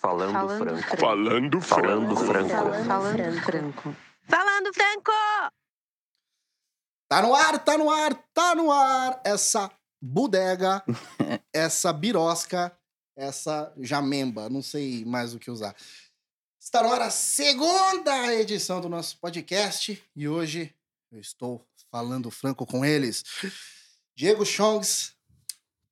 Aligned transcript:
Falando, 0.00 0.32
Falando 0.32 0.58
franco. 0.58 0.80
franco. 0.80 0.96
Falando 0.96 1.60
Falando 1.60 2.16
franco. 2.16 2.84
Falando 2.84 3.42
franco. 3.42 3.96
Falando 4.26 4.72
franco! 4.72 5.12
Tá 7.06 7.20
no 7.20 7.34
ar, 7.34 7.58
tá 7.64 7.76
no 7.76 7.90
ar, 7.90 8.14
tá 8.32 8.54
no 8.54 8.72
ar 8.72 9.20
essa 9.24 9.70
bodega, 10.00 10.82
essa 11.52 11.92
birosca, 11.92 12.74
essa 13.14 13.70
jamemba, 13.78 14.48
não 14.48 14.62
sei 14.62 15.04
mais 15.04 15.34
o 15.34 15.38
que 15.38 15.50
usar. 15.50 15.76
Está 16.58 16.82
no 16.82 16.92
ar 16.92 17.02
a 17.02 17.10
segunda 17.10 18.32
edição 18.34 18.80
do 18.80 18.88
nosso 18.88 19.18
podcast 19.18 20.02
e 20.16 20.26
hoje 20.28 20.74
eu 21.12 21.20
estou 21.20 21.62
falando 21.90 22.30
franco 22.30 22.64
com 22.64 22.84
eles. 22.84 23.22
Diego 24.16 24.46
Chongs, 24.46 25.14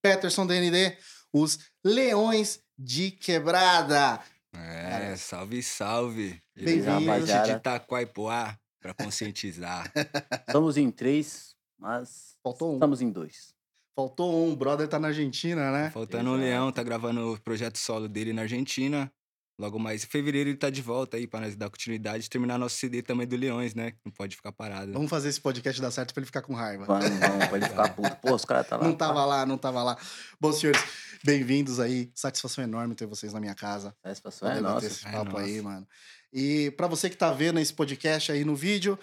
Peterson 0.00 0.46
DND, 0.46 0.96
os 1.30 1.58
Leões 1.84 2.62
de 2.78 3.10
Quebrada. 3.10 4.20
É, 4.54 5.16
salve, 5.16 5.62
salve. 5.62 6.40
Bem-vindo. 6.54 6.82
Diretamente 6.82 7.06
rapaziada. 7.08 7.46
de 7.52 7.56
Itaquaipoá, 7.58 8.58
pra 8.80 8.94
conscientizar. 8.94 9.92
Estamos 10.46 10.76
em 10.76 10.90
três, 10.90 11.54
mas 11.78 12.36
Faltou 12.42 12.70
um. 12.70 12.74
estamos 12.74 13.02
em 13.02 13.10
dois. 13.10 13.52
Faltou 13.96 14.46
um, 14.46 14.52
o 14.52 14.56
brother 14.56 14.86
tá 14.86 14.98
na 14.98 15.08
Argentina, 15.08 15.72
né? 15.72 15.90
Faltando 15.90 16.30
um 16.30 16.34
Exato. 16.34 16.48
leão, 16.48 16.72
tá 16.72 16.82
gravando 16.84 17.32
o 17.32 17.40
projeto 17.40 17.76
solo 17.78 18.08
dele 18.08 18.32
na 18.32 18.42
Argentina. 18.42 19.12
Logo 19.58 19.76
mais 19.78 20.04
em 20.04 20.06
fevereiro 20.06 20.50
ele 20.50 20.56
tá 20.56 20.70
de 20.70 20.80
volta 20.80 21.16
aí 21.16 21.26
pra 21.26 21.40
nós 21.40 21.56
dar 21.56 21.68
continuidade 21.68 22.26
e 22.26 22.28
terminar 22.28 22.56
nosso 22.58 22.76
CD 22.76 23.02
também 23.02 23.26
do 23.26 23.34
Leões, 23.36 23.74
né? 23.74 23.92
Não 24.04 24.12
pode 24.12 24.36
ficar 24.36 24.52
parado. 24.52 24.92
Vamos 24.92 25.10
fazer 25.10 25.28
esse 25.30 25.40
podcast 25.40 25.80
dar 25.82 25.90
certo 25.90 26.14
pra 26.14 26.20
ele 26.20 26.26
ficar 26.26 26.42
com 26.42 26.54
raiva. 26.54 26.84
Vamos, 26.84 27.08
vamos, 27.08 27.46
pra 27.46 27.56
ele 27.56 27.66
ficar 27.68 27.88
puto. 27.96 28.16
Pô, 28.22 28.34
os 28.36 28.44
caras 28.44 28.68
tá 28.68 28.76
lá. 28.76 28.84
Não 28.84 28.94
tava 28.94 29.24
lá, 29.24 29.44
não 29.44 29.58
tava 29.58 29.82
lá. 29.82 29.98
Bom, 30.40 30.52
senhores, 30.52 30.80
bem-vindos 31.24 31.80
aí. 31.80 32.08
Satisfação 32.14 32.62
enorme 32.62 32.94
ter 32.94 33.06
vocês 33.06 33.32
na 33.32 33.40
minha 33.40 33.54
casa. 33.54 33.96
Satisfação 34.00 34.48
é 34.48 34.60
nossa. 34.60 34.86
esse 34.86 35.06
É 35.08 35.10
papo 35.10 35.36
aí, 35.36 35.56
nossa. 35.56 35.68
mano. 35.74 35.88
E 36.32 36.70
pra 36.76 36.86
você 36.86 37.10
que 37.10 37.16
tá 37.16 37.32
vendo 37.32 37.58
esse 37.58 37.74
podcast 37.74 38.30
aí 38.30 38.44
no 38.44 38.54
vídeo, 38.54 38.96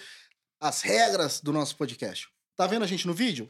as 0.61 0.81
regras 0.81 1.41
do 1.41 1.51
nosso 1.51 1.75
podcast. 1.75 2.29
Tá 2.55 2.65
vendo 2.65 2.83
a 2.83 2.87
gente 2.87 3.05
no 3.05 3.13
vídeo? 3.13 3.49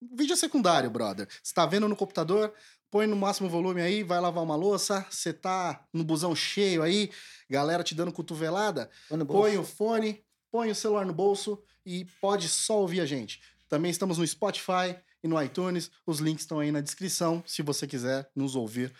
O 0.00 0.16
vídeo 0.16 0.32
é 0.32 0.36
secundário, 0.36 0.88
brother. 0.90 1.28
Você 1.42 1.52
tá 1.52 1.66
vendo 1.66 1.88
no 1.88 1.96
computador, 1.96 2.52
põe 2.90 3.06
no 3.06 3.16
máximo 3.16 3.48
volume 3.48 3.80
aí, 3.80 4.02
vai 4.02 4.20
lavar 4.20 4.42
uma 4.42 4.56
louça, 4.56 5.06
você 5.10 5.32
tá 5.32 5.86
no 5.92 6.04
busão 6.04 6.34
cheio 6.34 6.82
aí, 6.82 7.10
galera 7.48 7.82
te 7.82 7.94
dando 7.94 8.12
cotovelada, 8.12 8.90
Põe 9.26 9.58
o 9.58 9.64
fone, 9.64 10.24
põe 10.50 10.70
o 10.70 10.74
celular 10.74 11.04
no 11.04 11.12
bolso 11.12 11.62
e 11.84 12.04
pode 12.20 12.48
só 12.48 12.80
ouvir 12.80 13.00
a 13.00 13.06
gente. 13.06 13.40
Também 13.68 13.90
estamos 13.90 14.18
no 14.18 14.26
Spotify 14.26 14.96
e 15.22 15.28
no 15.28 15.42
iTunes. 15.42 15.90
Os 16.06 16.18
links 16.18 16.42
estão 16.42 16.60
aí 16.60 16.70
na 16.70 16.80
descrição, 16.80 17.42
se 17.46 17.62
você 17.62 17.86
quiser 17.86 18.30
nos 18.34 18.54
ouvir 18.54 18.94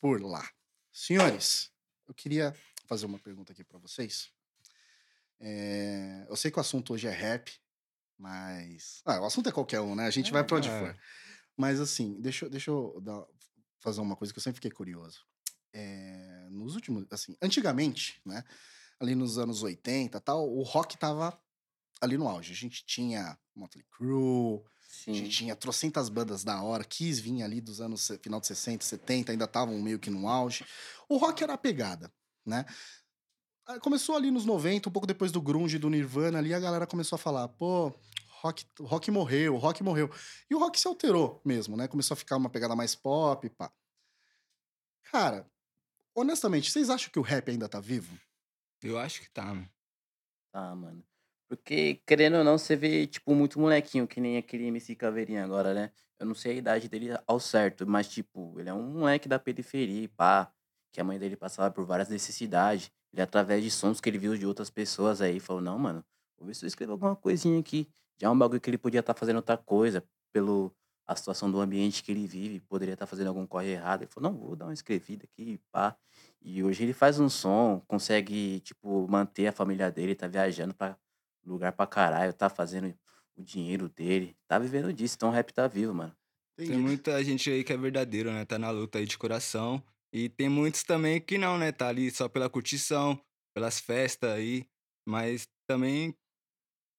por 0.00 0.20
lá. 0.22 0.48
Senhores, 0.92 1.70
eu 2.06 2.14
queria 2.14 2.54
fazer 2.86 3.06
uma 3.06 3.18
pergunta 3.18 3.52
aqui 3.52 3.64
para 3.64 3.78
vocês. 3.78 4.30
É, 5.38 6.26
eu 6.28 6.36
sei 6.36 6.50
que 6.50 6.58
o 6.58 6.60
assunto 6.60 6.92
hoje 6.92 7.06
é 7.06 7.10
rap, 7.10 7.50
mas. 8.18 9.00
Ah, 9.06 9.20
o 9.20 9.24
assunto 9.24 9.48
é 9.48 9.52
qualquer 9.52 9.80
um, 9.80 9.94
né? 9.94 10.06
A 10.06 10.10
gente 10.10 10.30
vai 10.30 10.44
pra 10.44 10.58
onde 10.58 10.68
é. 10.68 10.78
for. 10.78 10.96
Mas 11.60 11.78
assim, 11.78 12.18
deixa, 12.18 12.46
eu- 12.46 12.50
deixa 12.50 12.70
eu 12.70 12.98
dar- 13.02 13.26
fazer 13.80 14.00
uma 14.00 14.16
coisa 14.16 14.32
que 14.32 14.38
eu 14.38 14.42
sempre 14.42 14.56
fiquei 14.56 14.70
curioso. 14.70 15.20
É, 15.74 16.48
nos 16.50 16.74
últimos. 16.74 17.04
Assim, 17.10 17.36
antigamente, 17.42 18.18
né? 18.24 18.42
Ali 18.98 19.14
nos 19.14 19.36
anos 19.38 19.62
80 19.62 20.16
e 20.16 20.20
tal, 20.22 20.48
o 20.50 20.62
rock 20.62 20.96
tava 20.96 21.38
ali 22.00 22.16
no 22.16 22.26
auge. 22.26 22.52
A 22.52 22.56
gente 22.56 22.82
tinha 22.86 23.38
Motley 23.54 23.84
Crue, 23.90 24.62
a 25.06 25.12
gente 25.12 25.24
Sim. 25.26 25.28
tinha 25.28 25.54
trocentas 25.54 26.08
bandas 26.08 26.42
da 26.42 26.62
hora, 26.62 26.82
Kiss 26.82 27.20
vinha 27.20 27.44
ali 27.44 27.60
dos 27.60 27.78
anos 27.80 28.10
final 28.22 28.40
de 28.40 28.46
60, 28.46 28.82
70, 28.82 29.30
ainda 29.32 29.44
estavam 29.44 29.78
meio 29.82 29.98
que 29.98 30.08
no 30.08 30.28
auge. 30.28 30.64
O 31.10 31.18
rock 31.18 31.42
era 31.44 31.52
a 31.52 31.58
pegada, 31.58 32.10
né? 32.44 32.64
Ah, 33.66 33.78
Começou 33.78 34.16
ali 34.16 34.30
nos 34.30 34.46
90, 34.46 34.88
um 34.88 34.92
pouco 34.92 35.06
depois 35.06 35.30
do 35.30 35.42
grunge, 35.42 35.78
do 35.78 35.90
Nirvana, 35.90 36.38
ali 36.38 36.54
a 36.54 36.60
galera 36.60 36.86
começou 36.86 37.16
a 37.16 37.18
falar, 37.18 37.48
pô, 37.48 37.94
rock, 38.40 38.66
o 38.78 38.84
rock 38.84 39.10
morreu, 39.10 39.54
o 39.54 39.58
rock 39.58 39.82
morreu. 39.82 40.10
E 40.48 40.54
o 40.54 40.58
rock 40.58 40.80
se 40.80 40.88
alterou 40.88 41.40
mesmo, 41.44 41.76
né? 41.76 41.86
Começou 41.86 42.14
a 42.14 42.16
ficar 42.16 42.36
uma 42.36 42.50
pegada 42.50 42.74
mais 42.74 42.94
pop, 42.94 43.48
pá. 43.50 43.72
Cara, 45.04 45.46
honestamente, 46.14 46.70
vocês 46.70 46.88
acham 46.88 47.10
que 47.10 47.18
o 47.18 47.22
rap 47.22 47.50
ainda 47.50 47.68
tá 47.68 47.80
vivo? 47.80 48.18
Eu 48.82 48.98
acho 48.98 49.20
que 49.20 49.30
tá, 49.30 49.44
mano. 49.44 49.70
Tá, 50.52 50.74
mano. 50.74 51.04
Porque, 51.48 51.96
querendo 52.06 52.38
ou 52.38 52.44
não, 52.44 52.56
você 52.56 52.76
vê, 52.76 53.06
tipo, 53.06 53.34
muito 53.34 53.58
molequinho, 53.58 54.06
que 54.06 54.20
nem 54.20 54.36
aquele 54.36 54.66
MC 54.66 54.94
Caveirinha 54.94 55.44
agora, 55.44 55.74
né? 55.74 55.92
Eu 56.18 56.26
não 56.26 56.34
sei 56.34 56.52
a 56.52 56.54
idade 56.54 56.88
dele 56.88 57.08
ao 57.26 57.40
certo, 57.40 57.86
mas, 57.86 58.08
tipo, 58.08 58.58
ele 58.58 58.68
é 58.68 58.74
um 58.74 58.82
moleque 58.82 59.28
da 59.28 59.38
periferia, 59.38 60.04
e 60.04 60.08
pá. 60.08 60.52
Que 60.92 61.00
a 61.00 61.04
mãe 61.04 61.18
dele 61.18 61.36
passava 61.36 61.72
por 61.72 61.84
várias 61.86 62.08
necessidades. 62.08 62.90
Ele, 63.12 63.22
através 63.22 63.62
de 63.62 63.70
sons 63.70 64.00
que 64.00 64.08
ele 64.08 64.18
viu 64.18 64.36
de 64.36 64.46
outras 64.46 64.70
pessoas 64.70 65.20
aí, 65.20 65.38
falou: 65.38 65.62
Não, 65.62 65.78
mano, 65.78 66.04
vou 66.36 66.46
ver 66.46 66.54
se 66.54 66.64
eu 66.64 66.68
escrevo 66.68 66.92
alguma 66.92 67.14
coisinha 67.14 67.58
aqui. 67.60 67.88
Já 68.20 68.28
é 68.28 68.30
um 68.30 68.38
bagulho 68.38 68.60
que 68.60 68.68
ele 68.70 68.78
podia 68.78 69.00
estar 69.00 69.14
fazendo 69.14 69.36
outra 69.36 69.56
coisa, 69.56 70.04
pelo 70.32 70.74
a 71.06 71.16
situação 71.16 71.50
do 71.50 71.60
ambiente 71.60 72.04
que 72.04 72.12
ele 72.12 72.24
vive, 72.24 72.60
poderia 72.60 72.94
estar 72.94 73.04
fazendo 73.06 73.26
algum 73.26 73.44
corre 73.44 73.70
errado. 73.70 74.02
Ele 74.02 74.10
falou: 74.10 74.30
Não, 74.30 74.38
vou 74.38 74.54
dar 74.54 74.66
uma 74.66 74.72
escrevida 74.74 75.24
aqui, 75.24 75.60
pá. 75.72 75.96
E 76.40 76.62
hoje 76.62 76.84
ele 76.84 76.92
faz 76.92 77.18
um 77.18 77.28
som, 77.28 77.82
consegue, 77.88 78.60
tipo, 78.60 79.08
manter 79.08 79.48
a 79.48 79.52
família 79.52 79.90
dele, 79.90 80.14
tá 80.14 80.28
viajando 80.28 80.72
pra 80.72 80.96
lugar 81.44 81.72
pra 81.72 81.86
caralho, 81.86 82.32
tá 82.32 82.48
fazendo 82.48 82.94
o 83.36 83.42
dinheiro 83.42 83.88
dele, 83.88 84.36
tá 84.46 84.58
vivendo 84.58 84.92
disso. 84.92 85.16
Então 85.16 85.30
o 85.30 85.32
rap 85.32 85.52
tá 85.52 85.66
vivo, 85.66 85.92
mano. 85.92 86.14
Tem 86.56 86.78
muita 86.78 87.22
gente 87.24 87.50
aí 87.50 87.64
que 87.64 87.72
é 87.72 87.76
verdadeiro, 87.76 88.30
né? 88.30 88.44
Tá 88.44 88.58
na 88.58 88.70
luta 88.70 88.98
aí 88.98 89.06
de 89.06 89.18
coração. 89.18 89.82
E 90.12 90.28
tem 90.28 90.48
muitos 90.48 90.82
também 90.82 91.20
que 91.20 91.38
não, 91.38 91.58
né? 91.58 91.72
Tá 91.72 91.88
ali 91.88 92.10
só 92.10 92.28
pela 92.28 92.50
curtição, 92.50 93.20
pelas 93.54 93.80
festas 93.80 94.30
aí. 94.30 94.66
Mas 95.08 95.48
também 95.66 96.14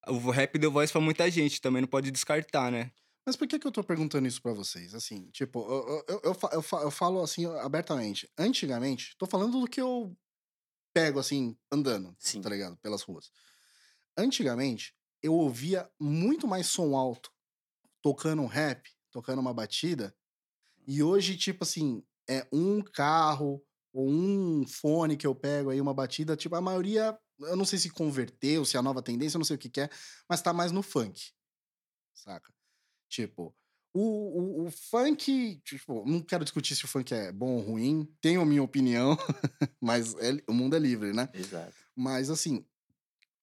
o 0.08 0.32
rap 0.32 0.58
deu 0.58 0.72
voz 0.72 0.92
pra 0.92 1.02
muita 1.02 1.30
gente, 1.30 1.62
também 1.62 1.82
não 1.82 1.88
pode 1.88 2.12
descartar, 2.12 2.72
né? 2.72 2.92
Mas 3.26 3.36
por 3.36 3.48
que, 3.48 3.60
que 3.60 3.68
eu 3.68 3.72
tô 3.72 3.84
perguntando 3.84 4.28
isso 4.28 4.42
pra 4.42 4.54
vocês? 4.54 4.96
Assim, 4.96 5.30
tipo, 5.32 5.60
eu, 5.62 6.04
eu, 6.08 6.22
eu, 6.24 6.32
eu, 6.54 6.62
fa- 6.62 6.82
eu 6.82 6.92
falo 6.92 7.22
assim 7.22 7.46
abertamente. 7.58 8.30
Antigamente, 8.38 9.16
tô 9.18 9.28
falando 9.28 9.60
do 9.60 9.68
que 9.68 9.80
eu 9.80 10.18
pego 10.94 11.20
assim, 11.20 11.56
andando, 11.72 12.16
Sim. 12.20 12.42
tá 12.42 12.50
ligado? 12.50 12.78
Pelas 12.78 13.04
ruas. 13.04 13.32
Antigamente, 14.18 14.94
eu 15.22 15.34
ouvia 15.34 15.90
muito 16.00 16.48
mais 16.48 16.68
som 16.68 16.96
alto 16.96 17.32
tocando 18.02 18.42
um 18.42 18.48
rap, 18.48 18.90
tocando 19.12 19.40
uma 19.40 19.54
batida. 19.54 20.16
E 20.88 21.04
hoje, 21.04 21.38
tipo 21.38 21.64
assim, 21.64 22.04
é 22.30 22.48
um 22.52 22.82
carro 22.82 23.64
ou 23.94 24.10
um 24.10 24.66
fone 24.68 25.18
que 25.18 25.28
eu 25.28 25.36
pego 25.36 25.70
aí, 25.70 25.80
uma 25.82 25.94
batida. 25.94 26.36
Tipo, 26.36 26.56
a 26.56 26.62
maioria, 26.62 27.18
eu 27.48 27.56
não 27.56 27.66
sei 27.66 27.80
se 27.80 27.90
converteu, 27.90 28.66
se 28.66 28.76
é 28.76 28.80
a 28.80 28.84
nova 28.84 29.02
tendência, 29.02 29.36
eu 29.38 29.40
não 29.40 29.46
sei 29.46 29.56
o 29.56 29.60
que, 29.60 29.70
que 29.70 29.82
é, 29.82 29.90
mas 30.30 30.42
tá 30.42 30.54
mais 30.54 30.72
no 30.72 30.82
funk. 30.82 31.32
Saca? 32.14 32.54
Tipo, 33.10 33.56
o, 33.94 34.02
o, 34.02 34.68
o 34.68 34.72
funk, 34.72 35.62
tipo, 35.66 36.06
não 36.06 36.22
quero 36.22 36.44
discutir 36.46 36.76
se 36.76 36.86
o 36.86 36.88
funk 36.88 37.14
é 37.14 37.32
bom 37.32 37.56
ou 37.56 37.62
ruim, 37.62 38.06
tenho 38.22 38.42
a 38.42 38.46
minha 38.46 38.64
opinião, 38.64 39.18
mas 39.82 40.16
é- 40.16 40.42
o 40.48 40.54
mundo 40.54 40.76
é 40.76 40.80
livre, 40.80 41.14
né? 41.14 41.30
Exato. 41.34 41.76
Mas 41.96 42.30
assim, 42.30 42.66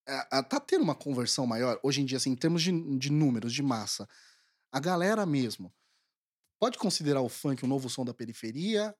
a- 0.06 0.38
a- 0.38 0.42
tá 0.42 0.58
tendo 0.60 0.82
uma 0.82 0.94
conversão 0.94 1.46
maior, 1.46 1.78
hoje 1.82 2.00
em 2.00 2.04
dia, 2.06 2.16
assim, 2.16 2.30
em 2.30 2.36
termos 2.36 2.62
de, 2.62 2.72
de 2.98 3.10
números, 3.12 3.52
de 3.52 3.62
massa. 3.62 4.08
A 4.72 4.80
galera 4.80 5.24
mesmo 5.26 5.72
pode 6.60 6.78
considerar 6.78 7.20
o 7.20 7.28
funk 7.28 7.64
o 7.64 7.68
novo 7.68 7.88
som 7.90 8.04
da 8.04 8.14
periferia? 8.14 8.94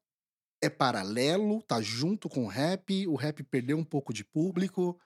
É 0.61 0.69
paralelo, 0.69 1.63
tá 1.63 1.81
junto 1.81 2.29
com 2.29 2.45
o 2.45 2.49
rap, 2.49 3.07
o 3.07 3.15
rap 3.15 3.43
perdeu 3.45 3.77
um 3.79 3.85
pouco 3.85 4.13
de 4.13 4.25
público. 4.25 4.99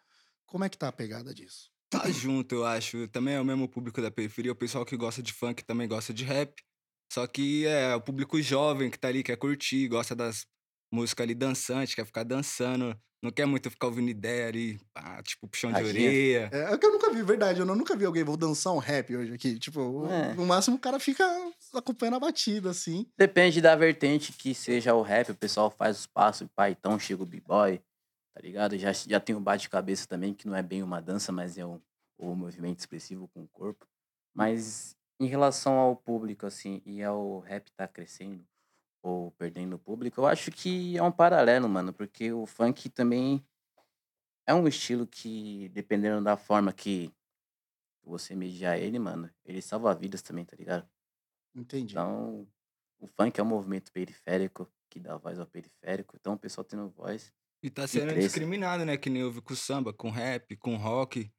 Como 0.46 0.64
é 0.64 0.68
que 0.68 0.78
tá 0.78 0.88
a 0.88 0.92
pegada 0.92 1.34
disso? 1.34 1.70
Tá 1.90 2.10
junto, 2.10 2.54
eu 2.54 2.64
acho. 2.64 3.06
Também 3.08 3.34
é 3.34 3.40
o 3.40 3.44
mesmo 3.44 3.68
público 3.68 4.00
da 4.00 4.10
periferia. 4.10 4.52
O 4.52 4.56
pessoal 4.56 4.84
que 4.84 4.96
gosta 4.96 5.22
de 5.22 5.32
funk 5.32 5.62
também 5.62 5.86
gosta 5.86 6.12
de 6.14 6.24
rap. 6.24 6.54
Só 7.12 7.26
que 7.26 7.66
é 7.66 7.94
o 7.94 8.00
público 8.00 8.40
jovem 8.40 8.90
que 8.90 8.98
tá 8.98 9.08
ali, 9.08 9.22
quer 9.22 9.36
curtir, 9.36 9.88
gosta 9.88 10.16
das 10.16 10.46
músicas 10.90 11.24
ali 11.24 11.34
dançantes, 11.34 11.94
quer 11.94 12.06
ficar 12.06 12.22
dançando. 12.24 12.98
Não 13.22 13.30
quer 13.30 13.44
muito 13.46 13.70
ficar 13.70 13.86
ouvindo 13.88 14.08
ideia 14.08 14.48
ali, 14.48 14.80
pá, 14.92 15.22
tipo, 15.22 15.46
puxão 15.46 15.70
de 15.70 15.82
orelha. 15.84 16.50
É, 16.50 16.72
é 16.72 16.78
que 16.78 16.86
eu 16.86 16.92
nunca 16.92 17.12
vi, 17.12 17.22
verdade. 17.22 17.60
Eu 17.60 17.66
não- 17.66 17.76
nunca 17.76 17.94
vi 17.94 18.04
alguém, 18.06 18.24
vou 18.24 18.36
dançar 18.38 18.72
um 18.72 18.78
rap 18.78 19.14
hoje 19.14 19.32
aqui. 19.34 19.58
Tipo, 19.58 20.06
É. 20.08 20.32
no 20.34 20.46
máximo 20.46 20.76
o 20.76 20.80
cara 20.80 20.98
fica 20.98 21.24
acompanhando 21.78 22.16
a 22.16 22.20
batida, 22.20 22.70
assim. 22.70 23.06
Depende 23.16 23.60
da 23.60 23.74
vertente 23.74 24.32
que 24.32 24.54
seja 24.54 24.94
o 24.94 25.02
rap, 25.02 25.30
o 25.30 25.34
pessoal 25.34 25.70
faz 25.70 26.00
os 26.00 26.06
passos, 26.06 26.48
pá, 26.54 26.70
então 26.70 26.98
chega 26.98 27.22
o 27.22 27.26
b-boy, 27.26 27.78
tá 28.34 28.40
ligado? 28.40 28.78
Já, 28.78 28.92
já 28.92 29.20
tem 29.20 29.34
o 29.34 29.40
bate-cabeça 29.40 30.06
também, 30.06 30.34
que 30.34 30.46
não 30.46 30.56
é 30.56 30.62
bem 30.62 30.82
uma 30.82 31.00
dança, 31.00 31.32
mas 31.32 31.58
é 31.58 31.64
um, 31.64 31.80
um 32.18 32.34
movimento 32.34 32.78
expressivo 32.78 33.28
com 33.28 33.42
o 33.42 33.48
corpo. 33.48 33.86
Mas 34.34 34.96
em 35.20 35.26
relação 35.26 35.74
ao 35.74 35.96
público, 35.96 36.46
assim, 36.46 36.82
e 36.84 37.02
ao 37.02 37.40
rap 37.40 37.70
tá 37.72 37.86
crescendo 37.86 38.44
ou 39.02 39.32
perdendo 39.32 39.74
o 39.74 39.78
público, 39.78 40.20
eu 40.20 40.26
acho 40.26 40.50
que 40.50 40.96
é 40.96 41.02
um 41.02 41.12
paralelo, 41.12 41.68
mano, 41.68 41.92
porque 41.92 42.32
o 42.32 42.46
funk 42.46 42.88
também 42.88 43.44
é 44.46 44.54
um 44.54 44.66
estilo 44.66 45.06
que, 45.06 45.68
dependendo 45.70 46.22
da 46.22 46.36
forma 46.36 46.72
que 46.72 47.12
você 48.04 48.34
mediar 48.34 48.78
ele, 48.78 48.98
mano, 48.98 49.30
ele 49.44 49.62
salva 49.62 49.94
vidas 49.94 50.22
também, 50.22 50.44
tá 50.44 50.56
ligado? 50.56 50.88
Entendi. 51.54 51.92
Então, 51.92 52.48
o 52.98 53.06
funk 53.06 53.38
é 53.38 53.42
um 53.42 53.46
movimento 53.46 53.92
periférico 53.92 54.70
que 54.90 55.00
dá 55.00 55.16
voz 55.16 55.38
ao 55.38 55.46
periférico. 55.46 56.16
Então 56.18 56.34
o 56.34 56.38
pessoal 56.38 56.64
tendo 56.64 56.88
voz. 56.90 57.32
E 57.62 57.70
tá 57.70 57.86
sendo 57.86 58.12
discriminado, 58.14 58.84
né? 58.84 58.96
Que 58.96 59.08
nem 59.08 59.22
houve 59.24 59.40
com 59.40 59.54
samba, 59.54 59.92
com 59.92 60.10
rap, 60.10 60.56
com 60.56 60.76
rock. 60.76 61.30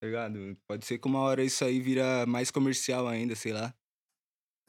Tá 0.00 0.06
ligado? 0.06 0.56
Pode 0.68 0.84
ser 0.86 0.98
que 0.98 1.08
uma 1.08 1.20
hora 1.20 1.42
isso 1.44 1.64
aí 1.64 1.80
vira 1.80 2.26
mais 2.26 2.50
comercial 2.50 3.08
ainda, 3.08 3.34
sei 3.34 3.52
lá. 3.52 3.74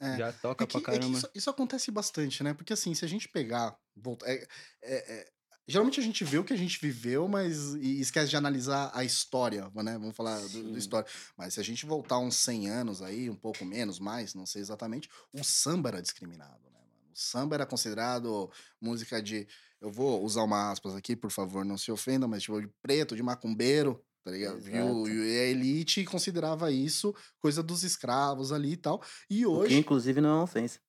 É. 0.00 0.16
Já 0.18 0.32
toca 0.32 0.64
É 0.64 0.66
que, 0.66 0.80
pra 0.80 0.94
é 0.94 0.98
caramba. 0.98 1.18
isso, 1.18 1.30
isso 1.34 1.50
acontece 1.50 1.90
bastante, 1.90 2.42
né? 2.42 2.52
Porque 2.54 2.72
assim, 2.72 2.94
se 2.94 3.04
a 3.04 3.08
gente 3.08 3.28
pegar. 3.28 3.78
Volta, 3.96 4.26
é- 4.30 4.46
é- 4.82 5.20
é- 5.20 5.32
geralmente 5.66 5.98
a 6.00 6.02
gente 6.02 6.22
vê 6.24 6.38
o 6.38 6.44
que 6.44 6.52
a 6.52 6.56
gente 6.56 6.78
viveu, 6.80 7.26
mas 7.28 7.74
e 7.74 8.00
esquece 8.00 8.28
de 8.30 8.36
analisar 8.36 8.90
a 8.94 9.04
história, 9.04 9.70
né? 9.74 9.98
Vamos 9.98 10.16
falar 10.16 10.38
do, 10.40 10.62
do 10.72 10.78
história. 10.78 11.08
Mas 11.36 11.54
se 11.54 11.60
a 11.60 11.62
gente 11.62 11.84
voltar 11.86 12.18
uns 12.18 12.36
100 12.36 12.68
anos 12.70 13.02
aí, 13.02 13.28
um 13.30 13.34
pouco 13.36 13.64
menos, 13.64 13.98
mais, 13.98 14.34
não 14.34 14.46
sei 14.46 14.60
exatamente, 14.62 15.08
o 15.32 15.42
samba 15.44 15.88
era 15.90 16.02
discriminado, 16.02 16.62
né, 16.72 16.78
mano? 16.80 16.86
O 17.14 17.18
samba 17.18 17.56
era 17.56 17.66
considerado 17.66 18.50
música 18.80 19.22
de. 19.22 19.46
Eu 19.80 19.90
vou 19.90 20.22
usar 20.24 20.42
uma 20.42 20.70
aspas 20.70 20.94
aqui, 20.94 21.14
por 21.14 21.30
favor, 21.30 21.64
não 21.64 21.76
se 21.76 21.90
ofenda, 21.92 22.26
mas 22.26 22.42
tipo 22.42 22.60
de 22.60 22.68
preto, 22.82 23.14
de 23.16 23.22
macumbeiro. 23.22 24.02
Tá 24.24 24.32
ligado? 24.32 24.58
E, 24.68 24.80
o- 24.80 25.06
e 25.08 25.38
a 25.38 25.44
elite 25.44 26.04
considerava 26.04 26.72
isso 26.72 27.14
coisa 27.38 27.62
dos 27.62 27.84
escravos 27.84 28.50
ali 28.50 28.72
e 28.72 28.76
tal. 28.76 29.00
E 29.30 29.46
O 29.46 29.52
hoje. 29.52 29.68
que 29.68 29.74
inclusive 29.80 30.20
não 30.20 30.30
é 30.30 30.32
uma 30.34 30.42
ofensa. 30.42 30.80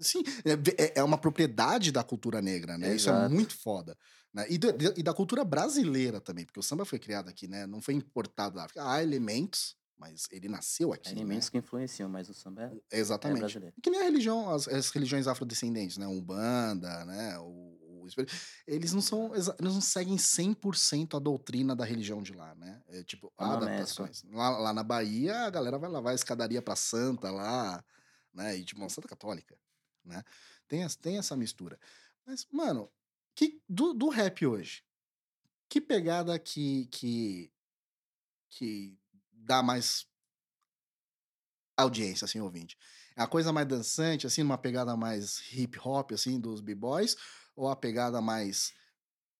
Sim, 0.00 0.22
é, 0.44 0.82
é- 0.84 0.92
é 0.96 1.02
uma 1.02 1.18
propriedade 1.18 1.90
da 1.90 2.04
cultura 2.04 2.42
negra, 2.42 2.76
né? 2.76 2.94
Isso 2.94 3.08
é 3.08 3.12
Exato. 3.12 3.34
muito 3.34 3.56
foda. 3.58 3.96
Né? 4.32 4.46
E, 4.50 4.58
da- 4.58 4.94
e 4.96 5.02
da 5.02 5.14
cultura 5.14 5.44
brasileira 5.44 6.20
também, 6.20 6.44
porque 6.44 6.60
o 6.60 6.62
samba 6.62 6.84
foi 6.84 6.98
criado 6.98 7.28
aqui, 7.28 7.48
né? 7.48 7.66
Não 7.66 7.80
foi 7.80 7.94
importado 7.94 8.56
da 8.56 8.64
África. 8.64 8.86
Há 8.86 9.02
elementos, 9.02 9.74
mas 9.96 10.26
ele 10.30 10.48
nasceu 10.48 10.92
aqui. 10.92 11.08
Há 11.08 11.12
né? 11.12 11.20
elementos 11.20 11.48
que 11.48 11.56
influenciam, 11.56 12.08
mas 12.08 12.28
o 12.28 12.34
samba 12.34 12.64
é, 12.64 12.96
é 12.96 13.00
Exatamente. 13.00 13.38
brasileiro. 13.38 13.74
que 13.82 13.88
nem 13.88 14.00
a 14.00 14.04
religião, 14.04 14.50
as, 14.52 14.68
as 14.68 14.90
religiões 14.90 15.26
afrodescendentes, 15.26 15.96
né? 15.96 16.06
Umbanda, 16.06 17.04
né? 17.06 17.38
O, 17.38 17.76
eles 18.66 18.92
não 18.92 19.00
são, 19.00 19.34
eles 19.34 19.48
não 19.60 19.80
seguem 19.80 20.16
100% 20.16 21.16
a 21.16 21.18
doutrina 21.18 21.74
da 21.74 21.84
religião 21.84 22.22
de 22.22 22.32
lá, 22.32 22.54
né? 22.54 22.80
É 22.88 23.02
tipo, 23.02 23.32
É 23.38 23.44
uma 23.44 23.56
adaptações. 23.56 24.22
Lá, 24.30 24.50
lá 24.50 24.72
na 24.72 24.82
Bahia, 24.82 25.34
a 25.40 25.50
galera 25.50 25.78
vai 25.78 25.90
lavar 25.90 26.12
a 26.12 26.14
escadaria 26.14 26.62
pra 26.62 26.76
santa 26.76 27.30
lá, 27.30 27.84
né? 28.32 28.56
E 28.56 28.64
tipo, 28.64 28.80
uma 28.80 28.88
santa 28.88 29.08
católica, 29.08 29.56
né? 30.06 30.22
Tem, 30.68 30.84
as- 30.84 30.96
tem 30.96 31.18
essa 31.18 31.36
mistura. 31.36 31.78
Mas, 32.24 32.46
mano, 32.50 32.90
que, 33.34 33.62
do, 33.68 33.92
do 33.92 34.08
rap 34.08 34.46
hoje, 34.46 34.82
que 35.68 35.80
pegada 35.80 36.38
que, 36.38 36.86
que, 36.86 37.52
que 38.48 38.96
dá 39.32 39.62
mais 39.62 40.06
audiência, 41.76 42.24
assim, 42.24 42.40
ouvinte? 42.40 42.76
É 43.16 43.22
a 43.22 43.26
coisa 43.26 43.52
mais 43.52 43.66
dançante, 43.66 44.26
assim, 44.26 44.42
numa 44.42 44.58
pegada 44.58 44.96
mais 44.96 45.40
hip 45.52 45.78
hop, 45.82 46.12
assim, 46.12 46.40
dos 46.40 46.60
b-boys? 46.60 47.16
Ou 47.54 47.68
a 47.68 47.76
pegada 47.76 48.20
mais 48.20 48.72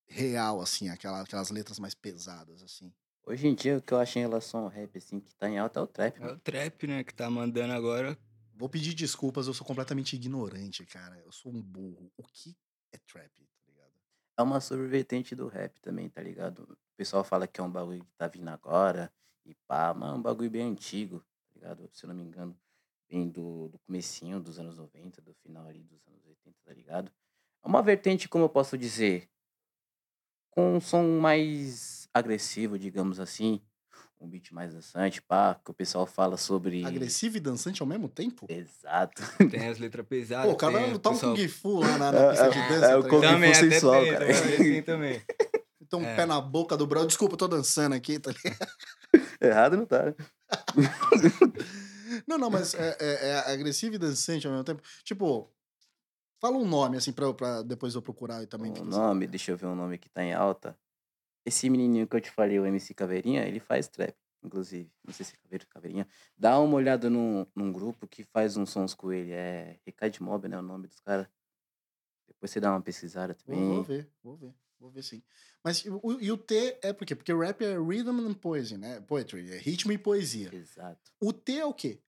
real, 0.07 0.61
assim, 0.61 0.89
aquela, 0.89 1.21
aquelas 1.21 1.49
letras 1.49 1.79
mais 1.79 1.93
pesadas, 1.93 2.63
assim? 2.63 2.93
Hoje 3.25 3.47
em 3.47 3.53
dia, 3.53 3.77
o 3.77 3.81
que 3.81 3.93
eu 3.93 3.99
acho 3.99 4.17
em 4.17 4.21
relação 4.21 4.61
ao 4.61 4.69
rap, 4.69 4.97
assim, 4.97 5.19
que 5.19 5.35
tá 5.35 5.49
em 5.49 5.59
alta 5.59 5.79
é 5.79 5.83
o 5.83 5.87
trap, 5.87 6.15
É 6.17 6.19
mano. 6.19 6.33
o 6.35 6.39
trap, 6.39 6.87
né? 6.87 7.03
Que 7.03 7.13
tá 7.13 7.29
mandando 7.29 7.73
agora. 7.73 8.17
Vou 8.57 8.67
pedir 8.67 8.95
desculpas, 8.95 9.45
eu 9.45 9.53
sou 9.53 9.65
completamente 9.65 10.15
ignorante, 10.15 10.83
cara. 10.83 11.15
Eu 11.23 11.31
sou 11.31 11.51
um 11.51 11.61
burro. 11.61 12.11
O 12.17 12.23
que 12.23 12.57
é 12.91 12.97
trap, 12.97 13.31
tá 13.31 13.63
ligado? 13.67 13.93
É 14.35 14.41
uma 14.41 14.59
subvertente 14.59 15.35
do 15.35 15.47
rap 15.47 15.79
também, 15.79 16.09
tá 16.09 16.23
ligado? 16.23 16.63
O 16.63 16.97
pessoal 16.97 17.23
fala 17.23 17.47
que 17.47 17.61
é 17.61 17.63
um 17.63 17.71
bagulho 17.71 18.03
que 18.03 18.15
tá 18.17 18.27
vindo 18.27 18.49
agora, 18.49 19.13
e 19.45 19.53
pá, 19.67 19.93
mas 19.93 20.09
é 20.11 20.13
um 20.15 20.21
bagulho 20.21 20.49
bem 20.49 20.63
antigo, 20.63 21.19
tá 21.19 21.51
ligado? 21.53 21.87
Se 21.93 22.03
eu 22.03 22.07
não 22.07 22.15
me 22.15 22.23
engano, 22.23 22.59
vem 23.07 23.29
do, 23.29 23.69
do 23.69 23.77
comecinho 23.79 24.39
dos 24.39 24.57
anos 24.57 24.79
90, 24.79 25.21
do 25.21 25.35
final 25.35 25.67
ali 25.67 25.83
dos 25.83 26.07
anos 26.07 26.25
80, 26.25 26.57
tá 26.65 26.73
ligado? 26.73 27.11
É 27.63 27.67
uma 27.67 27.83
vertente, 27.83 28.27
como 28.27 28.45
eu 28.45 28.49
posso 28.49 28.75
dizer, 28.75 29.29
com 30.49 30.77
um 30.77 30.81
som 30.81 31.19
mais 31.19 32.09
agressivo, 32.11 32.79
digamos 32.79 33.19
assim, 33.19 33.61
um 34.19 34.27
beat 34.27 34.51
mais 34.51 34.73
dançante, 34.73 35.21
pá, 35.21 35.59
que 35.63 35.69
o 35.69 35.73
pessoal 35.73 36.05
fala 36.07 36.37
sobre... 36.37 36.83
Agressivo 36.85 37.37
e 37.37 37.39
dançante 37.39 37.81
ao 37.81 37.87
mesmo 37.87 38.09
tempo? 38.09 38.45
Exato. 38.49 39.21
Tem 39.51 39.67
as 39.67 39.77
letras 39.77 40.05
pesadas. 40.07 40.47
Pô, 40.47 40.53
o 40.53 40.57
cara 40.57 40.73
tem 40.73 40.81
vai 40.81 40.89
o 40.89 40.93
lutar 40.93 41.11
um 41.11 41.15
pessoal- 41.15 41.35
Kung 41.35 41.47
Fu 41.47 41.79
lá 41.81 41.97
na, 41.97 42.11
na 42.11 42.19
É, 42.19 42.29
pista 42.31 42.49
de 42.49 42.57
é, 42.57 42.67
dança. 42.69 42.85
é 42.87 42.95
o 42.97 43.03
tá 43.03 43.09
Kung 43.09 43.21
Fu 43.21 43.55
sensual, 43.55 44.01
tem, 44.03 44.11
cara. 44.13 44.25
também, 44.33 44.57
tem 44.57 44.83
também. 44.83 45.21
Então, 45.81 45.99
um 46.01 46.05
É. 46.05 46.15
pé 46.15 46.25
na 46.25 46.41
boca 46.41 46.75
do 46.75 46.85
brother. 46.87 47.07
Desculpa, 47.07 47.33
eu 47.35 47.37
tô 47.37 47.47
dançando 47.47 47.93
aqui, 47.95 48.19
tá 48.19 48.31
ligado? 48.31 48.71
Errado 49.39 49.77
não 49.77 49.85
tá, 49.85 50.05
né? 50.07 50.15
Não, 52.25 52.37
não, 52.37 52.49
mas 52.49 52.73
é, 52.73 52.97
é- 52.99 53.29
é 53.29 53.53
agressivo 53.53 53.95
e 53.95 53.97
dançante 53.97 54.47
ao 54.47 54.51
mesmo 54.53 54.63
tempo. 54.63 54.81
Tipo, 55.03 55.49
fala 56.41 56.57
um 56.57 56.65
nome, 56.67 56.97
assim, 56.97 57.11
pra, 57.11 57.33
pra 57.33 57.61
depois 57.61 57.95
eu 57.95 58.01
procurar 58.01 58.41
e 58.43 58.47
também. 58.47 58.71
O 58.71 58.73
pesquisar. 58.73 58.97
nome, 58.97 59.27
deixa 59.27 59.51
eu 59.51 59.57
ver 59.57 59.65
o 59.67 59.75
nome 59.75 59.97
que 59.97 60.09
tá 60.09 60.23
em 60.23 60.33
alta. 60.33 60.77
Esse 61.47 61.69
menininho 61.69 62.05
que 62.05 62.13
eu 62.13 62.19
te 62.19 62.29
falei, 62.29 62.59
o 62.59 62.65
MC 62.65 62.93
Caveirinha, 62.93 63.47
ele 63.47 63.61
faz 63.61 63.87
trap, 63.87 64.13
inclusive. 64.43 64.91
Não 65.01 65.13
sei 65.13 65.25
se 65.25 65.33
é 65.33 65.37
Caveiro 65.37 65.65
Caveirinha. 65.67 66.05
Dá 66.37 66.59
uma 66.59 66.75
olhada 66.75 67.09
num, 67.09 67.47
num 67.55 67.71
grupo 67.71 68.05
que 68.05 68.25
faz 68.25 68.57
uns 68.57 68.69
sons 68.69 68.93
com 68.93 69.13
ele. 69.13 69.31
É 69.31 69.79
Recade 69.85 70.21
Mob, 70.21 70.45
né? 70.49 70.59
O 70.59 70.61
nome 70.61 70.87
dos 70.87 70.99
caras. 70.99 71.25
Depois 72.27 72.51
você 72.51 72.59
dá 72.59 72.69
uma 72.69 72.81
pesquisada 72.81 73.33
também. 73.33 73.65
vou 73.65 73.81
ver, 73.81 74.11
vou 74.21 74.35
ver. 74.35 74.53
Vou 74.77 74.91
ver 74.91 75.01
sim. 75.01 75.23
Mas 75.63 75.85
e 75.85 75.89
o, 75.89 76.01
e 76.19 76.29
o 76.29 76.37
T 76.37 76.79
é 76.83 76.91
por 76.91 77.05
quê? 77.05 77.15
Porque 77.15 77.33
rap 77.33 77.63
é 77.63 77.77
rhythm 77.79 78.27
and 78.27 78.33
poesy, 78.33 78.77
né? 78.77 78.99
Poetry, 78.99 79.49
é 79.49 79.57
ritmo 79.57 79.93
e 79.93 79.97
poesia. 79.97 80.53
Exato. 80.53 81.09
O 81.17 81.31
T 81.31 81.59
é 81.59 81.65
o 81.65 81.73
quê? 81.73 82.03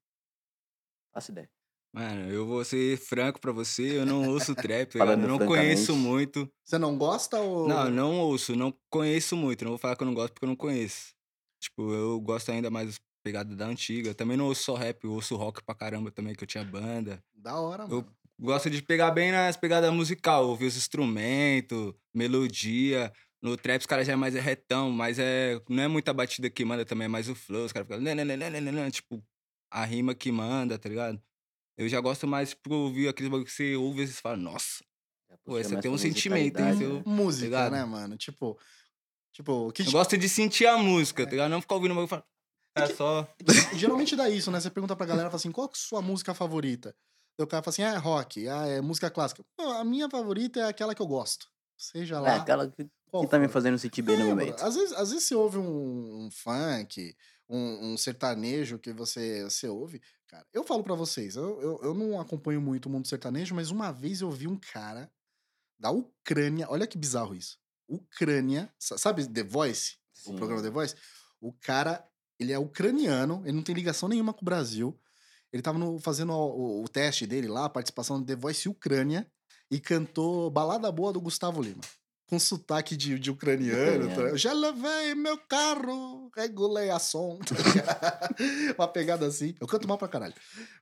Faço 1.13 1.31
ideia. 1.31 1.49
Mano, 1.93 2.31
eu 2.31 2.45
vou 2.45 2.63
ser 2.63 2.97
franco 2.99 3.39
pra 3.41 3.51
você, 3.51 3.97
eu 3.97 4.05
não 4.05 4.27
ouço 4.27 4.55
trap, 4.55 4.95
eu 4.95 5.03
Falando 5.05 5.27
não 5.27 5.39
conheço 5.39 5.95
muito. 5.95 6.51
Você 6.63 6.77
não 6.77 6.97
gosta 6.97 7.39
ou. 7.41 7.77
Não, 7.77 7.89
não 7.91 8.19
ouço, 8.21 8.55
não 8.55 8.73
conheço 8.89 9.35
muito. 9.35 9.63
Não 9.63 9.71
vou 9.71 9.77
falar 9.77 9.95
que 9.95 10.03
eu 10.03 10.07
não 10.07 10.13
gosto 10.13 10.33
porque 10.33 10.45
eu 10.45 10.49
não 10.49 10.55
conheço. 10.55 11.13
Tipo, 11.61 11.93
eu 11.93 12.19
gosto 12.21 12.49
ainda 12.51 12.69
mais 12.69 12.87
das 12.87 12.99
pegadas 13.23 13.55
da 13.55 13.65
antiga. 13.67 14.13
Também 14.15 14.37
não 14.37 14.45
ouço 14.45 14.63
só 14.63 14.75
rap, 14.75 15.03
eu 15.03 15.11
ouço 15.13 15.35
rock 15.35 15.61
pra 15.63 15.75
caramba 15.75 16.11
também, 16.11 16.33
que 16.35 16.43
eu 16.43 16.47
tinha 16.47 16.63
banda. 16.63 17.21
Da 17.33 17.59
hora, 17.59 17.87
Eu 17.89 18.05
mano. 18.05 18.15
gosto 18.39 18.69
de 18.69 18.81
pegar 18.83 19.11
bem 19.11 19.31
nas 19.31 19.57
pegadas 19.57 19.93
musical, 19.93 20.47
ouvir 20.49 20.67
os 20.67 20.77
instrumentos, 20.77 21.93
melodia. 22.15 23.13
No 23.41 23.57
trap 23.57 23.81
os 23.81 23.87
caras 23.87 24.07
já 24.07 24.13
é 24.13 24.15
mais 24.17 24.35
retão, 24.35 24.91
mas 24.91 25.19
é, 25.19 25.61
não 25.69 25.83
é 25.83 25.87
muita 25.89 26.13
batida 26.13 26.49
que 26.49 26.65
manda 26.65 26.85
também, 26.85 27.05
é 27.05 27.09
mais 27.09 27.29
o 27.29 27.35
flow. 27.35 27.65
Os 27.65 27.73
caras 27.73 27.87
ficam... 27.87 28.01
"Né, 28.01 28.15
né, 28.15 28.25
né, 28.25 28.37
né, 28.37 28.49
né, 28.51 28.61
né, 28.61 28.71
né", 28.71 28.91
Tipo, 28.91 29.23
a 29.71 29.85
rima 29.85 30.15
que 30.15 30.31
manda, 30.31 30.79
tá 30.79 30.89
ligado? 30.89 31.21
Eu 31.79 31.87
já 31.87 31.99
gosto 32.01 32.27
mais, 32.27 32.49
tipo, 32.49 32.73
ouvir 32.73 33.07
aqueles 33.07 33.31
bagulho 33.31 33.45
que 33.45 33.51
você 33.53 33.75
ouve 33.75 34.03
e 34.03 34.07
você 34.07 34.13
fala, 34.21 34.35
nossa, 34.35 34.83
Já 35.29 35.37
Pô, 35.45 35.57
esse 35.57 35.71
mais 35.71 35.81
tem 35.81 35.89
um 35.91 35.97
sentimento, 35.97 36.59
hein, 36.59 36.77
seu- 36.77 36.95
né? 36.95 37.03
Música, 37.05 37.45
ligado? 37.45 37.71
né, 37.71 37.85
mano? 37.85 38.17
Tipo. 38.17 38.59
Tipo, 39.31 39.69
o 39.69 39.71
que 39.71 39.83
eu 39.83 39.91
gosto 39.91 40.17
de 40.17 40.27
sentir 40.27 40.65
a 40.65 40.77
música, 40.77 41.23
tá 41.23 41.31
ligado? 41.31 41.49
Não 41.51 41.61
ficar 41.61 41.75
ouvindo 41.75 41.91
o 41.91 41.95
bagulho 41.95 42.07
e 42.07 42.09
falar, 42.09 42.25
É 42.75 42.83
é 42.83 42.87
que- 42.87 42.95
só... 42.95 43.25
Geralmente 43.77 44.15
dá 44.15 44.29
isso, 44.29 44.51
né? 44.51 44.59
Você 44.59 44.69
pergunta 44.69 44.95
pra 44.95 45.05
galera, 45.05 45.29
fala 45.29 45.37
assim, 45.37 45.51
qual 45.51 45.69
que 45.69 45.77
é 45.77 45.79
a 45.79 45.81
sua 45.87 46.01
música 46.01 46.33
favorita? 46.33 46.93
Daí 47.37 47.45
o 47.45 47.47
cara 47.47 47.63
fala 47.63 47.71
assim, 47.73 47.83
ah, 47.83 47.93
é 47.93 47.97
rock, 47.97 48.47
ah, 48.49 48.67
é 48.67 48.81
música 48.81 49.09
clássica. 49.09 49.41
Pô, 49.55 49.63
a 49.71 49.85
minha 49.85 50.09
favorita 50.09 50.59
é 50.59 50.63
aquela 50.67 50.93
que 50.93 51.01
eu 51.01 51.07
gosto. 51.07 51.47
Seja 51.77 52.15
É 52.17 52.19
lá. 52.19 52.35
aquela 52.35 52.67
que, 52.69 52.89
qual 53.09 53.23
que 53.23 53.29
tá 53.29 53.39
me 53.39 53.47
fazendo 53.47 53.77
sentir 53.77 54.01
bem 54.01 54.15
É, 54.15 54.19
no 54.19 54.25
momento. 54.25 54.61
Às 54.61 54.75
vezes, 54.75 54.91
às 54.93 55.11
vezes 55.11 55.25
você 55.25 55.35
ouve 55.35 55.57
um, 55.57 56.25
um 56.25 56.29
funk, 56.31 57.15
um, 57.47 57.93
um 57.93 57.97
sertanejo 57.97 58.77
que 58.79 58.91
você, 58.91 59.43
você 59.45 59.69
ouve. 59.69 60.01
Cara, 60.29 60.45
eu 60.53 60.63
falo 60.63 60.83
pra 60.83 60.93
vocês, 60.93 61.35
eu, 61.35 61.59
eu, 61.59 61.79
eu 61.81 61.93
não 61.95 62.19
acompanho 62.21 62.61
muito 62.61 62.85
o 62.85 62.89
mundo 62.89 63.07
sertanejo, 63.07 63.55
mas 63.55 63.71
uma 63.71 63.91
vez 63.91 64.21
eu 64.21 64.29
vi 64.29 64.47
um 64.47 64.55
cara 64.55 65.11
da 65.79 65.89
Ucrânia, 65.89 66.67
olha 66.69 66.85
que 66.85 66.97
bizarro 66.99 67.33
isso. 67.35 67.57
Ucrânia, 67.87 68.71
sa- 68.77 68.97
sabe 68.97 69.27
The 69.27 69.43
Voice? 69.43 69.97
O 70.27 70.31
Sim. 70.31 70.35
programa 70.35 70.61
The 70.61 70.69
Voice? 70.69 70.95
O 71.41 71.51
cara, 71.51 72.07
ele 72.39 72.51
é 72.53 72.59
ucraniano, 72.59 73.41
ele 73.43 73.53
não 73.53 73.63
tem 73.63 73.73
ligação 73.73 74.07
nenhuma 74.07 74.31
com 74.31 74.41
o 74.41 74.45
Brasil. 74.45 74.95
Ele 75.51 75.63
tava 75.63 75.79
no- 75.79 75.97
fazendo 75.99 76.31
o, 76.31 76.81
o- 76.81 76.83
o 76.83 76.87
teste 76.87 77.25
dele 77.25 77.47
lá, 77.47 77.65
a 77.65 77.69
participação 77.69 78.19
do 78.19 78.25
The 78.27 78.35
Voice 78.35 78.69
Ucrânia, 78.69 79.25
e 79.71 79.79
cantou 79.79 80.51
Balada 80.51 80.91
Boa 80.91 81.11
do 81.11 81.19
Gustavo 81.21 81.59
Lima. 81.61 81.81
Com 82.29 82.37
sotaque 82.39 82.95
de, 82.95 83.17
de 83.17 83.31
ucraniano. 83.31 84.05
tá? 84.05 84.11
Ucraniano. 84.13 84.37
Já 84.37 84.53
levei 84.53 85.15
meu 85.15 85.37
carro, 85.37 86.29
regulei 86.35 86.89
a 86.91 86.99
som. 86.99 87.39
Uma 88.77 88.87
pegada 88.87 89.25
assim. 89.25 89.55
Eu 89.59 89.67
canto 89.67 89.87
mal 89.87 89.97
pra 89.97 90.07
caralho. 90.07 90.33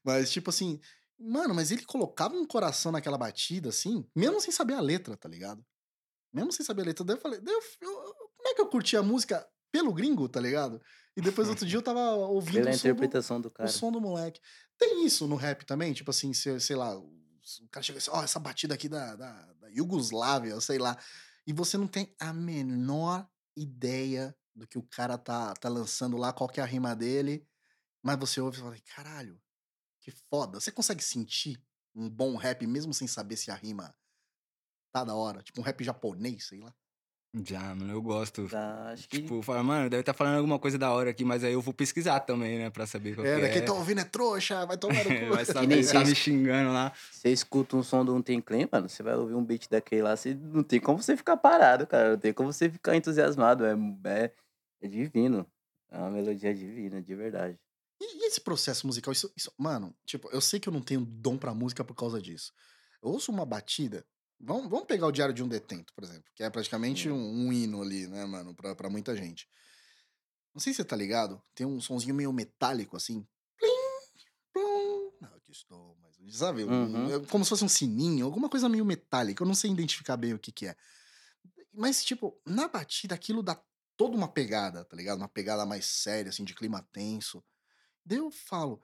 Mas, 0.03 0.29
tipo 0.31 0.49
assim, 0.49 0.79
mano, 1.19 1.53
mas 1.55 1.71
ele 1.71 1.83
colocava 1.85 2.35
um 2.35 2.45
coração 2.45 2.91
naquela 2.91 3.17
batida, 3.17 3.69
assim, 3.69 4.05
mesmo 4.15 4.39
sem 4.41 4.51
saber 4.51 4.73
a 4.73 4.81
letra, 4.81 5.15
tá 5.15 5.27
ligado? 5.29 5.63
Mesmo 6.33 6.51
sem 6.51 6.65
saber 6.65 6.81
a 6.83 6.85
letra. 6.85 7.05
Daí 7.05 7.15
eu 7.15 7.21
falei, 7.21 7.39
daí 7.39 7.53
eu- 7.53 7.61
eu- 7.87 8.13
como 8.35 8.49
é 8.49 8.53
que 8.53 8.61
eu 8.61 8.67
curti 8.67 8.97
a 8.97 9.01
música 9.03 9.47
pelo 9.71 9.93
gringo, 9.93 10.27
tá 10.29 10.39
ligado? 10.39 10.81
E 11.15 11.21
depois 11.21 11.47
outro 11.49 11.65
dia 11.65 11.77
eu 11.77 11.81
tava 11.81 11.99
ouvindo 12.15 12.63
Pela 12.63 12.69
o 12.71 12.73
som, 12.73 12.83
do, 12.83 12.89
interpretação 12.91 13.41
do 13.41 13.47
o 13.47 13.51
cara. 13.51 13.69
som 13.69 13.91
do 13.91 13.99
moleque. 13.99 14.39
Tem 14.77 15.05
isso 15.05 15.27
no 15.27 15.35
rap 15.35 15.65
também? 15.65 15.93
Tipo 15.93 16.11
assim, 16.11 16.33
se- 16.33 16.59
sei 16.59 16.75
lá, 16.75 16.95
o 16.97 17.15
o 17.63 17.69
cara 17.69 17.81
chega 17.81 17.97
assim, 17.97 18.11
ó, 18.11 18.21
essa 18.21 18.39
batida 18.39 18.73
aqui 18.73 18.89
da, 18.89 19.15
da, 19.15 19.31
da 19.61 19.69
Iugoslávia, 19.69 20.59
sei 20.59 20.77
lá. 20.77 20.97
E 21.47 21.53
você 21.53 21.77
não 21.77 21.87
tem 21.87 22.13
a 22.19 22.33
menor 22.33 23.27
ideia 23.55 24.37
do 24.53 24.67
que 24.67 24.77
o 24.77 24.83
cara 24.83 25.17
tá, 25.17 25.53
tá 25.53 25.69
lançando 25.69 26.17
lá, 26.17 26.33
qual 26.33 26.49
que 26.49 26.59
é 26.59 26.63
a 26.63 26.67
rima 26.67 26.95
dele. 26.95 27.47
Mas 28.03 28.19
você 28.19 28.41
ouve 28.41 28.57
e 28.57 28.61
fala, 28.61 28.77
caralho, 28.95 29.41
que 30.01 30.11
foda. 30.11 30.59
Você 30.59 30.71
consegue 30.71 31.03
sentir 31.03 31.63
um 31.95 32.09
bom 32.09 32.35
rap 32.35 32.67
mesmo 32.67 32.93
sem 32.93 33.07
saber 33.07 33.37
se 33.37 33.49
a 33.49 33.55
rima 33.55 33.95
Tá 34.91 35.03
da 35.03 35.15
hora. 35.15 35.43
Tipo 35.43 35.61
um 35.61 35.63
rap 35.63 35.83
japonês, 35.83 36.47
sei 36.47 36.59
lá. 36.59 36.73
Já, 37.45 37.75
mano, 37.75 37.91
eu 37.93 38.01
gosto. 38.01 38.47
Tá, 38.47 38.89
acho 38.91 39.07
que. 39.07 39.17
Tipo, 39.21 39.41
fala, 39.41 39.61
mano, 39.61 39.89
deve 39.89 40.01
estar 40.01 40.13
falando 40.13 40.37
alguma 40.37 40.57
coisa 40.57 40.77
da 40.77 40.91
hora 40.91 41.09
aqui, 41.09 41.23
mas 41.23 41.43
aí 41.43 41.53
eu 41.53 41.61
vou 41.61 41.73
pesquisar 41.73 42.19
também, 42.21 42.57
né? 42.57 42.69
Pra 42.69 42.87
saber 42.87 43.15
qual 43.15 43.27
É, 43.27 43.35
que 43.35 43.41
daqui 43.41 43.57
é. 43.59 43.61
tá 43.61 43.73
ouvindo 43.73 43.99
é 44.01 44.03
trouxa, 44.05 44.65
vai 44.65 44.77
tomar 44.77 45.03
no 45.03 45.03
cu. 45.29 45.35
Vai 45.35 45.45
saber, 45.45 45.85
tá 45.91 45.99
me 46.05 46.15
xingando 46.15 46.71
lá. 46.71 46.91
Você 47.11 47.29
escuta 47.29 47.75
um 47.77 47.83
som 47.83 48.03
do 48.03 48.15
Um 48.15 48.21
Tem 48.21 48.41
Clean, 48.41 48.67
mano, 48.71 48.89
você 48.89 49.03
vai 49.03 49.15
ouvir 49.15 49.35
um 49.35 49.43
beat 49.43 49.67
daquele 49.69 50.01
lá, 50.01 50.15
você 50.15 50.33
não 50.33 50.63
tem 50.63 50.79
como 50.79 51.01
você 51.01 51.15
ficar 51.15 51.37
parado, 51.37 51.85
cara. 51.85 52.11
Não 52.11 52.17
tem 52.17 52.33
como 52.33 52.51
você 52.51 52.69
ficar 52.69 52.95
entusiasmado. 52.95 53.65
É, 53.65 53.73
é, 54.05 54.31
é 54.81 54.87
divino. 54.87 55.45
É 55.91 55.97
uma 55.97 56.09
melodia 56.09 56.53
divina, 56.53 57.01
de 57.01 57.13
verdade. 57.15 57.59
E, 58.01 58.23
e 58.23 58.27
esse 58.27 58.41
processo 58.41 58.85
musical, 58.87 59.11
isso, 59.11 59.31
isso- 59.35 59.51
mano, 59.57 59.93
tipo, 60.05 60.29
eu 60.31 60.41
sei 60.41 60.59
que 60.59 60.69
eu 60.69 60.73
não 60.73 60.81
tenho 60.81 61.01
dom 61.05 61.37
pra 61.37 61.53
música 61.53 61.83
por 61.83 61.95
causa 61.95 62.21
disso. 62.21 62.51
Eu 63.01 63.09
ouço 63.09 63.31
uma 63.31 63.45
batida. 63.45 64.05
Vamos, 64.39 64.69
vamos 64.69 64.85
pegar 64.85 65.07
o 65.07 65.11
Diário 65.11 65.33
de 65.33 65.43
um 65.43 65.47
Detento, 65.47 65.93
por 65.93 66.03
exemplo, 66.03 66.31
que 66.35 66.43
é 66.43 66.49
praticamente 66.49 67.09
um, 67.09 67.15
um 67.47 67.51
hino 67.53 67.81
ali, 67.81 68.07
né, 68.07 68.23
mano, 68.25 68.53
pra, 68.55 68.75
pra 68.75 68.89
muita 68.89 69.15
gente. 69.15 69.49
Não 70.53 70.59
sei 70.61 70.73
se 70.73 70.77
você 70.77 70.85
tá 70.85 70.95
ligado, 70.95 71.41
tem 71.55 71.65
um 71.65 71.79
sonzinho 71.81 72.13
meio 72.15 72.31
metálico 72.31 72.95
assim. 72.95 73.27
Plim, 73.57 73.69
plum. 74.53 75.11
Não, 75.21 75.35
aqui 75.35 75.51
estou, 75.51 75.97
mas 76.01 76.35
sabe? 76.35 76.63
um- 76.65 76.69
Uhum. 76.69 77.15
é 77.15 77.25
como 77.27 77.43
se 77.43 77.49
fosse 77.49 77.63
um 77.63 77.69
sininho, 77.69 78.25
alguma 78.25 78.49
coisa 78.49 78.69
meio 78.69 78.85
metálica. 78.85 79.43
Eu 79.43 79.47
não 79.47 79.55
sei 79.55 79.71
identificar 79.71 80.17
bem 80.17 80.33
o 80.33 80.39
que 80.39 80.51
que 80.51 80.67
é. 80.67 80.75
Mas, 81.73 82.03
tipo, 82.03 82.39
na 82.45 82.67
batida 82.67 83.13
aquilo 83.15 83.43
dá 83.43 83.59
toda 83.95 84.15
uma 84.15 84.27
pegada, 84.27 84.83
tá 84.85 84.95
ligado? 84.95 85.17
Uma 85.19 85.27
pegada 85.29 85.65
mais 85.65 85.85
séria, 85.85 86.29
assim, 86.29 86.43
de 86.43 86.53
clima 86.55 86.87
tenso. 86.91 87.43
Daí 88.05 88.17
eu 88.19 88.31
falo, 88.31 88.81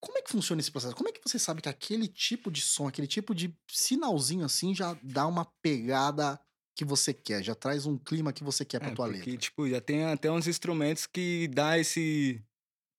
como 0.00 0.18
é 0.18 0.22
que 0.22 0.30
funciona 0.30 0.60
esse 0.60 0.70
processo? 0.70 0.94
Como 0.94 1.08
é 1.08 1.12
que 1.12 1.20
você 1.24 1.38
sabe 1.38 1.60
que 1.62 1.68
aquele 1.68 2.06
tipo 2.08 2.50
de 2.50 2.60
som, 2.60 2.86
aquele 2.88 3.06
tipo 3.06 3.34
de 3.34 3.54
sinalzinho 3.70 4.44
assim 4.44 4.74
já 4.74 4.96
dá 5.02 5.26
uma 5.26 5.44
pegada 5.62 6.40
que 6.76 6.84
você 6.84 7.12
quer, 7.12 7.42
já 7.42 7.54
traz 7.56 7.86
um 7.86 7.98
clima 7.98 8.32
que 8.32 8.44
você 8.44 8.64
quer 8.64 8.78
pra 8.78 8.90
É, 8.90 8.94
tua 8.94 9.06
porque, 9.06 9.18
letra? 9.30 9.36
tipo, 9.36 9.68
já 9.68 9.80
tem 9.80 10.04
até 10.04 10.30
uns 10.30 10.46
instrumentos 10.46 11.06
que 11.06 11.48
dá 11.48 11.76
esse. 11.78 12.40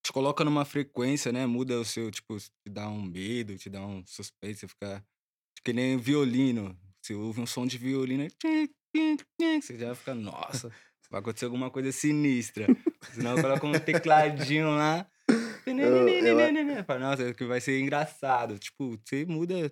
Te 0.05 0.11
coloca 0.13 0.43
numa 0.43 0.65
frequência, 0.65 1.31
né? 1.31 1.45
Muda 1.45 1.79
o 1.79 1.85
seu, 1.85 2.09
tipo, 2.11 2.37
te 2.37 2.69
dá 2.69 2.89
um 2.89 3.01
medo, 3.01 3.57
te 3.57 3.69
dá 3.69 3.85
um 3.85 4.03
suspeito, 4.05 4.59
você 4.59 4.67
fica. 4.67 5.05
Que 5.63 5.71
nem 5.73 5.97
violino. 5.97 6.77
Você 7.01 7.13
ouve 7.13 7.39
um 7.41 7.45
som 7.45 7.65
de 7.65 7.77
violino, 7.77 8.27
você 9.61 9.77
já 9.77 9.93
fica, 9.95 10.13
nossa, 10.15 10.69
vai 11.09 11.19
acontecer 11.21 11.45
alguma 11.45 11.69
coisa 11.69 11.91
sinistra. 11.91 12.67
Senão 13.13 13.35
coloca 13.41 13.65
um 13.65 13.71
tecladinho 13.79 14.69
lá. 14.69 15.09
eu- 16.77 16.85
Fala, 16.85 16.99
Nossa, 16.99 17.33
que 17.33 17.45
vai 17.45 17.61
ser 17.61 17.79
engraçado. 17.79 18.57
Tipo, 18.59 18.97
você 19.03 19.25
muda 19.25 19.71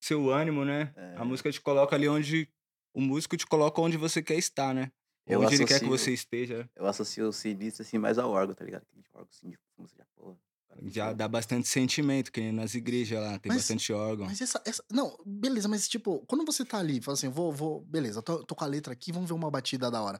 seu 0.00 0.30
ânimo, 0.30 0.64
né? 0.64 0.92
É. 0.96 1.14
A 1.16 1.24
música 1.24 1.50
te 1.50 1.60
coloca 1.60 1.94
ali 1.96 2.08
onde. 2.08 2.48
O 2.94 3.00
músico 3.00 3.36
te 3.36 3.46
coloca 3.46 3.80
onde 3.80 3.96
você 3.96 4.22
quer 4.22 4.36
estar, 4.36 4.74
né? 4.74 4.90
Eu 5.26 5.40
Onde 5.40 5.54
ele 5.54 5.64
quer 5.64 5.78
que 5.78 5.84
associo- 5.86 5.98
você 5.98 6.12
esteja. 6.12 6.68
Eu 6.76 6.84
associo 6.86 7.28
o 7.28 7.32
sinistro 7.32 7.82
assim 7.82 7.96
mais 7.96 8.18
ao 8.18 8.30
órgão, 8.30 8.54
tá 8.54 8.64
ligado? 8.64 8.82
Aquele 8.82 9.04
órgão 9.14 9.28
assim 9.30 9.48
de 9.50 9.56
já, 9.96 10.04
porra. 10.16 10.36
Já 10.84 11.12
dá 11.12 11.28
bastante 11.28 11.68
sentimento, 11.68 12.32
que 12.32 12.40
nem 12.40 12.50
nas 12.50 12.74
igrejas 12.74 13.20
lá, 13.22 13.38
tem 13.38 13.50
Mas- 13.50 13.58
bastante 13.58 13.92
órgão. 13.92 14.26
Mas 14.26 14.40
essa, 14.40 14.60
essa. 14.64 14.82
Não, 14.90 15.16
beleza, 15.24 15.68
mas 15.68 15.86
tipo, 15.86 16.24
quando 16.26 16.44
você 16.44 16.64
tá 16.64 16.78
ali, 16.78 17.00
fala 17.00 17.14
assim, 17.16 17.28
vou, 17.28 17.52
vou. 17.52 17.82
Beleza, 17.82 18.18
eu 18.18 18.22
tô, 18.22 18.44
tô 18.44 18.54
com 18.54 18.64
a 18.64 18.66
letra 18.66 18.92
aqui, 18.92 19.12
vamos 19.12 19.28
ver 19.28 19.34
uma 19.34 19.50
batida 19.50 19.90
da 19.90 20.02
hora. 20.02 20.18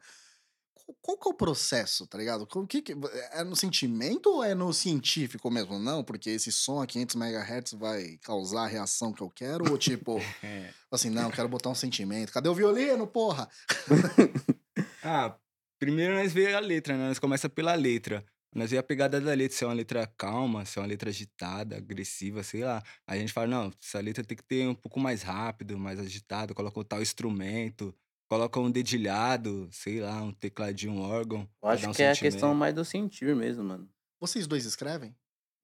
Qual, 1.01 1.17
que 1.19 1.29
é 1.29 1.31
o 1.31 1.35
processo, 1.35 2.07
tá 2.07 2.19
ligado? 2.19 2.47
O 2.55 2.67
que 2.67 2.83
que, 2.83 2.93
é 3.33 3.45
no 3.45 3.55
sentimento 3.57 4.27
ou 4.31 4.45
é 4.45 4.55
no 4.55 4.73
científico 4.73 5.51
mesmo? 5.51 5.79
Não, 5.79 6.03
porque 6.05 6.31
esse 6.31 6.51
som 6.53 6.81
a 6.81 6.87
500 6.87 7.17
MHz 7.17 7.73
vai 7.75 8.19
causar 8.23 8.65
a 8.65 8.67
reação 8.67 9.13
que 9.13 9.23
eu 9.23 9.31
quero? 9.31 9.71
Ou 9.71 9.79
tipo, 9.79 10.19
É. 10.43 10.73
assim, 10.91 11.11
não, 11.11 11.31
quero 11.31 11.49
botar 11.49 11.71
um 11.71 11.75
sentimento. 11.75 12.33
Cadê 12.33 12.49
o 12.49 12.55
violino, 12.55 13.07
porra? 13.07 13.49
Ah, 15.05 15.37
primeiro 15.81 16.15
nós 16.15 16.33
vê 16.33 16.55
a 16.55 16.61
letra, 16.61 16.97
né? 16.97 17.09
Nós 17.09 17.19
começa 17.19 17.49
pela 17.49 17.75
letra. 17.75 18.25
Nós 18.55 18.71
vê 18.71 18.79
a 18.79 18.83
pegada 18.83 19.21
da 19.21 19.33
letra, 19.35 19.57
se 19.57 19.65
é 19.65 19.67
uma 19.67 19.73
letra 19.75 20.07
calma, 20.17 20.65
se 20.65 20.79
é 20.79 20.83
uma 20.83 20.87
letra 20.89 21.11
agitada, 21.11 21.77
agressiva, 21.77 22.43
sei 22.43 22.63
lá. 22.63 22.83
Aí 23.07 23.19
a 23.19 23.21
gente 23.21 23.33
fala, 23.33 23.47
não, 23.47 23.73
essa 23.83 23.99
letra 23.99 24.23
tem 24.23 24.37
que 24.37 24.45
ter 24.45 24.69
um 24.69 24.75
pouco 24.75 25.01
mais 25.01 25.23
rápido, 25.23 25.79
mais 25.79 25.99
agitado, 25.99 26.55
coloca 26.55 26.79
um 26.79 26.85
tal 26.85 27.01
instrumento, 27.03 27.95
coloca 28.33 28.59
um 28.59 28.71
dedilhado, 28.71 29.69
sei 29.71 30.01
lá, 30.01 30.23
um 30.23 30.33
tecladinho, 30.33 30.95
um 30.95 31.03
órgão. 31.03 31.47
Eu 31.63 31.69
acho 31.69 31.91
um 31.91 31.93
que 31.93 32.03
é 32.03 32.07
a 32.07 32.13
questão 32.13 32.31
sentimento. 32.31 32.55
mais 32.57 32.75
do 32.75 32.83
sentir 32.83 33.37
mesmo, 33.37 33.63
mano. 33.63 33.87
Vocês 34.19 34.47
dois 34.47 34.65
escrevem? 34.65 35.15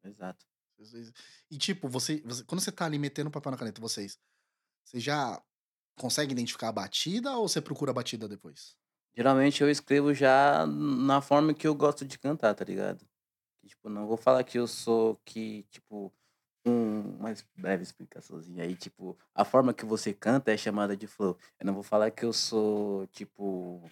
Exato. 0.04 0.44
Vocês 0.76 0.92
dois- 0.92 1.12
E 1.50 1.56
tipo, 1.56 1.88
você, 1.88 2.20
você- 2.26 2.44
quando 2.44 2.60
você 2.60 2.70
tá 2.70 2.84
ali 2.84 2.98
metendo 2.98 3.30
papel 3.30 3.52
na 3.52 3.56
caneta, 3.56 3.80
vocês, 3.80 4.18
você 4.84 5.00
já 5.00 5.42
consegue 5.98 6.32
identificar 6.32 6.68
a 6.68 6.72
batida 6.72 7.34
ou 7.38 7.48
você 7.48 7.58
procura 7.62 7.90
a 7.90 7.94
batida 7.94 8.28
depois? 8.28 8.76
Geralmente 9.16 9.62
eu 9.62 9.70
escrevo 9.70 10.12
já 10.12 10.66
na 10.66 11.22
forma 11.22 11.54
que 11.54 11.66
eu 11.66 11.74
gosto 11.74 12.04
de 12.04 12.18
cantar, 12.18 12.54
tá 12.54 12.64
ligado? 12.66 12.98
Que, 13.62 13.68
Tipo, 13.68 13.88
não 13.88 14.06
vou 14.06 14.18
falar 14.18 14.44
que 14.44 14.58
eu 14.58 14.66
sou 14.68 15.16
que, 15.24 15.62
tipo, 15.70 16.12
um, 16.68 17.16
uma 17.18 17.34
breve 17.56 17.82
explicaçãozinha 17.82 18.64
aí, 18.64 18.74
tipo, 18.76 19.16
a 19.34 19.44
forma 19.44 19.72
que 19.74 19.84
você 19.84 20.12
canta 20.12 20.52
é 20.52 20.56
chamada 20.56 20.96
de 20.96 21.06
flow. 21.06 21.36
Eu 21.58 21.66
não 21.66 21.74
vou 21.74 21.82
falar 21.82 22.10
que 22.10 22.24
eu 22.24 22.32
sou, 22.32 23.06
tipo, 23.08 23.82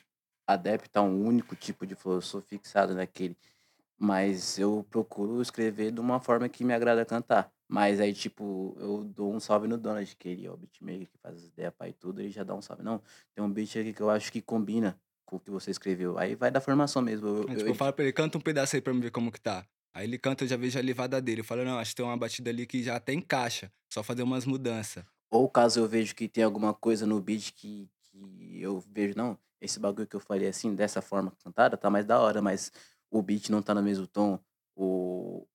adepto 0.46 0.98
a 0.98 1.02
um 1.02 1.24
único 1.26 1.56
tipo 1.56 1.86
de 1.86 1.94
flow, 1.94 2.16
eu 2.16 2.22
sou 2.22 2.40
fixado 2.40 2.94
naquele. 2.94 3.36
Mas 3.98 4.58
eu 4.58 4.84
procuro 4.90 5.40
escrever 5.40 5.90
de 5.90 6.00
uma 6.00 6.20
forma 6.20 6.48
que 6.48 6.62
me 6.62 6.74
agrada 6.74 7.04
cantar. 7.04 7.50
Mas 7.66 7.98
aí, 7.98 8.12
tipo, 8.12 8.76
eu 8.78 9.02
dou 9.04 9.32
um 9.34 9.40
salve 9.40 9.66
no 9.66 9.78
Donald, 9.78 10.14
que 10.16 10.28
ele 10.28 10.46
é 10.46 10.50
o 10.50 10.56
beatmaker 10.56 11.08
que 11.08 11.18
faz 11.18 11.36
as 11.38 11.44
ideias 11.46 11.72
pai 11.76 11.88
e 11.90 11.92
tudo, 11.94 12.20
ele 12.20 12.30
já 12.30 12.44
dá 12.44 12.54
um 12.54 12.60
salve. 12.62 12.82
Não, 12.82 13.00
tem 13.34 13.42
um 13.42 13.50
beat 13.50 13.70
aqui 13.76 13.92
que 13.92 14.00
eu 14.02 14.10
acho 14.10 14.30
que 14.30 14.42
combina 14.42 15.00
com 15.24 15.36
o 15.36 15.40
que 15.40 15.50
você 15.50 15.70
escreveu. 15.70 16.18
Aí 16.18 16.34
vai 16.34 16.50
da 16.50 16.60
formação 16.60 17.00
mesmo. 17.02 17.26
Eu, 17.26 17.36
eu- 17.38 17.46
tipo, 17.46 17.60
eu 17.70 17.74
falo 17.74 17.92
pra 17.94 18.04
ele, 18.04 18.12
canta 18.12 18.36
um 18.38 18.40
pedaço 18.40 18.76
aí 18.76 18.82
pra 18.82 18.92
me 18.94 19.00
ver 19.00 19.10
como 19.10 19.32
que 19.32 19.40
tá. 19.40 19.66
Aí 19.96 20.04
ele 20.04 20.18
canta, 20.18 20.44
eu 20.44 20.48
já 20.48 20.58
vejo 20.58 20.78
a 20.78 20.82
levada 20.82 21.22
dele. 21.22 21.40
Eu 21.40 21.44
falo, 21.44 21.64
não, 21.64 21.78
acho 21.78 21.92
que 21.92 21.96
tem 21.96 22.04
uma 22.04 22.18
batida 22.18 22.50
ali 22.50 22.66
que 22.66 22.82
já 22.82 22.96
até 22.96 23.14
encaixa. 23.14 23.72
Só 23.90 24.02
fazer 24.02 24.22
umas 24.22 24.44
mudanças. 24.44 25.02
Ou 25.30 25.48
caso 25.48 25.80
eu 25.80 25.88
vejo 25.88 26.14
que 26.14 26.28
tem 26.28 26.44
alguma 26.44 26.74
coisa 26.74 27.06
no 27.06 27.18
beat 27.18 27.52
que, 27.54 27.88
que 28.02 28.60
eu 28.60 28.78
vejo, 28.78 29.14
não, 29.16 29.38
esse 29.58 29.80
bagulho 29.80 30.06
que 30.06 30.14
eu 30.14 30.20
falei 30.20 30.48
assim, 30.48 30.74
dessa 30.74 31.00
forma 31.00 31.32
cantada, 31.42 31.78
tá 31.78 31.88
mais 31.88 32.04
da 32.04 32.20
hora, 32.20 32.42
mas 32.42 32.70
o 33.10 33.22
beat 33.22 33.48
não 33.48 33.62
tá 33.62 33.74
no 33.74 33.82
mesmo 33.82 34.06
tom, 34.06 34.38
o, 34.76 35.46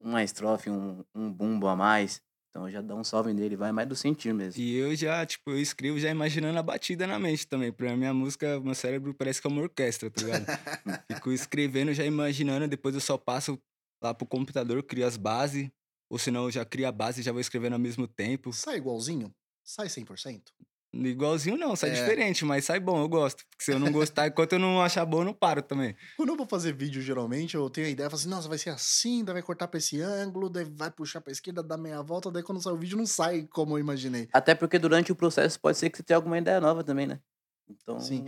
uma 0.00 0.24
estrofe, 0.24 0.70
um, 0.70 1.04
um 1.14 1.30
bumbo 1.30 1.68
a 1.68 1.76
mais. 1.76 2.22
Então 2.48 2.70
já 2.70 2.80
dá 2.80 2.94
um 2.94 3.04
salve 3.04 3.34
nele, 3.34 3.54
vai 3.54 3.70
mais 3.70 3.86
do 3.86 3.94
sentir 3.94 4.32
mesmo. 4.32 4.60
E 4.60 4.76
eu 4.76 4.96
já, 4.96 5.24
tipo, 5.26 5.50
eu 5.50 5.60
escrevo 5.60 5.98
já 6.00 6.10
imaginando 6.10 6.58
a 6.58 6.62
batida 6.62 7.06
na 7.06 7.18
mente 7.18 7.46
também. 7.46 7.70
Pra 7.70 7.94
minha 7.94 8.14
música, 8.14 8.58
meu 8.60 8.74
cérebro 8.74 9.14
parece 9.14 9.42
que 9.42 9.46
é 9.46 9.50
uma 9.50 9.60
orquestra, 9.60 10.10
tá 10.10 10.22
ligado? 10.22 10.46
Fico 11.06 11.30
escrevendo, 11.30 11.92
já 11.92 12.04
imaginando, 12.04 12.66
depois 12.66 12.94
eu 12.94 13.00
só 13.00 13.16
passo 13.16 13.60
lá 14.02 14.14
pro 14.14 14.26
computador, 14.26 14.82
crio 14.82 15.06
as 15.06 15.16
bases. 15.16 15.68
Ou 16.08 16.18
senão 16.18 16.44
eu 16.44 16.50
já 16.50 16.64
crio 16.64 16.88
a 16.88 16.92
base 16.92 17.20
e 17.20 17.24
já 17.24 17.30
vou 17.32 17.40
escrevendo 17.40 17.74
ao 17.74 17.78
mesmo 17.78 18.08
tempo. 18.08 18.52
Sai 18.52 18.78
igualzinho? 18.78 19.32
Sai 19.62 19.88
100%? 19.88 20.52
Igualzinho 20.92 21.56
não, 21.56 21.76
sai 21.76 21.90
É. 21.90 21.92
diferente, 21.92 22.44
mas 22.44 22.64
sai 22.64 22.80
bom, 22.80 23.00
eu 23.00 23.08
gosto. 23.08 23.44
Porque 23.48 23.64
se 23.64 23.70
eu 23.72 23.78
não 23.78 23.92
gostar, 23.92 24.26
enquanto 24.26 24.54
eu 24.54 24.58
não 24.58 24.82
achar 24.82 25.06
bom, 25.06 25.20
eu 25.20 25.24
não 25.26 25.32
paro 25.32 25.62
também. 25.62 25.94
Quando 26.16 26.30
eu 26.30 26.36
vou 26.36 26.46
fazer 26.48 26.74
vídeo, 26.74 27.00
geralmente, 27.00 27.54
eu 27.54 27.70
tenho 27.70 27.86
a 27.86 27.90
ideia, 27.90 28.06
eu 28.06 28.10
falo 28.10 28.20
assim, 28.20 28.28
nossa, 28.28 28.48
vai 28.48 28.58
ser 28.58 28.70
assim, 28.70 29.22
daí 29.24 29.34
vai 29.34 29.42
cortar 29.42 29.68
pra 29.68 29.78
esse 29.78 30.00
ângulo, 30.00 30.50
daí 30.50 30.64
vai 30.64 30.90
puxar 30.90 31.20
pra 31.20 31.30
esquerda, 31.32 31.62
dar 31.62 31.78
meia 31.78 32.02
volta, 32.02 32.28
daí 32.32 32.42
quando 32.42 32.60
sai 32.60 32.72
o 32.72 32.76
vídeo 32.76 32.98
não 32.98 33.06
sai 33.06 33.46
como 33.46 33.76
eu 33.76 33.78
imaginei. 33.78 34.28
Até 34.32 34.52
porque 34.52 34.80
durante 34.80 35.12
o 35.12 35.16
processo 35.16 35.60
pode 35.60 35.78
ser 35.78 35.90
que 35.90 35.98
você 35.98 36.02
tenha 36.02 36.16
alguma 36.16 36.38
ideia 36.38 36.60
nova 36.60 36.82
também, 36.82 37.06
né? 37.06 37.20
Então, 37.68 38.00
Sim. 38.00 38.24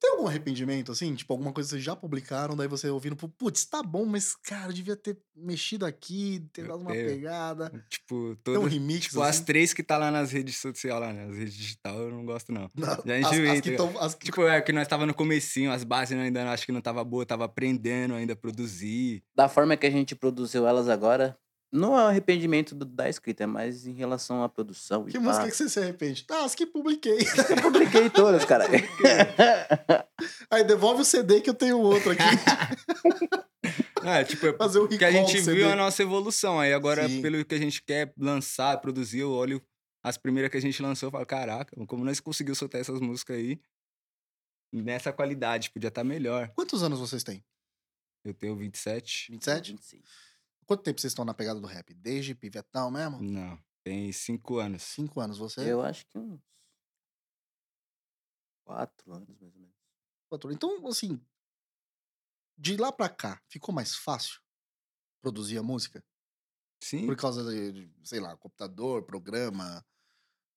Tem 0.00 0.12
algum 0.12 0.26
arrependimento, 0.26 0.90
assim? 0.90 1.14
Tipo, 1.14 1.34
alguma 1.34 1.52
coisa 1.52 1.68
que 1.68 1.70
vocês 1.74 1.84
já 1.84 1.94
publicaram, 1.94 2.56
daí 2.56 2.66
você 2.66 2.88
ouvindo, 2.88 3.14
putz, 3.16 3.66
tá 3.66 3.82
bom, 3.82 4.06
mas, 4.06 4.34
cara, 4.34 4.70
eu 4.70 4.72
devia 4.72 4.96
ter 4.96 5.18
mexido 5.36 5.84
aqui, 5.84 6.48
ter 6.54 6.66
dado 6.66 6.80
uma 6.80 6.90
pegada. 6.92 7.70
Tipo, 7.88 8.34
Tem 8.42 8.54
um 8.54 8.60
todas. 8.60 8.72
remix, 8.72 9.06
Tipo, 9.08 9.20
as 9.20 9.36
assim? 9.36 9.44
três 9.44 9.74
que 9.74 9.82
tá 9.82 9.98
lá 9.98 10.10
nas 10.10 10.32
redes 10.32 10.56
sociais, 10.56 10.98
lá, 10.98 11.12
né? 11.12 11.26
As 11.26 11.36
redes 11.36 11.54
digital, 11.54 11.98
eu 11.98 12.10
não 12.10 12.24
gosto, 12.24 12.50
não. 12.50 12.68
Não, 12.74 12.88
Já 13.04 13.14
as, 13.28 13.32
enjoei, 13.32 13.50
as 13.50 13.56
tá 13.56 13.62
que 13.62 13.76
tão, 13.76 13.98
as 14.00 14.14
Tipo, 14.14 14.46
é 14.46 14.60
que 14.62 14.72
nós 14.72 14.88
tava 14.88 15.04
no 15.04 15.12
comecinho, 15.12 15.70
as 15.70 15.84
bases 15.84 16.18
ainda 16.18 16.50
acho 16.50 16.64
que 16.64 16.72
não 16.72 16.80
tava 16.80 17.04
boa, 17.04 17.26
tava 17.26 17.44
aprendendo 17.44 18.14
ainda 18.14 18.32
a 18.32 18.36
produzir. 18.36 19.22
da 19.34 19.48
forma 19.50 19.76
que 19.76 19.86
a 19.86 19.90
gente 19.90 20.14
produziu 20.16 20.66
elas 20.66 20.88
agora, 20.88 21.36
não 21.72 21.96
é 21.98 22.02
arrependimento 22.02 22.74
da 22.74 23.08
escrita, 23.08 23.44
é 23.44 23.46
mais 23.46 23.86
em 23.86 23.92
relação 23.92 24.42
à 24.42 24.48
produção. 24.48 25.08
e 25.08 25.12
Que 25.12 25.18
música 25.18 25.46
que 25.46 25.56
você 25.56 25.68
se 25.68 25.78
arrepende? 25.78 26.24
Ah, 26.28 26.44
as 26.44 26.54
que 26.54 26.66
publiquei. 26.66 27.18
Eu 27.48 27.62
publiquei 27.62 28.10
todas, 28.10 28.44
cara. 28.44 28.64
Aí 30.50 30.64
devolve 30.64 31.02
o 31.02 31.04
CD 31.04 31.40
que 31.40 31.48
eu 31.48 31.54
tenho 31.54 31.78
outro 31.78 32.10
aqui. 32.10 32.22
É, 34.02 34.24
tipo, 34.24 34.46
é 34.46 34.56
Fazer 34.56 34.78
o 34.78 34.88
porque 34.88 35.04
a 35.04 35.10
gente 35.10 35.38
viu 35.40 35.70
a 35.70 35.76
nossa 35.76 36.02
evolução. 36.02 36.58
Aí 36.58 36.72
agora, 36.72 37.06
Sim. 37.06 37.20
pelo 37.20 37.44
que 37.44 37.54
a 37.54 37.58
gente 37.58 37.82
quer 37.82 38.10
lançar, 38.16 38.80
produzir, 38.80 39.18
eu 39.18 39.30
olho 39.30 39.62
as 40.02 40.16
primeiras 40.16 40.50
que 40.50 40.56
a 40.56 40.60
gente 40.60 40.80
lançou 40.80 41.10
e 41.10 41.12
falo, 41.12 41.26
caraca, 41.26 41.76
como 41.86 42.02
nós 42.02 42.18
conseguimos 42.18 42.58
soltar 42.58 42.80
essas 42.80 42.98
músicas 42.98 43.36
aí 43.36 43.60
nessa 44.72 45.12
qualidade, 45.12 45.70
podia 45.70 45.88
estar 45.88 46.02
melhor. 46.02 46.50
Quantos 46.54 46.82
anos 46.82 46.98
vocês 46.98 47.22
têm? 47.22 47.44
Eu 48.24 48.32
tenho 48.32 48.56
27. 48.56 49.32
27? 49.32 49.72
26. 49.72 50.02
Quanto 50.70 50.84
tempo 50.84 51.00
vocês 51.00 51.10
estão 51.10 51.24
na 51.24 51.34
pegada 51.34 51.58
do 51.60 51.66
rap? 51.66 51.92
Desde 51.92 52.32
pivetão 52.32 52.92
mesmo? 52.92 53.20
Não, 53.20 53.58
tem 53.82 54.12
cinco 54.12 54.58
anos. 54.58 54.82
Cinco 54.82 55.18
anos, 55.18 55.36
você? 55.36 55.72
Eu 55.72 55.82
acho 55.82 56.06
que 56.06 56.16
uns 56.16 56.40
quatro 58.64 59.12
anos, 59.12 59.28
mais 59.40 59.52
ou 59.52 59.60
menos. 59.60 59.74
Quatro- 60.28 60.52
Então, 60.52 60.86
assim, 60.86 61.20
de 62.56 62.76
lá 62.76 62.92
pra 62.92 63.08
cá, 63.08 63.42
ficou 63.48 63.74
mais 63.74 63.96
fácil 63.96 64.40
produzir 65.20 65.58
a 65.58 65.62
música? 65.64 66.04
Sim, 66.80 67.04
Por 67.04 67.16
causa 67.16 67.42
de, 67.50 67.72
de, 67.88 68.08
sei 68.08 68.20
lá, 68.20 68.36
computador, 68.36 69.02
programa, 69.02 69.84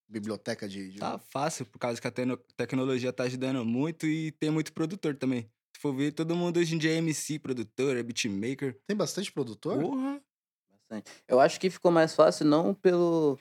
biblioteca 0.07 0.69
de. 0.69 0.91
de- 0.91 0.99
tá 0.99 1.17
fácil, 1.17 1.65
por 1.65 1.79
causa 1.79 1.99
que 1.99 2.07
a 2.07 2.11
teno- 2.11 2.37
tecnologia 2.55 3.11
tá 3.11 3.23
ajudando 3.23 3.65
muito 3.65 4.05
e 4.05 4.31
tem 4.31 4.51
muito 4.51 4.73
produtor 4.73 5.17
também. 5.17 5.51
For 5.83 5.93
ver, 5.93 6.13
todo 6.13 6.33
mundo 6.33 6.61
hoje 6.61 6.75
em 6.75 6.77
dia 6.77 6.93
é 6.93 6.95
MC, 6.95 7.37
produtor, 7.39 7.97
é 7.97 8.01
beatmaker. 8.01 8.79
Tem 8.87 8.95
bastante 8.95 9.29
produtor? 9.29 9.77
Porra! 9.81 10.23
Bastante. 10.71 11.11
Eu 11.27 11.41
acho 11.41 11.59
que 11.59 11.69
ficou 11.69 11.91
mais 11.91 12.15
fácil 12.15 12.45
não 12.45 12.73
pelo 12.73 13.37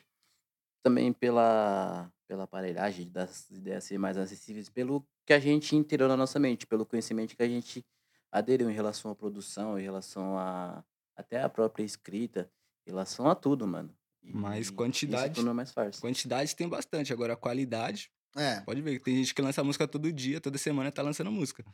também 0.85 1.13
pela 1.13 2.13
pela 2.27 2.43
aparelhagem 2.43 3.09
das 3.09 3.49
ideias 3.49 3.85
ser 3.85 3.97
mais 3.97 4.17
acessíveis, 4.17 4.69
pelo 4.69 5.07
que 5.25 5.33
a 5.33 5.39
gente 5.39 5.77
interior 5.77 6.09
na 6.09 6.17
nossa 6.17 6.41
mente, 6.41 6.67
pelo 6.67 6.85
conhecimento 6.85 7.37
que 7.37 7.43
a 7.45 7.49
gente 7.49 7.85
aderiu 8.33 8.69
em 8.69 8.75
relação 8.75 9.13
à 9.13 9.15
produção, 9.15 9.79
em 9.79 9.83
relação 9.85 10.37
a 10.37 10.83
até 11.15 11.41
a 11.43 11.49
própria 11.49 11.85
escrita, 11.85 12.51
em 12.85 12.91
relação 12.91 13.29
a 13.29 13.37
tudo, 13.37 13.69
mano. 13.69 13.95
E 14.21 14.33
Mas 14.35 14.63
isso 14.63 14.75
quantidade- 14.75 15.37
tornou 15.37 15.55
mais 15.55 15.71
fácil. 15.71 16.01
Quantidade 16.01 16.57
tem 16.57 16.69
bastante, 16.69 17.13
agora 17.13 17.35
a 17.35 17.37
qualidade, 17.37 18.11
É. 18.35 18.61
pode 18.63 18.83
ver, 18.83 18.99
que 18.99 19.05
tem 19.05 19.15
gente 19.15 19.33
que 19.33 19.43
lança 19.43 19.63
música 19.63 19.87
todo 19.87 20.13
dia, 20.13 20.41
toda 20.41 20.59
semana 20.59 20.91
tá 20.91 21.03
lançando 21.03 21.31
música. 21.31 21.65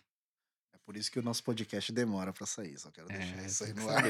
É 0.89 0.91
por 0.91 0.97
isso 0.97 1.13
que 1.13 1.19
o 1.19 1.23
nosso 1.23 1.45
podcast 1.45 1.93
demora 1.93 2.33
pra 2.33 2.47
sair. 2.47 2.79
Só 2.79 2.91
quero 2.91 3.09
deixar 3.09 3.43
É, 3.43 3.47
isso 3.47 3.63
aí 3.63 3.75
no 3.75 3.91
ar. 3.91 4.03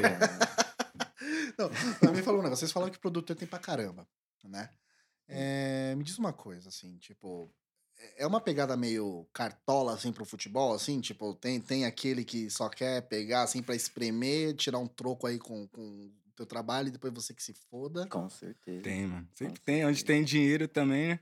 saber. 1.58 1.98
Não, 2.00 2.12
me 2.12 2.22
falou 2.22 2.38
um 2.38 2.44
negócio. 2.44 2.60
Vocês 2.60 2.70
falaram 2.70 2.92
que 2.92 3.00
produtor 3.00 3.34
tem 3.34 3.48
pra 3.48 3.58
caramba, 3.58 4.06
né? 4.44 4.70
É, 5.26 5.92
me 5.96 6.04
diz 6.04 6.16
uma 6.18 6.32
coisa, 6.32 6.68
assim, 6.68 6.96
tipo. 6.98 7.52
É 8.16 8.24
uma 8.24 8.40
pegada 8.40 8.76
meio 8.76 9.28
cartola, 9.32 9.92
assim, 9.92 10.12
pro 10.12 10.24
futebol, 10.24 10.72
assim? 10.72 11.00
Tipo, 11.00 11.34
tem, 11.34 11.60
tem 11.60 11.84
aquele 11.84 12.24
que 12.24 12.48
só 12.48 12.68
quer 12.68 13.02
pegar, 13.08 13.42
assim, 13.42 13.60
pra 13.60 13.74
espremer, 13.74 14.54
tirar 14.54 14.78
um 14.78 14.86
troco 14.86 15.26
aí 15.26 15.36
com, 15.36 15.66
com 15.66 15.82
o 15.82 16.32
teu 16.36 16.46
trabalho 16.46 16.88
e 16.88 16.92
depois 16.92 17.12
você 17.12 17.34
que 17.34 17.42
se 17.42 17.54
foda. 17.54 18.06
Com 18.06 18.28
certeza. 18.30 18.82
Tem, 18.84 19.04
mano. 19.04 19.28
Sempre 19.34 19.60
tem. 19.62 19.84
Onde 19.84 20.04
tem 20.04 20.22
dinheiro 20.22 20.68
também, 20.68 21.08
né? 21.08 21.20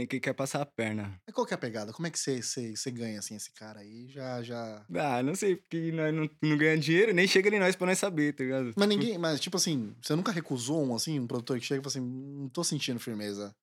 Tem 0.00 0.06
quem 0.06 0.18
quer 0.20 0.32
passar 0.32 0.62
a 0.62 0.66
perna. 0.66 1.20
Mas 1.26 1.34
qual 1.34 1.46
que 1.46 1.52
é 1.52 1.56
a 1.56 1.58
pegada? 1.58 1.92
Como 1.92 2.06
é 2.06 2.10
que 2.10 2.18
você, 2.18 2.40
você, 2.40 2.74
você 2.74 2.90
ganha, 2.90 3.18
assim, 3.18 3.36
esse 3.36 3.52
cara 3.52 3.80
aí? 3.80 4.08
Já, 4.08 4.42
já... 4.42 4.86
Ah, 4.94 5.22
não 5.22 5.34
sei, 5.34 5.56
porque 5.56 5.92
nós 5.92 6.14
não, 6.14 6.26
não 6.42 6.56
ganhamos 6.56 6.86
dinheiro, 6.86 7.12
nem 7.12 7.26
chega 7.26 7.54
em 7.54 7.58
nós 7.60 7.76
pra 7.76 7.86
nós 7.86 7.98
saber, 7.98 8.32
tá 8.34 8.42
ligado? 8.42 8.72
Mas 8.74 8.88
ninguém, 8.88 9.18
mas 9.18 9.38
tipo 9.38 9.58
assim, 9.58 9.94
você 10.02 10.16
nunca 10.16 10.32
recusou 10.32 10.82
um, 10.82 10.94
assim, 10.94 11.20
um 11.20 11.26
produtor 11.26 11.58
que 11.60 11.66
chega 11.66 11.80
e 11.80 11.84
fala 11.84 11.90
assim, 11.90 12.00
não 12.00 12.48
tô 12.48 12.64
sentindo 12.64 12.98
firmeza 12.98 13.54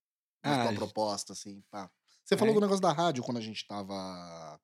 Ah, 0.43 0.61
tua 0.61 0.71
j- 0.73 0.75
proposta, 0.75 1.33
assim, 1.33 1.63
pá. 1.71 1.89
Você 2.23 2.37
falou 2.37 2.51
É. 2.51 2.55
do 2.55 2.61
negócio 2.61 2.81
da 2.83 2.93
rádio 2.93 3.23
quando 3.23 3.37
a 3.37 3.41
gente 3.41 3.65
tava... 3.65 3.95
a- 3.95 4.59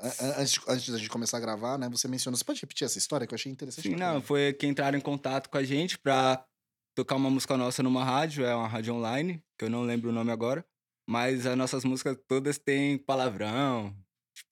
a- 0.00 0.40
Antes, 0.42 0.60
antes 0.68 0.88
da 0.90 0.98
gente 0.98 1.08
começar 1.08 1.38
a 1.38 1.40
gravar, 1.40 1.78
né? 1.78 1.88
Você 1.88 2.06
mencionou. 2.06 2.36
Você 2.36 2.44
pode 2.44 2.60
repetir 2.60 2.84
essa 2.84 2.98
história 2.98 3.26
que 3.26 3.32
eu 3.32 3.36
achei 3.36 3.50
interessante? 3.50 3.88
Sim, 3.88 3.96
não, 3.96 4.20
foi 4.20 4.52
que 4.52 4.66
entraram 4.66 4.98
em 4.98 5.00
contato 5.00 5.48
com 5.48 5.56
a 5.56 5.64
gente 5.64 5.98
pra 5.98 6.44
tocar 6.94 7.16
uma 7.16 7.30
música 7.30 7.56
nossa 7.56 7.82
numa 7.82 8.04
rádio, 8.04 8.44
é 8.44 8.54
uma 8.54 8.68
rádio 8.68 8.92
online, 8.94 9.42
que 9.56 9.64
eu 9.64 9.70
não 9.70 9.82
lembro 9.82 10.10
o 10.10 10.12
nome 10.12 10.30
agora. 10.32 10.62
Mas 11.08 11.46
as 11.46 11.56
nossas 11.56 11.84
músicas 11.84 12.18
todas 12.28 12.58
têm 12.58 12.98
palavrão. 12.98 13.96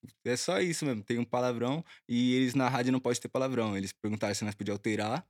Tipo, 0.07 0.15
é 0.25 0.37
só 0.37 0.59
isso 0.59 0.87
mesmo, 0.87 1.03
tem 1.03 1.19
um 1.19 1.25
palavrão. 1.25 1.85
E 2.09 2.35
eles 2.35 2.55
na 2.55 2.67
rádio 2.67 2.93
não 2.93 2.99
podem 2.99 3.21
ter 3.21 3.29
palavrão. 3.29 3.77
Eles 3.77 3.93
perguntaram 3.93 4.35
se 4.35 4.43
nós 4.43 4.55
podíamos 4.55 4.79
alterar 4.79 5.27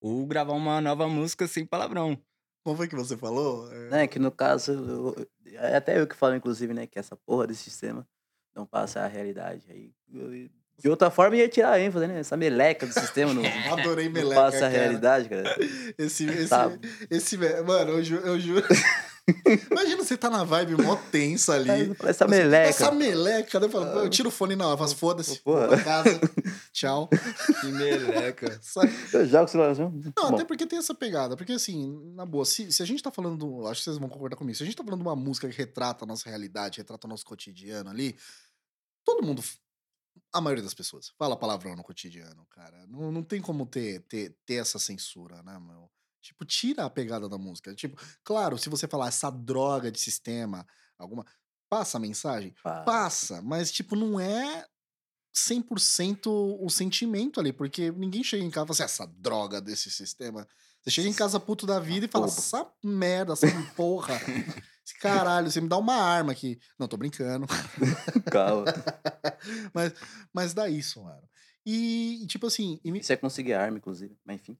ou 0.00 0.24
gravar 0.24 0.52
uma 0.52 0.80
nova 0.80 1.08
música 1.08 1.48
sem 1.48 1.66
palavrão. 1.66 2.16
Como 2.64 2.76
foi 2.76 2.86
que 2.86 2.94
você 2.94 3.16
falou? 3.16 3.68
É, 3.90 4.04
É 4.04 4.06
que 4.06 4.20
no 4.20 4.30
caso, 4.30 4.70
eu- 4.72 5.26
é 5.54 5.74
até 5.76 5.98
eu 6.00 6.06
que 6.06 6.14
falo, 6.14 6.36
inclusive, 6.36 6.72
né, 6.72 6.86
que 6.86 6.98
essa 6.98 7.16
porra 7.16 7.48
desse 7.48 7.64
sistema 7.64 8.06
não 8.54 8.64
passa 8.64 9.00
a 9.00 9.06
realidade. 9.08 9.64
Aí, 9.70 9.90
eu- 10.14 10.48
de 10.80 10.88
outra 10.88 11.10
forma, 11.10 11.34
ia 11.36 11.48
tirar 11.48 11.72
a 11.72 11.80
ênfase, 11.80 12.06
né? 12.06 12.20
Essa 12.20 12.36
meleca 12.36 12.86
do 12.86 12.92
sistema 12.92 13.34
não, 13.34 13.42
Adorei 13.96 14.06
não 14.06 14.12
meleca, 14.12 14.40
passa 14.42 14.66
a 14.66 14.68
realidade, 14.68 15.28
cara. 15.28 15.56
Esse, 15.98 16.24
esse, 16.26 16.48
Tá. 16.48 16.70
esse, 17.10 17.36
mano, 17.36 17.90
eu 17.92 18.04
juro, 18.04 18.24
eu 18.24 18.38
juro. 18.38 18.64
Imagina 19.70 20.04
você 20.04 20.16
tá 20.16 20.30
na 20.30 20.44
vibe 20.44 20.82
mó 20.82 20.96
tensa 21.10 21.54
ali. 21.54 21.94
Essa 22.04 22.26
meleca. 22.26 22.68
Essa 22.68 22.90
meleca, 22.90 23.60
né? 23.60 23.66
Eu, 23.66 23.70
falo, 23.70 23.86
pô, 23.92 23.98
eu 24.00 24.08
tiro 24.08 24.28
o 24.28 24.32
fone 24.32 24.56
na 24.56 24.76
faço 24.76 24.96
foda-se, 24.96 25.38
Porra. 25.40 25.60
vou 25.68 25.68
pra 25.76 25.84
casa, 25.84 26.20
tchau. 26.72 27.08
Que 27.60 27.66
meleca. 27.66 28.60
Eu 29.12 29.26
jogo 29.26 29.44
o 29.44 29.48
celular 29.48 29.70
assim. 29.72 29.82
Não, 29.82 30.12
Bom, 30.30 30.34
até 30.34 30.44
porque 30.44 30.66
tem 30.66 30.78
essa 30.78 30.94
pegada. 30.94 31.36
Porque, 31.36 31.52
assim, 31.52 32.12
na 32.14 32.24
boa, 32.24 32.44
se, 32.44 32.70
se 32.72 32.82
a 32.82 32.86
gente 32.86 33.02
tá 33.02 33.10
falando. 33.10 33.36
do- 33.38 33.66
Acho 33.66 33.80
que 33.80 33.84
vocês 33.84 33.98
vão 33.98 34.08
concordar 34.08 34.36
comigo. 34.36 34.56
Se 34.56 34.62
a 34.62 34.66
gente 34.66 34.76
tá 34.76 34.84
falando 34.84 35.00
de 35.02 35.06
uma 35.06 35.16
música 35.16 35.48
que 35.48 35.56
retrata 35.56 36.04
a 36.04 36.08
nossa 36.08 36.28
realidade, 36.28 36.78
retrata 36.78 37.06
o 37.06 37.10
nosso 37.10 37.24
cotidiano 37.24 37.90
ali, 37.90 38.16
todo 39.04 39.22
mundo. 39.26 39.42
A 40.32 40.40
maioria 40.40 40.62
das 40.64 40.74
pessoas 40.74 41.10
fala 41.18 41.36
palavrão 41.36 41.74
no 41.76 41.82
cotidiano, 41.82 42.44
cara. 42.50 42.86
Não, 42.88 43.10
não 43.12 43.22
tem 43.22 43.40
como 43.40 43.64
ter, 43.64 44.00
ter, 44.08 44.36
ter 44.44 44.54
essa 44.56 44.78
censura, 44.78 45.42
né, 45.42 45.58
meu? 45.60 45.88
Tipo, 46.28 46.44
tira 46.44 46.84
a 46.84 46.90
pegada 46.90 47.26
da 47.26 47.38
música. 47.38 47.74
Tipo, 47.74 47.98
claro, 48.22 48.58
se 48.58 48.68
você 48.68 48.86
falar 48.86 49.08
essa 49.08 49.30
droga 49.30 49.90
de 49.90 49.98
sistema, 49.98 50.66
alguma. 50.98 51.24
Passa 51.70 51.96
a 51.96 52.00
mensagem? 52.00 52.54
pá. 52.62 52.82
Passa, 52.82 53.40
mas, 53.42 53.72
tipo, 53.72 53.96
não 53.96 54.20
é 54.20 54.66
100% 55.34 56.26
o 56.60 56.68
sentimento 56.68 57.40
ali, 57.40 57.52
porque 57.52 57.90
ninguém 57.92 58.22
chega 58.22 58.42
em 58.44 58.50
casa 58.50 58.64
e 58.64 58.66
fala 58.68 58.72
assim, 58.74 58.82
essa 58.82 59.06
droga 59.18 59.60
desse 59.60 59.90
sistema. 59.90 60.46
Você 60.82 60.90
chega 60.90 61.08
em 61.08 61.14
casa 61.14 61.40
puto 61.40 61.66
da 61.66 61.80
vida 61.80 62.06
e 62.06 62.08
fala, 62.08 62.26
essa 62.26 62.70
merda, 62.84 63.32
essa 63.32 63.46
porra, 63.74 64.14
esse 64.84 64.98
caralho, 64.98 65.50
você 65.50 65.60
me 65.60 65.68
dá 65.68 65.76
uma 65.76 65.96
arma 65.96 66.32
aqui. 66.32 66.58
Não, 66.78 66.86
tô 66.88 66.96
brincando. 66.96 67.46
Calma. 68.30 68.64
mas, 69.74 69.92
mas 70.32 70.54
dá 70.54 70.68
isso, 70.68 71.02
mano. 71.02 71.28
E, 71.64 72.24
tipo 72.26 72.46
assim, 72.46 72.80
e 72.84 72.90
me- 72.90 73.02
é 73.06 73.16
conseguir 73.16 73.52
arma, 73.54 73.78
inclusive. 73.78 74.16
Mas 74.24 74.40
enfim. 74.40 74.58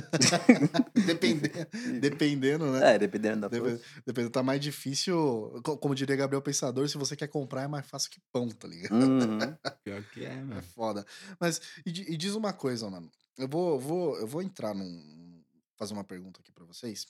depende- 1.06 1.50
dependendo, 2.00 2.70
né? 2.72 2.94
É, 2.94 2.98
dependendo 2.98 3.42
da 3.42 3.48
Dependendo, 3.48 3.78
força. 3.82 4.02
dependendo, 4.06 4.32
tá 4.32 4.42
mais 4.42 4.60
difícil. 4.60 5.60
co- 5.64 5.76
Como 5.78 5.94
diria 5.94 6.16
Gabriel 6.16 6.42
Pensador, 6.42 6.88
se 6.88 6.98
você 6.98 7.16
quer 7.16 7.28
comprar, 7.28 7.62
é 7.62 7.68
mais 7.68 7.86
fácil 7.86 8.10
que 8.10 8.20
pão, 8.32 8.48
tá 8.48 8.66
ligado? 8.68 8.94
Uhum. 8.94 9.38
Pior 9.84 10.02
que 10.12 10.24
é, 10.24 10.32
É 10.32 10.42
mano. 10.42 10.62
foda. 10.62 11.04
Mas, 11.40 11.60
e, 11.86 11.90
e 12.12 12.16
diz 12.16 12.34
uma 12.34 12.52
coisa, 12.52 12.88
mano. 12.90 13.10
Eu 13.36 13.48
vou, 13.48 13.78
vou, 13.78 14.18
eu 14.18 14.26
vou 14.26 14.42
entrar 14.42 14.74
num. 14.74 15.42
fazer 15.76 15.92
uma 15.94 16.04
pergunta 16.04 16.40
aqui 16.40 16.50
pra 16.52 16.64
vocês. 16.64 17.06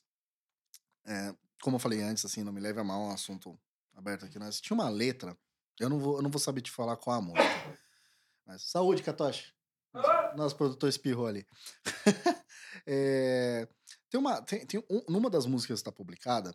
É, 1.07 1.35
como 1.63 1.77
eu 1.77 1.81
falei 1.81 2.03
antes, 2.03 2.25
assim, 2.25 2.43
não 2.45 2.53
me 2.53 2.61
leve 2.61 2.79
a 2.81 2.85
mal, 2.85 3.03
é 3.03 3.07
um 3.09 3.13
assunto 3.13 3.59
aberto 3.97 4.25
aqui. 4.27 4.39
Nós 4.39 4.61
tinha 4.61 4.75
uma 4.75 4.89
letra. 4.89 5.37
Eu 5.81 5.89
não 5.89 5.99
vou, 5.99 6.17
eu 6.17 6.23
não 6.23 6.31
vou 6.31 6.39
saber 6.41 6.61
te 6.61 6.71
falar 6.71 6.97
qual 6.97 7.17
a 7.17 7.23
música. 7.23 7.79
Mas, 8.47 8.63
saúde, 8.63 9.03
Katoshi. 9.03 9.53
Nosso 10.37 10.55
produtor 10.57 10.89
espirrou 10.89 11.27
ali. 11.27 11.47
É, 12.91 13.69
tem 14.11 14.19
uma. 14.19 14.41
Tem, 14.43 14.65
tem 14.67 14.81
um- 14.91 15.05
numa 15.11 15.29
das 15.29 15.45
músicas 15.47 15.77
que 15.77 15.81
está 15.89 15.93
publicada, 15.93 16.55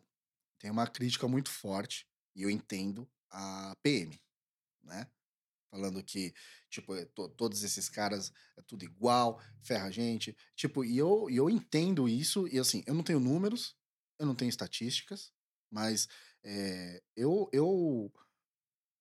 tem 0.60 0.72
uma 0.72 0.88
crítica 0.88 1.28
muito 1.28 1.50
forte, 1.52 2.08
e 2.36 2.44
eu 2.44 2.50
entendo, 2.50 3.10
a 3.32 3.76
PM, 3.84 4.22
né? 4.84 5.08
Falando 5.72 6.04
que, 6.04 6.34
tipo, 6.70 6.96
é 6.96 7.06
to- 7.06 7.30
todos 7.30 7.64
esses 7.64 7.90
caras 7.90 8.32
é 8.58 8.62
tudo 8.64 8.86
igual, 8.86 9.42
ferra 9.64 9.88
a 9.88 9.92
gente. 9.92 10.36
Tipo, 10.56 10.86
e 10.86 10.98
eu, 10.98 11.30
e 11.30 11.38
eu 11.38 11.50
entendo 11.50 12.10
isso, 12.10 12.48
e 12.50 12.60
assim, 12.60 12.84
eu 12.88 12.94
não 12.96 13.04
tenho 13.04 13.20
números, 13.20 13.76
eu 14.20 14.26
não 14.28 14.36
tenho 14.36 14.50
estatísticas, 14.50 15.32
mas 15.72 16.08
é, 16.44 17.04
eu, 17.16 17.50
eu, 17.54 18.12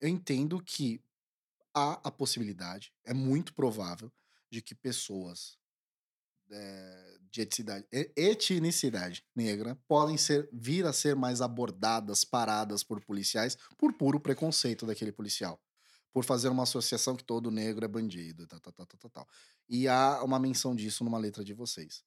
eu 0.01 0.09
entendo 0.09 0.63
que 0.63 1.03
há 1.75 1.95
a 2.09 2.11
possibilidade, 2.13 2.93
é 3.05 3.15
muito 3.15 3.55
provável, 3.55 4.13
de 4.51 4.63
que 4.63 4.75
pessoas 4.75 5.59
é, 6.51 7.19
de 7.33 7.41
etnicidade, 7.41 7.87
etnicidade 8.15 9.25
negra 9.35 9.75
podem 9.89 10.19
ser 10.19 10.49
vir 10.53 10.85
a 10.85 10.93
ser 10.93 11.17
mais 11.17 11.41
abordadas, 11.41 12.25
paradas 12.25 12.85
por 12.85 13.03
policiais 13.03 13.57
por 13.79 13.95
puro 13.95 14.21
preconceito 14.21 14.85
daquele 14.85 15.11
policial. 15.11 15.59
Por 16.13 16.27
fazer 16.27 16.51
uma 16.51 16.65
associação 16.65 17.17
que 17.17 17.25
todo 17.25 17.51
negro 17.51 17.83
é 17.87 17.89
bandido, 17.89 18.47
tal, 18.47 18.61
tal, 18.61 18.73
tal, 18.75 18.87
tal, 18.87 19.11
tal. 19.11 19.29
E 19.67 19.89
há 19.89 20.23
uma 20.23 20.39
menção 20.39 20.77
disso 20.77 21.03
numa 21.03 21.17
letra 21.17 21.43
de 21.43 21.55
vocês. 21.55 22.05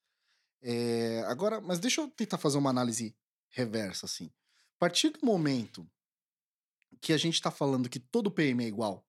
É, 0.62 1.24
agora, 1.26 1.60
mas 1.60 1.80
deixa 1.80 2.02
eu 2.02 2.08
tentar 2.08 2.38
fazer 2.38 2.60
uma 2.60 2.70
análise 2.70 3.16
reversa, 3.50 4.06
assim. 4.06 4.32
A 4.76 4.80
partir 4.80 5.10
do 5.10 5.26
momento 5.26 5.90
que 7.02 7.14
a 7.14 7.18
gente 7.18 7.42
tá 7.42 7.50
falando 7.50 7.90
que 7.90 8.00
todo 8.00 8.30
PM 8.30 8.64
é 8.64 8.68
igual, 8.68 9.04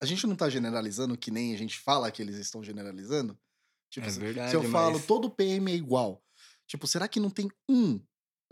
a 0.00 0.06
gente 0.06 0.26
não 0.26 0.34
tá 0.34 0.48
generalizando 0.48 1.18
que 1.18 1.30
nem 1.30 1.54
a 1.54 1.58
gente 1.58 1.78
fala 1.78 2.10
que 2.10 2.22
eles 2.22 2.36
estão 2.36 2.64
generalizando? 2.64 3.38
Tipo, 3.92 4.06
É 4.06 4.10
se- 4.10 4.18
verdade, 4.18 4.50
se 4.50 4.56
eu 4.56 4.62
falo 4.70 4.94
mas- 4.94 5.06
todo 5.06 5.30
PM 5.30 5.70
é 5.70 5.74
igual, 5.74 6.22
tipo, 6.66 6.86
será 6.86 7.06
que 7.06 7.20
não 7.20 7.30
tem 7.30 7.48
um 7.68 8.00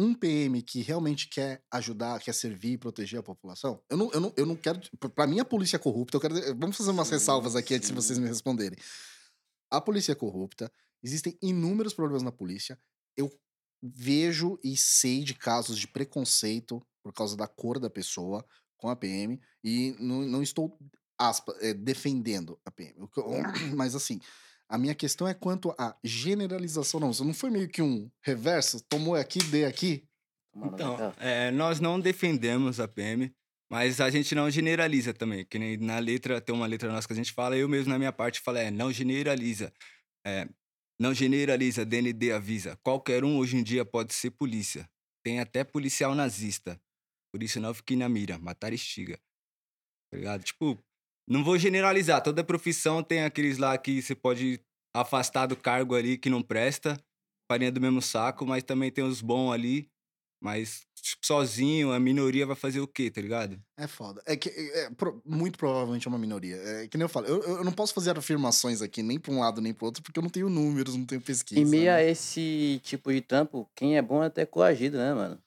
um 0.03 0.15
PM 0.15 0.63
que 0.63 0.81
realmente 0.81 1.29
quer 1.29 1.63
ajudar, 1.71 2.19
quer 2.21 2.33
servir 2.33 2.73
e 2.73 2.79
proteger 2.79 3.21
a 3.21 3.23
população? 3.23 3.83
Eu 3.91 3.99
não, 3.99 4.11
eu 4.13 4.21
não, 4.21 4.33
eu 4.35 4.47
não 4.47 4.57
quero. 4.57 4.81
Pra 5.15 5.27
mim, 5.27 5.41
a 5.41 5.45
polícia 5.45 5.77
é 5.77 5.79
corrupta. 5.79 6.17
Eu 6.17 6.21
quero, 6.23 6.35
vamos 6.59 6.75
fazer 6.79 6.91
umas 6.91 7.09
Sim, 7.09 7.15
ressalvas 7.17 7.55
aqui 7.55 7.75
antes 7.75 7.89
de 7.91 7.95
vocês 7.95 8.19
me 8.19 8.27
responderem. 8.27 8.79
A 9.71 9.79
polícia 9.79 10.13
é 10.13 10.15
corrupta. 10.15 10.73
Existem 11.03 11.37
inúmeros 11.43 11.93
problemas 11.93 12.23
na 12.23 12.33
polícia. 12.33 12.79
Eu 13.15 13.31
vejo 13.83 14.59
e 14.65 14.75
sei 14.75 15.23
de 15.23 15.35
casos 15.35 15.79
de 15.79 15.87
preconceito 15.87 16.83
por 17.03 17.13
causa 17.13 17.37
da 17.37 17.47
cor 17.47 17.79
da 17.79 17.91
pessoa 17.91 18.43
com 18.79 18.89
a 18.89 18.97
PM 18.97 19.39
e 19.63 19.95
não, 20.01 20.23
não 20.23 20.43
estou, 20.43 20.79
aspa, 21.19 21.55
é, 21.61 21.75
defendendo 21.75 22.59
a 22.65 22.71
PM. 22.71 22.95
Eu- 22.99 23.77
Mas 23.77 23.95
assim, 23.95 24.19
a 24.71 24.79
minha 24.79 24.95
questão 24.95 25.27
é 25.27 25.35
quanto 25.35 25.75
à 25.77 25.97
generalização. 26.05 27.01
Não, 27.01 27.11
isso 27.11 27.25
não 27.25 27.35
foi 27.35 27.51
meio 27.51 27.69
que 27.69 27.83
um 27.83 28.09
reverso? 28.23 28.81
Tomou 28.89 29.17
aqui, 29.17 29.41
dê 29.43 29.65
aqui? 29.65 30.05
Então, 30.57 31.13
é, 31.19 31.51
nós 31.51 31.81
não 31.81 31.99
defendemos 31.99 32.79
a 32.79 32.87
PM, 32.87 33.35
mas 33.69 34.01
a 34.01 34.09
gente 34.11 34.33
não 34.33 34.49
generaliza 34.49 35.13
também. 35.13 35.45
Que 35.45 35.59
nem 35.59 35.77
na 35.77 35.99
letra, 35.99 36.41
tem 36.41 36.55
uma 36.55 36.69
letra 36.69 36.91
nossa 36.93 37.09
que 37.09 37.13
a 37.13 37.17
gente 37.17 37.33
fala, 37.33 37.57
eu 37.57 37.69
mesmo 37.69 37.91
na 37.91 37.99
minha 37.99 38.13
parte 38.13 38.41
falo, 38.41 38.59
é, 38.59 38.71
não 38.71 38.93
generaliza. 38.93 39.73
É, 40.25 40.49
não 41.01 41.13
generaliza, 41.13 41.85
DND 41.85 42.31
avisa. 42.31 42.77
Qualquer 42.77 43.25
um 43.25 43.39
hoje 43.39 43.57
em 43.57 43.65
dia 43.65 43.85
pode 43.85 44.15
ser 44.15 44.31
polícia. 44.31 44.89
Tem 45.25 45.41
até 45.41 45.65
policial 45.65 46.15
nazista. 46.15 46.81
Por 47.33 47.43
isso 47.43 47.59
não 47.59 47.75
fique 47.75 47.97
na 47.97 48.09
mira, 48.09 48.39
matar 48.39 48.73
estiga. 48.73 49.19
Tá 50.13 50.17
ligado? 50.17 50.45
Tipo, 50.45 50.79
não 51.31 51.45
vou 51.45 51.57
generalizar. 51.57 52.23
Toda 52.23 52.43
profissão 52.43 53.03
tem 53.03 53.23
aqueles 53.23 53.57
lá 53.57 53.79
que 53.79 54.03
você 54.03 54.15
pode 54.15 54.61
afastar 54.95 55.47
do 55.47 55.57
cargo 55.57 55.95
ali 55.95 56.19
que 56.19 56.29
não 56.29 56.43
presta, 56.43 56.97
farinha 57.51 57.71
do 57.71 57.81
mesmo 57.81 58.03
saco, 58.03 58.45
mas 58.45 58.65
também 58.65 58.91
tem 58.91 59.05
os 59.05 59.23
bons 59.23 59.53
ali. 59.53 59.89
Mas 60.43 60.81
tipo, 60.97 61.25
sozinho, 61.25 61.93
a 61.93 62.01
minoria 62.01 62.47
vai 62.47 62.57
fazer 62.57 62.81
o 62.81 62.89
quê, 62.89 63.11
tá 63.11 63.21
ligado? 63.21 63.61
É 63.79 63.87
foda. 63.87 64.23
É 64.27 64.35
que 64.37 64.49
é, 64.49 64.85
é 64.87 64.91
pro- 64.91 65.23
muito 65.25 65.59
provavelmente 65.59 66.07
é 66.07 66.11
uma 66.11 66.19
minoria. 66.19 66.57
É 66.57 66.89
que 66.89 66.97
nem 66.97 67.05
eu 67.05 67.09
falo, 67.11 67.27
eu, 67.27 67.43
eu 67.43 67.65
não 67.65 67.73
posso 67.73 67.93
fazer 67.93 68.17
afirmações 68.17 68.81
aqui, 68.81 69.03
nem 69.03 69.21
pra 69.21 69.33
um 69.33 69.41
lado 69.41 69.61
nem 69.61 69.75
pro 69.75 69.87
outro, 69.87 70.03
porque 70.03 70.19
eu 70.19 70.23
não 70.23 70.31
tenho 70.31 70.49
números, 70.49 70.97
não 70.97 71.05
tenho 71.05 71.21
pesquisa. 71.21 71.61
E 71.61 71.65
meio 71.65 71.93
a 71.93 71.97
né? 71.97 72.11
esse 72.11 72.81
tipo 72.83 73.13
de 73.13 73.21
trampo, 73.21 73.71
quem 73.77 73.99
é 73.99 74.03
bom 74.03 74.23
é 74.23 74.27
até 74.27 74.47
coagido, 74.47 74.97
né, 74.97 75.13
mano? 75.13 75.39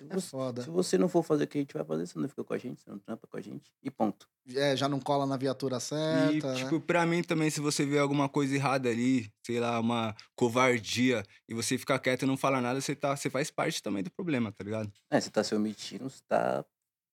Se 0.00 0.04
É 0.08 0.14
você, 0.14 0.30
foda. 0.30 0.62
se 0.62 0.70
você 0.70 0.98
não 0.98 1.08
for 1.08 1.22
fazer 1.22 1.44
o 1.44 1.48
que 1.48 1.58
a 1.58 1.60
gente 1.60 1.74
vai 1.74 1.84
fazer, 1.84 2.06
você 2.06 2.18
não 2.18 2.28
fica 2.28 2.42
com 2.42 2.54
a 2.54 2.58
gente, 2.58 2.80
você 2.80 2.90
não 2.90 2.98
trampa 2.98 3.26
com 3.26 3.36
a 3.36 3.40
gente. 3.40 3.70
E 3.82 3.90
ponto. 3.90 4.26
É, 4.56 4.74
já 4.74 4.88
não 4.88 4.98
cola 4.98 5.26
na 5.26 5.36
viatura 5.36 5.78
E, 5.78 6.40
certa. 6.40 6.52
né? 6.52 6.54
tipo, 6.56 6.80
pra 6.80 7.04
mim 7.06 7.22
também, 7.22 7.50
se 7.50 7.60
você 7.60 7.84
vê 7.84 7.98
alguma 7.98 8.28
coisa 8.28 8.54
errada 8.54 8.88
ali, 8.88 9.30
sei 9.46 9.60
lá, 9.60 9.78
uma 9.78 10.14
covardia, 10.34 11.22
e 11.48 11.54
você 11.54 11.76
ficar 11.78 11.98
quieto 11.98 12.22
e 12.22 12.26
não 12.26 12.36
falar 12.36 12.60
nada, 12.60 12.80
você, 12.80 12.96
tá, 12.96 13.14
você 13.16 13.28
faz 13.30 13.50
parte 13.50 13.82
também 13.82 14.02
do 14.02 14.10
problema, 14.10 14.50
tá 14.50 14.64
ligado? 14.64 14.90
É, 15.10 15.20
você 15.20 15.30
tá 15.30 15.44
se 15.44 15.54
omitindo, 15.54 16.08
você 16.08 16.22
tá 16.26 16.64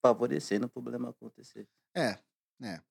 favorecendo 0.02 0.65
o 0.67 0.69
problema 0.69 1.10
acontecer. 1.10 1.67
É, 1.95 2.17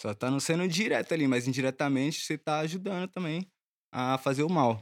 Só 0.01 0.15
tá 0.15 0.31
não 0.31 0.41
sendo 0.41 0.67
direto 0.69 1.13
ali, 1.15 1.27
mas 1.27 1.47
indiretamente 1.49 2.21
você 2.21 2.39
tá 2.39 2.61
ajudando 2.61 3.09
também 3.11 3.47
a 3.93 4.19
fazer 4.19 4.43
o 4.43 4.49
mal. 4.49 4.81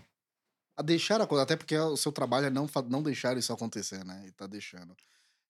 A 0.77 0.83
deixar 0.83 1.21
a 1.21 1.27
coisa, 1.27 1.45
até 1.45 1.57
porque 1.57 1.77
o 1.77 1.97
seu 1.97 2.13
trabalho 2.13 2.47
é 2.47 2.51
não, 2.51 2.67
não 2.89 3.03
deixar 3.03 3.37
isso 3.37 3.53
acontecer, 3.53 4.05
né? 4.05 4.27
E 4.27 4.33
tá 4.33 4.47
deixando. 4.47 4.97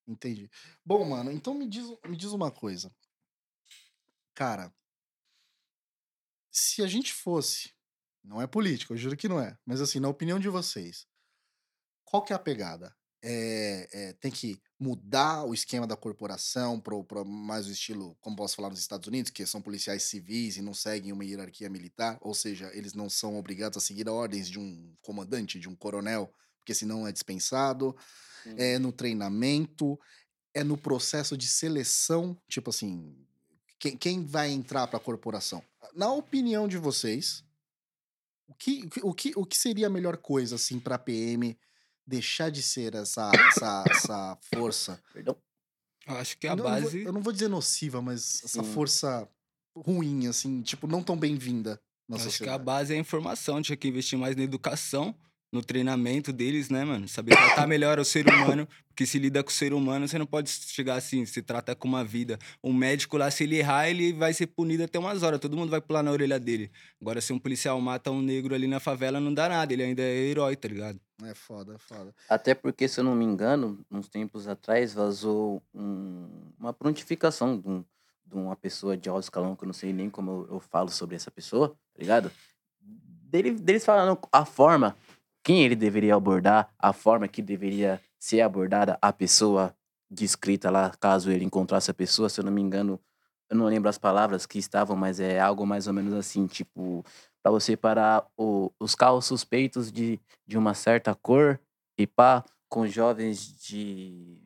Entendi. 0.07 0.51
Bom, 0.85 1.05
mano, 1.05 1.33
então 1.33 1.55
me 1.55 1.67
diz, 1.67 1.87
me 2.07 2.17
diz 2.17 2.33
uma 2.33 2.51
coisa. 2.51 2.95
Cara, 4.35 4.73
se 6.51 6.83
a 6.83 6.87
gente 6.87 7.13
fosse, 7.13 7.73
não 8.23 8.41
é 8.41 8.47
político, 8.47 8.93
eu 8.93 8.97
juro 8.97 9.17
que 9.17 9.29
não 9.29 9.41
é, 9.41 9.59
mas 9.65 9.81
assim, 9.81 9.99
na 9.99 10.09
opinião 10.09 10.39
de 10.39 10.49
vocês, 10.49 11.07
qual 12.05 12.23
que 12.23 12.33
é 12.33 12.37
a 12.37 12.39
pegada? 12.39 12.95
É, 13.27 13.89
é, 13.91 14.13
tem 14.15 14.31
que 14.31 14.61
mudar 14.79 15.45
o 15.45 15.55
esquema 15.55 15.87
da 15.87 15.97
corporação 15.97 16.79
para 16.79 17.25
mais 17.25 17.67
o 17.67 17.71
estilo, 17.71 18.15
como 18.21 18.37
posso 18.37 18.55
falar, 18.55 18.69
nos 18.69 18.81
Estados 18.81 19.09
Unidos, 19.09 19.31
que 19.31 19.47
são 19.47 19.63
policiais 19.63 20.03
civis 20.03 20.59
e 20.59 20.63
não 20.63 20.75
seguem 20.75 21.11
uma 21.11 21.25
hierarquia 21.25 21.71
militar, 21.71 22.19
ou 22.21 22.35
seja, 22.35 22.71
eles 22.75 22.93
não 22.93 23.09
são 23.09 23.39
obrigados 23.39 23.79
a 23.79 23.81
seguir 23.81 24.07
ordens 24.11 24.47
de 24.47 24.59
um 24.59 24.95
comandante, 25.01 25.59
de 25.59 25.71
um 25.71 25.75
coronel, 25.75 26.31
porque 26.59 26.75
senão 26.75 27.07
é 27.07 27.13
dispensado. 27.13 27.97
É 28.59 28.79
no 28.79 28.93
treinamento, 28.93 29.99
é 30.53 30.63
no 30.63 30.77
processo 30.77 31.37
de 31.37 31.49
seleção, 31.49 32.39
tipo 32.47 32.69
assim, 32.69 33.17
quem, 33.79 33.97
quem 33.97 34.25
vai 34.25 34.51
entrar 34.51 34.87
para 34.87 34.99
a 34.99 35.03
corporação? 35.03 35.63
Na 35.95 36.13
opinião 36.13 36.69
de 36.69 36.77
vocês, 36.77 37.43
o 38.47 38.55
que, 38.55 38.89
o 39.03 39.15
que, 39.15 39.33
o 39.35 39.47
que 39.47 39.59
seria 39.59 39.87
a 39.87 39.91
melhor 39.91 40.19
coisa 40.19 40.57
assim 40.57 40.79
para 40.79 40.97
a 40.97 40.99
PM 40.99 41.59
deixar 42.07 42.51
de 42.51 42.63
ser 42.63 42.95
essa, 42.95 43.31
essa, 43.49 43.85
essa 43.91 44.39
força? 44.53 45.03
Perdão? 45.13 45.37
Eu 46.07 46.17
acho 46.17 46.37
que 46.39 46.47
a 46.47 46.55
Não, 46.55 46.65
eu 46.65 46.71
não 46.71 46.81
vou- 46.81 46.83
base. 46.91 47.03
eu 47.05 47.13
não 47.13 47.23
vou 47.23 47.33
dizer 47.33 47.49
nociva, 47.49 48.03
mas 48.03 48.43
essa 48.45 48.63
Sim. 48.63 48.73
força 48.73 49.29
ruim, 49.77 50.27
assim, 50.29 50.63
tipo, 50.63 50.87
não 50.87 51.03
tão 51.03 51.17
bem-vinda 51.17 51.81
Acho 52.11 52.19
que 52.25 52.27
a 52.29 52.31
sociedade. 52.31 52.63
base 52.65 52.93
é 52.93 52.97
a 52.97 53.01
informação, 53.01 53.63
tinha 53.63 53.77
que 53.77 53.89
investir 53.89 54.19
mais 54.19 54.37
na 54.37 54.43
educação, 54.43 55.15
no 55.55 55.63
treinamento 55.63 56.33
deles, 56.33 56.69
né, 56.69 56.85
mano? 56.85 57.07
Saber 57.07 57.37
tratar 57.37 57.67
melhor 57.69 58.01
o 58.01 58.05
ser 58.05 58.27
humano, 58.29 58.67
porque 58.89 59.07
se 59.07 59.21
lida 59.21 59.43
com 59.43 59.51
o 59.51 59.53
ser 59.53 59.73
humano, 59.73 60.09
você 60.09 60.19
não 60.19 60.27
pode 60.27 60.51
chegar 60.51 60.97
assim, 60.97 61.25
se 61.25 61.41
trata 61.41 61.77
com 61.77 61.87
uma 61.87 62.03
vida. 62.05 62.37
Um 62.63 62.73
médico 62.73 63.17
lá, 63.17 63.31
se 63.31 63.45
ele 63.45 63.59
errar, 63.59 63.89
ele 63.89 64.13
vai 64.13 64.35
ser 64.35 64.49
punido 64.49 64.83
até 64.83 64.99
umas 64.99 65.23
horas, 65.23 65.39
todo 65.39 65.57
mundo 65.57 65.71
vai 65.71 65.81
pular 65.81 66.03
na 66.03 66.11
orelha 66.11 66.41
dele. 66.41 66.73
Agora, 67.01 67.21
se 67.21 67.33
um 67.33 67.39
policial 67.39 67.81
mata 67.81 68.11
um 68.11 68.21
negro 68.21 68.53
ali 68.53 68.67
na 68.67 68.81
favela, 68.81 69.21
não 69.21 69.33
dá 69.33 69.49
nada, 69.49 69.73
ele 69.73 69.85
ainda 69.85 70.03
é 70.03 70.15
herói, 70.27 70.57
tá 70.57 70.67
ligado? 70.67 71.01
É 71.23 71.35
foda, 71.35 71.75
é 71.77 71.79
foda. 71.79 72.13
Até 72.29 72.53
porque, 72.53 72.89
se 72.89 72.99
eu 72.99 73.05
não 73.05 73.15
me 73.15 73.25
engano, 73.25 73.79
uns 73.89 74.09
tempos 74.09 74.49
atrás 74.49 74.93
vazou 74.93 75.63
um- 75.73 76.51
uma 76.59 76.73
prontificação 76.73 77.57
de, 77.61 77.69
um- 77.69 77.85
de 78.27 78.35
uma 78.35 78.57
pessoa 78.57 78.97
de 78.97 79.09
alto 79.09 79.23
escalão, 79.23 79.55
que 79.55 79.63
eu 79.63 79.67
não 79.69 79.73
sei 79.73 79.93
nem 79.93 80.11
como 80.11 80.31
eu, 80.49 80.55
eu 80.57 80.61
falo 80.61 80.91
sobre 80.91 81.15
essa 81.15 81.31
pessoa, 81.31 81.69
tá 81.69 82.01
ligado? 82.01 82.31
Dele, 82.81 83.51
deles 83.53 83.85
falando 83.85 84.17
a 84.31 84.45
forma, 84.45 84.97
quem 85.45 85.63
ele 85.65 85.77
deveria 85.77 86.17
abordar, 86.17 86.75
a 86.79 86.93
forma 86.93 87.29
que 87.29 87.43
deveria 87.43 88.01
ser 88.19 88.41
abordada 88.41 88.99
a 89.03 89.13
pessoa 89.13 89.77
descrita 90.11 90.71
lá, 90.71 90.91
caso 90.99 91.31
ele 91.31 91.45
encontrasse 91.45 91.91
a 91.91 91.95
pessoa, 91.95 92.29
se 92.29 92.41
eu 92.41 92.45
não 92.45 92.53
me 92.53 92.63
engano, 92.63 93.01
eu 93.51 93.57
não 93.57 93.67
lembro 93.67 93.89
as 93.91 93.99
palavras 93.99 94.47
que 94.47 94.59
estavam, 94.59 94.97
mas 94.97 95.21
é 95.21 95.39
algo 95.41 95.67
mais 95.67 95.87
ou 95.87 95.93
menos 95.93 96.15
assim, 96.15 96.47
tipo, 96.47 97.05
para 97.43 97.53
você 97.53 97.77
parar 97.77 98.27
o- 98.37 98.71
os 98.81 98.95
carros 98.95 99.27
suspeitos 99.27 99.93
de, 99.93 100.19
de 100.47 100.57
uma 100.57 100.75
certa 100.75 101.15
cor 101.15 101.61
e 101.99 102.07
pá, 102.07 102.45
com 102.69 102.87
jovens 102.87 103.47
de 103.61 104.41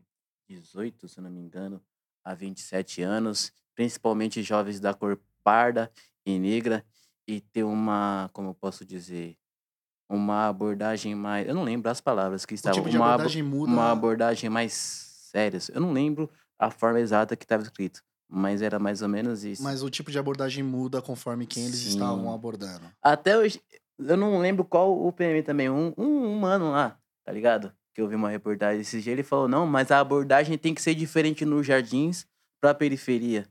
18, 0.49 1.09
se 1.09 1.19
eu 1.19 1.25
não 1.25 1.31
me 1.31 1.41
engano, 1.41 1.81
a 2.25 2.35
27 2.35 3.03
anos, 3.03 3.53
principalmente 3.75 4.43
jovens 4.43 4.81
da 4.81 4.93
cor 4.95 5.21
parda 5.45 5.91
e 6.27 6.39
negra, 6.39 6.85
e 7.27 7.41
ter 7.41 7.63
uma, 7.63 8.31
como 8.33 8.49
eu 8.51 8.55
posso 8.55 8.85
dizer, 8.85 9.37
uma 10.09 10.49
abordagem 10.49 11.15
mais. 11.15 11.47
Eu 11.47 11.55
não 11.55 11.65
lembro 11.65 11.91
as 11.91 12.01
palavras 12.01 12.47
que 12.47 12.55
estavam. 12.55 12.79
tipo 12.79 12.89
de 12.91 12.97
uma, 12.97 13.07
abo- 13.07 13.15
abordagem 13.15 13.43
muda. 13.43 13.73
uma 13.73 13.91
abordagem 13.93 14.51
mais 14.51 14.73
séria. 14.73 15.59
Eu 15.73 15.81
não 15.81 15.93
lembro 15.93 16.31
a 16.59 16.71
forma 16.71 17.01
exata 17.01 17.37
que 17.37 17.45
estava 17.45 17.63
escrito, 17.63 18.03
mas 18.29 18.63
era 18.63 18.79
mais 18.79 19.03
ou 19.03 19.09
menos 19.09 19.45
isso. 19.45 19.63
Mas 19.63 19.83
o 19.83 19.91
tipo 19.91 20.11
de 20.11 20.19
abordagem 20.19 20.63
muda 20.65 21.03
conforme 21.03 21.47
quem 21.47 21.65
eles 21.65 21.83
estavam 21.87 22.25
Sim. 22.29 22.35
abordando. 22.35 22.87
Até 23.03 23.37
hoje, 23.37 23.61
eu 23.99 24.17
não 24.17 24.39
lembro 24.39 24.65
qual 24.65 24.99
o 25.07 25.13
PM 25.13 25.43
também, 25.43 25.69
um, 25.69 25.93
um, 25.97 26.27
um 26.27 26.39
mano 26.39 26.71
lá, 26.71 26.99
tá 27.25 27.33
ligado? 27.33 27.73
Que 27.95 28.01
eu 28.01 28.09
vi 28.09 28.15
uma 28.15 28.31
reportagem 28.31 28.81
esse 28.81 29.01
dia, 29.03 29.13
ele 29.13 29.23
falou, 29.23 29.47
não, 29.49 29.67
mas 29.67 29.91
a 29.91 30.01
abordagem 30.01 30.57
tem 30.57 30.73
que 30.75 30.81
ser 30.81 30.95
diferente 30.95 31.45
nos 31.45 31.67
jardins 31.67 32.27
pra 32.61 32.73
periferia. 32.75 33.47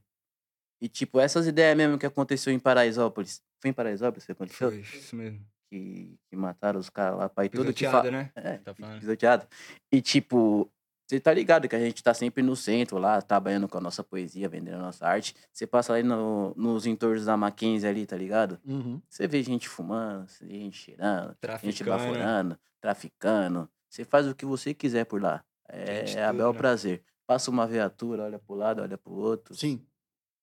E, 0.82 0.88
tipo, 0.88 1.20
essas 1.20 1.48
ideias 1.48 1.76
mesmo 1.76 1.98
que 1.98 2.06
aconteceu 2.06 2.54
em 2.54 2.60
Paraisópolis. 2.60 3.42
Foi 3.60 3.70
em 3.72 3.74
Paraisópolis 3.74 4.26
que 4.26 4.32
aconteceu? 4.32 4.70
Foi 4.70 4.80
isso 4.80 5.16
mesmo. 5.16 5.40
Que, 5.70 6.18
que 6.30 6.36
mataram 6.36 6.80
os 6.80 6.90
caras 6.90 7.18
lá, 7.20 7.28
pai, 7.30 7.50
tudo 7.50 7.74
que 7.74 7.86
fa... 7.86 8.02
Pisoteado, 8.02 8.12
né? 8.12 8.32
É, 8.36 8.58
Tá 8.60 8.74
falando. 8.74 9.00
pisoteado. 9.00 9.48
E, 9.92 10.02
tipo, 10.02 10.72
você 11.06 11.20
tá 11.20 11.34
ligado 11.34 11.68
que 11.68 11.76
a 11.76 11.80
gente 11.80 12.02
tá 12.02 12.14
sempre 12.14 12.42
no 12.42 12.56
centro 12.56 12.98
lá, 12.98 13.22
trabalhando 13.22 13.68
com 13.68 13.78
a 13.78 13.82
nossa 13.82 14.04
poesia, 14.04 14.48
vendendo 14.48 14.76
a 14.76 14.82
nossa 14.82 15.06
arte. 15.06 15.36
Você 15.52 15.68
passa 15.68 15.94
ali 15.94 16.04
no, 16.04 16.54
nos 16.56 16.86
entornos 16.86 17.26
da 17.26 17.36
Mackenzie 17.36 17.88
ali, 17.88 18.06
tá 18.06 18.16
ligado? 18.16 18.60
Uhum. 18.66 19.02
Você 19.10 19.28
vê 19.28 19.44
gente 19.44 19.68
fumando, 19.68 20.28
você 20.30 20.46
vê 20.46 20.54
gente 20.54 20.78
cheirando, 20.78 21.28
gente 21.30 21.40
Traficando. 21.40 21.90
baforando, 21.90 22.60
traficando. 22.80 23.70
Você 23.90 24.04
faz 24.06 24.28
o 24.28 24.36
que 24.36 24.46
você 24.46 24.74
quiser 24.74 25.06
por 25.06 25.22
lá. 25.22 25.44
É, 25.70 26.06
Gente 26.06 26.18
é 26.18 26.24
a 26.26 26.32
bel 26.32 26.54
né? 26.54 26.58
prazer. 26.58 27.04
Passa 27.26 27.52
uma 27.52 27.68
viatura, 27.68 28.24
olha 28.24 28.40
pro 28.40 28.56
lado, 28.56 28.82
olha 28.82 28.98
pro 28.98 29.12
outro. 29.14 29.54
Sim. 29.54 29.86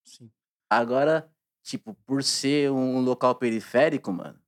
Sim. 0.04 0.30
Agora, 0.68 1.26
tipo, 1.62 1.94
por 2.06 2.22
ser 2.22 2.70
um 2.70 3.00
local 3.00 3.34
periférico, 3.34 4.12
mano, 4.12 4.38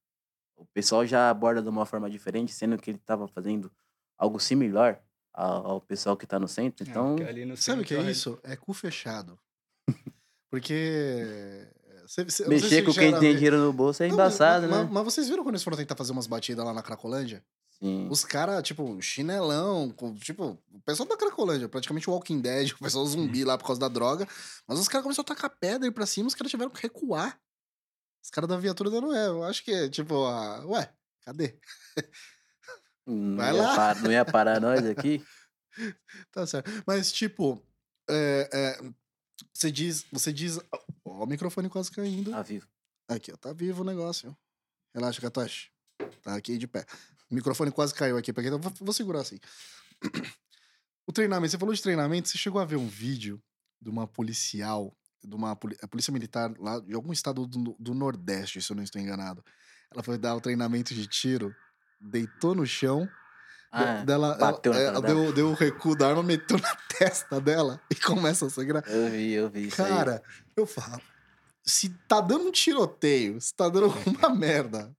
o 0.56 0.64
pessoal 0.66 1.06
já 1.06 1.30
aborda 1.30 1.62
de 1.62 1.68
uma 1.68 1.86
forma 1.86 2.08
diferente, 2.10 2.52
sendo 2.52 2.76
que 2.78 2.90
ele 2.90 2.98
tava 2.98 3.28
fazendo 3.28 3.70
algo 4.18 4.40
similar 4.40 5.00
ao, 5.32 5.66
ao 5.72 5.80
pessoal 5.80 6.16
que 6.16 6.26
tá 6.26 6.38
no 6.40 6.48
centro. 6.48 6.86
É, 6.86 6.90
Então, 6.90 7.16
ali 7.28 7.44
no 7.44 7.56
Sabe 7.56 7.82
o 7.82 7.84
que 7.84 7.94
é 7.94 7.98
centro, 7.98 8.10
isso? 8.12 8.38
É 8.42 8.56
cu 8.56 8.72
fechado. 8.72 9.38
Porque. 10.50 11.66
cê- 12.06 12.24
cê- 12.24 12.30
se 12.30 12.48
mexer 12.48 12.68
vocês 12.68 12.84
com 12.86 12.92
quem 12.92 13.18
tem 13.18 13.34
dinheiro 13.34 13.58
no 13.58 13.72
bolso 13.72 14.02
é 14.02 14.08
Não, 14.08 14.16
mas- 14.16 14.34
embaçado, 14.34 14.68
mas, 14.68 14.84
né? 14.84 14.88
Mas 14.90 15.04
vocês 15.04 15.28
viram 15.28 15.42
quando 15.42 15.54
eles 15.54 15.64
foram 15.64 15.76
tentar 15.76 15.96
fazer 15.96 16.12
umas 16.12 16.26
batidas 16.26 16.64
lá 16.64 16.72
na 16.72 16.82
Cracolândia? 16.82 17.44
Sim. 17.78 18.08
Os 18.10 18.24
caras, 18.24 18.62
tipo, 18.62 19.00
chinelão, 19.02 19.90
com, 19.90 20.14
tipo, 20.14 20.58
o 20.72 20.80
pessoal 20.80 21.06
da 21.06 21.16
Cracolândia, 21.16 21.68
praticamente 21.68 22.08
Walking 22.08 22.40
Dead, 22.40 22.72
o 22.72 22.78
pessoal 22.78 23.04
zumbi 23.04 23.44
lá 23.44 23.58
por 23.58 23.66
causa 23.66 23.80
da 23.80 23.88
droga. 23.88 24.26
Mas 24.66 24.78
os 24.78 24.88
caras 24.88 25.02
começaram 25.02 25.24
a 25.30 25.34
tacar 25.34 25.50
pedra 25.60 25.86
aí 25.86 25.90
pra 25.92 26.06
cima, 26.06 26.28
os 26.28 26.34
caras 26.34 26.50
tiveram 26.50 26.70
que 26.70 26.80
recuar. 26.82 27.38
Os 28.26 28.30
caras 28.30 28.48
da 28.50 28.56
viatura 28.56 28.90
dando 28.90 29.14
é, 29.14 29.28
eu 29.28 29.44
acho 29.44 29.62
que, 29.62 29.88
tipo, 29.88 30.24
a... 30.24 30.66
ué, 30.66 30.92
cadê? 31.24 31.56
Não 33.06 33.36
Vai 33.36 33.54
ia 33.54 33.62
lá. 33.62 33.76
par- 33.76 34.02
não 34.02 34.10
ia 34.10 34.24
parar 34.24 34.60
nós 34.60 34.84
aqui? 34.84 35.24
Tá 36.32 36.44
certo. 36.46 36.68
Mas, 36.86 37.12
tipo, 37.12 37.62
é, 38.10 38.48
é, 38.52 38.90
Você 39.54 39.70
diz. 39.70 40.04
Você 40.10 40.32
diz. 40.32 40.58
Ó, 41.04 41.22
o 41.22 41.26
microfone 41.26 41.68
quase 41.68 41.90
caindo. 41.92 42.30
Tá 42.32 42.42
vivo. 42.42 42.66
Aqui, 43.06 43.30
ó. 43.30 43.36
Tá 43.36 43.52
vivo 43.52 43.82
o 43.82 43.84
negócio. 43.84 44.34
Relaxa, 44.94 45.20
Katoshi. 45.20 45.70
Tá 46.22 46.34
aqui 46.34 46.56
de 46.58 46.66
pé. 46.66 46.84
O 47.30 47.34
microfone 47.34 47.70
quase 47.70 47.94
caiu 47.94 48.16
aqui. 48.16 48.32
Porque 48.32 48.48
eu 48.48 48.58
vou, 48.58 48.72
vou 48.80 48.92
segurar 48.94 49.20
assim. 49.20 49.38
O 51.06 51.12
treinamento. 51.12 51.52
Você 51.52 51.58
falou 51.58 51.72
de 51.74 51.80
treinamento. 51.82 52.28
Você 52.28 52.36
chegou 52.38 52.60
a 52.60 52.64
ver 52.64 52.74
um 52.76 52.88
vídeo 52.88 53.40
de 53.80 53.88
uma 53.88 54.08
policial. 54.08 54.92
De 55.24 55.34
uma 55.34 55.52
a 55.52 55.56
polícia 55.88 56.12
militar 56.12 56.52
lá 56.58 56.78
de 56.80 56.94
algum 56.94 57.12
estado 57.12 57.46
do, 57.46 57.76
do 57.78 57.94
Nordeste, 57.94 58.60
se 58.62 58.70
eu 58.70 58.76
não 58.76 58.82
estou 58.82 59.00
enganado. 59.00 59.44
Ela 59.92 60.02
foi 60.02 60.18
dar 60.18 60.34
o 60.36 60.40
treinamento 60.40 60.94
de 60.94 61.06
tiro, 61.06 61.54
deitou 62.00 62.54
no 62.54 62.66
chão. 62.66 63.08
Ah, 63.72 64.04
dela, 64.04 64.34
bateu 64.36 64.72
ela, 64.72 64.84
cara 64.84 64.96
ela 64.98 65.06
deu, 65.24 65.32
deu 65.34 65.50
o 65.50 65.54
recuo 65.54 65.96
da 65.96 66.08
arma, 66.08 66.22
meteu 66.22 66.56
na 66.58 66.74
testa 66.98 67.40
dela 67.40 67.80
e 67.90 67.94
começa 67.96 68.46
a 68.46 68.50
sangrar. 68.50 68.82
eu 68.86 69.10
vi, 69.10 69.32
eu 69.32 69.50
vi. 69.50 69.68
Cara, 69.68 70.22
eu 70.56 70.66
falo, 70.66 71.02
se 71.64 71.90
tá 72.08 72.20
dando 72.20 72.46
um 72.46 72.52
tiroteio, 72.52 73.38
se 73.40 73.52
tá 73.54 73.68
dando 73.68 73.86
alguma 73.86 74.30
merda, 74.34 74.96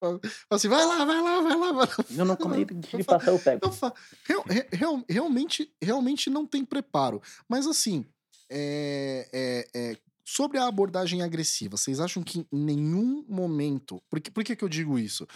fala 0.00 0.20
assim, 0.50 0.68
vai 0.68 0.86
lá, 0.86 1.04
vai 1.04 1.20
lá, 1.20 1.40
vai 1.42 1.56
lá, 1.56 1.72
vai 1.72 1.86
lá. 1.86 1.94
Eu 2.10 2.24
não 2.24 2.36
como 2.36 2.54
ele 2.54 2.64
de 2.66 2.88
Eu 3.00 3.04
passar 3.04 3.32
o 3.32 3.38
pego. 3.38 3.60
Eu 3.62 3.72
falo, 3.72 3.94
real- 4.24 4.44
re- 4.48 4.68
real- 4.72 5.04
realmente, 5.08 5.74
realmente 5.82 6.30
não 6.30 6.46
tem 6.46 6.64
preparo. 6.64 7.20
Mas 7.48 7.66
assim, 7.66 8.06
é, 8.54 9.28
é- 9.32 9.92
é, 9.92 9.98
sobre 10.24 10.58
a 10.58 10.66
abordagem 10.68 11.22
agressiva, 11.22 11.76
vocês 11.76 12.00
acham 12.00 12.22
que 12.22 12.40
em 12.40 12.46
nenhum 12.52 13.24
momento. 13.28 14.02
Por 14.10 14.20
que, 14.20 14.30
por 14.30 14.44
que, 14.44 14.56
que 14.56 14.64
eu 14.64 14.68
digo 14.70 14.98
isso? 14.98 15.26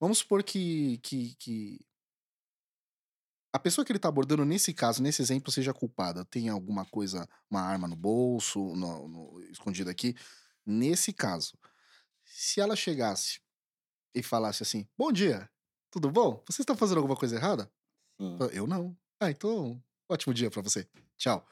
Vamos 0.00 0.18
supor 0.18 0.42
que, 0.44 0.98
que, 0.98 1.34
que 1.38 1.80
a 3.52 3.58
pessoa 3.58 3.84
que 3.84 3.90
ele 3.92 3.98
tá 3.98 4.08
abordando, 4.08 4.44
nesse 4.44 4.72
caso, 4.74 5.02
nesse 5.02 5.22
exemplo, 5.22 5.50
seja 5.50 5.72
culpada. 5.74 6.24
Tem 6.24 6.48
alguma 6.48 6.84
coisa, 6.84 7.28
uma 7.50 7.60
arma 7.62 7.88
no 7.88 7.96
bolso, 7.96 8.60
no, 8.76 9.08
no- 9.08 9.40
escondida 9.50 9.90
aqui. 9.90 10.14
Nesse 10.66 11.12
caso, 11.12 11.58
se 12.24 12.60
ela 12.60 12.76
chegasse 12.76 13.40
e 14.14 14.22
falasse 14.22 14.62
assim: 14.62 14.86
Bom 14.98 15.12
dia, 15.12 15.50
tudo 15.90 16.10
bom? 16.10 16.42
Você 16.48 16.62
está 16.62 16.76
fazendo 16.76 16.98
alguma 16.98 17.16
coisa 17.16 17.36
errada? 17.36 17.70
Sim. 18.20 18.38
Eu 18.52 18.66
não. 18.66 18.96
Ah, 19.20 19.30
então, 19.30 19.82
ótimo 20.08 20.34
dia 20.34 20.50
pra 20.50 20.62
você. 20.62 20.88
Tchau. 21.16 21.46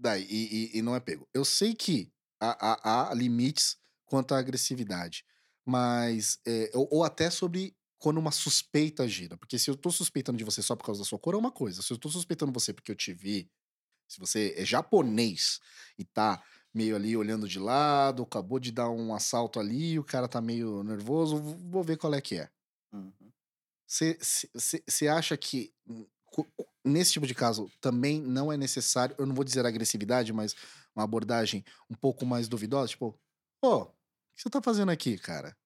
Daí, 0.00 0.24
e, 0.30 0.76
e- 0.76 0.78
e 0.78 0.82
não 0.82 0.94
é 0.96 1.00
pego. 1.00 1.28
Eu 1.34 1.44
sei 1.44 1.74
que 1.74 2.10
há, 2.40 2.72
há- 2.72 3.10
há 3.10 3.14
limites 3.14 3.76
quanto 4.06 4.34
à 4.34 4.38
agressividade, 4.38 5.24
mas. 5.66 6.38
é, 6.46 6.70
ou, 6.74 6.88
ou 6.92 7.04
até 7.04 7.30
sobre 7.30 7.76
quando 7.98 8.18
uma 8.18 8.32
suspeita 8.32 9.06
gira. 9.08 9.36
Porque 9.36 9.58
se 9.58 9.70
eu 9.70 9.76
tô 9.76 9.90
suspeitando 9.90 10.38
de 10.38 10.44
você 10.44 10.62
só 10.62 10.74
por 10.76 10.84
causa 10.86 11.00
da 11.02 11.04
sua 11.06 11.18
cor, 11.18 11.34
é 11.34 11.38
uma 11.38 11.52
coisa. 11.52 11.82
Se 11.82 11.92
eu 11.92 11.98
tô 11.98 12.08
suspeitando 12.08 12.52
você 12.52 12.72
porque 12.72 12.90
eu 12.92 12.96
te 12.96 13.12
vi, 13.12 13.50
se 14.08 14.18
você 14.20 14.54
é 14.56 14.64
japonês 14.64 15.60
e 15.98 16.04
tá 16.04 16.42
meio 16.74 16.96
ali 16.96 17.16
olhando 17.16 17.48
de 17.48 17.58
lado, 17.58 18.22
acabou 18.24 18.60
de 18.60 18.72
dar 18.72 18.90
um 18.90 19.14
assalto 19.14 19.60
ali, 19.60 19.98
o 19.98 20.04
cara 20.04 20.28
tá 20.28 20.40
meio 20.40 20.82
nervoso, 20.84 21.36
vou 21.38 21.82
ver 21.84 21.96
qual 21.98 22.14
é 22.14 22.20
que 22.20 22.36
é. 22.36 22.50
Uhum. 22.92 23.32
Você 23.86 25.08
acha 25.08 25.36
que 25.36 25.72
hum, 25.86 26.06
nesse 26.84 27.12
tipo 27.12 27.26
de 27.26 27.34
caso 27.34 27.70
também 27.80 28.20
não 28.20 28.52
é 28.52 28.56
necessário, 28.56 29.14
eu 29.18 29.26
não 29.26 29.34
vou 29.34 29.44
dizer 29.44 29.64
agressividade, 29.66 30.32
mas 30.32 30.54
uma 30.94 31.04
abordagem 31.04 31.64
um 31.88 31.94
pouco 31.94 32.24
mais 32.26 32.48
duvidosa? 32.48 32.88
Tipo, 32.88 33.18
ô, 33.62 33.76
o 33.82 33.86
que 33.86 34.42
você 34.42 34.50
tá 34.50 34.60
fazendo 34.62 34.90
aqui, 34.90 35.16
cara? 35.18 35.56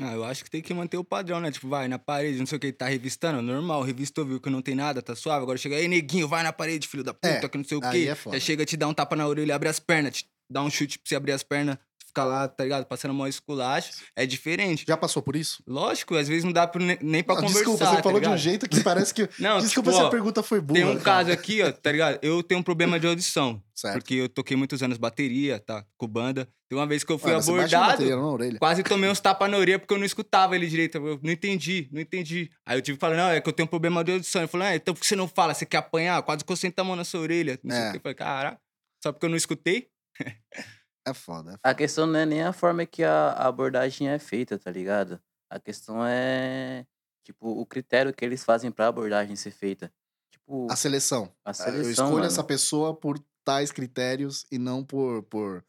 Ah, 0.00 0.12
eu 0.12 0.24
acho 0.24 0.42
que 0.42 0.50
tem 0.50 0.60
que 0.60 0.74
manter 0.74 0.96
o 0.96 1.04
padrão, 1.04 1.40
né? 1.40 1.52
Tipo, 1.52 1.68
vai 1.68 1.86
na 1.86 2.00
parede, 2.00 2.38
não 2.38 2.46
sei 2.46 2.58
o 2.58 2.60
que, 2.60 2.72
tá 2.72 2.88
revistando, 2.88 3.40
normal, 3.40 3.80
revistou, 3.82 4.24
viu 4.26 4.40
que 4.40 4.50
não 4.50 4.60
tem 4.60 4.74
nada, 4.74 5.00
tá 5.00 5.14
suave. 5.14 5.42
Agora 5.44 5.56
chega 5.56 5.76
aí, 5.76 5.86
neguinho, 5.86 6.26
vai 6.26 6.42
na 6.42 6.52
parede, 6.52 6.88
filho 6.88 7.04
da 7.04 7.14
puta, 7.14 7.28
É, 7.28 7.48
que 7.48 7.56
não 7.56 7.64
sei 7.64 7.78
o 7.78 7.84
aí 7.84 8.06
quê. 8.06 8.10
é. 8.10 8.32
Já 8.32 8.40
chega, 8.40 8.64
te 8.66 8.76
dá 8.76 8.88
um 8.88 8.94
tapa 8.94 9.14
na 9.14 9.24
orelha, 9.26 9.54
abre 9.54 9.68
as 9.68 9.78
pernas, 9.78 10.16
te 10.16 10.28
dá 10.50 10.62
um 10.62 10.70
chute 10.70 10.98
pra 10.98 11.08
você 11.08 11.14
abrir 11.14 11.30
as 11.30 11.44
pernas, 11.44 11.78
ficar 12.14 12.24
lá, 12.24 12.46
tá 12.46 12.62
ligado? 12.62 12.86
Passando 12.86 13.12
mó 13.12 13.26
esculacho. 13.26 13.90
É 14.14 14.24
diferente. 14.24 14.84
Já 14.86 14.96
passou 14.96 15.20
por 15.20 15.34
isso? 15.34 15.62
Lógico, 15.66 16.14
às 16.14 16.28
vezes 16.28 16.44
não 16.44 16.52
dá 16.52 16.70
ne- 16.76 16.98
nem 17.02 17.22
pra 17.24 17.34
Não, 17.34 17.42
conversar. 17.42 17.58
desculpa, 17.64 17.84
você 17.86 17.96
tá 17.96 18.02
falou 18.02 18.20
de 18.20 18.26
um 18.26 18.30
ligado? 18.30 18.40
jeito 18.40 18.68
que 18.68 18.80
parece 18.82 19.12
que. 19.12 19.28
Não, 19.40 19.58
desculpa 19.58 19.90
tipo, 19.90 20.00
se 20.02 20.06
a 20.06 20.10
pergunta 20.10 20.42
foi 20.42 20.60
burra. 20.60 20.80
Tem 20.80 20.88
um 20.88 20.92
cara. 21.00 21.02
caso 21.24 21.32
aqui, 21.32 21.60
ó, 21.62 21.72
tá 21.72 21.90
ligado? 21.90 22.18
Eu 22.22 22.42
tenho 22.42 22.60
um 22.60 22.62
problema 22.62 23.00
de 23.00 23.06
audição. 23.06 23.60
Certo. 23.74 23.94
Porque 23.94 24.14
eu 24.14 24.28
toquei 24.28 24.56
muitos 24.56 24.80
anos 24.84 24.96
bateria, 24.96 25.58
tá? 25.58 25.84
Com 25.96 26.06
banda. 26.06 26.48
Tem 26.68 26.78
uma 26.78 26.86
vez 26.86 27.02
que 27.02 27.10
eu 27.10 27.18
fui 27.18 27.30
Ué, 27.30 27.36
mas 27.36 27.44
você 27.44 27.52
bate 27.52 27.74
a 27.74 27.78
abordado. 27.78 28.38
bateria. 28.38 28.58
Quase 28.60 28.82
tomei 28.84 29.10
uns 29.10 29.18
tapas 29.20 29.50
na 29.50 29.56
orelha 29.58 29.78
porque 29.80 29.92
eu 29.92 29.98
não 29.98 30.04
escutava 30.06 30.54
ele 30.54 30.68
direito. 30.68 30.96
Eu 30.98 31.18
não 31.22 31.32
entendi, 31.32 31.88
não 31.92 32.00
entendi. 32.00 32.48
Aí 32.64 32.78
eu 32.78 32.82
tive 32.82 32.96
que 32.96 33.00
falar, 33.00 33.16
não, 33.16 33.28
é 33.30 33.40
que 33.40 33.48
eu 33.48 33.52
tenho 33.52 33.66
um 33.66 33.68
problema 33.68 34.04
de 34.04 34.12
audição. 34.12 34.42
Ele 34.42 34.48
falou, 34.48 34.66
ah, 34.66 34.76
então 34.76 34.94
por 34.94 35.00
que 35.00 35.06
você 35.06 35.16
não 35.16 35.26
fala? 35.26 35.52
Você 35.52 35.66
quer 35.66 35.78
apanhar? 35.78 36.22
Quase 36.22 36.44
que 36.44 36.52
eu 36.52 36.56
sento 36.56 36.78
a 36.78 36.84
mão 36.84 36.94
na 36.94 37.02
sua 37.04 37.20
orelha. 37.20 37.58
Não 37.64 37.74
sei 37.74 37.84
É. 37.84 37.88
o 37.88 37.90
que. 37.90 37.96
Eu 37.96 38.00
falei, 38.02 38.14
cara, 38.14 38.58
só 39.02 39.12
porque 39.12 39.26
eu 39.26 39.30
não 39.30 39.36
escutei? 39.36 39.88
É 41.06 41.12
foda. 41.14 41.50
é 41.50 41.52
foda. 41.52 41.60
A 41.62 41.74
questão 41.74 42.06
não 42.06 42.18
é 42.18 42.26
nem 42.26 42.42
a 42.42 42.52
forma 42.52 42.84
que 42.86 43.02
a 43.04 43.32
abordagem 43.32 44.08
é 44.08 44.18
feita, 44.18 44.58
tá 44.58 44.70
ligado? 44.70 45.20
A 45.50 45.60
questão 45.60 46.04
é, 46.04 46.86
tipo, 47.24 47.48
o 47.48 47.66
critério 47.66 48.12
que 48.12 48.24
eles 48.24 48.44
fazem 48.44 48.70
pra 48.70 48.88
abordagem 48.88 49.36
ser 49.36 49.50
feita. 49.50 49.92
Tipo, 50.32 50.66
A 50.70 50.76
seleção. 50.76 51.32
a 51.44 51.50
eu 51.50 51.54
seleção, 51.54 51.90
escolho 51.90 52.12
mano. 52.14 52.26
essa 52.26 52.42
pessoa 52.42 52.94
por 52.94 53.18
tais 53.44 53.70
critérios 53.70 54.44
e 54.50 54.58
não 54.58 54.82
por, 54.84 55.22
por 55.24 55.64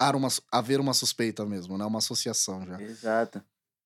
haver 0.00 0.16
uma, 0.16 0.28
haver 0.52 0.80
uma 0.80 0.94
suspeita 0.94 1.44
mesmo, 1.44 1.76
né? 1.76 1.84
Uma 1.84 1.98
associação 1.98 2.64
já. 2.64 2.80
Exato. 2.80 3.42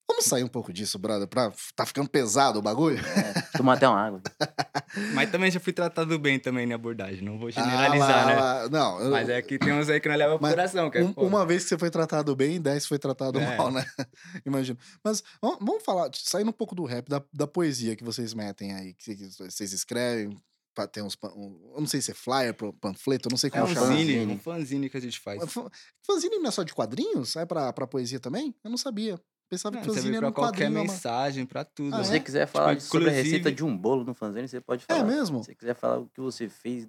Vamos 0.08 0.26
sair 0.26 0.44
um 0.44 0.48
pouco 0.48 0.72
disso, 0.72 0.98
brother, 0.98 1.26
pra 1.26 1.50
tá 1.74 1.86
ficando 1.86 2.08
pesado 2.10 2.58
o 2.58 2.62
bagulho? 2.62 2.98
É, 2.98 3.32
tomar 3.56 3.74
até 3.74 3.88
uma 3.88 4.00
água. 4.00 4.20
Mas 5.14 5.30
também 5.30 5.50
já 5.50 5.58
fui 5.60 5.72
tratado 5.72 6.18
bem 6.18 6.38
também 6.38 6.66
na 6.66 6.74
abordagem. 6.74 7.22
Não 7.22 7.38
vou 7.38 7.48
Ah, 7.48 7.50
generalizar, 7.52 8.08
lá, 8.10 8.26
né? 8.26 8.34
lá. 8.40 8.68
Não, 8.68 9.00
eu- 9.00 9.10
Mas 9.10 9.28
é 9.28 9.40
que 9.42 9.58
tem 9.58 9.72
uns 9.72 9.88
aí 9.88 10.00
que 10.00 10.08
não 10.08 10.16
levam 10.16 10.38
pro 10.38 10.48
coração, 10.48 10.90
que 10.90 10.98
é 10.98 11.02
um- 11.04 11.12
uma 11.16 11.44
vez 11.46 11.62
que 11.64 11.68
você 11.70 11.78
foi 11.78 11.90
tratado 11.90 12.34
bem, 12.36 12.60
dez 12.60 12.86
foi 12.86 12.98
tratado 12.98 13.38
É. 13.40 13.56
mal, 13.56 13.70
né? 13.70 13.84
Imagino. 14.46 14.78
Mas 15.02 15.22
vamos, 15.40 15.82
falar, 15.82 16.10
saindo 16.14 16.50
um 16.50 16.52
pouco 16.52 16.74
do 16.74 16.84
rap, 16.84 17.08
da, 17.08 17.22
da 17.32 17.46
poesia 17.46 17.96
que 17.96 18.04
vocês 18.04 18.34
metem 18.34 18.72
aí, 18.74 18.94
que, 18.94 19.14
vocês 19.38 19.72
escrevem, 19.72 20.36
tem 20.92 21.02
uns, 21.04 21.16
um- 21.36 21.72
eu 21.74 21.80
não 21.80 21.86
sei 21.86 22.00
se 22.00 22.10
é 22.10 22.14
flyer, 22.14 22.52
pro- 22.54 22.72
panfleto, 22.72 23.28
eu 23.28 23.30
não 23.30 23.36
sei 23.38 23.48
É 23.48 23.50
como 23.52 23.64
um 23.64 23.68
chama. 23.74 23.86
fanzine, 23.86 24.26
um 24.26 24.38
fanzine 24.38 24.90
que 24.90 24.96
a 24.96 25.00
gente 25.00 25.20
faz. 25.20 25.40
Fanzine 26.04 26.38
não 26.38 26.48
é 26.48 26.50
só 26.50 26.62
de 26.62 26.74
quadrinhos? 26.74 27.36
É 27.36 27.46
pra, 27.46 27.72
pra 27.72 27.86
poesia 27.86 28.18
também? 28.18 28.54
Eu 28.64 28.70
não 28.70 28.76
sabia. 28.78 29.20
Pensava 29.54 29.76
Não, 29.76 29.82
que 29.82 29.88
fanzine 29.88 30.16
era 30.16 30.20
pra 30.20 30.28
um 30.28 30.32
qualquer 30.32 30.64
quadrinho. 30.66 30.80
mas- 30.84 30.90
mensagem, 30.92 31.46
pra 31.46 31.64
tudo. 31.64 31.94
Ah, 31.94 32.04
Se 32.04 32.10
né? 32.10 32.18
você 32.18 32.20
quiser 32.24 32.46
falar 32.46 32.74
de- 32.74 32.82
sobre 32.82 33.08
a 33.08 33.12
receita 33.12 33.50
de 33.52 33.64
um 33.64 33.76
bolo 33.76 34.04
no 34.04 34.14
fanzine, 34.14 34.46
você 34.48 34.60
pode 34.60 34.84
É 34.88 34.94
falar. 34.96 35.04
mesmo? 35.04 35.38
Se 35.40 35.46
você 35.46 35.54
quiser 35.54 35.74
falar 35.74 35.98
o 35.98 36.06
que 36.08 36.20
você 36.20 36.48
fez, 36.48 36.88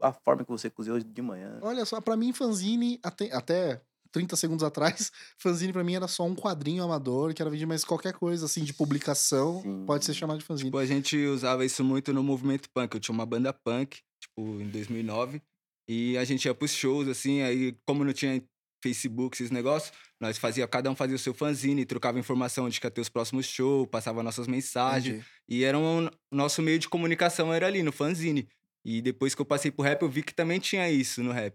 a 0.00 0.12
forma 0.12 0.44
que 0.44 0.50
você 0.50 0.68
cozinhou 0.70 0.98
de 1.00 1.22
manhã. 1.22 1.58
Olha 1.62 1.84
só, 1.84 2.00
pra 2.00 2.16
mim, 2.16 2.32
fanzine, 2.32 2.98
até, 3.02 3.32
até 3.34 3.80
30 4.12 4.36
segundos 4.36 4.62
atrás, 4.64 5.10
fanzine 5.38 5.72
pra 5.72 5.82
mim 5.84 5.94
era 5.94 6.06
só 6.08 6.24
um 6.24 6.34
quadrinho 6.34 6.82
amador 6.82 7.32
que 7.34 7.42
era 7.42 7.50
vendido, 7.50 7.68
mas 7.68 7.84
qualquer 7.84 8.12
coisa 8.14 8.46
assim 8.46 8.62
de 8.64 8.72
publicação 8.72 9.60
Sim. 9.62 9.84
pode 9.86 10.04
ser 10.04 10.14
chamado 10.14 10.38
de 10.38 10.44
fanzine. 10.44 10.68
Tipo, 10.70 10.78
a 10.78 10.86
gente 10.86 11.16
usava 11.26 11.64
isso 11.64 11.82
muito 11.84 12.12
no 12.12 12.22
movimento 12.22 12.68
punk. 12.70 12.94
Eu 12.94 13.00
tinha 13.00 13.14
uma 13.14 13.26
banda 13.26 13.52
punk, 13.52 13.98
tipo, 14.20 14.60
em 14.60 14.68
2009. 14.68 15.42
E 15.88 16.16
a 16.18 16.24
gente 16.24 16.44
ia 16.46 16.54
pros 16.54 16.72
shows, 16.72 17.06
assim, 17.08 17.42
aí 17.42 17.76
como 17.86 18.04
não 18.04 18.12
tinha 18.12 18.42
Facebook, 18.82 19.36
esses 19.36 19.50
negócios, 19.50 19.92
nós 20.20 20.38
fazia, 20.38 20.66
cada 20.66 20.90
um 20.90 20.96
fazia 20.96 21.16
o 21.16 21.18
seu 21.18 21.34
fanzine, 21.34 21.84
trocava 21.84 22.18
informação 22.18 22.68
de 22.68 22.80
que 22.80 22.86
ia 22.86 22.90
ter 22.90 23.00
os 23.00 23.08
próximos 23.08 23.46
shows, 23.46 23.86
passava 23.90 24.22
nossas 24.22 24.46
mensagens. 24.46 25.16
Entendi. 25.16 25.26
E 25.48 25.64
era 25.64 25.78
um, 25.78 26.06
o 26.06 26.10
nosso 26.30 26.62
meio 26.62 26.78
de 26.78 26.88
comunicação 26.88 27.52
era 27.52 27.66
ali, 27.66 27.82
no 27.82 27.92
fanzine. 27.92 28.48
E 28.84 29.02
depois 29.02 29.34
que 29.34 29.40
eu 29.42 29.46
passei 29.46 29.70
pro 29.70 29.84
rap, 29.84 30.02
eu 30.02 30.08
vi 30.08 30.22
que 30.22 30.34
também 30.34 30.58
tinha 30.60 30.90
isso 30.90 31.22
no 31.22 31.32
rap. 31.32 31.54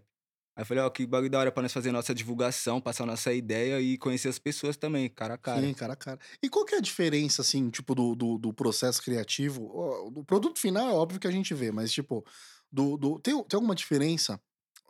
Aí 0.54 0.62
eu 0.62 0.66
falei, 0.66 0.82
ó, 0.84 0.90
que 0.90 1.06
bagulho 1.06 1.30
da 1.30 1.38
hora 1.38 1.50
pra 1.50 1.62
nós 1.62 1.72
fazer 1.72 1.90
nossa 1.92 2.14
divulgação, 2.14 2.78
passar 2.78 3.06
nossa 3.06 3.32
ideia 3.32 3.80
e 3.80 3.96
conhecer 3.96 4.28
as 4.28 4.38
pessoas 4.38 4.76
também, 4.76 5.08
cara 5.08 5.32
a 5.34 5.38
cara. 5.38 5.62
Sim, 5.62 5.72
cara 5.72 5.94
a 5.94 5.96
cara. 5.96 6.18
E 6.42 6.48
qual 6.50 6.66
que 6.66 6.74
é 6.74 6.78
a 6.78 6.80
diferença, 6.82 7.40
assim, 7.40 7.70
tipo, 7.70 7.94
do, 7.94 8.14
do, 8.14 8.36
do 8.36 8.52
processo 8.52 9.02
criativo? 9.02 10.10
Do 10.12 10.22
produto 10.22 10.58
final 10.60 10.86
é 10.90 10.92
óbvio 10.92 11.18
que 11.18 11.26
a 11.26 11.30
gente 11.30 11.54
vê, 11.54 11.72
mas, 11.72 11.90
tipo, 11.90 12.22
do, 12.70 12.98
do, 12.98 13.18
tem, 13.18 13.32
tem 13.44 13.56
alguma 13.56 13.74
diferença 13.74 14.38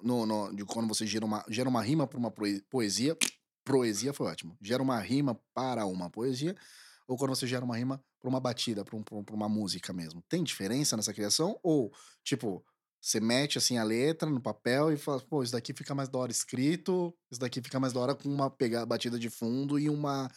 no, 0.02 0.26
no- 0.26 0.52
de 0.52 0.64
quando 0.64 0.88
você 0.88 1.06
gera 1.06 1.24
uma, 1.24 1.44
gera 1.48 1.68
uma 1.68 1.80
rima 1.80 2.08
para 2.08 2.18
uma 2.18 2.32
poesia? 2.68 3.16
Poesia 3.64 4.12
foi 4.12 4.26
ótimo. 4.26 4.56
Gera 4.60 4.82
uma 4.82 4.98
rima 5.00 5.38
para 5.54 5.86
uma 5.86 6.10
poesia, 6.10 6.54
ou 7.06 7.16
quando 7.16 7.30
você 7.34 7.46
gera 7.46 7.64
uma 7.64 7.76
rima 7.76 8.02
para 8.20 8.28
uma 8.28 8.40
batida, 8.40 8.84
para 8.84 8.96
um, 8.96 9.04
um- 9.12 9.24
uma 9.32 9.48
música 9.48 9.92
mesmo. 9.92 10.22
Tem 10.28 10.42
diferença 10.42 10.96
nessa 10.96 11.12
criação? 11.12 11.58
Ou, 11.62 11.92
tipo, 12.24 12.64
você 13.00 13.18
mete 13.20 13.58
assim 13.58 13.78
a 13.78 13.82
letra 13.84 14.28
no 14.30 14.40
papel 14.40 14.92
e 14.92 14.96
fala, 14.96 15.20
pô, 15.20 15.42
isso 15.42 15.52
daqui 15.52 15.72
fica 15.74 15.94
mais 15.94 16.08
da 16.08 16.18
hora 16.18 16.30
escrito, 16.30 17.12
isso 17.30 17.40
daqui 17.40 17.60
fica 17.60 17.80
mais 17.80 17.92
da 17.92 18.00
hora 18.00 18.14
com 18.14 18.28
uma 18.28 18.48
pegada, 18.50 18.86
batida 18.86 19.18
de 19.18 19.28
fundo 19.28 19.78
e 19.78 19.88
uma 19.90 20.30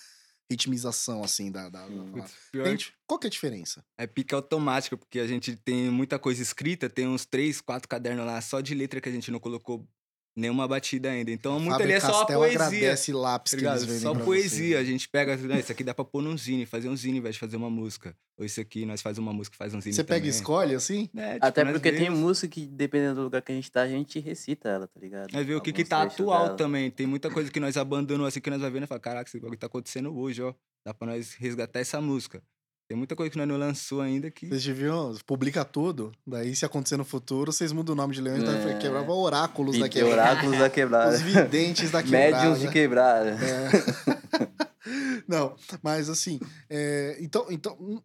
ritmização, 0.50 1.24
assim, 1.24 1.52
da. 1.52 1.70
da, 1.70 1.88
da 1.88 1.88
di- 2.76 2.94
Qual 3.08 3.20
que 3.20 3.28
é 3.28 3.30
a 3.30 3.32
diferença? 3.32 3.84
É 3.98 4.08
pique 4.08 4.34
automático, 4.34 4.98
porque 4.98 5.20
a 5.20 5.28
gente 5.28 5.56
tem 5.56 5.90
muita 5.90 6.18
coisa 6.20 6.42
escrita, 6.42 6.90
tem 6.90 7.08
uns 7.08 7.26
três, 7.26 7.62
quatro 7.62 7.88
cadernos 7.88 8.26
lá 8.26 8.40
só 8.42 8.62
de 8.62 8.74
letra 8.74 9.00
que 9.02 9.10
a 9.10 9.12
gente 9.12 9.30
não 9.32 9.40
colocou 9.40 9.88
nenhuma 10.36 10.67
batida 10.67 11.10
ainda. 11.10 11.32
Então, 11.32 11.60
muito 11.60 11.71
Faber 11.71 11.84
ali 11.86 11.93
é 11.93 12.00
só 12.00 12.21
a 12.21 12.26
poesia. 12.26 12.60
agradece 12.62 13.13
lápis 13.13 13.52
Tá 13.52 13.58
que 13.58 13.65
eles 13.65 13.84
vendem 13.86 14.00
Só 14.02 14.13
pra 14.13 14.24
poesia. 14.26 14.78
A 14.78 14.82
você. 14.82 14.86
gente 14.91 15.08
pega, 15.10 15.38
"Não, 15.38 15.58
isso 15.58 15.71
aqui 15.71 15.84
dá 15.84 15.93
pra 15.93 16.04
pôr 16.04 16.21
num 16.21 16.38
zine, 16.38 16.65
fazer 16.65 16.89
um 16.89 16.95
zine 16.95 17.13
ao 17.13 17.19
invés 17.19 17.36
de 17.36 17.39
fazer 17.39 17.56
uma 17.58 17.69
música. 17.69 18.15
Ou 18.38 18.45
isso 18.45 18.60
aqui, 18.60 18.86
nós 18.86 19.02
faz 19.02 19.17
uma 19.17 19.32
música, 19.32 19.56
faz 19.58 19.74
um 19.74 19.80
zine 19.80 19.93
Você 19.95 20.04
pega 20.04 20.17
e 20.17 20.30
também. 20.30 20.30
escolhe 20.32 20.76
assim? 20.76 21.10
É, 21.15 21.36
tipo, 21.36 21.45
Até 21.45 21.63
porque 21.65 21.91
tem 21.91 22.10
música 22.10 22.48
que, 22.50 22.65
dependendo 22.67 23.15
do 23.15 23.21
lugar 23.24 23.41
que 23.41 23.52
a 23.52 23.56
gente 23.56 23.71
tá, 23.71 23.82
a 23.84 23.88
gente 23.88 24.19
recita 24.19 24.67
ela, 24.67 24.88
tá 24.88 25.00
ligado? 25.00 25.32
Nós 25.32 25.45
vê 25.45 25.56
o 25.56 25.62
que 25.62 25.71
que 25.71 25.86
tá 25.86 26.02
atual 26.04 26.43
dela. 26.45 26.58
também. 26.58 26.91
Tem 26.91 27.08
muita 27.08 27.30
coisa 27.32 27.50
que 27.50 27.60
nós 27.62 27.78
abandonamos 27.78 28.28
assim 28.28 28.41
que 28.41 28.50
nós 28.50 28.60
vai 28.60 28.69
vendo 28.69 28.84
e 28.84 28.88
fala, 28.88 29.00
caraca, 29.00 29.30
esse 29.30 29.39
bagulho 29.39 29.58
tá 29.58 29.67
acontecendo 29.67 30.13
hoje, 30.17 30.41
ó. 30.41 30.54
Dá 30.86 30.93
pra 30.93 31.08
nós 31.08 31.34
resgatar 31.36 31.80
essa 31.80 32.00
música. 32.02 32.43
Tem 32.88 32.95
muita 32.95 33.15
coisa 33.15 33.32
que 33.32 33.38
nós 33.38 33.48
não 33.48 33.58
lançou 33.58 34.00
ainda 34.00 34.30
que. 34.30 34.48
Vocês 34.48 34.63
deviam, 34.63 35.15
publica 35.26 35.65
tudo. 35.65 36.12
Daí, 36.26 36.56
se 36.56 36.65
acontecer 36.65 36.98
no 36.98 37.04
futuro, 37.04 37.52
vocês 37.52 37.71
mudam 37.71 37.93
o 37.93 37.95
nome 37.95 38.13
de 38.13 38.21
Leões, 38.21 38.43
É. 38.43 38.71
é. 38.74 38.78
quebrava 38.78 39.12
oráculos 39.12 39.80
da 39.80 39.89
quebrada. 39.89 40.32
Oráculos 40.32 40.60
da 40.60 40.69
quebrada. 40.69 41.15
Os 41.15 41.21
videntes 41.21 41.89
da 41.89 42.02
quebrada. 42.04 42.38
Médiums 42.38 42.60
de 42.60 42.67
quebrada. 42.69 43.30
É. 43.32 44.65
Não, 45.28 45.56
mas 45.82 46.10
assim, 46.10 46.39
é, 46.69 47.17
então, 47.19 47.48
então 47.50 47.76
hum, 47.80 48.00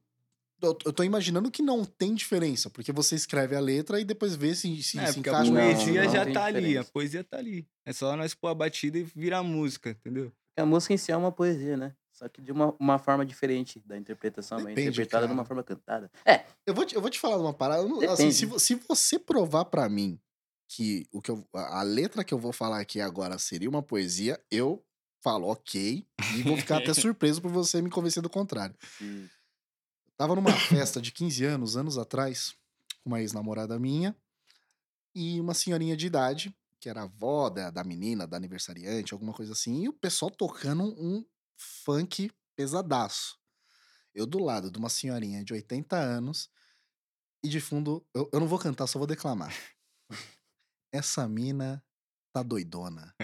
eu, 0.62 0.74
tô 0.74 1.02
imaginando 1.02 1.50
que 1.50 1.62
não 1.62 1.84
tem 1.84 2.14
diferença, 2.14 2.70
porque 2.70 2.92
você 2.92 3.14
escreve 3.14 3.54
a 3.54 3.60
letra 3.60 4.00
e 4.00 4.04
depois 4.04 4.34
vê 4.34 4.54
se, 4.54 4.82
se, 4.82 4.98
é, 4.98 5.06
se 5.06 5.14
porque 5.14 5.28
a 5.28 5.32
encaixa. 5.32 5.50
Não, 5.50 5.60
poesia 5.60 6.04
não 6.04 6.12
já 6.12 6.24
tem 6.24 6.32
tá 6.34 6.44
ali, 6.44 6.56
a 6.56 6.60
diferença. 6.60 6.90
poesia 6.92 7.24
tá 7.24 7.36
ali. 7.38 7.66
É 7.84 7.92
só 7.92 8.16
nós 8.16 8.34
pôr 8.34 8.48
a 8.48 8.54
batida 8.54 8.98
e 8.98 9.02
virar 9.02 9.42
música, 9.42 9.90
entendeu? 9.90 10.32
A 10.56 10.64
música 10.64 10.94
em 10.94 10.96
si 10.96 11.12
é 11.12 11.16
uma 11.16 11.32
poesia, 11.32 11.76
né? 11.76 11.94
Só 12.20 12.28
que 12.28 12.42
de 12.42 12.52
uma, 12.52 12.76
uma 12.78 12.98
forma 12.98 13.24
diferente 13.24 13.80
da 13.86 13.96
interpretação, 13.96 14.58
é 14.58 14.60
Depende, 14.60 14.88
interpretada 14.90 15.22
de 15.22 15.28
cara. 15.28 15.32
uma 15.32 15.44
forma 15.46 15.62
cantada. 15.64 16.10
É, 16.22 16.44
Eu 16.66 16.74
vou 16.74 16.84
te, 16.84 16.94
eu 16.94 17.00
vou 17.00 17.08
te 17.08 17.18
falar 17.18 17.36
de 17.36 17.42
uma 17.42 17.54
parada. 17.54 17.82
assim, 18.12 18.30
se, 18.30 18.46
se 18.60 18.74
você 18.74 19.18
provar 19.18 19.64
pra 19.64 19.88
mim 19.88 20.20
que, 20.68 21.06
o 21.10 21.22
que 21.22 21.30
eu, 21.30 21.42
a 21.54 21.82
letra 21.82 22.22
que 22.22 22.34
eu 22.34 22.38
vou 22.38 22.52
falar 22.52 22.78
aqui 22.78 23.00
agora 23.00 23.38
seria 23.38 23.70
uma 23.70 23.82
poesia, 23.82 24.38
eu 24.50 24.84
falo 25.22 25.48
ok 25.48 26.06
e 26.36 26.42
vou 26.42 26.58
ficar 26.58 26.76
até 26.76 26.92
surpreso 26.92 27.40
por 27.40 27.50
você 27.50 27.80
me 27.80 27.88
convencer 27.88 28.22
do 28.22 28.28
contrário. 28.28 28.76
se- 28.82 29.30
Tava 30.14 30.34
numa 30.34 30.52
festa 30.52 31.00
de 31.00 31.12
15 31.12 31.42
anos, 31.46 31.74
anos 31.74 31.96
atrás, 31.96 32.54
com 33.02 33.08
uma 33.08 33.20
ex-namorada 33.22 33.78
minha 33.78 34.14
e 35.14 35.40
uma 35.40 35.54
senhorinha 35.54 35.96
de 35.96 36.06
idade, 36.06 36.54
que 36.78 36.90
era 36.90 37.04
avó 37.04 37.48
da, 37.48 37.70
da 37.70 37.82
menina, 37.82 38.26
da 38.26 38.36
aniversariante, 38.36 39.14
alguma 39.14 39.32
coisa 39.32 39.52
assim, 39.52 39.84
e 39.84 39.88
o 39.88 39.92
pessoal 39.94 40.30
tocando 40.30 40.82
um 40.84 41.24
funk 41.84 42.30
pesadaço. 42.56 43.38
Eu 44.14 44.26
do 44.26 44.38
lado 44.42 44.70
de 44.70 44.78
uma 44.78 44.88
senhorinha 44.88 45.44
de 45.44 45.52
80 45.52 45.96
anos 45.96 46.48
e 47.44 47.48
de 47.48 47.60
fundo, 47.60 48.04
eu, 48.14 48.28
eu 48.32 48.40
não 48.40 48.48
vou 48.48 48.58
cantar, 48.58 48.86
só 48.86 48.98
vou 48.98 49.06
declamar. 49.06 49.54
Essa 50.92 51.28
mina 51.28 51.82
tá 52.32 52.42
doidona. 52.42 53.14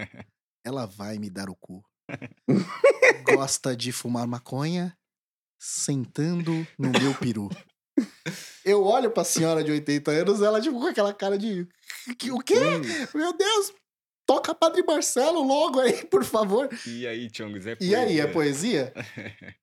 Ela 0.63 0.85
vai 0.85 1.17
me 1.17 1.29
dar 1.29 1.49
o 1.49 1.55
cu. 1.55 1.83
Gosta 3.25 3.75
de 3.75 3.91
fumar 3.91 4.25
maconha 4.27 4.97
sentando 5.59 6.51
no 6.77 6.89
meu 6.91 7.13
peru. 7.19 7.49
Eu 8.63 8.83
olho 8.83 9.11
pra 9.11 9.23
senhora 9.23 9.63
de 9.63 9.71
80 9.71 10.11
anos, 10.11 10.41
ela 10.41 10.61
tipo 10.61 10.79
com 10.79 10.85
aquela 10.87 11.13
cara 11.13 11.37
de. 11.37 11.67
"Que- 12.17 12.31
O 12.31 12.39
quê? 12.39 12.55
Meu 13.13 13.35
Deus! 13.35 13.73
Toca 14.27 14.53
Padre 14.53 14.83
Marcelo 14.83 15.41
logo 15.41 15.79
aí, 15.79 16.05
por 16.05 16.23
favor. 16.23 16.69
E 16.85 17.07
aí, 17.07 17.27
Chongos, 17.33 17.65
é 17.65 17.77
E 17.79 17.95
aí, 17.95 18.19
é 18.19 18.27
poesia? 18.27 18.93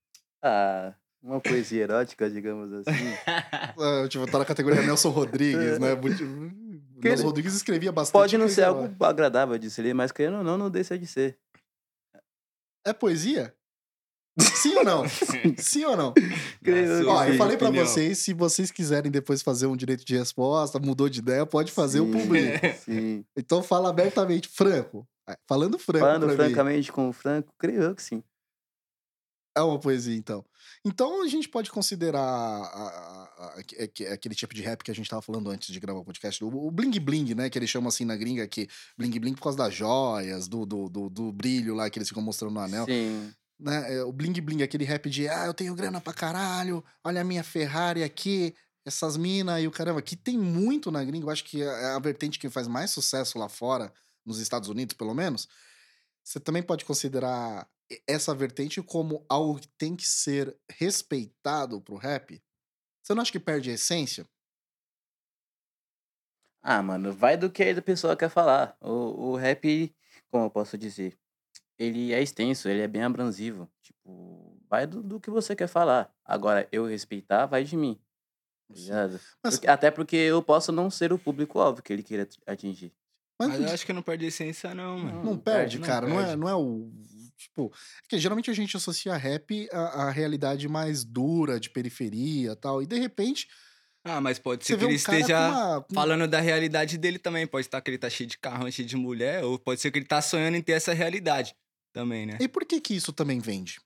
Ah, 0.46 0.92
uma 1.22 1.40
poesia 1.40 1.82
erótica, 1.84 2.28
digamos 2.28 2.70
assim. 2.72 2.90
Ah, 3.78 4.06
tipo, 4.08 4.26
tá 4.30 4.38
na 4.38 4.44
categoria 4.44 4.82
Nelson 4.82 5.08
Rodrigues, 5.10 5.78
né? 5.78 5.94
Muito- 6.00 6.18
Que 7.00 7.08
Nelson 7.08 7.22
ele- 7.22 7.22
Rodrigues 7.22 7.54
escrevia 7.54 7.90
bastante. 7.92 8.12
Pode 8.12 8.36
não 8.36 8.46
ser 8.48 8.64
algo 8.64 8.94
agradável 9.04 9.56
de 9.58 9.70
se 9.70 9.80
ler, 9.80 9.94
mas 9.94 10.12
querendo 10.12 10.38
ou 10.38 10.44
não, 10.44 10.58
não 10.58 10.70
deixa 10.70 10.98
de 10.98 11.06
ser. 11.06 11.38
É 12.86 12.92
poesia? 12.92 13.54
Sim 14.38 14.74
ou 14.76 14.84
não? 14.84 15.04
Sim 15.58 15.84
ou 15.84 15.96
não? 15.96 16.12
Creio 16.62 17.08
Ó, 17.08 17.24
eu 17.24 17.36
falei 17.36 17.56
pra 17.56 17.68
opinião. 17.68 17.86
vocês, 17.86 18.18
se 18.18 18.32
vocês 18.34 18.70
quiserem 18.70 19.10
depois 19.10 19.42
fazer 19.42 19.66
um 19.66 19.76
direito 19.76 20.04
de 20.04 20.16
resposta, 20.16 20.78
mudou 20.80 21.08
de 21.08 21.20
ideia, 21.20 21.46
pode 21.46 21.70
fazer 21.70 22.00
o 22.00 22.10
público. 22.10 22.58
Sim. 22.84 23.24
Então 23.36 23.62
fala 23.62 23.90
abertamente, 23.90 24.48
franco. 24.48 25.06
É, 25.28 25.38
Falando 25.48 25.78
franco 25.78 26.04
Falando 26.04 26.20
pra 26.26 26.30
mim. 26.30 26.36
francamente 26.36 26.92
com 26.92 27.08
o 27.08 27.12
Franco, 27.12 27.54
creio 27.58 27.80
eu 27.82 27.94
que 27.94 28.02
sim. 28.02 28.22
É 29.56 29.62
uma 29.62 29.78
poesia, 29.78 30.16
então. 30.16 30.44
Então 30.84 31.22
a 31.22 31.28
gente 31.28 31.48
pode 31.48 31.70
considerar 31.70 32.20
a- 32.20 32.66
a- 32.66 33.30
a- 33.38 33.60
aque- 33.60 34.04
aquele 34.06 34.34
tipo 34.34 34.52
de 34.52 34.60
rap 34.62 34.82
que 34.82 34.90
a 34.90 34.94
gente 34.94 35.08
tava 35.08 35.22
falando 35.22 35.48
antes 35.48 35.72
de 35.72 35.78
gravar 35.78 36.00
o 36.00 36.04
podcast, 36.04 36.42
o, 36.44 36.48
o 36.48 36.70
bling 36.72 36.90
bling, 36.98 37.34
né? 37.36 37.48
Que 37.48 37.56
eles 37.56 37.70
chamam 37.70 37.88
assim 37.88 38.04
na 38.04 38.16
gringa, 38.16 38.44
que 38.48 38.66
bling 38.98 39.10
bling 39.20 39.34
por 39.34 39.42
causa 39.44 39.56
das 39.56 39.72
joias, 39.72 40.48
do, 40.48 40.66
do, 40.66 40.88
do, 40.88 41.08
do 41.08 41.32
brilho 41.32 41.74
lá 41.76 41.88
que 41.88 41.98
eles 41.98 42.08
ficam 42.08 42.22
mostrando 42.22 42.52
no 42.54 42.60
anel. 42.60 42.84
Sim. 42.84 43.32
Né? 43.58 43.96
É, 43.96 44.04
O 44.04 44.12
bling 44.12 44.32
bling, 44.40 44.62
aquele 44.62 44.84
rap 44.84 45.08
de 45.08 45.28
ah, 45.28 45.46
eu 45.46 45.54
tenho 45.54 45.74
grana 45.74 46.00
pra 46.00 46.12
caralho, 46.12 46.84
olha 47.04 47.20
a 47.20 47.24
minha 47.24 47.44
Ferrari 47.44 48.02
aqui, 48.02 48.54
essas 48.84 49.16
minas 49.16 49.62
e 49.62 49.66
o 49.66 49.70
caramba, 49.70 50.02
que 50.02 50.16
tem 50.16 50.38
muito 50.38 50.90
na 50.90 51.02
gringa, 51.04 51.26
eu 51.26 51.30
acho 51.30 51.44
que 51.44 51.62
é 51.62 51.86
a 51.94 51.98
vertente 51.98 52.38
que 52.38 52.50
faz 52.50 52.66
mais 52.68 52.90
sucesso 52.90 53.38
lá 53.38 53.48
fora, 53.48 53.92
nos 54.24 54.38
Estados 54.38 54.68
Unidos 54.68 54.96
pelo 54.96 55.14
menos. 55.14 55.48
Você 56.24 56.40
também 56.40 56.62
pode 56.62 56.84
considerar 56.84 57.68
essa 58.06 58.34
vertente 58.34 58.82
como 58.82 59.24
algo 59.28 59.60
que 59.60 59.68
tem 59.78 59.94
que 59.96 60.06
ser 60.06 60.56
respeitado 60.70 61.80
pro 61.80 61.96
rap? 61.96 62.42
Você 63.02 63.14
não 63.14 63.22
acha 63.22 63.32
que 63.32 63.40
perde 63.40 63.70
a 63.70 63.74
essência? 63.74 64.28
Ah, 66.62 66.82
mano, 66.82 67.12
vai 67.12 67.36
do 67.36 67.50
que 67.50 67.62
a 67.62 67.82
pessoa 67.82 68.16
quer 68.16 68.30
falar. 68.30 68.76
O, 68.80 69.32
o 69.32 69.36
rap, 69.36 69.94
como 70.30 70.46
eu 70.46 70.50
posso 70.50 70.78
dizer, 70.78 71.18
ele 71.78 72.12
é 72.12 72.22
extenso, 72.22 72.68
ele 72.68 72.80
é 72.80 72.88
bem 72.88 73.02
abrasivo. 73.02 73.68
Tipo, 73.82 74.58
vai 74.68 74.86
do, 74.86 75.02
do 75.02 75.20
que 75.20 75.30
você 75.30 75.54
quer 75.56 75.66
falar. 75.68 76.12
Agora, 76.24 76.68
eu 76.72 76.86
respeitar, 76.86 77.46
vai 77.46 77.64
de 77.64 77.76
mim. 77.76 77.98
Tá 78.68 78.74
ligado? 78.74 79.20
Mas- 79.42 79.54
Porque- 79.54 79.66
até 79.68 79.90
porque 79.90 80.16
eu 80.16 80.42
posso 80.42 80.72
não 80.72 80.90
ser 80.90 81.12
o 81.12 81.18
público-alvo 81.18 81.82
que 81.82 81.92
ele 81.92 82.02
queira 82.02 82.28
atingir. 82.46 82.92
Mas, 83.38 83.48
Mas 83.50 83.60
eu 83.62 83.74
acho 83.74 83.84
que 83.84 83.92
não 83.92 84.00
perde 84.02 84.24
a 84.24 84.28
essência, 84.28 84.72
não, 84.74 84.96
mano. 84.98 85.16
não 85.16 85.24
não 85.32 85.38
perde, 85.38 85.60
perde, 85.76 85.78
não 85.80 85.86
cara. 85.86 86.06
Não, 86.06 86.20
é, 86.20 86.24
perde. 86.24 86.36
não 86.40 86.48
é 86.48 86.54
o. 86.54 86.90
Tipo. 87.36 87.72
É 88.04 88.08
que 88.08 88.18
geralmente 88.18 88.48
a 88.50 88.54
gente 88.54 88.76
associa 88.76 89.16
rap 89.16 89.68
à, 89.72 90.04
à 90.04 90.10
realidade 90.10 90.68
mais 90.68 91.04
dura, 91.04 91.58
de 91.58 91.68
periferia 91.68 92.52
e 92.52 92.56
tal. 92.56 92.80
E 92.80 92.86
de 92.86 92.96
repente. 92.98 93.48
Ah, 94.04 94.20
mas 94.20 94.38
pode 94.38 94.64
ser 94.64 94.76
que 94.78 94.84
ele 94.84 94.96
um 94.96 94.98
cara 95.02 95.18
esteja 95.18 95.34
com 95.36 95.50
uma- 95.56 95.80
com- 95.82 95.94
falando 95.94 96.28
da 96.28 96.38
realidade 96.40 96.96
dele 96.96 97.18
também. 97.18 97.44
Pode 97.46 97.66
estar 97.66 97.80
que 97.80 97.90
ele 97.90 97.98
tá 97.98 98.08
cheio 98.08 98.28
de 98.28 98.38
carrão, 98.38 98.70
cheio 98.70 98.86
de 98.86 98.96
mulher, 98.96 99.42
ou 99.44 99.58
pode 99.58 99.80
ser 99.80 99.90
que 99.90 99.98
ele 99.98 100.06
tá 100.06 100.22
sonhando 100.22 100.56
em 100.56 100.62
ter 100.62 100.72
essa 100.72 100.92
realidade 100.92 101.56
também, 101.94 102.26
né? 102.26 102.36
E 102.40 102.46
por 102.48 102.64
que 102.66 102.80
que 102.80 102.94
isso 102.94 103.12
também 103.12 103.38
vende? 103.38 103.80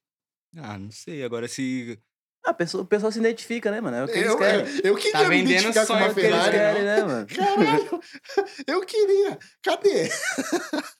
Ah, 0.56 0.76
não 0.78 0.90
sei. 0.90 1.22
Agora 1.22 1.46
se. 1.46 2.00
Ah, 2.44 2.50
a 2.50 2.54
pessoa, 2.54 2.82
o 2.82 2.86
pessoal 2.86 3.12
se 3.12 3.18
identifica, 3.18 3.70
né, 3.70 3.80
mano? 3.80 3.96
É 3.98 4.04
o 4.04 4.06
que 4.06 4.12
eles 4.18 4.30
Eu, 4.30 4.38
querem. 4.38 4.66
eu, 4.76 4.80
eu 4.84 4.96
queria 4.96 5.12
Tá 5.12 5.28
vendendo 5.28 5.74
com 5.74 5.86
sonho 5.86 5.98
uma 5.98 6.06
É 6.06 6.10
o 6.10 6.14
que 6.14 6.20
eles 6.20 6.30
Ferrari. 6.30 6.52
querem, 6.56 6.82
né, 6.84 7.04
mano? 7.04 7.26
Caralho! 7.26 8.00
Eu 8.66 8.80
queria. 8.86 9.38
Cadê? 9.62 10.08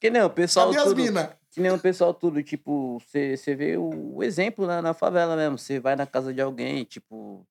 Que 0.01 0.11
nem 0.11 0.23
o 0.23 0.31
pessoal 0.31 0.67
Cadê 0.69 0.79
as 0.79 0.85
tudo... 0.89 1.03
minas? 1.03 1.31
Que 1.51 1.61
nem 1.61 1.73
o 1.73 1.79
pessoal 1.79 2.13
tudo, 2.13 2.43
tipo, 2.43 2.99
você 3.01 3.55
vê 3.57 3.77
o, 3.77 4.17
o 4.17 4.23
exemplo 4.23 4.67
na, 4.67 4.83
na 4.83 4.93
favela 4.95 5.35
mesmo. 5.35 5.57
Você 5.59 5.81
vai 5.81 5.97
na 5.97 6.07
casa 6.07 6.33
de 6.35 6.41
alguém, 6.41 6.85
tipo, 6.85 7.45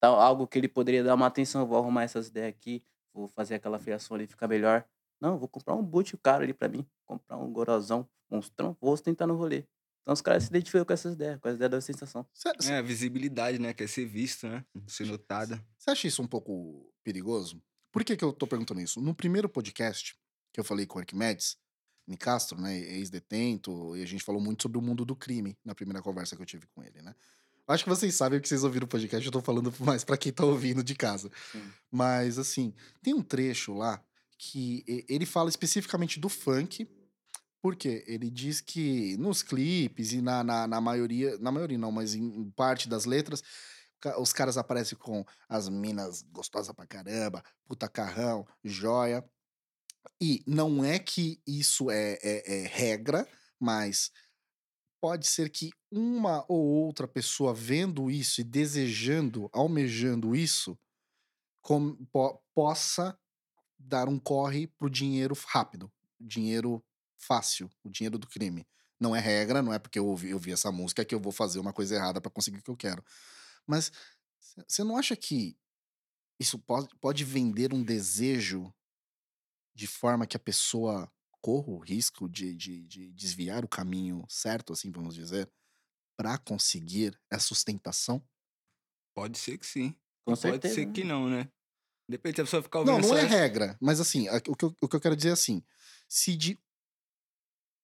tá 0.00 0.08
algo 0.08 0.46
que 0.46 0.58
ele 0.58 0.68
poderia 0.68 1.04
dar 1.04 1.14
uma 1.14 1.26
atenção, 1.26 1.66
vou 1.66 1.78
arrumar 1.78 2.04
essas 2.04 2.28
ideias 2.28 2.48
aqui, 2.48 2.82
vou 3.12 3.28
fazer 3.28 3.56
aquela 3.56 3.78
fiação 3.78 4.16
ali 4.16 4.26
ficar 4.26 4.48
melhor. 4.48 4.84
Não, 5.22 5.38
vou 5.38 5.46
comprar 5.46 5.76
um 5.76 5.82
boot 5.84 6.16
caro 6.16 6.42
ali 6.42 6.52
pra 6.52 6.68
mim, 6.68 6.84
comprar 7.06 7.36
um 7.36 7.52
gorozão, 7.52 8.08
monstrão, 8.28 8.76
vou 8.80 8.98
tentar 8.98 9.24
no 9.24 9.36
rolê. 9.36 9.64
Então 10.02 10.12
os 10.12 10.20
caras 10.20 10.42
se 10.42 10.48
identificam 10.48 10.84
com 10.84 10.92
essas 10.92 11.14
ideias, 11.14 11.38
com 11.38 11.46
as 11.46 11.54
ideias 11.54 11.70
da 11.70 11.80
sensação. 11.80 12.26
Você 12.34 12.48
É, 12.72 12.78
a 12.78 12.82
visibilidade, 12.82 13.56
né? 13.60 13.72
Quer 13.72 13.88
ser 13.88 14.04
visto, 14.04 14.48
né? 14.48 14.64
Ser 14.88 15.06
notada. 15.06 15.64
acha 15.86 16.08
isso 16.08 16.20
um 16.20 16.26
pouco 16.26 16.92
perigoso? 17.04 17.62
Por 17.92 18.02
que, 18.02 18.16
que 18.16 18.24
eu 18.24 18.32
tô 18.32 18.48
perguntando 18.48 18.80
isso? 18.80 19.00
No 19.00 19.14
primeiro 19.14 19.48
podcast 19.48 20.18
que 20.52 20.58
eu 20.58 20.64
falei 20.64 20.86
com 20.86 20.98
o 20.98 21.00
Arquimedes, 21.00 21.56
Nicastro, 22.04 22.60
né, 22.60 22.76
ex-detento, 22.76 23.96
e 23.96 24.02
a 24.02 24.06
gente 24.06 24.24
falou 24.24 24.40
muito 24.40 24.62
sobre 24.62 24.76
o 24.76 24.82
mundo 24.82 25.04
do 25.04 25.14
crime 25.14 25.56
na 25.64 25.72
primeira 25.72 26.02
conversa 26.02 26.34
que 26.34 26.42
eu 26.42 26.46
tive 26.46 26.66
com 26.74 26.82
ele, 26.82 27.00
né? 27.00 27.14
Acho 27.68 27.84
que 27.84 27.90
vocês 27.90 28.12
sabem 28.16 28.40
o 28.40 28.42
que 28.42 28.48
vocês 28.48 28.64
ouviram 28.64 28.86
o 28.86 28.88
podcast, 28.88 29.24
eu 29.24 29.30
tô 29.30 29.40
falando 29.40 29.72
mais 29.78 30.02
pra 30.02 30.16
quem 30.16 30.32
tá 30.32 30.44
ouvindo 30.44 30.82
de 30.82 30.96
casa. 30.96 31.30
Sim. 31.52 31.62
Mas, 31.92 32.38
assim, 32.38 32.74
tem 33.00 33.14
um 33.14 33.22
trecho 33.22 33.72
lá 33.72 34.02
que 34.44 34.84
ele 35.08 35.24
fala 35.24 35.48
especificamente 35.48 36.18
do 36.18 36.28
funk, 36.28 36.88
porque 37.62 38.02
ele 38.08 38.28
diz 38.28 38.60
que 38.60 39.16
nos 39.16 39.40
clipes 39.40 40.12
e 40.12 40.20
na, 40.20 40.42
na, 40.42 40.66
na 40.66 40.80
maioria, 40.80 41.38
na 41.38 41.52
maioria 41.52 41.78
não, 41.78 41.92
mas 41.92 42.16
em, 42.16 42.50
parte 42.50 42.88
das 42.88 43.04
letras, 43.04 43.40
os 44.18 44.32
caras 44.32 44.58
aparecem 44.58 44.98
com 44.98 45.24
as 45.48 45.68
minas 45.68 46.22
gostosas 46.22 46.74
pra 46.74 46.84
caramba, 46.88 47.40
puta 47.68 47.88
carrão, 47.88 48.44
joia. 48.64 49.24
E 50.20 50.42
não 50.44 50.84
é 50.84 50.98
que 50.98 51.40
isso 51.46 51.88
é, 51.88 52.18
é- 52.20 52.62
é 52.64 52.66
regra, 52.66 53.28
mas 53.60 54.10
pode 55.00 55.28
ser 55.28 55.48
que 55.50 55.70
uma 55.88 56.44
ou 56.48 56.64
outra 56.64 57.06
pessoa 57.06 57.54
vendo 57.54 58.10
isso 58.10 58.40
e 58.40 58.44
desejando, 58.44 59.48
almejando 59.52 60.34
isso, 60.34 60.76
com- 61.62 61.94
po- 62.12 62.42
possa 62.52 63.16
dar 63.84 64.08
um 64.08 64.18
corre 64.18 64.66
pro 64.66 64.90
dinheiro 64.90 65.36
rápido. 65.46 65.90
dinheiro 66.20 66.84
fácil, 67.18 67.70
o 67.84 67.90
dinheiro 67.90 68.18
do 68.18 68.26
crime. 68.26 68.66
Não 68.98 69.14
é 69.14 69.20
regra, 69.20 69.62
não 69.62 69.72
é 69.72 69.78
porque 69.78 69.98
eu 69.98 70.06
ouvi, 70.06 70.30
eu 70.30 70.36
ouvi 70.36 70.52
essa 70.52 70.70
música 70.70 71.04
que 71.04 71.14
eu 71.14 71.20
vou 71.20 71.32
fazer 71.32 71.58
uma 71.58 71.72
coisa 71.72 71.94
errada 71.94 72.20
para 72.20 72.30
conseguir 72.30 72.58
o 72.58 72.62
que 72.62 72.70
eu 72.70 72.76
quero. 72.76 73.04
Mas 73.66 73.92
você 74.68 74.84
não 74.84 74.96
acha 74.96 75.16
que 75.16 75.56
isso 76.38 76.58
pode, 76.58 76.88
pode 77.00 77.24
vender 77.24 77.72
um 77.72 77.82
desejo 77.82 78.72
de 79.74 79.86
forma 79.86 80.26
que 80.26 80.36
a 80.36 80.40
pessoa 80.40 81.10
corra 81.40 81.70
o 81.70 81.78
risco 81.78 82.28
de, 82.28 82.54
de, 82.56 82.86
de 82.86 83.12
desviar 83.12 83.64
o 83.64 83.68
caminho 83.68 84.24
certo, 84.28 84.72
assim 84.72 84.90
vamos 84.90 85.14
dizer, 85.14 85.50
para 86.16 86.38
conseguir 86.38 87.18
a 87.30 87.38
sustentação? 87.38 88.24
Pode 89.14 89.38
ser 89.38 89.58
que 89.58 89.66
sim. 89.66 89.92
Com 90.24 90.32
pode 90.32 90.40
ser 90.40 90.50
certeza, 90.50 90.86
que 90.86 91.02
né? 91.02 91.08
não, 91.08 91.28
né? 91.28 91.50
Depende 92.12 92.36
se 92.36 92.40
a 92.42 92.44
pessoa 92.44 92.62
ficar 92.62 92.80
ouvindo 92.80 93.00
Não, 93.00 93.08
não 93.08 93.16
é 93.16 93.24
regra, 93.24 93.76
mas 93.80 93.98
assim, 94.00 94.28
o 94.28 94.54
que, 94.54 94.64
eu, 94.66 94.76
o 94.82 94.88
que 94.88 94.96
eu 94.96 95.00
quero 95.00 95.16
dizer 95.16 95.30
é 95.30 95.32
assim: 95.32 95.62
se 96.06 96.36
de 96.36 96.58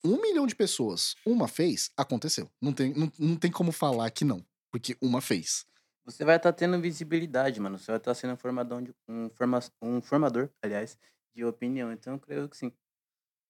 um 0.04 0.20
milhão 0.20 0.46
de 0.46 0.54
pessoas 0.54 1.14
uma 1.24 1.48
fez, 1.48 1.90
aconteceu. 1.96 2.50
Não 2.60 2.72
tem, 2.72 2.92
não, 2.94 3.10
não 3.18 3.36
tem 3.36 3.50
como 3.50 3.72
falar 3.72 4.10
que 4.10 4.24
não, 4.24 4.44
porque 4.70 4.96
uma 5.00 5.20
fez. 5.22 5.64
Você 6.04 6.24
vai 6.24 6.36
estar 6.36 6.52
tendo 6.52 6.80
visibilidade, 6.80 7.58
mano. 7.58 7.78
Você 7.78 7.90
vai 7.90 7.96
estar 7.98 8.14
sendo 8.14 8.34
um 8.34 8.36
formador, 8.36 8.82
de, 8.82 8.94
um, 9.08 9.28
forma, 9.30 9.60
um 9.80 10.00
formador, 10.00 10.50
aliás, 10.62 10.98
de 11.34 11.44
opinião. 11.44 11.90
Então 11.92 12.14
eu 12.14 12.18
creio 12.18 12.48
que 12.48 12.56
sim. 12.56 12.72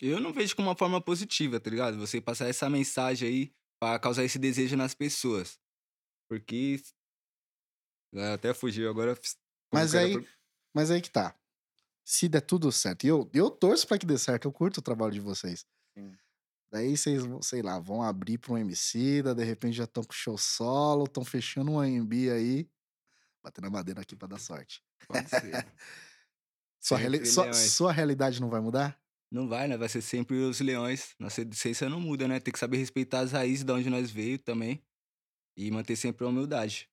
Eu 0.01 0.21
não 0.21 0.33
vejo 0.33 0.55
como 0.55 0.69
uma 0.69 0.77
forma 0.77 1.01
positiva, 1.01 1.59
tá 1.59 1.71
ligado? 1.71 1.99
Você 1.99 2.21
passar 2.21 2.49
essa 2.49 2.71
mensagem 2.71 3.29
aí 3.29 3.53
pra 3.81 3.99
causar 3.99 4.25
esse 4.25 4.39
desejo 4.39 4.77
nas 4.77 4.95
pessoas. 4.95 5.59
Porque. 6.29 6.81
É, 8.15 8.33
Até 8.33 8.55
fugiu 8.55 8.89
agora. 8.89 9.19
Mas 9.73 9.95
aí- 9.95 10.13
pro- 10.15 10.38
Mas 10.75 10.91
aí 10.91 11.01
que 11.01 11.11
tá. 11.11 11.35
Se 12.05 12.29
der 12.29 12.41
tudo 12.41 12.71
certo, 12.73 13.05
e 13.05 13.09
eu, 13.09 13.29
eu 13.35 13.51
torço 13.51 13.87
pra 13.87 13.99
que 13.99 14.07
dê 14.07 14.17
certo, 14.17 14.47
eu 14.49 14.53
curto 14.53 14.79
o 14.79 14.83
trabalho 14.83 15.13
de 15.13 15.21
vocês. 15.21 15.67
Sim. 15.97 16.15
Daí 16.71 16.97
vocês, 16.97 17.23
sei 17.43 17.63
lá, 17.63 17.79
vão 17.79 18.03
abrir 18.03 18.39
pra 18.39 18.53
um 18.53 18.59
MC, 18.59 19.23
da 19.23 19.33
de 19.35 19.45
repente 19.45 19.77
já 19.77 19.85
estão 19.85 20.03
com 20.05 20.13
show 20.13 20.37
solo, 20.39 21.05
estão 21.05 21.25
fechando 21.25 21.73
um 21.73 21.81
AMB 21.81 22.31
aí. 22.31 22.69
Batendo 23.43 23.67
a 23.69 23.71
madeira 23.71 24.01
aqui 24.03 24.17
pra 24.17 24.29
dar 24.29 24.39
sorte. 24.39 24.83
Pode 25.07 25.29
ser. 25.29 25.67
Sua, 26.81 26.97
reali- 26.97 27.27
sua, 27.27 27.45
sua 27.69 27.93
realidade 27.93 28.41
não 28.41 28.49
vai 28.49 28.61
mudar? 28.61 28.99
Não 29.31 29.49
vai, 29.49 29.67
né? 29.67 29.77
Vai 29.77 29.89
ser 29.89 30.01
sempre 30.01 30.37
os 30.37 30.61
leões. 30.61 31.15
Nossa 31.19 31.43
essência 31.43 31.89
não 31.89 32.01
muda, 32.01 32.29
né? 32.29 32.39
Tem 32.41 32.53
que 32.53 32.59
saber 32.59 32.77
respeitar 32.79 33.21
as 33.21 33.33
raízes 33.33 33.65
de 33.65 33.73
onde 33.73 33.91
nós 33.91 34.11
veio 34.11 34.39
também. 34.39 34.83
E 35.57 35.71
manter 35.71 35.97
sempre 35.97 36.25
a 36.25 36.29
humildade. 36.29 36.89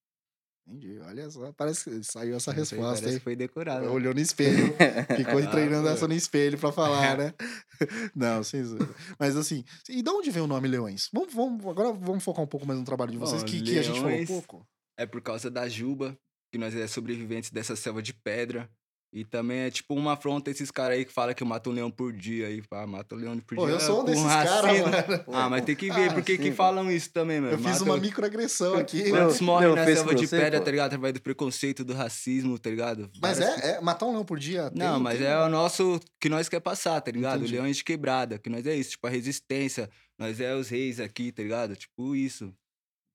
Entendi. 0.68 1.00
Olha 1.00 1.30
só, 1.30 1.52
parece 1.54 1.84
que 1.84 2.04
saiu 2.04 2.36
essa 2.36 2.52
aí 2.52 2.58
resposta, 2.58 3.10
que 3.10 3.20
foi 3.20 3.36
decorado. 3.36 3.92
Olhou 3.92 4.14
no 4.14 4.20
espelho. 4.20 4.76
Ficou 5.16 5.40
Ah, 5.40 5.48
treinando 5.48 5.88
essa 5.88 6.08
no 6.08 6.14
espelho 6.14 6.58
pra 6.58 6.72
falar, 6.72 7.18
né? 7.20 7.34
Não, 8.16 8.44
sem 8.44 8.64
zoeira. 8.64 8.94
Mas 9.20 9.36
assim, 9.36 9.64
e 9.88 10.02
de 10.02 10.10
onde 10.10 10.32
vem 10.32 10.42
o 10.42 10.48
nome 10.48 10.68
Leões? 10.68 11.10
Vamos, 11.14 11.34
vamos, 11.34 11.66
agora 11.68 11.92
vamos 11.94 12.24
focar 12.24 12.44
um 12.44 12.48
pouco 12.48 12.66
mais 12.66 12.80
no 12.80 12.86
trabalho 12.86 13.12
de 13.12 13.18
vocês, 13.18 13.44
Bom, 13.44 13.48
que, 13.48 13.62
que 13.62 13.78
a 13.78 13.84
gente 13.84 14.00
falou 14.00 14.18
um 14.18 14.26
pouco. 14.26 14.68
É 14.98 15.06
por 15.06 15.22
causa 15.22 15.52
da 15.52 15.70
Juba, 15.70 16.18
que 16.52 16.58
nós 16.58 16.76
é 16.76 16.88
sobreviventes 16.88 17.52
dessa 17.52 17.76
selva 17.76 18.02
de 18.02 18.14
pedra. 18.14 18.70
E 19.18 19.24
também 19.24 19.60
é 19.60 19.72
tipo 19.72 19.96
uma 19.96 20.12
afronta 20.12 20.50
a 20.50 20.52
esses 20.52 20.70
caras 20.70 20.98
aí 20.98 21.06
que 21.06 21.12
falam 21.14 21.34
que 21.34 21.42
mata 21.46 21.70
um 21.70 21.74
leão 21.74 21.90
por 21.90 22.12
dia 22.12 22.48
aí. 22.48 22.62
Pá, 22.62 22.86
mata 22.86 23.16
um 23.16 23.18
leão 23.18 23.40
por 23.40 23.56
Pô, 23.56 23.66
dia. 23.66 23.76
eu 23.76 23.80
sou 23.80 24.02
um 24.02 24.04
com 24.04 24.12
desses 24.12 24.24
caras, 24.26 24.82
mano. 24.82 25.24
Ah, 25.32 25.50
mas 25.50 25.64
tem 25.64 25.74
que 25.74 25.90
ver, 25.90 26.10
Ah, 26.10 26.14
por 26.14 26.22
que 26.22 26.38
que 26.38 26.44
sim. 26.50 26.52
falam 26.52 26.92
isso 26.92 27.10
também, 27.14 27.40
mano? 27.40 27.54
Eu 27.54 27.58
fiz 27.58 27.66
Mata- 27.80 27.84
uma 27.86 27.98
microagressão 27.98 28.74
aqui. 28.78 29.10
Quantos 29.10 29.40
morrem 29.40 29.74
na 29.74 29.86
fez 29.86 30.00
selva 30.00 30.14
de 30.16 30.28
você, 30.28 30.38
pedra, 30.38 30.60
pô? 30.60 30.66
tá 30.66 30.72
ligado? 30.72 30.88
Através 30.88 31.14
do 31.14 31.22
preconceito, 31.22 31.86
do 31.86 31.94
racismo, 31.94 32.60
tá 32.60 32.70
ligado? 32.70 33.10
Mas 33.22 33.40
Várias 33.40 33.64
é, 33.64 33.78
é, 33.78 33.82
matar 33.82 34.06
um 34.06 34.12
leão 34.12 34.26
por 34.26 34.38
dia. 34.38 34.70
Não, 34.76 34.96
tem- 34.96 35.04
mas 35.04 35.18
tem- 35.20 35.28
é 35.28 35.38
o 35.40 35.48
nosso 35.48 35.98
que 36.20 36.28
nós 36.28 36.50
quer 36.50 36.60
passar, 36.60 37.00
tá 37.00 37.10
ligado? 37.10 37.38
Entendi. 37.38 37.54
Leões 37.54 37.78
de 37.78 37.86
quebrada, 37.86 38.38
que 38.38 38.50
nós 38.50 38.68
é 38.68 38.76
isso, 38.76 38.90
tipo 38.92 39.08
a 39.08 39.10
resistência, 39.10 39.90
nós 40.20 40.42
é 40.42 40.54
os 40.54 40.68
reis 40.68 41.00
aqui, 41.00 41.32
tá 41.32 41.42
ligado? 41.42 41.74
Tipo 41.78 42.18
isso. 42.18 42.54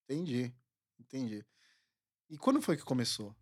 Entendi, 0.08 0.50
entendi. 0.98 1.44
E 2.30 2.38
quando 2.38 2.62
foi 2.62 2.76
que 2.78 2.84
começou? 2.84 3.34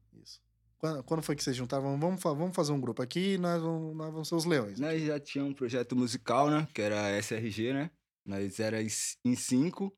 Quando, 0.78 1.02
quando 1.02 1.22
foi 1.22 1.34
que 1.34 1.42
vocês 1.42 1.56
juntaram? 1.56 1.98
Vamos, 1.98 2.22
vamos 2.22 2.54
fazer 2.54 2.72
um 2.72 2.80
grupo 2.80 3.02
aqui 3.02 3.34
e 3.34 3.38
nós 3.38 3.60
vamos, 3.60 3.96
nós 3.96 4.12
vamos 4.12 4.28
ser 4.28 4.34
os 4.36 4.44
leões. 4.44 4.78
Nós 4.78 5.02
já 5.02 5.18
tinha 5.18 5.44
um 5.44 5.52
projeto 5.52 5.96
musical, 5.96 6.48
né? 6.48 6.68
Que 6.72 6.82
era 6.82 7.06
a 7.06 7.18
SRG, 7.18 7.72
né? 7.72 7.90
Nós 8.24 8.60
era 8.60 8.80
em 8.80 9.34
cinco. 9.34 9.92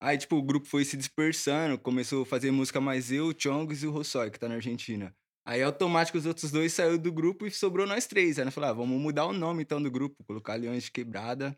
Aí, 0.00 0.18
tipo, 0.18 0.36
o 0.36 0.42
grupo 0.42 0.66
foi 0.66 0.84
se 0.84 0.96
dispersando, 0.96 1.78
começou 1.78 2.22
a 2.22 2.26
fazer 2.26 2.50
música 2.50 2.80
mais 2.80 3.12
eu, 3.12 3.28
o 3.28 3.34
Chongs 3.36 3.84
e 3.84 3.86
o 3.86 3.92
Rossói, 3.92 4.30
que 4.30 4.38
tá 4.38 4.48
na 4.48 4.56
Argentina. 4.56 5.14
Aí, 5.46 5.62
automático, 5.62 6.18
os 6.18 6.26
outros 6.26 6.50
dois 6.50 6.72
saíram 6.72 6.98
do 6.98 7.12
grupo 7.12 7.46
e 7.46 7.50
sobrou 7.50 7.86
nós 7.86 8.06
três. 8.06 8.38
Aí 8.38 8.44
nós 8.44 8.52
falamos, 8.52 8.76
ah, 8.76 8.78
vamos 8.78 9.00
mudar 9.00 9.26
o 9.26 9.32
nome, 9.32 9.62
então, 9.62 9.80
do 9.80 9.90
grupo. 9.90 10.22
Colocar 10.24 10.56
Leões 10.56 10.84
de 10.84 10.90
Quebrada 10.90 11.56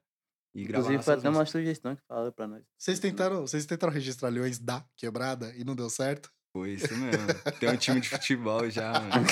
e 0.55 0.64
gravar 0.64 0.84
Inclusive, 0.84 1.02
foi 1.02 1.14
até 1.14 1.28
uma 1.28 1.44
sugestão 1.44 1.96
que 1.96 2.02
falaram 2.07 2.32
pra 2.32 2.46
nós. 2.46 2.62
Vocês 2.78 3.00
tentaram, 3.00 3.40
vocês 3.40 3.66
tentaram 3.66 3.92
registrar 3.92 4.28
leões 4.28 4.59
da 4.59 4.86
quebrada 4.96 5.55
e 5.57 5.64
não 5.64 5.74
deu 5.74 5.90
certo? 5.90 6.30
Foi 6.55 6.70
isso 6.70 6.96
mesmo. 6.96 7.26
Tem 7.59 7.68
um 7.68 7.76
time 7.76 8.00
de 8.00 8.09
futebol 8.09 8.70
já, 8.70 8.92
mano. 8.92 9.26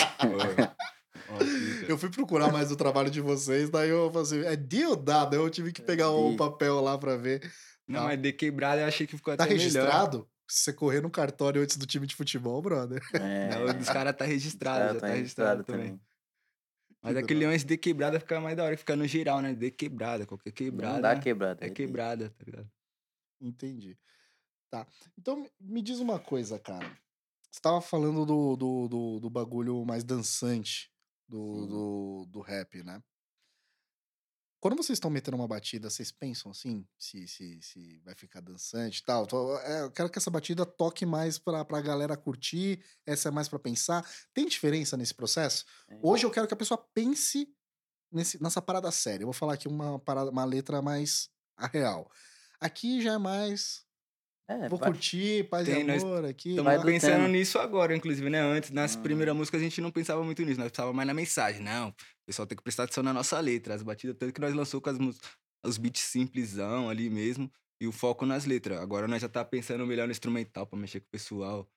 Eu 1.89 1.97
fui 1.97 2.11
procurar 2.11 2.51
mais 2.51 2.73
o 2.73 2.77
trabalho 2.77 3.09
de 3.11 3.21
vocês, 3.21 3.71
daí 3.71 3.89
eu 3.91 4.11
falei 4.11 4.23
assim, 4.23 4.41
é 4.41 4.57
daí 4.57 5.39
eu 5.39 5.49
tive 5.49 5.73
que 5.73 5.81
pegar 5.81 6.11
o 6.11 6.33
Di. 6.33 6.37
papel 6.37 6.81
lá 6.81 6.99
pra 6.99 7.17
ver. 7.17 7.41
Não, 7.87 8.05
mas 8.05 8.21
de 8.21 8.33
quebrada 8.33 8.81
eu 8.83 8.87
achei 8.89 9.07
que 9.07 9.17
ficou 9.17 9.37
Tá 9.37 9.45
até 9.45 9.55
melhor. 9.55 9.65
registrado? 9.65 10.29
Se 10.49 10.65
você 10.65 10.73
correr 10.73 11.01
no 11.01 11.11
cartório 11.11 11.63
antes 11.63 11.77
do 11.77 11.87
time 11.87 12.07
de 12.09 12.17
futebol, 12.17 12.61
brother. 12.61 13.01
É, 13.15 13.49
Não, 13.51 13.67
o 13.67 13.73
dos 13.73 13.89
caras 13.89 14.15
tá 14.17 14.25
registrado, 14.25 14.81
cara 14.81 14.95
já 14.95 15.01
tá, 15.01 15.07
registrado, 15.09 15.65
também. 15.65 16.01
Mas 17.01 17.13
Que 17.15 17.19
aquele 17.21 17.41
droga. 17.41 17.49
leões 17.51 17.65
de 17.65 17.77
quebrada 17.79 18.19
fica 18.21 18.41
mais 18.41 18.57
da 18.57 18.65
hora, 18.65 18.77
fica 18.77 18.97
no 18.97 19.07
geral, 19.07 19.41
né? 19.41 19.55
De 19.55 19.71
quebrada, 19.71 20.27
qualquer 20.27 20.51
quebrada. 20.53 20.95
Não 20.95 21.01
dá 21.01 21.15
né? 21.15 21.21
quebrada. 21.21 21.65
É 21.65 21.71
quebrada, 21.71 22.31
tá 22.31 22.45
ligado? 22.45 22.69
Entendi. 23.41 23.97
Tá. 24.71 24.87
Então, 25.19 25.47
me 25.61 25.83
diz 25.83 25.99
uma 26.01 26.19
coisa, 26.19 26.59
cara. 26.59 26.91
Você 27.53 27.61
tava 27.61 27.83
falando 27.83 28.25
do, 28.25 28.57
do, 28.57 28.89
do, 28.89 29.21
do 29.21 29.31
bagulho 29.31 29.85
mais 29.85 30.03
dançante 30.03 30.91
do, 31.29 31.67
do, 31.67 32.27
do 32.31 32.41
rap, 32.41 32.83
né? 32.83 33.03
Quando 34.59 34.77
vocês 34.77 34.97
estão 34.97 35.11
metendo 35.11 35.37
uma 35.37 35.49
batida, 35.49 35.91
vocês 35.91 36.13
pensam 36.13 36.53
assim, 36.53 36.87
se, 36.97 37.27
se, 37.27 37.61
se 37.61 37.99
vai 38.05 38.15
ficar 38.15 38.41
dançante 38.41 39.01
e 39.01 39.05
tal? 39.05 39.27
É, 39.65 39.83
eu 39.83 39.91
quero 39.91 40.09
que 40.09 40.19
essa 40.19 40.31
batida 40.31 40.65
toque 40.65 41.05
mais 41.05 41.37
pra, 41.37 41.65
pra 41.65 41.81
galera 41.81 42.17
curtir, 42.17 42.81
essa 43.05 43.29
é 43.29 43.33
mais 43.33 43.49
pra 43.49 43.59
pensar. 43.59 44.09
Tem 44.33 44.47
diferença 44.47 44.97
nesse 44.97 45.13
processo? 45.13 45.65
É. 45.89 45.99
Hoje 46.01 46.25
eu 46.25 46.31
quero 46.31 46.47
que 46.47 46.55
a 46.55 46.57
pessoa 46.57 46.79
pense 46.95 47.53
nesse, 48.11 48.41
nessa 48.41 48.63
parada 48.63 48.91
séria. 48.93 49.25
Eu 49.25 49.27
vou 49.27 49.35
falar 49.35 49.55
aqui 49.55 49.67
uma, 49.67 49.99
parada, 49.99 50.31
uma 50.31 50.45
letra 50.45 50.81
mais 50.81 51.29
a 51.57 51.67
real. 51.67 52.09
Aqui 52.61 53.03
já 53.03 53.15
é 53.15 53.19
mais. 53.19 53.85
É, 54.49 54.69
Vou 54.69 54.79
vai- 54.79 54.91
curtir, 54.91 55.49
paz 55.49 55.67
Tem, 55.67 55.81
e 55.81 55.85
nós 55.85 56.03
amor 56.03 56.25
aqui. 56.25 56.51
Estamos 56.51 56.77
do 56.81 56.85
pensando 56.87 57.13
tema. 57.13 57.29
nisso 57.29 57.59
agora, 57.59 57.97
inclusive, 57.97 58.29
né? 58.29 58.41
Antes, 58.41 58.71
nas 58.71 58.97
Hum. 58.97 59.03
primeiras 59.03 59.35
músicas, 59.35 59.61
a 59.61 59.65
gente 59.65 59.81
não 59.81 59.91
pensava 59.91 60.23
muito 60.23 60.43
nisso, 60.45 60.59
nós 60.61 60.71
pensava 60.71 60.93
mais 60.93 61.07
na 61.07 61.15
mensagem. 61.15 61.63
Não, 61.63 61.89
o 61.91 61.95
pessoal 62.27 62.47
tem 62.47 62.57
que 62.57 62.63
prestar 62.63 62.85
atenção 62.85 63.03
na 63.03 63.13
nossa 63.13 63.39
letra, 63.41 63.75
as 63.75 63.83
batidas, 63.83 64.17
tanto 64.19 64.33
que 64.33 64.41
nós 64.41 64.53
lançou 64.55 64.81
com 64.81 64.91
as, 64.91 64.99
os 65.65 65.79
beats 65.79 66.03
simplesão 66.03 66.91
ali 66.91 67.09
mesmo, 67.09 67.51
e 67.81 67.87
o 67.87 67.93
foco 67.93 68.27
nas 68.27 68.45
letras. 68.45 68.79
Agora 68.81 69.07
nós 69.09 69.23
já 69.23 69.29
tá 69.29 69.45
pensando 69.45 69.87
melhor 69.87 70.07
no 70.07 70.13
instrumental 70.13 70.67
pra 70.67 70.79
mexer 70.79 71.01
com 71.01 71.07
o 71.07 71.11
pessoal. 71.11 71.69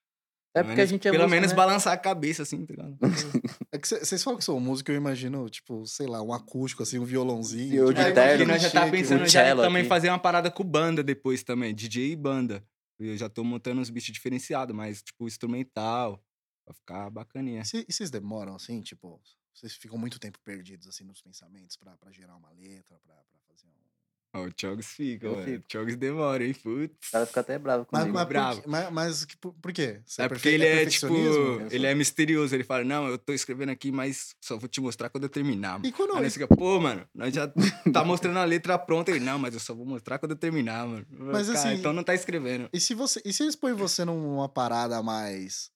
É 0.56 0.64
porque 0.64 0.80
a 0.82 0.86
gente 0.86 1.06
é 1.08 1.12
Pelo 1.12 1.24
músico, 1.24 1.36
menos 1.36 1.52
né? 1.52 1.56
balançar 1.58 1.94
a 1.94 1.98
cabeça, 1.98 2.44
assim, 2.44 2.66
tá 2.66 2.74
ligado? 2.74 2.98
É 3.72 3.78
que 3.78 3.88
vocês 3.88 4.24
falam 4.24 4.40
que 4.40 4.46
sou 4.46 4.58
músico, 4.58 4.90
eu 4.90 4.96
imagino, 4.96 5.50
tipo, 5.50 5.86
sei 5.86 6.08
lá, 6.08 6.22
um 6.22 6.32
acústico, 6.34 6.82
assim, 6.82 6.98
um 6.98 7.04
violãozinho. 7.04 7.76
Eu 7.76 7.94
tipo, 7.94 8.08
de 8.08 8.14
terno. 8.14 8.46
nós 8.46 8.62
já 8.62 8.72
tá 8.72 8.90
pensando 8.90 9.24
um 9.24 9.28
já 9.28 9.54
também 9.54 9.82
aqui. 9.82 9.90
fazer 9.90 10.08
uma 10.10 10.18
parada 10.18 10.50
com 10.50 10.64
banda 10.64 11.04
depois 11.04 11.44
também, 11.44 11.76
DJ 11.76 12.14
e 12.14 12.16
banda. 12.16 12.66
Eu 12.98 13.18
já 13.18 13.28
tô 13.28 13.44
montando 13.44 13.82
uns 13.82 13.90
beats 13.90 14.14
diferenciados, 14.14 14.74
mas 14.74 15.02
tipo 15.02 15.28
instrumental, 15.28 16.24
pra 16.64 16.74
ficar 16.74 17.10
bacaninha. 17.10 17.62
E 17.74 17.86
E 17.90 17.92
vocês 17.94 18.10
demoram, 18.10 18.56
assim, 18.56 18.80
tipo, 18.82 19.22
vocês 19.54 19.74
ficam 19.76 19.98
muito 19.98 20.18
tempo 20.20 20.40
perdidos, 20.42 20.88
assim, 20.88 21.04
nos 21.04 21.22
pensamentos 21.22 21.76
pra, 21.76 21.98
pra 21.98 22.12
gerar 22.12 22.38
uma 22.38 22.52
letra, 22.52 22.98
pra, 23.04 23.14
pra 23.14 23.40
fazer 23.50 23.68
um. 23.68 23.95
Ó, 24.36 24.46
o 24.48 24.52
Chogs 24.60 24.88
fica, 24.88 25.26
Eu 25.28 25.32
mano. 25.36 25.44
fico. 25.46 25.64
O 25.68 25.72
Chogs 25.72 25.96
demora, 25.96 26.46
hein? 26.46 26.54
Putz. 26.54 27.08
O 27.08 27.12
cara 27.12 27.26
fica 27.26 27.40
até 27.40 27.58
bravo 27.58 27.88
Mas, 27.92 28.02
comigo. 28.02 28.14
mas, 28.18 28.24
por, 28.26 28.30
bravo. 28.30 28.62
quê- 28.62 28.68
mas, 28.68 28.92
mas 28.92 29.26
por, 29.40 29.54
por 29.54 29.72
quê? 29.74 30.02
Você 30.06 30.22
É 30.22 30.28
porque 30.28 30.42
perfe- 30.50 30.56
ele 30.56 30.66
é, 30.66 30.86
tipo. 30.86 31.08
perfeccionismo? 31.08 31.62
Eu 31.62 31.68
Ele 31.72 31.88
é 31.88 31.96
misterioso. 31.96 32.54
Ele 32.56 32.64
fala, 32.64 32.84
não, 32.84 33.08
eu 33.08 33.18
tô 33.18 33.32
escrevendo 33.34 33.70
aqui, 33.70 33.92
mas 33.92 34.36
só 34.42 34.58
vou 34.58 34.68
te 34.68 34.82
mostrar 34.82 35.10
quando 35.10 35.24
eu 35.24 35.30
terminar. 35.30 35.74
mano." 35.80 35.86
E 35.86 35.92
quando. 35.92 36.16
Aí 36.16 36.24
nós 36.24 36.34
fica, 36.34 36.48
pô, 36.48 36.80
mano, 36.80 37.08
nós 37.16 37.34
já 37.34 37.48
tá 37.94 38.04
mostrando 38.04 38.38
a 38.40 38.44
letra 38.46 38.78
pronta. 38.78 39.12
Ele, 39.12 39.20
não, 39.22 39.40
mas 39.40 39.54
eu 39.54 39.60
só 39.60 39.74
vou 39.74 39.86
mostrar 39.86 40.20
quando 40.20 40.32
eu 40.32 40.38
terminar, 40.38 40.86
mano. 40.86 41.06
Mas, 41.10 41.48
Cara, 41.48 41.60
assim, 41.60 41.74
então 41.80 41.94
não 41.94 42.04
tá 42.04 42.14
escrevendo. 42.14 42.70
E 42.74 42.80
se, 42.80 42.94
você, 42.94 43.22
e 43.24 43.32
se 43.32 43.44
eles 43.44 43.56
põem 43.56 43.74
você 43.74 44.04
numa 44.04 44.50
parada 44.50 45.02
mais. 45.02 45.72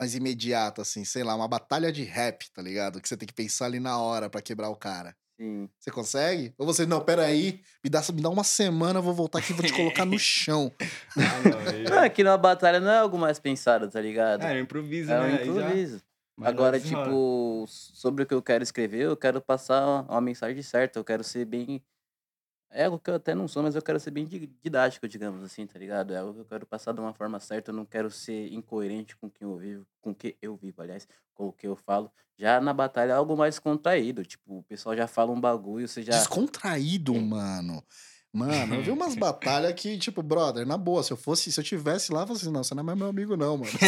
mais 0.00 0.14
imediata, 0.14 0.80
assim, 0.82 1.04
sei 1.04 1.22
lá, 1.22 1.34
uma 1.34 1.46
batalha 1.48 1.92
de 1.92 2.02
rap, 2.04 2.50
tá 2.52 2.62
ligado? 2.62 3.00
Que 3.02 3.08
você 3.08 3.16
tem 3.16 3.26
que 3.26 3.34
pensar 3.34 3.66
ali 3.66 3.78
na 3.78 3.98
hora 3.98 4.30
pra 4.30 4.40
quebrar 4.40 4.70
o 4.70 4.76
cara. 4.76 5.14
Sim. 5.40 5.70
Você 5.78 5.90
consegue? 5.90 6.52
Ou 6.58 6.66
você, 6.66 6.84
não, 6.84 7.00
peraí, 7.00 7.62
me 7.82 7.88
dá, 7.88 8.02
me 8.12 8.20
dá 8.20 8.28
uma 8.28 8.44
semana, 8.44 8.98
eu 8.98 9.02
vou 9.02 9.14
voltar 9.14 9.38
aqui 9.38 9.52
e 9.52 9.54
vou 9.56 9.64
te 9.64 9.72
colocar 9.72 10.04
no 10.04 10.18
chão. 10.18 10.70
Ah, 10.78 10.84
não, 11.16 11.58
aí- 11.74 11.84
Não, 11.84 12.02
é 12.04 12.10
que 12.10 12.22
numa 12.22 12.36
batalha 12.36 12.78
não 12.78 12.90
é 12.90 12.98
algo 12.98 13.16
mais 13.16 13.38
pensado, 13.38 13.88
tá 13.88 14.02
ligado? 14.02 14.42
É, 14.44 14.60
improviso, 14.60 15.10
É 15.10 15.18
né? 15.18 15.20
um 15.22 15.54
já- 15.54 15.62
improviso. 15.62 16.02
Mas 16.36 16.48
Agora, 16.50 16.78
tipo, 16.78 17.64
sobre 17.66 18.24
o 18.24 18.26
que 18.26 18.34
eu 18.34 18.42
quero 18.42 18.62
escrever, 18.62 19.00
eu 19.02 19.16
quero 19.16 19.40
passar 19.40 20.02
uma 20.02 20.20
mensagem 20.20 20.62
certa, 20.62 20.98
eu 20.98 21.04
quero 21.04 21.24
ser 21.24 21.46
bem. 21.46 21.82
É 22.72 22.84
algo 22.84 23.00
que 23.00 23.10
eu 23.10 23.16
até 23.16 23.34
não 23.34 23.48
sou, 23.48 23.62
mas 23.64 23.74
eu 23.74 23.82
quero 23.82 23.98
ser 23.98 24.12
bem 24.12 24.24
di- 24.26 24.46
didático, 24.62 25.08
digamos 25.08 25.42
assim, 25.42 25.66
tá 25.66 25.78
ligado? 25.78 26.14
É 26.14 26.18
algo 26.18 26.34
que 26.34 26.40
eu 26.40 26.44
quero 26.44 26.66
passar 26.66 26.92
de 26.92 27.00
uma 27.00 27.12
forma 27.12 27.40
certa, 27.40 27.70
eu 27.70 27.74
não 27.74 27.84
quero 27.84 28.10
ser 28.10 28.52
incoerente 28.52 29.16
com 29.16 29.28
quem 29.28 29.46
eu 29.46 29.56
vivo, 29.56 29.86
com 30.00 30.10
o 30.10 30.14
que 30.14 30.36
eu 30.40 30.56
vivo, 30.56 30.80
aliás, 30.80 31.06
com 31.34 31.48
o 31.48 31.52
que 31.52 31.66
eu 31.66 31.74
falo. 31.74 32.12
Já 32.38 32.60
na 32.60 32.72
batalha 32.72 33.10
é 33.12 33.14
algo 33.14 33.36
mais 33.36 33.58
contraído, 33.58 34.24
tipo, 34.24 34.58
o 34.58 34.62
pessoal 34.62 34.96
já 34.96 35.06
fala 35.08 35.32
um 35.32 35.40
bagulho, 35.40 35.88
você 35.88 36.02
já. 36.02 36.16
Descontraído, 36.16 37.14
mano. 37.14 37.84
Mano, 38.32 38.76
eu 38.76 38.82
vi 38.82 38.90
umas 38.90 39.14
batalhas 39.16 39.72
que, 39.74 39.98
tipo, 39.98 40.22
brother, 40.22 40.64
na 40.66 40.76
boa, 40.76 41.02
se 41.02 41.12
eu 41.12 41.16
fosse, 41.16 41.50
se 41.50 41.58
eu 41.58 41.64
tivesse 41.64 42.12
lá, 42.12 42.20
eu 42.22 42.26
falei 42.28 42.40
assim, 42.42 42.50
não, 42.52 42.62
você 42.62 42.74
não 42.74 42.82
é 42.82 42.84
mais 42.86 42.98
meu 42.98 43.08
amigo, 43.08 43.36
não, 43.36 43.56
mano. 43.58 43.70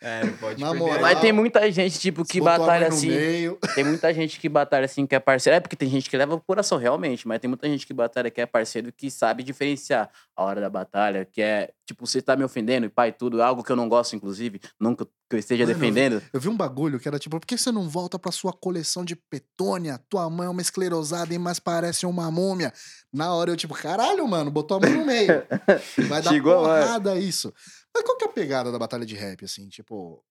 É, 0.00 0.24
não 0.24 0.32
pode 0.36 0.60
Na 0.60 0.74
moral, 0.74 1.00
Mas 1.00 1.20
tem 1.20 1.32
muita 1.32 1.70
gente, 1.70 1.98
tipo, 1.98 2.24
que 2.24 2.40
batalha 2.40 2.88
assim. 2.88 3.08
meio. 3.08 3.58
Tem 3.74 3.84
muita 3.84 4.12
gente 4.12 4.38
que 4.40 4.48
batalha 4.48 4.84
assim, 4.84 5.06
que 5.06 5.14
é 5.14 5.20
parceiro. 5.20 5.56
É 5.56 5.60
porque 5.60 5.76
tem 5.76 5.88
gente 5.88 6.10
que 6.10 6.16
leva 6.16 6.36
pro 6.36 6.44
coração, 6.46 6.76
realmente. 6.76 7.26
Mas 7.26 7.40
tem 7.40 7.48
muita 7.48 7.68
gente 7.68 7.86
que 7.86 7.94
batalha 7.94 8.30
que 8.30 8.40
é 8.40 8.46
parceiro 8.46 8.92
que 8.92 9.10
sabe 9.10 9.42
diferenciar 9.42 10.10
a 10.36 10.44
hora 10.44 10.60
da 10.60 10.68
batalha. 10.68 11.24
Que 11.24 11.40
é, 11.40 11.70
tipo, 11.86 12.06
você 12.06 12.20
tá 12.20 12.36
me 12.36 12.44
ofendendo 12.44 12.84
e 12.86 12.88
pai, 12.88 13.12
tudo. 13.12 13.40
Algo 13.42 13.62
que 13.62 13.70
eu 13.70 13.76
não 13.76 13.88
gosto, 13.88 14.14
inclusive. 14.16 14.60
Nunca 14.80 15.04
que 15.06 15.36
eu 15.36 15.38
esteja 15.38 15.62
Mano, 15.64 15.72
eu 15.72 15.78
vi- 15.78 15.80
defendendo. 15.80 16.22
Eu 16.32 16.40
vi 16.40 16.48
um 16.48 16.56
bagulho 16.56 16.98
que 17.00 17.08
era 17.08 17.18
tipo, 17.18 17.38
por 17.38 17.46
que 17.46 17.56
você 17.56 17.70
não 17.72 17.88
volta 17.88 18.18
pra 18.18 18.32
sua 18.32 18.52
coleção 18.52 19.04
de 19.04 19.14
petônia? 19.16 19.98
Tua 20.08 20.28
mãe 20.28 20.46
é 20.46 20.50
uma 20.50 20.60
esclerosada 20.62 21.32
e 21.32 21.38
mais 21.38 21.58
parece 21.60 22.04
uma 22.06 22.30
múmia. 22.30 22.72
Na 23.12 23.34
hora 23.34 23.50
eu, 23.50 23.56
tipo, 23.56 23.74
caralho, 23.74 24.26
mano, 24.26 24.50
botou 24.50 24.78
a 24.78 24.80
mão 24.80 24.90
no 24.90 25.04
meio. 25.04 25.44
Vai 26.08 26.22
dar 26.22 26.30
Chegou, 26.30 26.54
porrada 26.54 27.18
isso. 27.18 27.52
Mas 27.94 28.02
qual 28.04 28.16
que 28.16 28.24
é 28.24 28.28
a 28.28 28.32
pegada 28.32 28.72
da 28.72 28.78
batalha 28.78 29.04
de 29.04 29.14
rap, 29.14 29.44
assim? 29.44 29.68
Tipo. 29.68 30.24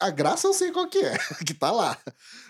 A 0.00 0.10
graça 0.10 0.46
eu 0.46 0.54
sei 0.54 0.70
qual 0.72 0.88
que 0.88 0.98
é, 0.98 1.18
que 1.44 1.52
tá 1.52 1.70
lá. 1.70 1.98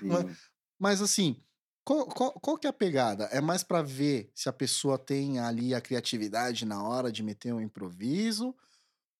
Mas-. 0.00 0.36
Mas 0.78 1.02
assim, 1.02 1.42
qual, 1.84 2.06
qual, 2.06 2.32
qual 2.34 2.58
que 2.58 2.66
é 2.66 2.70
a 2.70 2.72
pegada? 2.72 3.24
É 3.32 3.40
mais 3.40 3.64
pra 3.64 3.82
ver 3.82 4.30
se 4.34 4.48
a 4.48 4.52
pessoa 4.52 4.98
tem 4.98 5.40
ali 5.40 5.74
a 5.74 5.80
criatividade 5.80 6.64
na 6.64 6.82
hora 6.82 7.10
de 7.10 7.22
meter 7.22 7.52
um 7.52 7.60
improviso? 7.60 8.54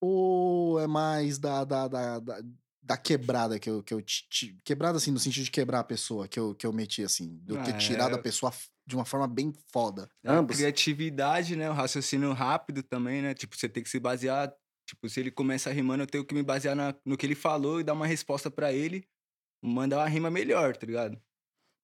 Ou 0.01 0.79
é 0.79 0.87
mais 0.87 1.39
da, 1.39 1.65
da, 1.65 1.89
da, 1.89 2.21
da, 2.21 2.41
da 2.81 2.97
quebrada 2.97 3.59
que 3.59 3.69
eu, 3.69 3.83
que 3.83 3.93
eu 3.93 4.05
Quebrada, 4.63 4.99
assim, 4.99 5.11
no 5.11 5.19
sentido 5.19 5.45
de 5.45 5.51
quebrar 5.51 5.81
a 5.81 5.85
pessoa 5.85 6.29
que 6.29 6.39
eu, 6.39 6.55
que 6.55 6.67
eu 6.67 6.73
meti, 6.73 7.03
assim. 7.03 7.43
Ter 7.65 7.75
Ah, 7.75 7.79
tirado 7.79 8.15
é. 8.15 8.19
a 8.19 8.23
pessoa 8.23 8.53
de 8.89 8.97
uma 8.97 9.05
forma 9.05 9.28
bem 9.28 9.53
foda. 9.70 10.09
A 10.24 10.32
Ambos. 10.32 10.57
criatividade, 10.57 11.55
né? 11.55 11.68
O 11.68 11.74
raciocínio 11.74 12.32
rápido 12.32 12.82
também, 12.82 13.20
né? 13.20 13.34
Tipo, 13.34 13.55
você 13.57 13.68
tem 13.68 13.82
que 13.82 13.91
se 13.91 14.01
basear. 14.01 14.53
Tipo, 14.89 15.07
se 15.11 15.20
ele 15.20 15.30
começa 15.30 15.70
rimando, 15.70 16.03
eu 16.03 16.07
tenho 16.07 16.24
que 16.24 16.34
me 16.34 16.43
basear 16.43 16.74
na- 16.74 16.95
no 17.05 17.16
que 17.16 17.26
ele 17.26 17.34
falou 17.34 17.78
e 17.80 17.84
dar 17.84 17.93
uma 17.93 18.07
resposta 18.07 18.51
pra 18.51 18.72
ele. 18.72 19.07
Mandar 19.62 19.99
uma 19.99 20.09
rima 20.09 20.30
melhor, 20.30 20.74
tá 20.76 20.86
ligado? 20.86 21.20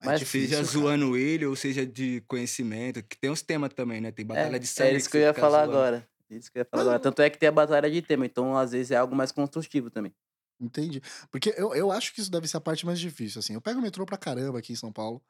É 0.02 0.06
Mas 0.06 0.20
difícil, 0.20 0.48
seja 0.48 0.62
cara. 0.62 0.66
zoando 0.72 1.16
ele 1.16 1.44
ou 1.44 1.54
seja 1.54 1.84
de 1.86 2.22
conhecimento. 2.26 3.02
Que 3.02 3.18
tem 3.18 3.30
os 3.30 3.42
temas 3.42 3.72
também, 3.74 4.00
né? 4.00 4.10
Tem 4.10 4.24
batalha 4.24 4.56
É, 4.56 4.58
de 4.58 4.66
sangue. 4.66 4.94
é 4.94 4.96
isso 4.96 5.10
que 5.10 5.18
eu 5.18 5.20
ia 5.22 5.34
falar 5.34 5.64
zoando. 5.66 5.72
agora. 5.78 6.08
Isso 6.30 6.50
que 6.50 6.58
eu 6.58 6.60
ia 6.62 6.64
falar 6.70 6.82
agora. 6.82 6.98
Tanto 6.98 7.20
é 7.20 7.28
que 7.28 7.38
tem 7.38 7.48
a 7.48 7.52
batalha 7.52 7.90
de 7.90 8.00
tema. 8.00 8.24
Então, 8.24 8.56
às 8.56 8.72
vezes, 8.72 8.90
é 8.90 8.96
algo 8.96 9.14
mais 9.14 9.30
construtivo 9.30 9.90
também. 9.90 10.14
Entendi. 10.60 11.02
Porque 11.30 11.52
eu, 11.58 11.74
eu 11.74 11.90
acho 11.92 12.14
que 12.14 12.20
isso 12.20 12.30
deve 12.30 12.48
ser 12.48 12.56
a 12.56 12.60
parte 12.60 12.86
mais 12.86 12.98
difícil, 12.98 13.40
assim. 13.40 13.52
Eu 13.54 13.60
pego 13.60 13.78
o 13.80 13.82
metrô 13.82 14.06
pra 14.06 14.16
caramba 14.16 14.58
aqui 14.58 14.72
em 14.72 14.76
São 14.76 14.90
Paulo. 14.92 15.20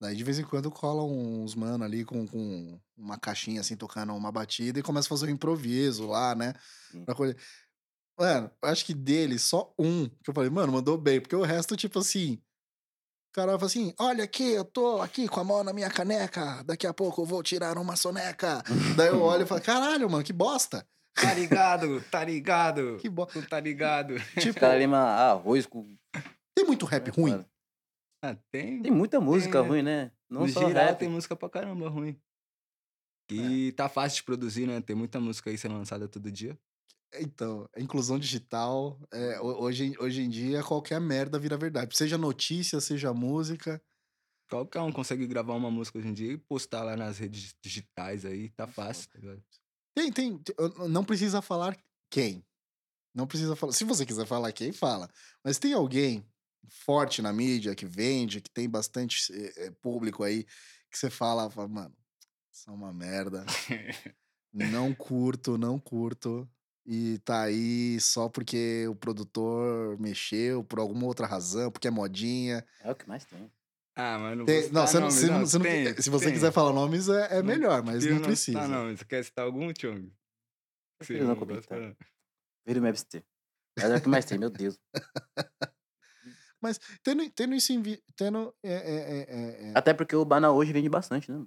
Daí, 0.00 0.14
de 0.14 0.22
vez 0.22 0.38
em 0.38 0.44
quando, 0.44 0.70
cola 0.70 1.02
uns 1.02 1.54
mano 1.56 1.82
ali 1.84 2.04
com, 2.04 2.26
com 2.26 2.80
uma 2.96 3.18
caixinha, 3.18 3.60
assim, 3.60 3.76
tocando 3.76 4.14
uma 4.14 4.30
batida 4.30 4.78
e 4.78 4.82
começa 4.82 5.06
a 5.06 5.10
fazer 5.10 5.26
um 5.26 5.34
improviso 5.34 6.06
lá, 6.06 6.34
né? 6.34 6.54
Sim. 6.90 7.04
Pra 7.04 7.14
colher. 7.14 7.36
Mano, 8.18 8.50
eu 8.62 8.68
acho 8.68 8.84
que 8.84 8.94
dele, 8.94 9.38
só 9.38 9.72
um 9.78 10.08
que 10.08 10.30
eu 10.30 10.34
falei, 10.34 10.50
mano, 10.50 10.72
mandou 10.72 10.96
bem. 10.96 11.20
Porque 11.20 11.36
o 11.36 11.42
resto, 11.42 11.76
tipo 11.76 11.98
assim... 11.98 12.40
O 13.30 13.34
cara 13.34 13.52
fala 13.52 13.66
assim, 13.66 13.94
olha 14.00 14.24
aqui, 14.24 14.52
eu 14.52 14.64
tô 14.64 15.00
aqui 15.02 15.28
com 15.28 15.38
a 15.38 15.44
mão 15.44 15.62
na 15.62 15.72
minha 15.72 15.90
caneca. 15.90 16.62
Daqui 16.64 16.86
a 16.86 16.94
pouco 16.94 17.22
eu 17.22 17.26
vou 17.26 17.42
tirar 17.42 17.76
uma 17.76 17.94
soneca. 17.94 18.62
Daí 18.96 19.08
eu 19.08 19.20
olho 19.20 19.42
e 19.42 19.46
falo, 19.46 19.60
caralho, 19.60 20.10
mano, 20.10 20.24
que 20.24 20.32
bosta. 20.32 20.84
Tá 21.14 21.34
ligado? 21.34 22.00
Tá 22.10 22.24
ligado? 22.24 22.96
Que 23.00 23.08
bosta. 23.08 23.40
Tu 23.40 23.48
tá 23.48 23.60
ligado? 23.60 24.14
Tipo, 24.40 24.58
caras 24.58 24.80
rimam 24.80 24.98
arroz 24.98 25.66
com. 25.66 25.96
tem 26.54 26.64
muito 26.64 26.86
rap 26.86 27.10
ruim. 27.10 27.32
Mano, 27.32 27.46
Ah, 28.22 28.34
tem. 28.50 28.82
Tem 28.82 28.90
muita 28.92 29.20
música 29.20 29.62
né? 29.62 29.68
ruim, 29.68 29.82
né? 29.82 30.12
Não 30.28 30.42
no 30.42 30.48
só 30.48 30.66
geral, 30.66 30.86
rap. 30.86 30.98
tem 30.98 31.08
música 31.08 31.36
pra 31.36 31.48
caramba 31.48 31.88
ruim. 31.88 32.20
É. 33.30 33.34
E 33.34 33.72
tá 33.72 33.88
fácil 33.88 34.16
de 34.16 34.22
produzir, 34.24 34.66
né? 34.66 34.80
Tem 34.80 34.96
muita 34.96 35.20
música 35.20 35.50
aí 35.50 35.58
sendo 35.58 35.74
lançada 35.74 36.08
todo 36.08 36.30
dia. 36.30 36.58
Então, 37.14 37.68
a 37.74 37.80
inclusão 37.80 38.18
digital, 38.18 38.98
é, 39.12 39.40
ho- 39.40 39.62
hoje, 39.62 39.84
em- 39.86 39.98
hoje 39.98 40.22
em 40.22 40.28
dia, 40.28 40.62
qualquer 40.62 41.00
merda 41.00 41.38
vira 41.38 41.56
verdade. 41.56 41.96
Seja 41.96 42.18
notícia, 42.18 42.80
seja 42.80 43.14
música. 43.14 43.82
Qualquer 44.50 44.80
um 44.80 44.92
consegue 44.92 45.26
gravar 45.26 45.54
uma 45.54 45.70
música 45.70 45.98
hoje 45.98 46.08
em 46.08 46.12
dia 46.14 46.32
e 46.32 46.38
postar 46.38 46.82
lá 46.82 46.96
nas 46.96 47.18
redes 47.18 47.54
digitais 47.62 48.24
aí, 48.24 48.48
tá 48.50 48.66
fácil, 48.66 49.10
ligado? 49.14 49.42
Tem, 49.94 50.12
tem, 50.12 50.40
não 50.88 51.04
precisa 51.04 51.42
falar 51.42 51.76
quem. 52.10 52.44
Não 53.14 53.26
precisa 53.26 53.56
falar. 53.56 53.72
Se 53.72 53.84
você 53.84 54.06
quiser 54.06 54.26
falar 54.26 54.52
quem, 54.52 54.72
fala. 54.72 55.10
Mas 55.44 55.58
tem 55.58 55.72
alguém 55.72 56.24
forte 56.68 57.20
na 57.22 57.32
mídia, 57.32 57.74
que 57.74 57.86
vende, 57.86 58.40
que 58.40 58.50
tem 58.50 58.68
bastante 58.68 59.32
eh, 59.56 59.70
público 59.82 60.22
aí, 60.24 60.44
que 60.90 60.98
você 60.98 61.10
fala, 61.10 61.50
fala, 61.50 61.68
mano, 61.68 61.94
isso 62.52 62.68
é 62.68 62.72
uma 62.72 62.92
merda. 62.92 63.44
Não 64.52 64.94
curto, 64.94 65.58
não 65.58 65.78
curto. 65.78 66.48
E 66.86 67.18
tá 67.18 67.42
aí 67.42 68.00
só 68.00 68.30
porque 68.30 68.86
o 68.88 68.94
produtor 68.96 69.98
mexeu, 70.00 70.64
por 70.64 70.78
alguma 70.78 71.04
outra 71.04 71.26
razão, 71.26 71.70
porque 71.70 71.86
é 71.86 71.90
modinha. 71.90 72.64
É 72.80 72.90
o 72.90 72.94
que 72.96 73.06
mais 73.06 73.26
tem. 73.26 73.52
Ah, 73.94 74.18
mas 74.18 74.38
não 74.38 74.46
Tem- 74.46 74.62
vou 74.62 74.72
não, 74.72 74.86
você 74.86 74.94
não- 74.94 75.00
nomes, 75.08 75.22
não- 75.24 75.40
você 75.40 75.58
não- 75.58 75.64
tem, 75.64 76.00
se 76.02 76.08
você 76.08 76.24
tem. 76.26 76.34
quiser 76.34 76.50
falar 76.50 76.72
nomes, 76.72 77.08
é, 77.10 77.34
é 77.38 77.42
Não 77.42 77.44
melhor, 77.44 77.82
mas 77.82 78.06
Eu 78.06 78.14
não 78.14 78.22
precisa. 78.22 78.58
citar 78.58 78.68
nomes. 78.68 79.00
Você 79.00 79.04
quer 79.04 79.22
citar 79.24 79.44
algum, 79.44 79.70
Tiong? 79.72 80.10
Prefiro 80.98 81.26
não 81.26 81.36
comentar. 81.36 81.78
Vira 82.66 82.80
o 82.80 82.82
MFC. 82.82 83.22
Mas 83.78 83.90
é 83.90 83.96
o 83.96 84.00
que 84.00 84.08
mais 84.08 84.24
tem, 84.24 84.38
meu 84.38 84.50
Deus. 84.50 84.78
Mas 86.60 86.78
tendo, 87.02 87.28
tendo 87.30 87.54
isso 87.54 87.72
em 87.72 87.80
vi- 87.82 88.02
tendo 88.16 88.54
é, 88.62 88.72
é, 88.72 88.96
é, 88.96 89.18
é, 89.20 89.70
é, 89.70 89.72
Até 89.76 89.94
porque 89.94 90.14
o 90.16 90.24
Bana 90.24 90.50
hoje 90.50 90.72
vende 90.72 90.88
bastante, 90.88 91.30
né? 91.30 91.44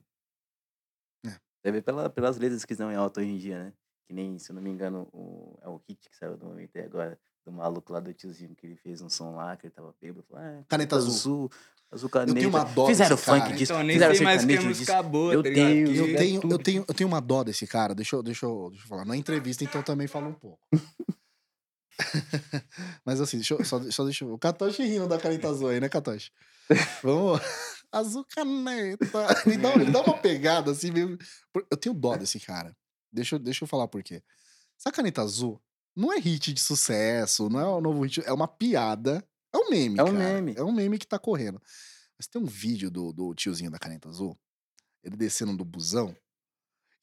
É. 1.26 1.30
Deve 1.64 1.78
ver 1.80 1.82
pela, 1.84 2.10
pelas 2.10 2.38
letras 2.38 2.64
que 2.66 2.74
estão 2.74 2.92
em 2.92 2.96
alta 2.96 3.20
hoje 3.22 3.30
em 3.30 3.38
dia, 3.38 3.64
né? 3.66 3.74
Que 4.08 4.14
nem, 4.14 4.38
se 4.40 4.52
eu 4.52 4.56
não 4.56 4.62
me 4.62 4.70
engano, 4.70 5.08
o, 5.14 5.58
é 5.62 5.68
o 5.70 5.82
hit 5.88 6.10
que 6.10 6.16
saiu 6.18 6.38
do 6.38 6.46
momento 6.46 6.76
aí 6.76 6.84
agora, 6.84 7.20
do 7.46 7.52
maluco 7.52 7.92
lá 7.94 8.00
do 8.00 8.14
tiozinho, 8.14 8.56
que 8.56 8.66
ele 8.68 8.76
fez 8.78 9.02
um 9.02 9.10
som 9.10 9.36
lá, 9.36 9.56
que 9.58 9.68
ele 9.68 9.74
tava 9.74 9.94
bêbado. 10.02 10.26
Falou, 10.30 10.44
ah, 10.44 10.64
Caneta 10.68 10.96
azul. 10.96 11.50
azul, 11.92 12.10
caneta. 12.10 12.34
tenho 12.34 12.50
uma 12.50 12.64
dó 12.64 12.88
Fizeram 12.88 13.16
desse 13.16 13.26
funk 13.26 13.40
cara. 13.42 13.54
disso, 13.56 13.74
Então, 13.74 13.84
nem 13.84 13.96
fizeram 13.96 14.16
sei 14.16 14.24
mais 14.26 14.46
que 14.46 14.52
é 14.52 14.56
disso. 14.56 14.68
música 14.68 15.04
boa, 15.04 15.34
Eu 15.34 15.44
tá 15.44 15.50
tenho- 15.50 15.88
eu 15.96 16.18
tenho, 16.18 16.42
eu 16.52 16.58
tenho, 16.60 16.86
eu 16.88 16.94
tenho 16.94 17.08
uma 17.08 17.20
dó 17.22 17.44
desse 17.44 17.68
cara. 17.68 17.94
Deixa 17.96 18.16
eu, 18.16 18.24
deixa 18.24 18.46
eu, 18.46 18.70
deixa 18.70 18.84
eu 18.86 18.88
falar. 18.90 19.06
Na 19.06 19.16
entrevista, 19.16 19.64
então, 19.64 19.82
também 19.84 20.08
falo 20.08 20.28
um 20.30 20.34
pouco. 20.34 20.60
Mas 23.06 23.22
assim, 23.22 23.38
deixa 23.38 23.54
eu, 23.54 23.64
só, 23.66 23.82
só 23.92 24.04
deixa 24.04 24.24
eu... 24.24 24.34
O 24.34 24.38
Katoshi 24.40 24.84
rindo 24.84 25.08
da 25.08 25.20
caneta 25.20 25.50
azul 25.50 25.70
aí, 25.70 25.80
né, 25.80 25.90
Katoshi? 25.90 26.32
Vamos... 27.04 27.42
Azul 27.92 28.26
caneta. 28.26 29.28
Ele 29.46 29.58
dá, 29.60 29.74
ele 29.76 29.92
dá 29.92 30.02
uma 30.02 30.18
pegada 30.18 30.72
assim 30.72 30.92
meio... 30.92 31.18
Eu 31.70 31.78
tenho 31.78 31.94
dó 31.94 32.16
desse 32.16 32.40
cara. 32.40 32.76
Deixa 33.12 33.36
eu, 33.36 33.40
deixa 33.40 33.64
eu 33.64 33.68
falar 33.68 33.88
por 33.88 34.02
quê. 34.02 34.24
Essa 34.80 34.92
caneta 34.92 35.22
azul 35.22 35.62
não 35.96 36.12
é 36.14 36.20
hit 36.20 36.54
de 36.54 36.62
sucesso, 36.62 37.50
não 37.50 37.60
é 37.60 37.68
um 37.68 37.82
novo 37.82 38.02
hit, 38.04 38.22
é 38.26 38.32
uma 38.32 38.48
piada. 38.48 39.24
É 39.54 39.58
um 39.58 39.70
meme, 39.70 40.00
É 40.00 40.04
um 40.04 40.06
cara. 40.06 40.18
meme. 40.18 40.54
É 40.56 40.64
um 40.64 40.72
meme 40.72 40.98
que 40.98 41.06
tá 41.06 41.20
correndo. 41.20 41.62
Mas 42.18 42.28
tem 42.28 42.42
um 42.42 42.46
vídeo 42.46 42.90
do, 42.90 43.12
do 43.12 43.36
tiozinho 43.36 43.70
da 43.70 43.78
caneta 43.80 44.08
azul, 44.08 44.38
ele 45.04 45.18
descendo 45.18 45.58
do 45.58 45.66
busão, 45.66 46.16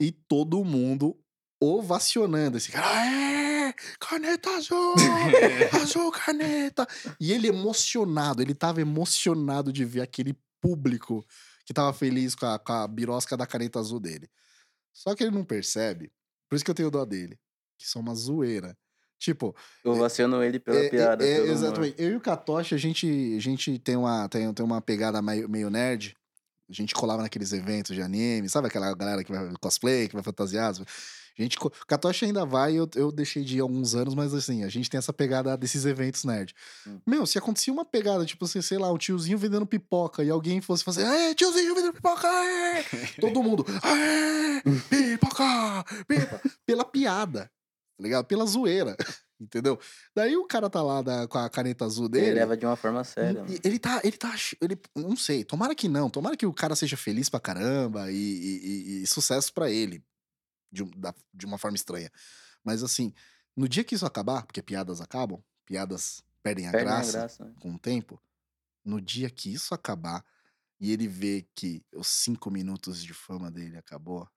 e 0.01 0.13
todo 0.13 0.65
mundo 0.65 1.21
ovacionando 1.61 2.57
esse 2.57 2.71
cara. 2.71 2.87
Aê! 2.87 3.48
Caneta 4.01 4.51
azul! 4.57 4.95
azul 5.83 6.11
caneta! 6.11 6.87
E 7.21 7.33
ele 7.33 7.49
emocionado, 7.49 8.43
ele 8.43 8.55
tava 8.55 8.81
emocionado 8.81 9.73
de 9.73 9.85
ver 9.85 10.01
aquele 10.03 10.37
público 10.61 11.25
que 11.65 11.75
tava 11.75 11.93
feliz 11.93 12.35
com 12.35 12.47
a, 12.47 12.59
com 12.59 12.73
a 12.73 12.89
birosca 12.89 13.37
da 13.37 13.47
caneta 13.47 13.79
azul 13.79 14.01
dele. 14.01 14.29
Só 14.93 15.15
que 15.15 15.23
ele 15.23 15.31
não 15.35 15.45
percebe, 15.45 16.11
por 16.49 16.57
isso 16.57 16.65
que 16.65 16.71
eu 16.71 16.75
tenho 16.75 16.91
dó 16.91 17.05
dele, 17.05 17.39
que 17.79 17.87
são 17.89 18.03
uma 18.03 18.15
zoeira. 18.15 18.77
Tipo, 19.19 19.55
Eu 19.85 19.97
vaciono 19.97 20.43
ele 20.43 20.61
pela 20.61 20.79
é, 20.79 20.89
piada. 20.89 21.27
é, 21.27 21.41
humor. 21.41 21.51
exatamente. 21.51 21.95
Eu 21.99 22.13
e 22.13 22.17
o 22.17 22.21
Katoshi, 22.21 22.75
a 22.75 22.79
gente, 22.79 23.35
a 23.37 23.41
gente 23.41 23.79
tem, 23.79 23.97
uma, 23.97 24.29
tem, 24.29 24.53
tem 24.55 24.65
uma 24.65 24.81
pegada 24.81 25.21
meio, 25.21 25.49
meio 25.49 25.69
nerd. 25.69 26.17
A 26.69 26.73
gente 26.73 26.95
colava 26.95 27.23
naqueles 27.23 27.53
eventos 27.53 27.97
de 27.97 28.03
anime, 28.03 28.49
sabe 28.49 28.69
aquela 28.69 28.95
galera 28.95 29.25
que 29.25 29.33
vai 29.33 29.53
cosplay, 29.61 30.07
que 30.07 30.15
vai 30.15 30.23
fantasiado? 30.23 30.85
A 31.39 31.43
gente, 31.43 31.57
Katoshi 31.87 32.25
ainda 32.25 32.45
vai, 32.45 32.75
eu, 32.75 32.89
eu 32.97 33.13
deixei 33.13 33.45
de 33.45 33.57
ir 33.57 33.61
há 33.61 33.63
alguns 33.63 33.95
anos, 33.95 34.15
mas 34.15 34.35
assim, 34.35 34.65
a 34.65 34.69
gente 34.69 34.91
tem 34.91 34.99
essa 34.99 35.13
pegada 35.13 35.57
desses 35.57 35.85
eventos 35.85 36.25
nerd. 36.25 36.53
Hum. 36.87 36.99
Meu, 37.07 37.25
se 37.27 37.39
acontecia 37.39 37.73
uma 37.73 37.85
pegada, 37.85 38.25
tipo 38.27 38.45
assim, 38.45 38.61
sei 38.61 38.77
lá, 38.79 38.93
um 38.93 38.99
tiozinho 38.99 39.39
vendendo 39.39 39.65
pipoca 39.67 40.25
e 40.25 40.31
alguém 40.31 40.61
fosse 40.61 40.83
fazer, 40.83 41.05
aê, 41.05 41.35
tiozinho 41.35 41.75
vendendo 41.75 41.93
pipoca, 41.95 42.27
aê! 42.29 42.85
Todo 43.21 43.43
mundo, 43.43 43.65
aê, 43.83 44.63
pipoca, 44.91 45.85
pipoca, 46.07 46.41
pela 46.67 46.85
piada, 46.85 47.45
tá 47.97 48.03
ligado? 48.03 48.25
Pela 48.27 48.45
zoeira. 48.47 48.97
entendeu? 49.41 49.79
Daí 50.17 50.37
o 50.37 50.45
cara 50.47 50.69
tá 50.69 50.83
lá 50.83 51.01
da- 51.01 51.29
com 51.29 51.39
a 51.39 51.49
caneta 51.49 51.85
azul 51.85 52.07
Ele 52.07 52.21
dele. 52.21 52.35
leva 52.41 52.57
de 52.57 52.67
uma 52.67 52.75
forma 52.75 53.05
séria, 53.05 53.39
E- 53.39 53.43
mano. 53.43 53.59
Ele 53.63 53.79
tá, 53.79 54.01
ele 54.03 54.17
tá, 54.17 54.35
ele, 54.61 54.77
não 54.97 55.17
sei, 55.17 55.45
tomara 55.45 55.77
que 55.77 55.89
não, 55.89 56.11
tomara 56.11 56.37
que 56.37 56.45
o 56.45 56.53
cara 56.53 56.75
seja 56.75 56.97
feliz 56.97 57.29
pra 57.29 57.39
caramba 57.39 58.11
e, 58.11 58.17
e- 58.17 58.61
e- 58.99 59.03
e 59.05 59.07
sucesso 59.07 59.53
pra 59.53 59.71
ele, 59.71 60.03
de, 60.71 60.85
da- 60.97 61.15
de 61.35 61.47
uma 61.47 61.59
forma 61.59 61.77
estranha. 61.77 62.11
Mas 62.65 62.83
assim, 62.83 63.13
no 63.57 63.69
dia 63.69 63.85
que 63.85 63.95
isso 63.95 64.07
acabar, 64.07 64.45
porque 64.47 64.63
piadas 64.63 65.01
acabam, 65.01 65.43
piadas 65.67 66.23
perdem 66.43 66.67
a 66.69 66.73
Perde 66.73 66.87
a 66.87 66.91
graça 66.91 67.13
graça. 67.19 67.45
né? 67.45 67.55
com 67.61 67.75
o 67.75 67.79
tempo, 67.79 68.21
no 68.85 69.01
dia 69.01 69.29
que 69.31 69.53
isso 69.53 69.75
acabar 69.75 70.25
e 70.81 70.93
ele 70.93 71.09
vê 71.09 71.47
que 71.55 71.85
os 71.93 72.07
cinco 72.07 72.51
minutos 72.51 73.03
de 73.03 73.13
fama 73.13 73.51
dele 73.51 73.77
acabou, 73.77 74.29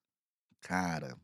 cara, 0.60 1.16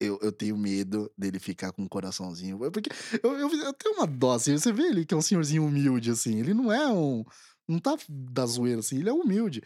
eu, 0.00 0.18
eu 0.20 0.32
tenho 0.32 0.56
medo 0.58 1.10
dele 1.16 1.38
ficar 1.38 1.72
com 1.72 1.82
um 1.82 1.88
coraçãozinho. 1.88 2.58
Porque 2.70 2.90
eu, 3.22 3.32
eu, 3.38 3.48
eu 3.48 3.72
tenho 3.72 3.96
uma 3.96 4.06
dó, 4.06 4.34
assim, 4.34 4.52
você 4.58 4.72
vê 4.72 4.82
ele 4.84 5.06
que 5.06 5.14
é 5.14 5.16
um 5.16 5.22
senhorzinho 5.22 5.64
humilde, 5.64 6.10
assim, 6.10 6.38
ele 6.40 6.52
não 6.52 6.72
é 6.72 6.88
um. 6.92 7.24
Não 7.68 7.78
tá 7.78 7.96
da 8.08 8.44
zoeira, 8.44 8.80
assim, 8.80 8.98
ele 8.98 9.08
é 9.08 9.12
humilde. 9.12 9.62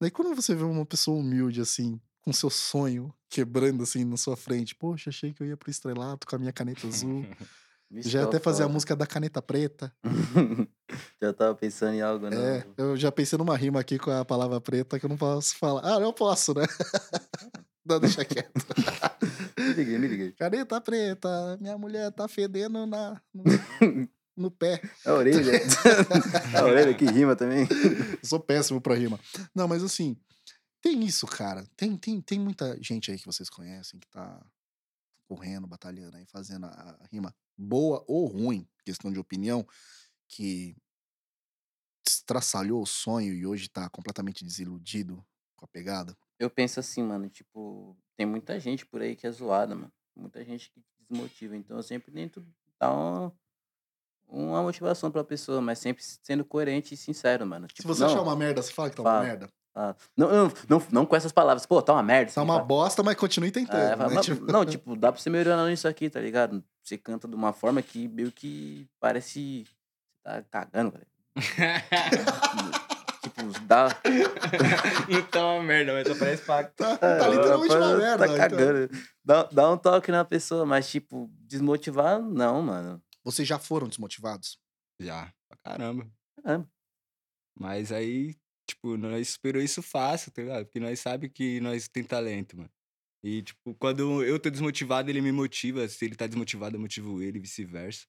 Daí 0.00 0.10
quando 0.10 0.34
você 0.34 0.54
vê 0.54 0.62
uma 0.64 0.86
pessoa 0.86 1.18
humilde, 1.18 1.60
assim, 1.60 2.00
com 2.28 2.32
seu 2.34 2.50
sonho 2.50 3.10
quebrando, 3.30 3.82
assim, 3.82 4.04
na 4.04 4.18
sua 4.18 4.36
frente, 4.36 4.74
poxa, 4.74 5.08
achei 5.08 5.32
que 5.32 5.42
eu 5.42 5.46
ia 5.46 5.56
pro 5.56 5.70
estrelato 5.70 6.26
com 6.26 6.36
a 6.36 6.38
minha 6.38 6.52
caneta 6.52 6.86
azul. 6.86 7.24
Vixe, 7.90 8.10
já 8.10 8.24
até 8.24 8.38
fazer 8.38 8.64
a 8.64 8.68
música 8.68 8.94
da 8.94 9.06
caneta 9.06 9.40
preta. 9.40 9.90
já 11.22 11.32
tava 11.32 11.54
pensando 11.54 11.94
em 11.94 12.02
algo, 12.02 12.26
É, 12.26 12.66
não. 12.76 12.90
eu 12.90 12.96
já 12.98 13.10
pensei 13.10 13.38
numa 13.38 13.56
rima 13.56 13.80
aqui 13.80 13.98
com 13.98 14.10
a 14.10 14.26
palavra 14.26 14.60
preta 14.60 14.98
que 15.00 15.06
eu 15.06 15.08
não 15.08 15.16
posso 15.16 15.56
falar. 15.56 15.80
Ah, 15.82 15.98
não 15.98 16.12
posso, 16.12 16.52
né? 16.52 16.66
não, 17.82 17.98
deixa 17.98 18.26
quieto. 18.26 18.52
Me 19.58 19.72
liguei, 19.72 19.98
me 19.98 20.06
liguei. 20.06 20.32
Caneta 20.32 20.78
preta, 20.82 21.56
minha 21.58 21.78
mulher 21.78 22.12
tá 22.12 22.28
fedendo 22.28 22.84
na, 22.84 23.18
no, 23.32 23.42
no 24.36 24.50
pé. 24.50 24.82
A 25.06 25.14
orelha. 25.14 25.62
a 26.58 26.64
orelha 26.64 26.92
que 26.92 27.06
rima 27.06 27.34
também. 27.34 27.66
Eu 27.70 28.18
sou 28.22 28.38
péssimo 28.38 28.82
pra 28.82 28.94
rima. 28.94 29.18
Não, 29.54 29.66
mas 29.66 29.82
assim, 29.82 30.14
tem 30.80 31.04
isso, 31.04 31.26
cara. 31.26 31.66
Tem, 31.76 31.96
tem, 31.96 32.20
tem 32.20 32.38
muita 32.38 32.80
gente 32.82 33.10
aí 33.10 33.18
que 33.18 33.26
vocês 33.26 33.48
conhecem 33.50 33.98
que 34.00 34.08
tá 34.08 34.44
correndo, 35.28 35.66
batalhando 35.66 36.16
aí, 36.16 36.26
fazendo 36.26 36.66
a, 36.66 36.98
a 37.00 37.06
rima 37.12 37.34
boa 37.56 38.04
ou 38.08 38.26
ruim, 38.26 38.68
questão 38.84 39.12
de 39.12 39.18
opinião, 39.18 39.66
que 40.28 40.76
estraçalhou 42.06 42.82
o 42.82 42.86
sonho 42.86 43.34
e 43.34 43.46
hoje 43.46 43.68
tá 43.68 43.88
completamente 43.90 44.44
desiludido 44.44 45.24
com 45.56 45.64
a 45.64 45.68
pegada. 45.68 46.16
Eu 46.38 46.48
penso 46.48 46.80
assim, 46.80 47.02
mano, 47.02 47.28
tipo, 47.28 47.96
tem 48.16 48.26
muita 48.26 48.58
gente 48.60 48.86
por 48.86 49.02
aí 49.02 49.16
que 49.16 49.26
é 49.26 49.30
zoada, 49.30 49.74
mano. 49.74 49.92
Muita 50.16 50.44
gente 50.44 50.70
que 50.70 50.82
desmotiva. 51.08 51.56
Então 51.56 51.76
eu 51.76 51.82
sempre 51.82 52.12
tento 52.12 52.46
dar 52.80 52.92
um- 52.94 53.30
uma 54.28 54.62
motivação 54.62 55.10
pra 55.10 55.24
pessoa, 55.24 55.60
mas 55.60 55.78
sempre 55.78 56.02
sendo 56.04 56.44
coerente 56.44 56.94
e 56.94 56.96
sincero, 56.96 57.46
mano. 57.46 57.66
Se 57.68 57.74
Tipo, 57.76 57.88
você 57.88 58.02
não, 58.02 58.10
achar 58.10 58.22
uma 58.22 58.36
merda, 58.36 58.62
você 58.62 58.72
fala 58.72 58.90
que 58.90 58.96
tá 58.96 59.02
uma 59.02 59.10
Fala. 59.10 59.24
merda. 59.24 59.48
Ah, 59.80 59.94
não, 60.16 60.28
não, 60.28 60.52
não, 60.68 60.82
não 60.90 61.06
com 61.06 61.14
essas 61.14 61.30
palavras. 61.30 61.64
Pô, 61.64 61.80
tá 61.80 61.92
uma 61.92 62.02
merda. 62.02 62.24
Tá 62.26 62.30
isso 62.32 62.40
aqui, 62.40 62.48
uma 62.48 62.54
fala. 62.56 62.66
bosta, 62.66 63.02
mas 63.04 63.14
continue 63.16 63.50
tentando. 63.52 63.80
É, 63.80 63.90
né? 63.90 63.96
fala, 63.96 64.14
"Mas- 64.14 64.26
Tipo, 64.26 64.50
Não, 64.52 64.64
tipo, 64.66 64.96
dá 64.96 65.12
pra 65.12 65.20
você 65.20 65.30
melhorar 65.30 65.64
nisso 65.68 65.86
aqui, 65.86 66.10
tá 66.10 66.20
ligado? 66.20 66.64
Você 66.82 66.98
canta 66.98 67.28
de 67.28 67.34
uma 67.36 67.52
forma 67.52 67.80
que 67.80 68.08
meio 68.08 68.32
que 68.32 68.88
parece. 68.98 69.64
Você 69.64 69.72
tá 70.24 70.42
cagando, 70.50 70.92
cara. 70.92 71.06
tipo, 73.22 73.60
dá. 73.66 73.88
não 75.08 75.22
tá 75.22 75.46
uma 75.46 75.62
merda, 75.62 75.92
mas 75.92 76.08
só 76.08 76.14
parece 76.18 76.42
faca. 76.42 76.72
tá, 76.76 76.96
tá 76.98 77.28
literalmente 77.28 77.74
uma 77.74 77.80
Tá 77.92 77.96
merda. 77.96 78.24
então. 78.26 78.36
cagando. 78.36 78.90
Dá, 79.24 79.42
dá 79.44 79.70
um 79.70 79.76
toque 79.76 80.10
na 80.10 80.24
pessoa, 80.24 80.64
mas, 80.66 80.88
tipo, 80.88 81.30
desmotivar, 81.40 82.20
não, 82.20 82.62
mano. 82.62 83.02
Vocês 83.24 83.46
já 83.46 83.58
foram 83.58 83.88
desmotivados? 83.88 84.58
Já, 85.00 85.32
pra 85.48 85.58
caramba. 85.62 86.06
Caramba. 86.42 86.68
Mas 87.58 87.92
aí, 87.92 88.34
tipo, 88.68 88.96
nós 88.96 89.28
esperou 89.30 89.62
isso 89.62 89.82
fácil, 89.82 90.32
tá 90.32 90.42
ligado? 90.42 90.64
Porque 90.66 90.80
nós 90.80 91.00
sabe 91.00 91.28
que 91.30 91.60
nós 91.60 91.88
tem 91.88 92.04
talento, 92.04 92.56
mano. 92.56 92.70
E, 93.22 93.42
tipo, 93.42 93.74
quando 93.76 94.24
eu 94.24 94.38
tô 94.40 94.50
desmotivado, 94.50 95.10
ele 95.10 95.20
me 95.20 95.32
motiva. 95.32 95.88
Se 95.88 96.04
ele 96.04 96.16
tá 96.16 96.26
desmotivado, 96.26 96.76
eu 96.76 96.80
motivo 96.80 97.22
ele, 97.22 97.40
vice-versa. 97.40 98.06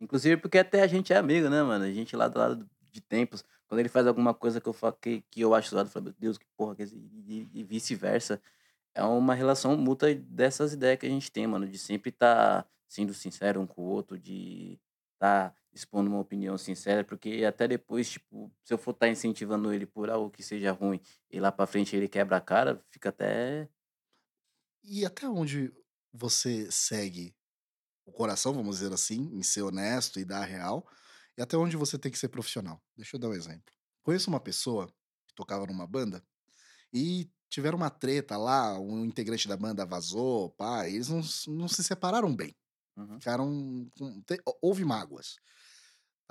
Inclusive 0.00 0.36
porque 0.38 0.58
até 0.58 0.82
a 0.82 0.86
gente 0.86 1.12
é 1.12 1.16
amigo, 1.16 1.48
né, 1.48 1.62
mano? 1.62 1.84
A 1.84 1.92
gente 1.92 2.16
lá 2.16 2.28
do 2.28 2.38
lado 2.38 2.70
de 2.90 3.00
tempos, 3.00 3.44
quando 3.66 3.80
ele 3.80 3.88
faz 3.88 4.06
alguma 4.06 4.34
coisa 4.34 4.60
que 4.60 4.68
eu, 4.68 4.72
fa- 4.72 4.92
que, 4.92 5.22
que 5.30 5.40
eu 5.40 5.54
acho 5.54 5.70
zoado, 5.70 5.88
eu 5.88 5.92
falo, 5.92 6.04
meu 6.06 6.14
Deus, 6.18 6.38
que 6.38 6.46
porra, 6.56 6.74
que 6.76 6.82
é 6.82 6.84
isso?" 6.86 6.96
e, 6.96 7.48
e 7.54 7.64
vice-versa. 7.64 8.42
É 8.94 9.04
uma 9.04 9.34
relação 9.34 9.76
mútua 9.76 10.14
dessas 10.14 10.72
ideias 10.74 10.98
que 10.98 11.06
a 11.06 11.10
gente 11.10 11.30
tem, 11.32 11.46
mano, 11.46 11.68
de 11.68 11.78
sempre 11.78 12.10
estar 12.10 12.66
sendo 12.88 13.14
sincero 13.14 13.60
um 13.60 13.66
com 13.66 13.82
o 13.82 13.86
outro, 13.86 14.18
de 14.18 14.80
estar 15.14 15.54
expondo 15.72 16.10
uma 16.10 16.20
opinião 16.20 16.58
sincera, 16.58 17.04
porque 17.04 17.44
até 17.46 17.66
depois, 17.68 18.10
tipo, 18.10 18.52
se 18.64 18.74
eu 18.74 18.78
for 18.78 18.92
estar 18.92 19.08
incentivando 19.08 19.72
ele 19.72 19.86
por 19.86 20.10
algo 20.10 20.30
que 20.30 20.42
seja 20.42 20.72
ruim 20.72 21.00
e 21.30 21.40
lá 21.40 21.50
pra 21.52 21.66
frente 21.66 21.96
ele 21.96 22.08
quebra 22.08 22.36
a 22.36 22.40
cara, 22.40 22.84
fica 22.90 23.08
até. 23.08 23.68
E 24.82 25.04
até 25.04 25.28
onde 25.28 25.72
você 26.12 26.70
segue 26.70 27.34
o 28.06 28.12
coração, 28.12 28.52
vamos 28.52 28.78
dizer 28.78 28.92
assim, 28.92 29.30
em 29.34 29.42
ser 29.42 29.62
honesto 29.62 30.20
e 30.20 30.24
dar 30.24 30.42
a 30.42 30.44
real, 30.44 30.86
e 31.38 31.42
até 31.42 31.56
onde 31.56 31.76
você 31.76 31.98
tem 31.98 32.12
que 32.12 32.18
ser 32.18 32.28
profissional. 32.28 32.82
Deixa 32.96 33.16
eu 33.16 33.20
dar 33.20 33.28
um 33.28 33.34
exemplo. 33.34 33.72
Conheço 34.02 34.30
uma 34.30 34.40
pessoa 34.40 34.88
que 35.28 35.34
tocava 35.34 35.66
numa 35.66 35.86
banda 35.86 36.24
e 36.92 37.30
tiveram 37.48 37.78
uma 37.78 37.90
treta 37.90 38.36
lá, 38.36 38.78
um 38.80 39.04
integrante 39.04 39.48
da 39.48 39.56
banda 39.56 39.86
vazou, 39.86 40.50
pá, 40.50 40.88
eles 40.88 41.08
não, 41.08 41.22
não 41.54 41.68
se 41.68 41.84
separaram 41.84 42.34
bem. 42.34 42.56
Uhum. 42.96 43.18
Ficaram. 43.18 43.90
com- 43.98 44.22
te- 44.22 44.42
houve 44.62 44.84
mágoas. 44.84 45.36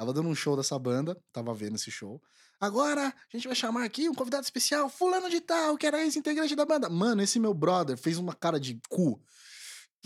Tava 0.02 0.14
dando 0.14 0.30
um 0.30 0.34
show 0.34 0.58
dessa 0.58 0.80
banda, 0.80 1.16
tava 1.32 1.54
vendo 1.54 1.76
esse 1.76 1.91
show. 1.91 2.20
Agora 2.60 3.10
a 3.10 3.38
gente 3.38 3.47
vai 3.47 3.56
chamar 3.56 3.84
aqui 3.84 4.10
um 4.10 4.16
convidado 4.16 4.43
especial, 4.43 4.89
fulano 4.89 5.30
de 5.30 5.39
tal, 5.39 5.78
que 5.78 5.86
era 5.86 6.02
ex-integrante 6.02 6.56
da 6.56 6.66
banda. 6.66 6.89
Mano, 6.89 7.22
esse 7.22 7.39
meu 7.39 7.54
brother 7.54 7.95
fez 7.95 8.18
uma 8.18 8.34
cara 8.34 8.60
de 8.60 8.82
cu. 8.89 9.22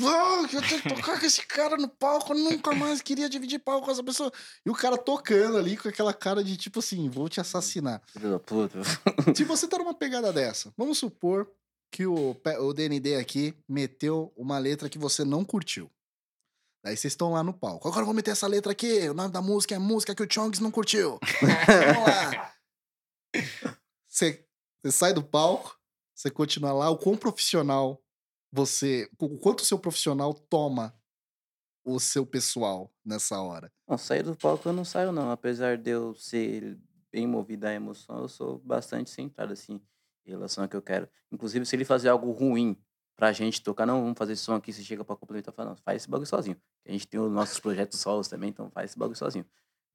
Ah, 0.01 0.45
eu 0.51 0.61
tenho 0.61 0.81
que 0.81 0.89
tocar 0.89 1.17
com 1.17 1.25
esse 1.25 1.47
cara 1.47 1.77
no 1.77 1.87
palco, 1.87 2.33
eu 2.33 2.37
nunca 2.37 2.75
mais 2.75 3.01
queria 3.01 3.29
dividir 3.29 3.57
palco 3.59 3.85
com 3.85 3.91
essa 3.93 4.03
pessoa. 4.03 4.29
E 4.65 4.69
o 4.69 4.73
cara 4.73 4.97
tocando 4.97 5.57
ali 5.57 5.77
com 5.77 5.87
aquela 5.87 6.13
cara 6.13 6.43
de 6.43 6.57
tipo 6.57 6.79
assim, 6.79 7.09
vou 7.09 7.29
te 7.29 7.39
assassinar. 7.39 8.01
Filho 8.05 8.31
da 8.31 8.39
puta. 8.39 8.79
Se 9.33 9.45
você 9.45 9.65
tá 9.65 9.77
numa 9.77 9.93
pegada 9.93 10.33
dessa, 10.33 10.73
vamos 10.75 10.97
supor 10.97 11.49
que 11.89 12.05
o, 12.05 12.35
o 12.59 12.73
DND 12.73 13.15
aqui 13.15 13.55
meteu 13.65 14.33
uma 14.35 14.57
letra 14.57 14.89
que 14.89 14.97
você 14.99 15.23
não 15.23 15.45
curtiu. 15.45 15.89
Daí 16.85 16.95
vocês 16.95 17.13
estão 17.13 17.31
lá 17.31 17.41
no 17.41 17.51
palco. 17.51 17.87
Agora 17.87 18.03
eu 18.03 18.05
vou 18.05 18.13
meter 18.13 18.29
essa 18.29 18.45
letra 18.45 18.71
aqui. 18.71 19.09
O 19.09 19.13
nome 19.15 19.33
da 19.33 19.41
música 19.41 19.73
é 19.73 19.79
música 19.79 20.13
que 20.13 20.21
o 20.21 20.27
Chongs 20.31 20.61
não 20.61 20.69
curtiu. 20.69 21.17
Vamos 21.41 22.07
lá. 22.07 22.53
Você, 24.07 24.45
você 24.83 24.91
sai 24.91 25.11
do 25.11 25.23
palco, 25.23 25.75
você 26.13 26.29
continua 26.29 26.71
lá. 26.71 26.91
O 26.91 26.97
quão 26.99 27.17
profissional 27.17 27.99
você. 28.51 29.09
O 29.17 29.35
quanto 29.39 29.61
o 29.61 29.65
seu 29.65 29.79
profissional 29.79 30.31
toma 30.31 30.95
o 31.83 31.99
seu 31.99 32.23
pessoal 32.23 32.93
nessa 33.03 33.41
hora. 33.41 33.73
Não, 33.87 33.97
sair 33.97 34.21
do 34.21 34.35
palco 34.35 34.69
eu 34.69 34.73
não 34.73 34.85
saio, 34.85 35.11
não. 35.11 35.31
Apesar 35.31 35.79
de 35.79 35.89
eu 35.89 36.13
ser 36.13 36.77
bem 37.11 37.25
movido 37.25 37.65
à 37.65 37.73
emoção, 37.73 38.19
eu 38.19 38.29
sou 38.29 38.59
bastante 38.59 39.09
centrado, 39.09 39.53
assim, 39.53 39.81
em 40.23 40.29
relação 40.29 40.63
ao 40.63 40.69
que 40.69 40.75
eu 40.75 40.83
quero. 40.83 41.09
Inclusive, 41.31 41.65
se 41.65 41.75
ele 41.75 41.83
fazer 41.83 42.09
algo 42.09 42.31
ruim 42.31 42.79
pra 43.15 43.31
gente 43.31 43.61
tocar, 43.61 43.85
não, 43.85 44.01
vamos 44.01 44.17
fazer 44.17 44.33
esse 44.33 44.41
som 44.43 44.53
aqui, 44.55 44.71
você 44.73 44.83
chega 44.83 45.03
pra 45.03 45.15
complementar, 45.15 45.53
fala, 45.53 45.69
não, 45.69 45.75
faz 45.77 46.01
esse 46.03 46.09
bagulho 46.09 46.27
sozinho. 46.27 46.57
A 46.87 46.91
gente 46.91 47.07
tem 47.07 47.19
os 47.19 47.31
nossos 47.31 47.59
projetos 47.59 47.99
solos 47.99 48.27
também, 48.27 48.49
então 48.49 48.69
faz 48.71 48.91
esse 48.91 48.99
bagulho 48.99 49.17
sozinho. 49.17 49.45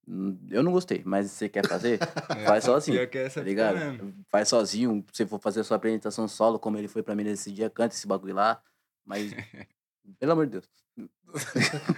Hum, 0.08 0.38
Eu 0.50 0.62
não 0.62 0.72
gostei, 0.72 1.02
mas 1.04 1.30
se 1.30 1.36
você 1.36 1.48
quer 1.48 1.66
fazer, 1.68 1.98
faz 2.46 2.64
sozinho. 2.64 2.98
É 2.98 3.06
Tá 3.06 3.42
ligado? 3.42 3.78
Faz 4.28 4.48
sozinho, 4.48 5.04
se 5.12 5.26
for 5.26 5.38
fazer 5.40 5.60
a 5.60 5.64
sua 5.64 5.76
apresentação 5.76 6.26
solo, 6.26 6.58
como 6.58 6.76
ele 6.78 6.88
foi 6.88 7.02
pra 7.02 7.14
mim 7.14 7.24
nesse 7.24 7.52
dia, 7.52 7.68
canta 7.68 7.94
esse 7.94 8.06
bagulho 8.06 8.34
lá. 8.34 8.62
Mas, 9.04 9.30
pelo 10.18 10.32
amor 10.32 10.46
de 10.46 10.52
Deus. 10.52 10.68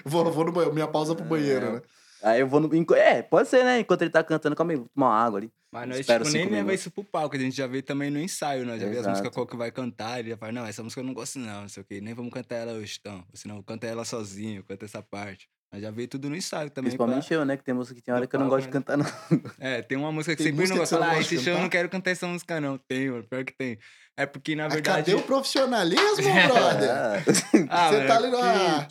Vou, 0.04 0.30
vou 0.30 0.44
no 0.44 0.52
banheiro, 0.52 0.74
minha 0.74 0.88
pausa 0.88 1.14
pro 1.14 1.24
banheiro, 1.24 1.66
É. 1.66 1.72
né? 1.74 1.82
Aí 2.22 2.40
eu 2.40 2.46
vou 2.46 2.60
no. 2.60 2.94
É, 2.94 3.22
pode 3.22 3.48
ser, 3.48 3.64
né? 3.64 3.80
Enquanto 3.80 4.02
ele 4.02 4.10
tá 4.10 4.22
cantando, 4.22 4.54
calma 4.54 4.72
aí, 4.72 4.76
vou 4.76 4.88
tomar 4.94 5.08
uma 5.08 5.16
água 5.16 5.38
ali. 5.40 5.52
Mas 5.72 5.88
nós 5.88 5.98
Espero 6.00 6.24
tipo, 6.24 6.36
nem 6.36 6.50
leva 6.50 6.74
isso 6.74 6.90
pro 6.90 7.02
palco, 7.02 7.34
a 7.34 7.38
gente 7.38 7.56
já 7.56 7.66
vê 7.66 7.80
também 7.80 8.10
no 8.10 8.20
ensaio, 8.20 8.66
nós 8.66 8.78
já 8.78 8.86
vê 8.86 8.98
as 8.98 9.06
músicas 9.06 9.20
Exato. 9.20 9.30
qual 9.32 9.46
que 9.46 9.56
vai 9.56 9.72
cantar, 9.72 10.20
ele 10.20 10.28
já 10.28 10.36
fala, 10.36 10.52
não, 10.52 10.66
essa 10.66 10.82
música 10.82 11.00
eu 11.00 11.04
não 11.04 11.14
gosto 11.14 11.38
não, 11.38 11.62
não 11.62 11.68
sei 11.68 11.82
o 11.82 11.86
quê, 11.86 11.98
nem 11.98 12.12
vamos 12.12 12.30
cantar 12.30 12.56
ela 12.56 12.72
hoje, 12.74 12.98
então. 13.00 13.24
Senão, 13.32 13.62
canta 13.62 13.86
ela 13.86 14.04
sozinho, 14.04 14.62
canta 14.64 14.84
essa 14.84 15.02
parte. 15.02 15.48
Nós 15.72 15.80
já 15.80 15.90
vê 15.90 16.06
tudo 16.06 16.28
no 16.28 16.36
ensaio 16.36 16.68
também. 16.68 16.94
pra- 16.94 17.06
Principalmente 17.06 17.32
eu, 17.32 17.44
né? 17.46 17.56
Que 17.56 17.64
tem 17.64 17.72
música 17.74 17.94
que 17.94 18.02
tem 18.02 18.12
hora 18.12 18.24
No 18.24 18.28
que 18.28 18.36
eu 18.36 18.40
não 18.40 18.48
gosto 18.48 18.66
de 18.66 18.72
cantar, 18.72 18.96
não. 18.98 19.06
É, 19.58 19.80
tem 19.80 19.96
uma 19.96 20.12
música 20.12 20.36
que 20.36 20.42
Tem 20.42 20.52
sempre 20.52 20.68
não 20.68 20.76
música 20.76 20.76
que 20.76 20.80
gosta. 20.80 20.96
você 20.96 21.00
não 21.00 21.06
Fala, 21.08 21.18
ah, 21.18 21.20
esse 21.22 21.34
show 21.38 21.44
eu 21.46 21.52
não 21.54 21.60
cantar? 21.62 21.70
quero 21.70 21.88
cantar 21.88 22.10
essa 22.10 22.26
música 22.26 22.60
não. 22.60 22.76
Tem, 22.76 23.10
mano, 23.10 23.24
pior 23.24 23.42
que 23.44 23.54
tem. 23.56 23.78
É 24.14 24.26
porque, 24.26 24.54
na 24.54 24.64
Mas 24.64 24.74
verdade... 24.74 25.10
cadê 25.10 25.14
o 25.14 25.22
profissionalismo, 25.22 26.04
brother? 26.46 26.90
Ah, 26.90 27.22
Você 27.24 27.96
mano, 27.96 28.06
tá 28.06 28.14
é 28.14 28.16
ali 28.18 28.30
no. 28.30 28.36
Ah, 28.38 28.88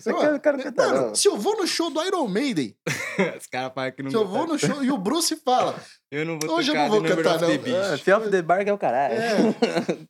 Você 0.00 0.12
ô, 0.12 0.18
quer- 0.18 0.30
eu 0.32 0.40
quero 0.40 0.58
cantar, 0.64 0.86
mano, 0.88 1.06
não. 1.06 1.14
se 1.14 1.28
eu 1.28 1.38
vou 1.38 1.56
no 1.56 1.66
show 1.68 1.88
do 1.90 2.02
Iron 2.02 2.26
Maiden, 2.26 2.74
Os 3.38 3.46
caras 3.46 3.72
falam 3.72 3.92
que 3.92 4.02
não 4.02 4.10
se 4.10 4.16
eu 4.16 4.26
vou 4.26 4.44
no 4.48 4.58
show 4.58 4.82
e 4.82 4.90
o 4.90 4.98
Bruce 4.98 5.36
fala. 5.44 5.80
Eu 6.10 6.26
não 6.26 6.36
vou 6.40 6.56
Hoje 6.56 6.72
eu 6.72 6.74
não 6.74 6.88
vou 6.88 7.00
cantar, 7.02 7.40
não. 7.40 7.48
Ah, 7.48 8.16
of 8.18 8.30
the 8.30 8.42
Bark 8.42 8.66
é 8.66 8.72
o 8.72 8.78
caralho. 8.78 9.14
É. 9.14 9.36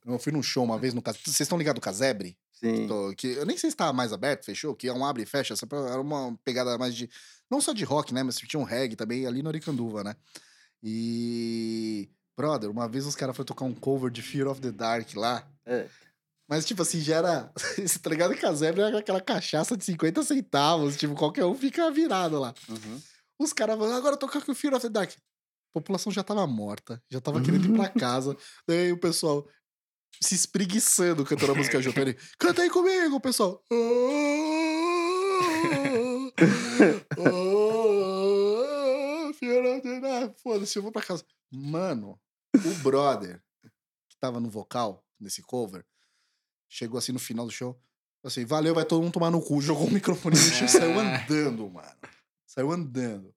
Eu 0.06 0.18
fui 0.18 0.32
num 0.32 0.42
show 0.42 0.64
uma 0.64 0.78
vez 0.78 0.94
no 0.94 1.02
Vocês 1.02 1.40
estão 1.40 1.58
ligados 1.58 1.78
do 1.78 1.84
Casebre? 1.84 2.34
Sim. 2.60 2.86
Tô- 2.86 3.14
que 3.16 3.28
eu 3.28 3.46
nem 3.46 3.56
sei 3.56 3.70
se 3.70 3.76
tá 3.76 3.92
mais 3.92 4.12
aberto, 4.12 4.44
fechou, 4.44 4.74
que 4.74 4.88
é 4.88 4.92
um 4.92 5.04
abre 5.04 5.22
e 5.22 5.26
fecha, 5.26 5.54
essa 5.54 5.66
era 5.70 6.00
uma 6.00 6.36
pegada 6.44 6.76
mais 6.78 6.94
de. 6.94 7.08
Não 7.50 7.60
só 7.60 7.72
de 7.72 7.84
rock, 7.84 8.12
né? 8.12 8.22
Mas 8.22 8.36
tinha 8.36 8.60
um 8.60 8.64
reggae 8.64 8.96
também 8.96 9.26
ali 9.26 9.42
no 9.42 9.48
Aricanduva, 9.48 10.02
né? 10.04 10.14
E. 10.82 12.08
Brother, 12.36 12.70
uma 12.70 12.88
vez 12.88 13.04
os 13.04 13.16
caras 13.16 13.34
foram 13.36 13.46
tocar 13.46 13.64
um 13.64 13.74
cover 13.74 14.10
de 14.10 14.22
Fear 14.22 14.46
of 14.48 14.60
the 14.60 14.70
Dark 14.70 15.12
lá. 15.16 15.48
É. 15.66 15.88
Mas, 16.48 16.64
tipo 16.64 16.82
assim, 16.82 17.00
já 17.00 17.16
era. 17.16 17.52
Esse 17.78 17.98
tá 17.98 18.08
ligado? 18.10 18.34
Casebre 18.36 18.80
era 18.80 18.98
aquela 18.98 19.20
cachaça 19.20 19.76
de 19.76 19.84
50 19.84 20.22
centavos. 20.22 20.96
Tipo, 20.96 21.14
qualquer 21.14 21.44
um 21.44 21.54
fica 21.54 21.90
virado 21.90 22.38
lá. 22.38 22.54
Uhum. 22.68 23.00
Os 23.40 23.52
caras 23.52 23.76
falam, 23.76 23.94
agora 23.96 24.16
tocar 24.16 24.40
com 24.44 24.52
o 24.52 24.54
Fear 24.54 24.74
of 24.74 24.82
the 24.82 24.88
Dark. 24.88 25.10
A 25.10 25.80
população 25.80 26.10
já 26.10 26.22
tava 26.22 26.46
morta, 26.46 27.02
já 27.10 27.20
tava 27.20 27.42
querendo 27.42 27.66
ir 27.66 27.72
pra 27.76 27.88
casa. 27.90 28.36
Daí 28.66 28.92
o 28.92 28.98
pessoal 28.98 29.46
se 30.20 30.34
espreguiçando 30.34 31.24
cantando 31.24 31.52
a 31.52 31.54
música 31.54 31.80
junto. 31.80 31.98
Ele, 32.00 32.14
canta 32.38 32.62
aí 32.62 32.70
comigo, 32.70 33.20
pessoal. 33.20 33.62
Foda-se, 40.42 40.78
eu 40.78 40.82
vou 40.82 40.92
pra 40.92 41.02
casa. 41.02 41.24
Mano, 41.50 42.18
o 42.54 42.74
brother 42.82 43.42
que 44.08 44.16
tava 44.18 44.40
no 44.40 44.48
vocal, 44.50 45.04
nesse 45.20 45.42
cover, 45.42 45.84
chegou 46.68 46.98
assim 46.98 47.12
no 47.12 47.18
final 47.18 47.46
do 47.46 47.52
show. 47.52 47.80
Assim, 48.24 48.44
valeu, 48.44 48.74
vai 48.74 48.84
todo 48.84 49.02
mundo 49.02 49.12
tomar 49.12 49.30
no 49.30 49.40
cu. 49.40 49.60
Jogou 49.60 49.86
o 49.86 49.90
microfone 49.90 50.36
no 50.36 50.42
chão 50.42 50.66
e 50.66 50.70
saiu 50.70 50.98
Ah. 50.98 51.22
andando, 51.24 51.70
mano. 51.70 51.96
Saiu 52.46 52.72
andando. 52.72 53.34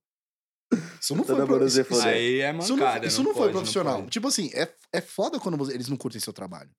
Isso 0.99 1.15
não 1.15 1.23
Toda 1.23 1.45
foi 1.45 1.57
pro- 1.57 1.65
isso, 1.67 1.81
isso- 1.81 2.01
Aí 2.01 2.41
é 2.41 2.57
isso 2.57 2.73
mancada. 2.77 2.99
não, 2.99 3.07
isso 3.07 3.23
não, 3.23 3.33
foi 3.33 3.41
pode, 3.43 3.53
profissional. 3.53 3.99
pode. 3.99 4.09
tipo 4.11 4.27
assim, 4.27 4.49
é, 4.53 4.73
é 4.93 5.01
foda 5.01 5.39
quando 5.39 5.57
você- 5.57 5.73
eles 5.73 5.87
não 5.89 5.97
curtem 5.97 6.19
seu 6.21 6.31
trabalho. 6.33 6.69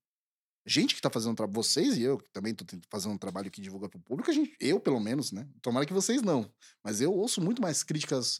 Gente 0.65 0.95
que 0.95 1.01
tá 1.01 1.09
fazendo 1.09 1.35
trabalho, 1.35 1.55
vocês 1.55 1.97
e 1.97 2.03
eu, 2.03 2.17
que 2.17 2.29
também 2.31 2.53
tô 2.55 2.63
fazendo 2.89 3.11
um 3.13 3.17
trabalho 3.17 3.51
que 3.51 3.59
divulga 3.61 3.89
pro 3.89 3.99
público, 3.99 4.31
a 4.31 4.33
gente, 4.33 4.55
eu 4.59 4.79
pelo 4.79 4.99
menos, 4.99 5.31
né? 5.31 5.45
Tomara 5.61 5.85
que 5.85 5.91
vocês 5.93 6.21
não. 6.21 6.49
Mas 6.83 7.01
eu 7.01 7.11
ouço 7.13 7.41
muito 7.41 7.61
mais 7.61 7.83
críticas 7.83 8.39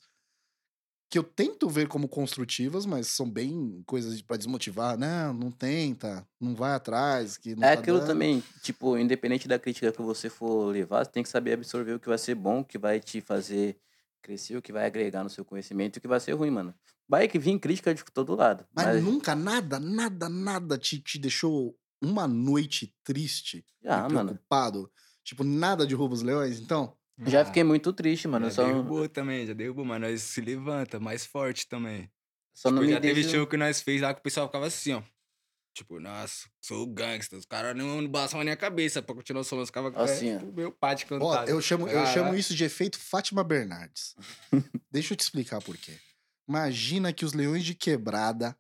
que 1.09 1.19
eu 1.19 1.23
tento 1.23 1.69
ver 1.69 1.87
como 1.87 2.07
construtivas, 2.07 2.85
mas 2.87 3.07
são 3.07 3.29
bem 3.29 3.83
coisas 3.85 4.19
pra 4.21 4.37
desmotivar. 4.37 4.97
Não, 4.97 5.31
não 5.33 5.51
tenta, 5.51 6.25
não 6.39 6.55
vai 6.55 6.73
atrás, 6.73 7.37
que 7.37 7.53
não 7.55 7.63
É 7.67 7.75
tá 7.75 7.81
aquilo 7.81 7.99
dando. 7.99 8.07
também, 8.07 8.43
tipo, 8.63 8.97
independente 8.97 9.47
da 9.47 9.59
crítica 9.59 9.91
que 9.91 10.01
você 10.01 10.27
for 10.29 10.71
levar, 10.71 11.05
você 11.05 11.11
tem 11.11 11.21
que 11.21 11.29
saber 11.29 11.53
absorver 11.53 11.93
o 11.93 11.99
que 11.99 12.07
vai 12.09 12.17
ser 12.17 12.33
bom, 12.35 12.61
o 12.61 12.65
que 12.65 12.77
vai 12.79 12.99
te 12.99 13.21
fazer 13.21 13.77
crescer, 14.23 14.57
o 14.57 14.61
que 14.61 14.71
vai 14.73 14.85
agregar 14.85 15.23
no 15.23 15.29
seu 15.29 15.45
conhecimento 15.45 15.97
e 15.97 15.99
o 15.99 16.01
que 16.01 16.07
vai 16.07 16.19
ser 16.19 16.33
ruim, 16.33 16.49
mano. 16.49 16.73
Vai 17.07 17.27
que 17.27 17.37
vir 17.37 17.59
crítica 17.59 17.93
de 17.93 18.03
todo 18.05 18.33
lado. 18.35 18.65
Mas, 18.73 18.85
Mas, 18.87 19.03
nunca, 19.03 19.35
nada, 19.35 19.79
nada, 19.79 20.29
nada 20.29 20.77
te, 20.77 20.99
te 20.99 21.19
deixou 21.19 21.77
uma 22.01 22.27
noite 22.27 22.95
triste 23.03 23.65
já, 23.83 24.07
e 24.09 24.13
mano. 24.13 24.29
preocupado? 24.29 24.91
Tipo, 25.23 25.43
nada 25.43 25.85
de 25.85 25.93
Roubo 25.93 26.15
os 26.15 26.21
Leões, 26.21 26.59
então? 26.59 26.97
Já 27.25 27.41
Ah, 27.41 27.45
fiquei 27.45 27.63
muito 27.63 27.93
triste, 27.93 28.27
mano. 28.27 28.45
Já 28.45 28.51
Só, 28.51 28.65
derrubou 28.65 29.07
também, 29.07 29.45
já 29.45 29.53
derrubou, 29.53 29.85
mas 29.85 30.01
nós 30.01 30.21
se 30.23 30.41
levanta, 30.41 30.99
mais 30.99 31.25
forte 31.25 31.67
também. 31.67 32.09
só 32.53 32.69
não 32.71 32.77
Tipo, 32.79 32.87
me 32.87 32.93
já 32.93 33.01
teve 33.01 33.13
deixa... 33.21 33.29
show 33.37 33.45
que 33.47 33.57
nós 33.57 33.81
fez 33.81 34.01
lá 34.01 34.13
que 34.13 34.19
o 34.19 34.23
pessoal 34.23 34.47
ficava 34.47 34.65
assim, 34.67 34.93
ó. 34.93 35.03
Tipo, 35.73 35.99
nossa, 35.99 36.47
sou 36.61 36.85
gangsta. 36.85 37.35
Os 37.35 37.45
caras 37.45 37.75
não, 37.75 37.99
nem 38.01 38.53
a 38.53 38.57
cabeça 38.57 39.01
pra 39.01 39.15
continuar 39.15 39.41
o 39.41 39.43
som. 39.43 39.57
Os 39.59 39.71
caras 39.71 39.91
Assim, 39.95 40.29
é, 40.29 40.35
ó. 40.35 40.39
tipo, 40.39 40.53
meu 40.53 40.71
pai 40.71 40.95
de 40.95 41.05
Ó, 41.05 41.07
cantar. 41.07 41.49
eu 41.49 41.59
chamo, 41.61 41.87
eu 41.87 42.05
chamo 42.07 42.35
isso 42.35 42.53
de 42.53 42.63
efeito 42.63 42.99
Fátima 42.99 43.43
Bernardes. 43.43 44.15
Deixa 44.91 45.13
eu 45.13 45.17
te 45.17 45.21
explicar 45.21 45.61
por 45.61 45.75
quê. 45.77 45.97
Imagina 46.47 47.11
que 47.13 47.23
os 47.25 47.33
Leões 47.33 47.63
de 47.63 47.73
Quebrada 47.73 48.55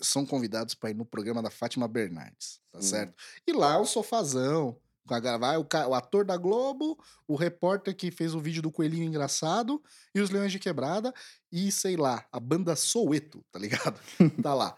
são 0.00 0.24
convidados 0.24 0.74
para 0.74 0.90
ir 0.90 0.94
no 0.94 1.04
programa 1.04 1.42
da 1.42 1.50
Fátima 1.50 1.88
Bernardes, 1.88 2.60
tá 2.72 2.80
Sim. 2.80 2.88
certo? 2.88 3.14
E 3.46 3.52
lá 3.52 3.74
é 3.74 3.78
o 3.78 3.84
sofazão, 3.84 4.78
com 5.06 5.14
a, 5.14 5.20
gra- 5.20 5.36
vai 5.36 5.56
o 5.56 5.94
ator 5.94 6.24
da 6.24 6.36
Globo, 6.36 6.96
o 7.26 7.34
repórter 7.34 7.94
que 7.96 8.10
fez 8.12 8.34
o 8.34 8.40
vídeo 8.40 8.62
do 8.62 8.70
Coelhinho 8.70 9.04
Engraçado 9.04 9.82
e 10.14 10.20
os 10.20 10.30
Leões 10.30 10.52
de 10.52 10.60
Quebrada 10.60 11.12
e, 11.50 11.72
sei 11.72 11.96
lá, 11.96 12.24
a 12.30 12.38
banda 12.38 12.76
Soueto, 12.76 13.44
tá 13.50 13.58
ligado? 13.58 13.98
tá 14.42 14.54
lá. 14.54 14.76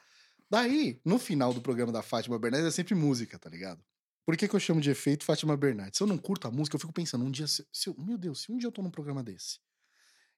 Daí, 0.50 1.00
no 1.04 1.18
final 1.18 1.52
do 1.54 1.60
programa 1.60 1.92
da 1.92 2.02
Fátima 2.02 2.38
Bernardes 2.38 2.68
é 2.68 2.70
sempre 2.72 2.94
música, 2.94 3.38
tá 3.38 3.48
ligado? 3.48 3.80
Por 4.26 4.36
que, 4.36 4.46
que 4.48 4.54
eu 4.54 4.60
chamo 4.60 4.80
de 4.80 4.90
efeito 4.90 5.24
Fátima 5.24 5.56
Bernardes? 5.56 5.96
Se 5.98 6.02
eu 6.02 6.06
não 6.06 6.18
curto 6.18 6.46
a 6.48 6.50
música, 6.50 6.76
eu 6.76 6.80
fico 6.80 6.92
pensando, 6.92 7.24
um 7.24 7.30
dia, 7.30 7.46
se, 7.46 7.66
se 7.72 7.88
eu- 7.88 7.94
meu 7.98 8.18
Deus, 8.18 8.42
se 8.42 8.52
um 8.52 8.58
dia 8.58 8.66
eu 8.68 8.72
tô 8.72 8.82
num 8.82 8.90
programa 8.90 9.22
desse 9.22 9.58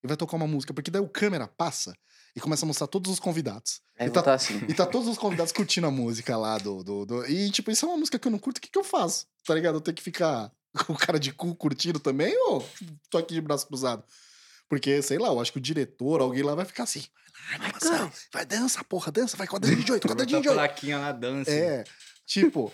e 0.04 0.06
vai 0.06 0.16
tocar 0.16 0.36
uma 0.36 0.46
música, 0.48 0.74
porque 0.74 0.90
daí 0.90 1.00
o 1.00 1.08
câmera 1.08 1.46
passa 1.46 1.96
e 2.34 2.40
começa 2.40 2.64
a 2.64 2.68
mostrar 2.68 2.86
todos 2.88 3.10
os 3.10 3.20
convidados. 3.20 3.80
Aí 3.98 4.08
e, 4.08 4.10
tá, 4.10 4.22
tá 4.22 4.34
assim. 4.34 4.60
e 4.68 4.74
tá 4.74 4.84
todos 4.84 5.06
os 5.08 5.16
convidados 5.16 5.52
curtindo 5.52 5.86
a 5.86 5.90
música 5.90 6.36
lá 6.36 6.58
do, 6.58 6.82
do, 6.82 7.06
do- 7.06 7.26
E, 7.26 7.50
tipo, 7.50 7.70
isso 7.70 7.84
é 7.84 7.88
uma 7.88 7.96
música 7.98 8.18
que 8.18 8.26
eu 8.26 8.32
não 8.32 8.38
curto, 8.38 8.58
o 8.58 8.60
que, 8.60 8.68
que 8.68 8.78
eu 8.78 8.84
faço? 8.84 9.26
Tá 9.46 9.54
ligado? 9.54 9.76
Eu 9.76 9.80
tenho 9.80 9.94
que 9.96 10.02
ficar 10.02 10.50
com 10.86 10.92
o 10.92 10.96
cara 10.98 11.18
de 11.20 11.32
cu 11.32 11.54
curtindo 11.54 12.00
também 12.00 12.36
ou 12.48 12.66
tô 13.08 13.18
aqui 13.18 13.34
de 13.34 13.40
braço 13.40 13.66
cruzado? 13.66 14.02
Porque, 14.68 15.02
sei 15.02 15.18
lá, 15.18 15.28
eu 15.28 15.40
acho 15.40 15.52
que 15.52 15.58
o 15.58 15.62
diretor, 15.62 16.20
alguém 16.20 16.42
lá 16.42 16.54
vai 16.54 16.64
ficar 16.64 16.84
assim. 16.84 17.04
Vai, 17.48 17.58
lá, 17.58 17.64
animação, 17.64 18.12
vai, 18.32 18.46
dança, 18.46 18.84
porra, 18.84 19.12
dança, 19.12 19.36
vai 19.36 19.46
quadradinho 19.46 19.84
de 19.84 19.92
oito, 19.92 20.08
quadradinho 20.08 20.40
de 20.42 20.48
oito. 20.48 20.56
plaquinha 20.56 20.98
lá, 20.98 21.12
dança. 21.12 21.50
É, 21.50 21.84
tipo, 22.24 22.72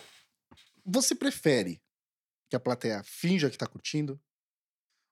você 0.85 1.13
prefere 1.13 1.81
que 2.49 2.55
a 2.55 2.59
plateia 2.59 3.03
finja 3.03 3.49
que 3.49 3.57
tá 3.57 3.67
curtindo 3.67 4.19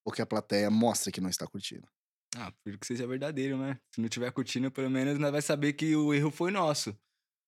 ou 0.05 0.11
que 0.11 0.21
a 0.21 0.25
plateia 0.25 0.69
mostre 0.69 1.11
que 1.11 1.21
não 1.21 1.29
está 1.29 1.45
curtindo? 1.45 1.87
Ah, 2.35 2.51
prefiro 2.51 2.79
que 2.79 2.87
seja 2.87 3.07
verdadeiro, 3.07 3.57
né? 3.57 3.79
Se 3.93 4.01
não 4.01 4.09
tiver 4.09 4.31
curtindo, 4.31 4.71
pelo 4.71 4.89
menos 4.89 5.17
nós 5.19 5.31
vai 5.31 5.41
saber 5.41 5.73
que 5.73 5.95
o 5.95 6.13
erro 6.13 6.31
foi 6.31 6.51
nosso. 6.51 6.97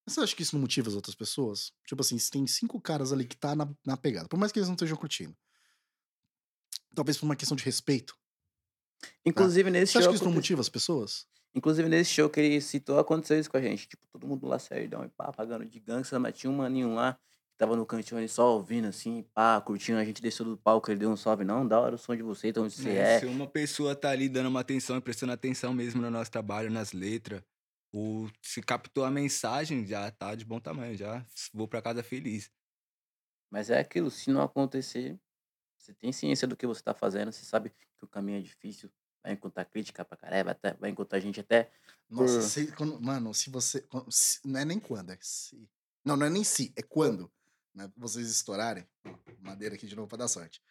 Mas 0.05 0.15
Você 0.15 0.21
acha 0.21 0.35
que 0.35 0.41
isso 0.41 0.55
não 0.55 0.61
motiva 0.61 0.89
as 0.89 0.95
outras 0.95 1.15
pessoas? 1.15 1.71
Tipo 1.87 2.01
assim, 2.01 2.17
se 2.17 2.31
tem 2.31 2.45
cinco 2.47 2.81
caras 2.81 3.11
ali 3.13 3.25
que 3.25 3.37
tá 3.37 3.55
na, 3.55 3.69
na 3.85 3.95
pegada, 3.95 4.27
por 4.27 4.37
mais 4.37 4.51
que 4.51 4.59
eles 4.59 4.67
não 4.67 4.75
estejam 4.75 4.97
curtindo. 4.97 5.35
Talvez 6.95 7.17
por 7.17 7.25
uma 7.25 7.35
questão 7.35 7.55
de 7.55 7.63
respeito. 7.63 8.17
Inclusive 9.25 9.69
nesse 9.69 9.93
Você 9.93 9.97
acha 9.99 10.05
show. 10.05 10.11
que 10.11 10.15
isso 10.15 10.25
não 10.25 10.31
motiva 10.31 10.61
as 10.61 10.69
pessoas? 10.69 11.27
Inclusive 11.53 11.89
nesse 11.89 12.11
show 12.11 12.29
que 12.29 12.39
ele 12.39 12.61
citou, 12.61 12.99
aconteceu 12.99 13.39
isso 13.39 13.49
com 13.49 13.57
a 13.57 13.61
gente. 13.61 13.87
Tipo, 13.87 14.05
todo 14.07 14.27
mundo 14.27 14.47
lá 14.47 14.59
serdão 14.59 15.03
e 15.03 15.09
pá, 15.09 15.31
pagando 15.31 15.65
de 15.65 15.79
gangsta, 15.79 16.19
mas 16.19 16.37
tinha 16.37 16.51
um 16.51 16.55
maninho 16.55 16.93
lá 16.93 17.13
que 17.13 17.57
tava 17.57 17.75
no 17.75 17.85
cantinho 17.85 18.19
ali 18.19 18.29
só 18.29 18.53
ouvindo 18.53 18.87
assim, 18.87 19.23
pá, 19.33 19.59
curtindo. 19.61 19.97
A 19.97 20.05
gente 20.05 20.21
desceu 20.21 20.45
do 20.45 20.57
palco, 20.57 20.91
ele 20.91 20.99
deu 20.99 21.09
um 21.09 21.17
salve. 21.17 21.43
Não, 21.43 21.67
da 21.67 21.79
hora 21.79 21.95
o 21.95 21.97
som 21.97 22.15
de 22.15 22.21
você, 22.21 22.49
então 22.49 22.63
onde 22.63 22.73
você 22.73 22.89
É, 22.89 23.15
é. 23.15 23.19
Se 23.19 23.25
uma 23.25 23.47
pessoa 23.47 23.95
tá 23.95 24.09
ali 24.11 24.29
dando 24.29 24.47
uma 24.47 24.59
atenção 24.59 24.97
e 24.97 25.01
prestando 25.01 25.33
atenção 25.33 25.73
mesmo 25.73 26.01
no 26.01 26.11
nosso 26.11 26.29
trabalho, 26.29 26.69
nas 26.69 26.93
letras, 26.93 27.41
ou 27.91 28.29
se 28.41 28.61
captou 28.61 29.03
a 29.03 29.09
mensagem, 29.09 29.85
já 29.85 30.11
tá 30.11 30.35
de 30.35 30.45
bom 30.45 30.59
tamanho, 30.59 30.95
já 30.95 31.25
vou 31.51 31.67
pra 31.67 31.81
casa 31.81 32.03
feliz. 32.03 32.51
Mas 33.49 33.71
é 33.71 33.79
aquilo, 33.79 34.11
se 34.11 34.29
não 34.29 34.41
acontecer, 34.43 35.19
você 35.89 35.93
tem 35.99 36.11
ciência 36.11 36.47
do 36.47 36.55
que 36.55 36.67
você 36.67 36.81
tá 36.81 36.93
fazendo, 36.93 37.31
você 37.31 37.43
sabe 37.43 37.69
que 37.97 38.05
o 38.05 38.07
caminho 38.07 38.37
é 38.39 38.41
difícil, 38.41 38.89
vai 39.23 39.33
encontrar 39.33 39.65
crítica 39.65 40.05
pra 40.05 40.15
caralho, 40.17 40.45
vai, 40.45 40.51
até- 40.53 40.73
vai 40.73 40.89
encontrar 40.89 41.19
gente 41.19 41.39
até. 41.39 41.69
Nossa, 42.09 42.35
Por- 42.39 42.41
se- 42.43 42.67
quando- 42.73 43.01
mano, 43.01 43.33
se 43.33 43.49
você. 43.49 43.81
quando- 43.81 44.11
se- 44.11 44.39
não 44.45 44.59
é 44.59 44.65
nem 44.65 44.79
quando, 44.79 45.11
é 45.11 45.17
se. 45.21 45.67
Não, 46.05 46.15
não 46.15 46.25
é 46.25 46.29
nem 46.29 46.43
se, 46.43 46.71
é 46.75 46.81
quando. 46.81 47.29
Né, 47.75 47.89
vocês 47.97 48.29
estourarem. 48.29 48.87
Madeira 49.41 49.75
aqui 49.75 49.85
de 49.87 49.95
novo 49.95 50.07
pra 50.07 50.17
dar 50.17 50.27
sorte. 50.27 50.61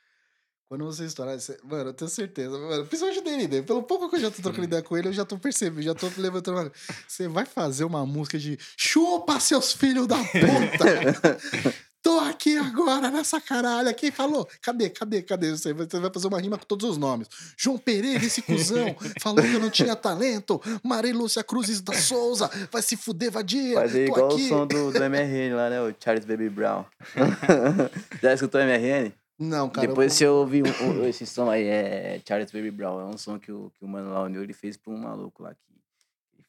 Quando 0.68 0.84
vocês 0.84 1.08
estourarem, 1.08 1.40
você- 1.40 1.58
mano, 1.62 1.90
eu 1.90 1.94
tenho 1.94 2.10
certeza, 2.10 2.58
mano, 2.58 2.84
principalmente 2.86 3.22
dele, 3.22 3.48
né? 3.48 3.62
Pelo 3.62 3.82
pouco 3.82 4.10
que 4.10 4.16
eu 4.16 4.20
já 4.20 4.30
tô 4.30 4.42
trocando 4.42 4.64
ideia 4.64 4.82
com 4.82 4.96
ele, 4.98 5.08
eu 5.08 5.12
já 5.12 5.24
tô 5.24 5.38
percebendo, 5.38 5.80
já 5.82 5.94
tô 5.94 6.08
levantando. 6.18 6.56
Mano, 6.56 6.72
você 7.06 7.26
vai 7.28 7.46
fazer 7.46 7.84
uma 7.84 8.04
música 8.04 8.38
de 8.38 8.58
chupa, 8.76 9.40
seus 9.40 9.72
filhos 9.72 10.06
da 10.06 10.16
puta! 10.18 10.28
Tô 12.08 12.20
aqui 12.20 12.56
agora 12.56 13.10
nessa 13.10 13.38
caralha. 13.38 13.92
Quem 13.92 14.10
falou? 14.10 14.48
Cadê, 14.62 14.88
cadê, 14.88 15.20
cadê? 15.20 15.50
Você 15.50 15.74
vai 15.74 15.86
fazer 16.10 16.26
uma 16.26 16.40
rima 16.40 16.56
com 16.56 16.64
todos 16.64 16.88
os 16.88 16.96
nomes. 16.96 17.28
João 17.54 17.76
Pereira, 17.76 18.24
esse 18.24 18.40
cuzão, 18.40 18.96
falou 19.20 19.42
que 19.44 19.52
eu 19.52 19.60
não 19.60 19.68
tinha 19.68 19.94
talento. 19.94 20.58
Maria 20.82 21.14
Lúcia 21.14 21.44
Cruzes 21.44 21.82
da 21.82 21.92
Souza, 21.92 22.50
vai 22.72 22.80
se 22.80 22.96
fuder, 22.96 23.30
vadia. 23.30 23.74
Fazer 23.74 24.06
Tô 24.06 24.12
igual 24.12 24.32
aqui. 24.32 24.44
o 24.46 24.48
som 24.48 24.66
do, 24.66 24.90
do 24.90 25.04
MRN 25.04 25.54
lá, 25.54 25.68
né? 25.68 25.82
O 25.82 25.94
Charles 26.02 26.24
Baby 26.24 26.48
Brown. 26.48 26.82
Já 28.22 28.32
escutou 28.32 28.58
MRN? 28.62 29.12
Não, 29.38 29.68
cara. 29.68 29.86
Depois 29.86 30.12
eu... 30.12 30.16
você 30.16 30.26
ouvir 30.26 30.64
um- 30.64 31.02
um- 31.02 31.06
esse 31.06 31.26
som 31.26 31.50
aí, 31.50 31.64
é 31.64 32.20
Charles 32.26 32.50
Baby 32.50 32.70
Brown. 32.70 33.00
É 33.00 33.04
um 33.04 33.18
som 33.18 33.38
que 33.38 33.52
o, 33.52 33.70
que 33.78 33.84
o 33.84 33.88
Mano 33.88 34.14
lá 34.14 34.22
uniu, 34.22 34.42
ele 34.42 34.54
fez 34.54 34.78
pra 34.78 34.92
um 34.92 34.96
maluco 34.96 35.42
lá 35.42 35.50
que 35.50 35.60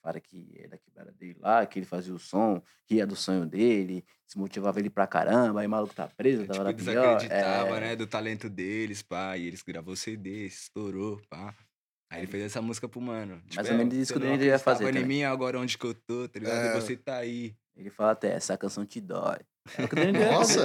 fala 0.09 0.19
que 0.19 0.51
é 0.57 0.67
da 0.67 0.77
quebrada 0.77 1.11
dele 1.11 1.37
lá, 1.39 1.65
que 1.65 1.79
ele 1.79 1.85
fazia 1.85 2.13
o 2.13 2.19
som, 2.19 2.61
que 2.85 2.95
ia 2.95 3.05
do 3.07 3.15
sonho 3.15 3.45
dele, 3.45 4.03
se 4.27 4.37
motivava 4.37 4.79
ele 4.79 4.89
pra 4.89 5.07
caramba, 5.07 5.61
aí 5.61 5.67
o 5.67 5.69
maluco 5.69 5.93
tá 5.93 6.07
preso, 6.07 6.43
É, 6.43 6.45
tá 6.47 6.53
tipo, 6.53 6.65
hora 6.65 6.73
pior. 6.73 7.15
desacreditava, 7.17 7.77
É, 7.77 7.79
né, 7.81 7.95
do 7.95 8.07
talento 8.07 8.49
deles, 8.49 9.01
pá, 9.01 9.37
e 9.37 9.45
eles 9.47 9.61
gravou 9.61 9.95
CD, 9.95 10.45
estourou, 10.45 11.21
pá. 11.29 11.55
Aí 12.11 12.21
ele 12.21 12.27
fez 12.27 12.43
essa 12.43 12.61
música 12.61 12.89
pro 12.89 12.99
mano. 12.99 13.39
Tipo, 13.43 13.55
Mais 13.57 13.69
ou 13.69 13.77
menos 13.77 13.93
é, 13.93 13.97
isso 13.97 14.13
você 14.13 14.19
que 14.19 14.25
ele 14.25 14.45
ia 14.45 14.57
fazer 14.59 14.83
acreditava 14.85 15.05
em 15.05 15.07
mim 15.07 15.23
agora 15.23 15.59
onde 15.59 15.77
que 15.77 15.85
eu 15.85 15.93
tô, 15.93 16.27
tá 16.27 16.39
ligado? 16.39 16.65
É. 16.65 16.77
E 16.77 16.81
você 16.81 16.97
tá 16.97 17.17
aí. 17.17 17.55
Ele 17.75 17.89
fala 17.89 18.11
até, 18.11 18.31
essa 18.33 18.57
canção 18.57 18.85
te 18.85 18.99
dói. 18.99 19.37
É 19.77 20.31
Nossa. 20.31 20.59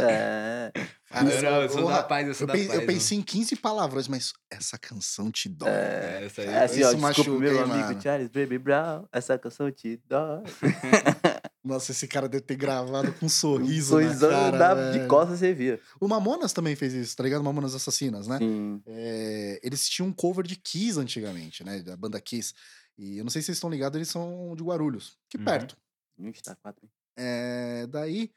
É. 1.15 1.23
Não, 1.23 1.63
eu 1.63 1.69
sou 1.69 1.83
porra, 1.83 1.97
da 1.99 2.03
paz, 2.03 2.27
eu 2.27 2.35
sou 2.35 2.43
eu, 2.45 2.47
da 2.49 2.53
pen- 2.55 2.67
paz. 2.67 2.81
eu 2.81 2.87
pensei 2.87 3.17
em 3.19 3.23
15 3.23 3.55
palavrões, 3.57 4.09
mas 4.09 4.33
essa 4.51 4.77
canção 4.77 5.31
te 5.31 5.49
dói. 5.49 5.71
É, 5.71 6.23
essa 6.25 6.41
aí. 6.43 6.49
É 6.49 6.65
assim, 6.65 6.83
ó, 6.83 6.93
desculpa, 6.93 7.07
machuca, 7.07 7.31
meu 7.39 7.63
amigo 7.63 7.79
mano? 7.89 8.03
Charles 8.03 8.29
Baby 8.31 8.59
Brown, 8.59 9.07
essa 9.13 9.39
canção 9.39 9.71
te 9.71 9.97
dói. 10.09 10.43
Nossa, 11.63 11.93
esse 11.93 12.09
cara 12.09 12.29
deve 12.29 12.43
ter 12.43 12.57
gravado 12.57 13.13
com 13.13 13.27
um 13.27 13.29
sorriso 13.29 13.91
Sorrisão 13.91 14.29
na 14.31 14.37
cara, 14.51 14.59
da- 14.59 14.75
velho. 14.75 15.03
de 15.03 15.07
costas 15.09 15.39
você 15.39 15.55
via. 15.55 15.81
O 16.01 16.09
Mamonas 16.09 16.53
também 16.53 16.75
fez 16.75 16.93
isso, 16.93 17.17
tá 17.17 17.23
ligado? 17.23 17.45
Mamonas 17.45 17.75
Assassinas, 17.77 18.27
né? 18.27 18.39
Sim. 18.39 18.83
É, 18.87 19.61
eles 19.63 19.89
tinham 19.89 20.09
um 20.09 20.13
cover 20.13 20.45
de 20.45 20.57
Kiss 20.57 20.99
antigamente, 20.99 21.63
né? 21.63 21.81
Da 21.81 21.97
banda 21.97 22.21
Kiss. 22.21 22.53
E 22.99 23.19
eu 23.19 23.25
não 23.25 23.31
sei 23.31 23.41
se 23.41 23.47
vocês 23.47 23.57
estão 23.59 23.71
ligados, 23.71 23.95
eles 23.97 24.09
são 24.09 24.55
de 24.57 24.65
Guarulhos, 24.65 25.17
que 25.29 25.39
Uhum. 25.39 25.45
perto. 25.45 25.77
Gente, 26.19 26.43
tá 26.43 26.57
quatro. 26.57 26.89
É, 27.17 27.87
daí, 27.89 28.31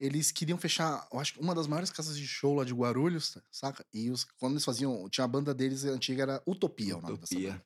eles 0.00 0.30
queriam 0.30 0.58
fechar, 0.58 1.06
eu 1.12 1.18
acho 1.18 1.34
que 1.34 1.40
uma 1.40 1.54
das 1.54 1.66
maiores 1.66 1.90
casas 1.90 2.16
de 2.16 2.26
show 2.26 2.54
lá 2.54 2.64
de 2.64 2.72
Guarulhos, 2.72 3.36
saca? 3.50 3.84
E 3.92 4.10
os, 4.10 4.24
quando 4.24 4.52
eles 4.54 4.64
faziam, 4.64 5.08
tinha 5.10 5.24
a 5.24 5.28
banda 5.28 5.52
deles 5.54 5.84
antiga, 5.84 6.22
era 6.22 6.42
Utopia, 6.46 6.96
o 6.96 7.00
nome 7.02 7.18
dessa 7.18 7.34
Utopia. 7.34 7.50
banda. 7.52 7.64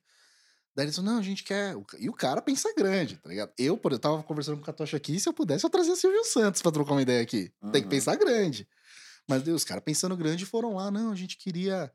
Daí 0.75 0.85
eles 0.85 0.95
falaram, 0.95 1.13
não, 1.13 1.19
a 1.21 1.23
gente 1.23 1.43
quer. 1.43 1.75
E 1.99 2.09
o 2.09 2.13
cara 2.13 2.41
pensa 2.41 2.73
grande, 2.75 3.17
tá 3.17 3.29
ligado? 3.29 3.53
Eu, 3.57 3.77
por 3.77 3.91
eu 3.91 3.99
tava 3.99 4.23
conversando 4.23 4.55
com 4.57 4.63
o 4.63 4.65
Catocha 4.65 4.97
aqui, 4.97 5.19
se 5.19 5.29
eu 5.29 5.33
pudesse, 5.33 5.63
eu 5.63 5.69
trazia 5.69 5.95
Silvio 5.95 6.23
Santos 6.25 6.61
pra 6.63 6.71
trocar 6.71 6.93
uma 6.93 7.01
ideia 7.03 7.21
aqui. 7.21 7.53
Tem 7.71 7.73
que 7.73 7.81
Uhum. 7.83 7.89
pensar 7.89 8.15
grande. 8.15 8.67
Mas 9.29 9.47
os 9.47 9.63
caras 9.63 9.83
pensando 9.83 10.17
grande 10.17 10.45
foram 10.47 10.73
lá, 10.75 10.89
não, 10.89 11.11
a 11.11 11.15
gente 11.15 11.37
queria 11.37 11.93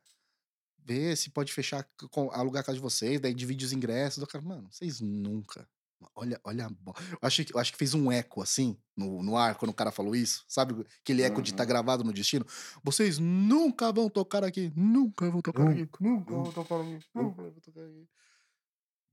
ver 0.78 1.16
se 1.16 1.28
pode 1.30 1.52
fechar, 1.52 1.86
alugar 2.32 2.60
a 2.62 2.64
casa 2.64 2.76
de 2.76 2.82
vocês, 2.82 3.20
daí 3.20 3.34
divide 3.34 3.64
os 3.64 3.72
ingressos. 3.72 4.22
Eu, 4.22 4.26
cara, 4.28 4.44
mano, 4.44 4.68
vocês 4.70 5.00
nunca. 5.00 5.68
Olha, 6.14 6.40
olha 6.44 6.66
a 6.66 6.68
bo- 6.70 6.94
eu 7.10 7.18
acho, 7.22 7.42
acho 7.58 7.72
que 7.72 7.78
fez 7.78 7.92
um 7.94 8.10
eco 8.10 8.40
assim 8.40 8.78
no, 8.96 9.22
no 9.22 9.36
ar 9.36 9.56
quando 9.56 9.70
o 9.70 9.74
cara 9.74 9.90
falou 9.90 10.14
isso. 10.14 10.44
Sabe 10.48 10.86
aquele 11.00 11.22
eco 11.22 11.42
de 11.42 11.50
estar 11.50 11.64
Uhum. 11.64 11.68
gravado 11.68 12.04
no 12.04 12.12
destino? 12.12 12.46
Vocês 12.84 13.18
nunca 13.18 13.92
vão 13.92 14.08
tocar 14.08 14.44
aqui. 14.44 14.72
Nunca 14.76 15.28
vão 15.30 15.40
tocar 15.42 15.66
aqui. 15.68 15.88
Nunca 16.00 16.32
vão 16.32 16.52
tocar 16.52 16.80
aqui. 16.80 16.98
Nunca 17.14 17.42
vão 17.42 17.50
tocar 17.52 17.80
aqui. 17.84 18.08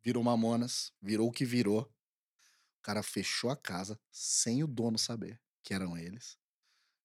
Virou 0.03 0.23
Mamonas, 0.23 0.91
virou 1.01 1.27
o 1.27 1.31
que 1.31 1.43
virou. 1.45 1.81
O 1.81 2.81
cara 2.83 3.01
fechou 3.01 3.49
a 3.49 3.55
casa 3.57 3.99
sem 4.11 4.63
o 4.63 4.67
dono 4.67 4.99
saber 4.99 5.41
que 5.63 5.73
eram 5.73 5.97
eles. 5.97 6.37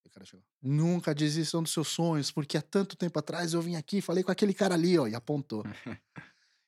E 0.04 0.08
o 0.08 0.10
cara 0.10 0.26
chegou. 0.26 0.44
Nunca 0.60 1.14
desistam 1.14 1.62
dos 1.62 1.72
seus 1.72 1.88
sonhos, 1.88 2.30
porque 2.30 2.58
há 2.58 2.62
tanto 2.62 2.96
tempo 2.96 3.18
atrás 3.18 3.54
eu 3.54 3.62
vim 3.62 3.76
aqui 3.76 3.98
e 3.98 4.02
falei 4.02 4.22
com 4.22 4.30
aquele 4.30 4.52
cara 4.52 4.74
ali, 4.74 4.98
ó, 4.98 5.06
e 5.06 5.14
apontou. 5.14 5.64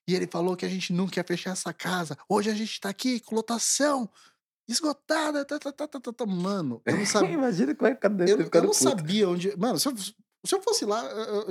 E 0.09 0.15
ele 0.15 0.27
falou 0.27 0.57
que 0.57 0.65
a 0.65 0.69
gente 0.69 0.93
nunca 0.93 1.21
ia 1.21 1.25
fechar 1.25 1.51
essa 1.53 1.73
casa. 1.73 2.17
Hoje 2.29 2.51
a 2.51 2.55
gente 2.55 2.81
tá 2.81 2.89
aqui 2.89 3.21
com 3.21 3.35
lotação 3.37 4.11
esgotada. 4.69 5.45
Tá, 5.45 5.59
tá, 5.59 5.73
tá, 5.73 5.87
tá, 5.89 6.01
tá, 6.01 6.13
tá. 6.13 6.27
Mano, 6.27 6.83
eu 6.85 6.97
não 6.97 7.07
sabia. 7.07 7.31
Imagina 7.33 7.75
como 7.75 7.89
é 7.89 7.95
que 7.95 8.07
eu, 8.07 8.11
eu 8.11 8.39
não 8.63 8.71
puto. 8.71 8.75
sabia 8.75 9.29
onde. 9.29 9.57
Mano, 9.57 9.79
se 9.79 9.89
eu, 9.89 9.97
se 9.97 10.15
eu 10.55 10.63
fosse 10.63 10.85
lá, 10.85 11.03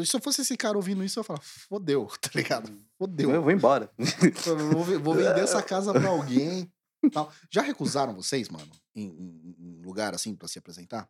se 0.05 0.15
eu 0.15 0.21
fosse 0.21 0.41
esse 0.41 0.57
cara 0.57 0.77
ouvindo 0.77 1.03
isso, 1.03 1.19
eu 1.19 1.21
ia 1.21 1.25
falar, 1.25 1.39
fodeu, 1.41 2.07
tá 2.21 2.29
ligado? 2.35 2.71
Fodeu. 2.97 3.31
Eu 3.31 3.41
vou 3.41 3.51
embora. 3.51 3.89
Vou, 4.73 4.83
vou 4.99 5.13
vender 5.15 5.39
essa 5.41 5.61
casa 5.63 5.93
pra 5.93 6.09
alguém. 6.09 6.71
Tal. 7.11 7.31
Já 7.49 7.61
recusaram 7.61 8.13
vocês, 8.13 8.47
mano? 8.49 8.69
Em, 8.95 9.05
em- 9.07 9.55
em 9.59 9.81
lugar 9.81 10.13
assim 10.13 10.35
pra 10.35 10.47
se 10.47 10.59
apresentar? 10.59 11.09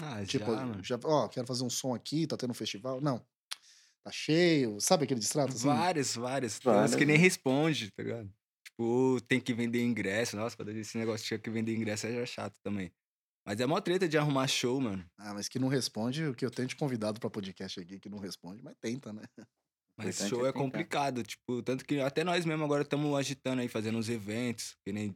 Ah, 0.00 0.24
Tipo, 0.24 0.54
já, 0.54 0.96
já, 0.96 1.00
ó, 1.04 1.26
quero 1.26 1.44
fazer 1.46 1.64
um 1.64 1.70
som 1.70 1.92
aqui, 1.92 2.24
tá 2.26 2.36
tendo 2.36 2.50
um 2.50 2.54
festival. 2.54 3.00
Não. 3.00 3.20
Tá 4.08 4.12
cheio. 4.12 4.80
Sabe 4.80 5.04
aquele 5.04 5.20
distrato 5.20 5.52
assim? 5.52 5.66
Vários, 5.66 6.16
vários. 6.16 6.58
Tem 6.58 6.72
uns 6.72 6.94
que 6.94 7.04
nem 7.04 7.18
responde, 7.18 7.90
tá 7.90 8.02
ligado? 8.02 8.32
Tipo, 8.64 9.20
tem 9.28 9.38
que 9.38 9.52
vender 9.52 9.84
ingresso. 9.84 10.34
Nossa, 10.34 10.56
quando 10.56 10.70
esse 10.70 10.96
negócio 10.96 11.26
tinha 11.26 11.38
que 11.38 11.50
vender 11.50 11.76
ingresso 11.76 12.06
aí 12.06 12.14
já 12.14 12.20
é 12.20 12.26
chato 12.26 12.58
também. 12.62 12.90
Mas 13.44 13.60
é 13.60 13.66
mó 13.66 13.78
treta 13.80 14.08
de 14.08 14.16
arrumar 14.16 14.46
show, 14.46 14.80
mano. 14.80 15.04
Ah, 15.18 15.34
mas 15.34 15.46
que 15.46 15.58
não 15.58 15.68
responde, 15.68 16.24
o 16.24 16.34
que 16.34 16.44
eu 16.44 16.50
tenho 16.50 16.68
de 16.68 16.76
convidado 16.76 17.20
pra 17.20 17.28
podcast 17.28 17.80
aqui 17.80 17.98
que 17.98 18.08
não 18.08 18.18
responde, 18.18 18.62
mas 18.62 18.76
tenta, 18.80 19.12
né? 19.12 19.22
Mas 20.00 20.16
show 20.28 20.46
é 20.46 20.50
é 20.50 20.52
complicado, 20.52 21.24
tipo, 21.24 21.60
tanto 21.60 21.84
que 21.84 21.98
até 22.00 22.22
nós 22.22 22.44
mesmo 22.44 22.62
agora 22.62 22.82
estamos 22.82 23.18
agitando 23.18 23.62
aí, 23.62 23.66
fazendo 23.66 23.98
uns 23.98 24.08
eventos, 24.08 24.76
que 24.84 24.92
nem... 24.92 25.12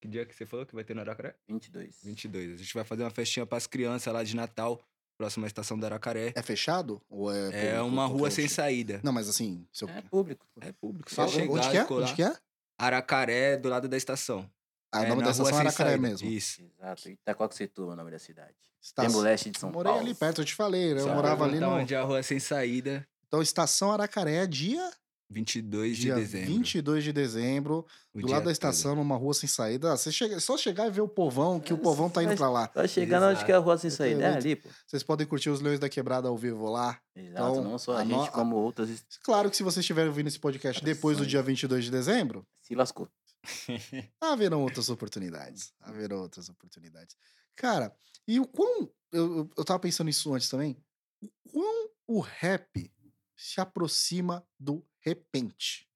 Que 0.00 0.06
dia 0.06 0.24
que 0.24 0.32
você 0.32 0.46
falou 0.46 0.64
que 0.64 0.72
vai 0.72 0.84
ter 0.84 0.94
no 0.94 1.00
Aracaré? 1.00 1.34
22. 1.48 1.98
22. 2.04 2.52
A 2.52 2.56
gente 2.56 2.72
vai 2.72 2.84
fazer 2.84 3.02
uma 3.02 3.10
festinha 3.10 3.44
pras 3.44 3.66
crianças 3.66 4.14
lá 4.14 4.22
de 4.22 4.36
Natal, 4.36 4.80
próxima 5.20 5.46
estação 5.46 5.78
do 5.78 5.84
Aracaré. 5.84 6.32
É 6.34 6.40
fechado? 6.42 7.02
Ou 7.10 7.30
é. 7.30 7.48
É 7.48 7.50
público, 7.74 7.86
uma 7.86 8.06
rua 8.06 8.30
sem 8.30 8.44
tipo? 8.46 8.54
saída. 8.56 9.00
Não, 9.04 9.12
mas 9.12 9.28
assim. 9.28 9.66
Se 9.70 9.84
eu... 9.84 9.88
É 9.90 10.00
público. 10.00 10.46
É 10.62 10.72
público, 10.72 11.12
só 11.12 11.28
chegar 11.28 11.52
onde 11.52 11.68
que 11.70 11.76
é? 11.76 11.84
colar. 11.84 12.02
Onde 12.06 12.14
que 12.14 12.22
é? 12.22 12.34
Aracaré, 12.78 13.56
do 13.58 13.68
lado 13.68 13.86
da 13.86 13.96
estação. 13.98 14.50
Ah, 14.90 15.00
o 15.00 15.04
É, 15.04 15.08
nome 15.08 15.22
da 15.22 15.30
estação 15.30 15.56
é 15.58 15.60
Aracaré 15.60 15.90
saída. 15.90 16.08
mesmo. 16.08 16.26
Isso. 16.28 16.62
Exato. 16.78 17.08
Itacoaxetuba 17.10 17.90
é 17.90 17.92
o 17.92 17.96
nome 17.96 18.10
da 18.10 18.18
cidade. 18.18 18.54
Extremo 18.82 19.20
leste 19.20 19.50
de 19.50 19.58
São 19.58 19.70
Morei 19.70 19.92
Paulo. 19.92 20.06
ali 20.06 20.14
perto, 20.14 20.40
eu 20.40 20.44
te 20.46 20.54
falei, 20.54 20.94
né? 20.94 21.00
Eu 21.02 21.04
Só 21.04 21.14
morava 21.14 21.44
ali 21.44 21.52
perguntar 21.58 21.76
no. 21.76 21.82
onde 21.82 21.94
é 21.94 21.98
a 21.98 22.02
rua 22.02 22.22
sem 22.22 22.40
saída, 22.40 23.06
Então, 23.28 23.42
estação 23.42 23.92
Aracaré, 23.92 24.46
dia, 24.46 24.90
22 25.30 25.96
de 25.96 26.02
dia 26.02 26.14
dezembro. 26.16 26.46
22 26.54 27.04
de 27.04 27.12
dezembro, 27.12 27.86
o 28.12 28.20
do 28.20 28.26
lado 28.26 28.38
da 28.40 28.44
todo. 28.46 28.50
estação, 28.52 28.96
numa 28.96 29.16
rua 29.16 29.32
sem 29.32 29.48
saída. 29.48 29.92
Ah, 29.92 29.96
Você 29.96 30.10
chega, 30.10 30.34
é 30.34 30.40
só 30.40 30.56
chegar 30.58 30.88
e 30.88 30.90
ver 30.90 31.02
o 31.02 31.08
povão, 31.08 31.60
que 31.60 31.72
o 31.72 31.78
povão 31.78 32.10
tá 32.10 32.22
indo 32.24 32.34
pra 32.36 32.50
lá. 32.50 32.66
Tá 32.66 32.86
chegando 32.88 33.26
onde 33.26 33.44
que 33.44 33.52
é 33.52 33.54
a 33.54 33.58
rua 33.58 33.78
sem 33.78 33.86
Exato. 33.88 33.98
saída. 34.02 34.22
É 34.24 34.28
Exato. 34.30 34.38
ali, 34.44 34.56
pô. 34.56 34.68
Vocês 34.86 35.02
podem 35.04 35.26
curtir 35.26 35.48
os 35.50 35.60
Leões 35.60 35.78
da 35.78 35.88
Quebrada 35.88 36.28
ao 36.28 36.36
vivo 36.36 36.68
lá. 36.68 37.00
Exato. 37.14 37.30
Então, 37.52 37.62
não 37.64 37.78
só 37.78 37.92
a 37.96 38.00
a 38.00 38.04
no- 38.04 38.18
gente, 38.24 38.32
como 38.32 38.56
outras. 38.56 39.04
Claro 39.22 39.48
que 39.48 39.56
se 39.56 39.62
vocês 39.62 39.84
estiverem 39.84 40.08
ouvindo 40.08 40.26
esse 40.26 40.38
podcast 40.38 40.84
depois 40.84 41.16
do 41.18 41.24
dia 41.26 41.42
22 41.42 41.84
de 41.84 41.90
dezembro, 41.92 42.44
Se 42.60 42.74
lascou. 42.74 43.08
haverão 44.20 44.62
outras 44.62 44.88
oportunidades. 44.90 45.72
Haverão 45.80 46.18
outras 46.22 46.48
oportunidades. 46.48 47.16
Cara, 47.56 47.94
e 48.26 48.40
o 48.40 48.46
quão. 48.46 48.90
Eu, 49.12 49.38
eu, 49.38 49.50
eu 49.56 49.64
tava 49.64 49.78
pensando 49.78 50.06
nisso 50.06 50.32
antes 50.34 50.48
também. 50.48 50.76
O 51.22 51.28
quão 51.52 51.88
o 52.08 52.20
rap 52.20 52.92
se 53.36 53.60
aproxima 53.60 54.44
do 54.58 54.84
repente. 55.00 55.88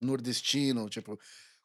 Nordestino, 0.00 0.88
tipo. 0.88 1.14
O 1.14 1.18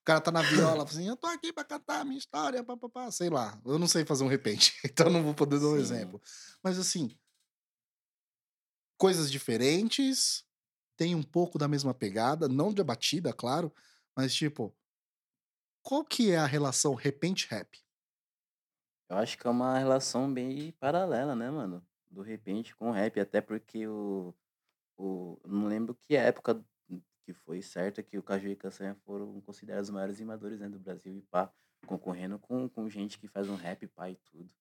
cara 0.06 0.20
tá 0.20 0.32
na 0.32 0.41
viola, 0.41 0.84
assim, 0.84 1.08
eu 1.08 1.16
tô 1.16 1.28
aqui 1.28 1.54
pra 1.54 1.64
cantar 1.64 2.01
a 2.01 2.04
minha 2.06 2.18
história, 2.18 2.62
papapá, 2.64 3.10
sei 3.10 3.30
lá. 3.30 3.62
Eu 3.66 3.80
não 3.80 3.88
sei 3.88 4.04
fazer 4.04 4.24
um 4.26 4.28
repente, 4.28 4.74
então 4.84 5.10
não 5.10 5.24
vou 5.24 5.34
poder 5.34 5.60
dar 5.60 5.68
um 5.68 5.78
Sim. 5.78 5.82
exemplo. 5.82 6.22
Mas 6.62 6.78
assim, 6.78 7.18
coisas 8.97 9.32
diferentes, 9.32 10.43
tem 10.97 11.16
um 11.16 11.24
pouco 11.24 11.58
da 11.58 11.68
mesma 11.68 11.93
pegada, 11.93 12.47
não 12.47 12.74
de 12.74 12.84
batida, 12.84 13.34
claro, 13.34 13.74
mas 14.16 14.34
tipo, 14.34 14.76
qual 15.84 16.04
que 16.04 16.32
é 16.32 16.38
a 16.38 16.45
relação 16.45 16.95
repente-rap? 16.95 17.80
Eu 19.10 19.18
acho 19.18 19.38
que 19.38 19.47
é 19.47 19.49
uma 19.49 19.78
relação 19.78 20.34
bem 20.34 20.72
paralela, 20.74 21.36
né, 21.36 21.49
mano? 21.49 21.86
Do 22.10 22.22
repente 22.22 22.76
com 22.76 22.89
o 22.89 22.91
rap, 22.91 23.20
até 23.20 23.41
porque 23.41 23.88
o. 23.88 24.34
o 25.04 25.39
eu 25.43 25.51
não 25.51 25.68
lembro 25.68 25.95
que 25.95 26.16
época 26.16 26.64
que 27.26 27.34
foi 27.34 27.62
certa 27.62 28.04
que 28.04 28.18
o 28.18 28.24
Caju 28.24 28.49
e 28.49 28.56
Castanha 28.56 28.95
foram 29.06 29.39
considerados 29.41 29.89
os 29.89 29.93
maiores 29.93 30.20
rimadores 30.20 30.60
né, 30.60 30.68
do 30.68 30.80
Brasil 30.80 31.16
e 31.16 31.22
pá, 31.22 31.51
concorrendo 31.86 32.38
com, 32.38 32.68
com 32.68 32.89
gente 32.89 33.18
que 33.18 33.28
faz 33.28 33.49
um 33.49 33.56
rap, 33.56 33.88
pá 33.88 34.10
e 34.10 34.16
tudo. 34.16 34.54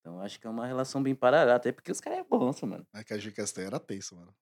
Então 0.00 0.20
acho 0.20 0.40
que 0.40 0.46
é 0.46 0.50
uma 0.50 0.66
relação 0.66 1.02
bem 1.02 1.14
paralela, 1.14 1.56
até 1.56 1.72
porque 1.72 1.92
os 1.92 2.00
caras 2.00 2.20
é 2.20 2.24
bons, 2.24 2.60
mano. 2.62 2.86
A 2.92 3.18
G 3.18 3.32
Castanha 3.32 3.66
era 3.66 3.80
tenso, 3.80 4.16
mano. 4.16 4.34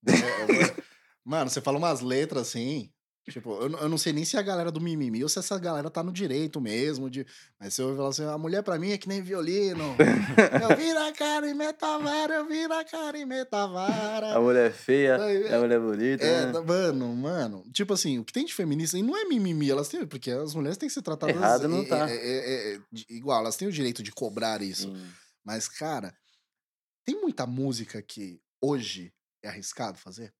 Mano, 1.24 1.48
você 1.48 1.60
fala 1.60 1.78
umas 1.78 2.00
letras 2.00 2.48
assim. 2.48 2.92
Tipo, 3.30 3.54
eu, 3.62 3.70
não- 3.70 3.78
eu 3.78 3.88
não 3.88 3.96
sei 3.96 4.12
nem 4.12 4.22
se 4.22 4.36
é 4.36 4.38
a 4.38 4.42
galera 4.42 4.70
do 4.70 4.80
mimimi 4.82 5.22
ou 5.22 5.28
se 5.30 5.38
essa 5.38 5.58
galera 5.58 5.88
tá 5.90 6.02
no 6.02 6.12
direito 6.12 6.60
mesmo. 6.60 7.08
De... 7.08 7.26
Mas 7.58 7.72
você 7.72 7.80
ouve 7.82 7.96
falar 7.96 8.10
assim: 8.10 8.24
a 8.24 8.36
mulher 8.36 8.62
pra 8.62 8.78
mim 8.78 8.90
é 8.90 8.98
que 8.98 9.08
nem 9.08 9.22
violino. 9.22 9.96
eu 10.70 10.76
viro 10.76 10.98
a 10.98 11.10
cara 11.10 11.48
e 11.48 11.54
meto 11.54 11.82
a 11.84 11.96
vara, 11.96 12.34
eu 12.34 12.46
viro 12.46 12.74
a 12.74 12.84
cara 12.84 13.16
e 13.16 13.24
meto 13.24 13.54
a 13.54 13.66
vara. 13.66 14.34
A 14.36 14.40
mulher 14.40 14.70
feia, 14.72 15.12
É, 15.14 15.54
a 15.54 15.58
mulher 15.58 15.80
bonita. 15.80 16.22
É, 16.22 16.52
né? 16.52 16.60
mano, 16.60 17.16
mano. 17.16 17.64
Tipo 17.72 17.94
assim, 17.94 18.18
o 18.18 18.24
que 18.26 18.32
tem 18.32 18.44
de 18.44 18.52
feminista, 18.52 18.98
e 18.98 19.02
não 19.02 19.16
é 19.16 19.24
mimimi, 19.24 19.70
elas 19.70 19.88
têm, 19.88 20.06
porque 20.06 20.30
as 20.30 20.54
mulheres 20.54 20.76
têm 20.76 20.86
que 20.88 20.94
ser 20.94 21.00
tratadas 21.02 21.34
Errado 21.34 21.66
não 21.66 21.80
é- 21.80 21.84
tá. 21.86 22.10
é- 22.10 22.14
é- 22.14 22.74
é- 22.74 22.80
igual, 23.08 23.40
elas 23.40 23.56
têm 23.56 23.66
o 23.66 23.72
direito 23.72 24.02
de 24.02 24.12
cobrar 24.12 24.60
isso. 24.60 24.92
Sim. 24.94 25.06
Mas, 25.42 25.66
cara, 25.66 26.14
tem 27.06 27.18
muita 27.18 27.46
música 27.46 28.02
que 28.02 28.38
hoje 28.62 29.14
é 29.42 29.48
arriscado 29.48 29.96
fazer? 29.98 30.30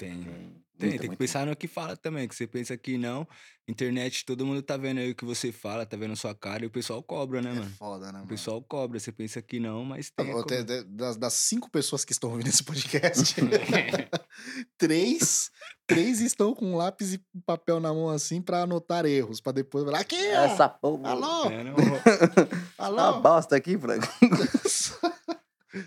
Tem. 0.00 0.22
Tem, 0.22 0.24
Tem, 0.24 0.88
muita, 0.88 0.90
tem 0.90 0.98
que 0.98 1.06
muita. 1.08 1.16
pensar 1.18 1.46
no 1.46 1.54
que 1.54 1.68
fala 1.68 1.94
também, 1.94 2.26
que 2.26 2.34
você 2.34 2.46
pensa 2.46 2.74
que 2.76 2.96
não. 2.96 3.28
Internet, 3.68 4.24
todo 4.24 4.46
mundo 4.46 4.62
tá 4.62 4.78
vendo 4.78 4.98
aí 4.98 5.10
o 5.10 5.14
que 5.14 5.26
você 5.26 5.52
fala, 5.52 5.84
tá 5.84 5.94
vendo 5.96 6.12
a 6.14 6.16
sua 6.16 6.34
cara 6.34 6.64
e 6.64 6.66
o 6.66 6.70
pessoal 6.70 7.02
cobra, 7.02 7.42
né, 7.42 7.50
É 7.50 7.54
mano? 7.54 7.70
foda, 7.78 8.06
né, 8.06 8.12
O 8.12 8.14
mano? 8.14 8.26
pessoal 8.26 8.62
cobra, 8.62 8.98
você 8.98 9.12
pensa 9.12 9.42
que 9.42 9.60
não, 9.60 9.84
mas 9.84 10.10
tem. 10.10 10.30
Eu 10.30 10.42
de- 10.42 10.84
das, 10.84 11.16
das 11.18 11.34
cinco 11.34 11.70
pessoas 11.70 12.02
que 12.04 12.12
estão 12.12 12.30
ouvindo 12.30 12.48
esse 12.48 12.64
podcast, 12.64 13.34
três, 14.78 15.50
três 15.86 16.20
estão 16.20 16.54
com 16.54 16.74
lápis 16.74 17.12
e 17.14 17.22
papel 17.44 17.78
na 17.78 17.92
mão 17.92 18.08
assim 18.08 18.40
pra 18.40 18.62
anotar 18.62 19.04
erros, 19.04 19.40
pra 19.40 19.52
depois 19.52 19.84
falar 19.84 20.00
aqui, 20.00 20.16
ó, 20.16 20.44
Essa 20.44 20.68
porra. 20.68 21.10
alô, 21.10 21.44
É, 21.50 21.62
não, 21.64 21.74
alô. 22.78 22.96
Tá 22.96 23.10
uma 23.10 23.20
bosta 23.20 23.54
aqui, 23.54 23.76
Franco. 23.78 24.06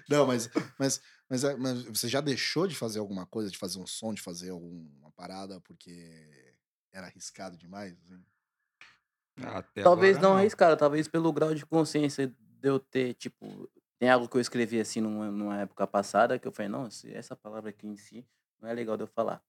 Não, 0.10 0.26
mas, 0.26 0.50
mas, 0.80 1.02
mas, 1.34 1.44
é- 1.44 1.56
mas 1.56 1.84
você 1.86 2.08
já 2.08 2.22
deixou 2.22 2.68
de 2.68 2.76
fazer 2.76 3.00
alguma 3.00 3.26
coisa, 3.26 3.50
de 3.50 3.58
fazer 3.58 3.80
um 3.80 3.88
som, 3.88 4.14
de 4.14 4.22
fazer 4.22 4.52
alguma 4.52 5.12
parada 5.14 5.60
porque 5.62 6.54
era 6.92 7.08
arriscado 7.08 7.58
demais? 7.58 7.94
assim? 8.06 8.24
até 9.42 9.82
Talvez 9.82 10.18
agora 10.18 10.30
não 10.30 10.38
arriscaram, 10.38 10.78
talvez 10.78 11.08
pelo 11.08 11.34
grau 11.34 11.56
de 11.56 11.66
consciência 11.66 12.28
de 12.28 12.70
eu 12.70 12.80
ter, 12.80 13.16
tipo, 13.16 13.68
tem 13.98 14.12
algo 14.12 14.28
que 14.30 14.38
eu 14.38 14.42
escrevi 14.42 14.80
assim 14.80 15.02
numa, 15.02 15.32
numa 15.32 15.62
época 15.62 15.88
passada 15.88 16.38
que 16.38 16.48
eu 16.48 16.52
falei, 16.52 16.70
não, 16.70 16.92
se 16.92 17.12
essa 17.12 17.36
palavra 17.36 17.72
aqui 17.72 17.88
em 17.88 17.98
si 17.98 18.24
não 18.62 18.70
é 18.70 18.74
legal 18.74 18.96
de 18.96 19.02
eu 19.02 19.08
falar. 19.08 19.42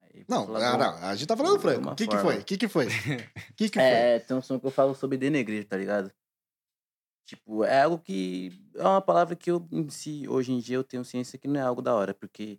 Aí 0.00 0.24
Não, 0.28 0.46
falar 0.46 0.60
uma- 0.60 0.78
não, 0.92 1.08
a 1.08 1.16
gente 1.16 1.26
tá 1.26 1.36
falando 1.36 1.58
franco. 1.58 1.90
O 1.90 1.96
que 1.96 2.06
que 2.06 2.18
foi? 2.18 2.38
O 2.38 2.44
que 2.44 2.56
que 2.56 2.68
foi? 2.68 2.86
O 2.86 2.88
que 3.56 3.68
que 3.68 3.78
foi? 3.80 3.82
É, 3.82 4.18
tem 4.20 4.36
um 4.36 4.40
som 4.42 4.60
que 4.60 4.66
eu 4.66 4.70
falo 4.70 4.94
sobre 4.94 5.18
denegrir, 5.18 5.66
tá 5.66 5.76
ligado? 5.76 6.12
Tipo, 7.24 7.64
é 7.64 7.82
algo 7.82 7.98
que. 7.98 8.50
É 8.74 8.82
uma 8.82 9.00
palavra 9.00 9.36
que 9.36 9.50
eu, 9.50 9.66
em 9.70 9.88
si, 9.88 10.26
hoje 10.28 10.52
em 10.52 10.58
dia, 10.58 10.76
eu 10.76 10.84
tenho 10.84 11.04
ciência 11.04 11.38
que 11.38 11.48
não 11.48 11.60
é 11.60 11.62
algo 11.62 11.80
da 11.80 11.94
hora, 11.94 12.12
porque 12.12 12.58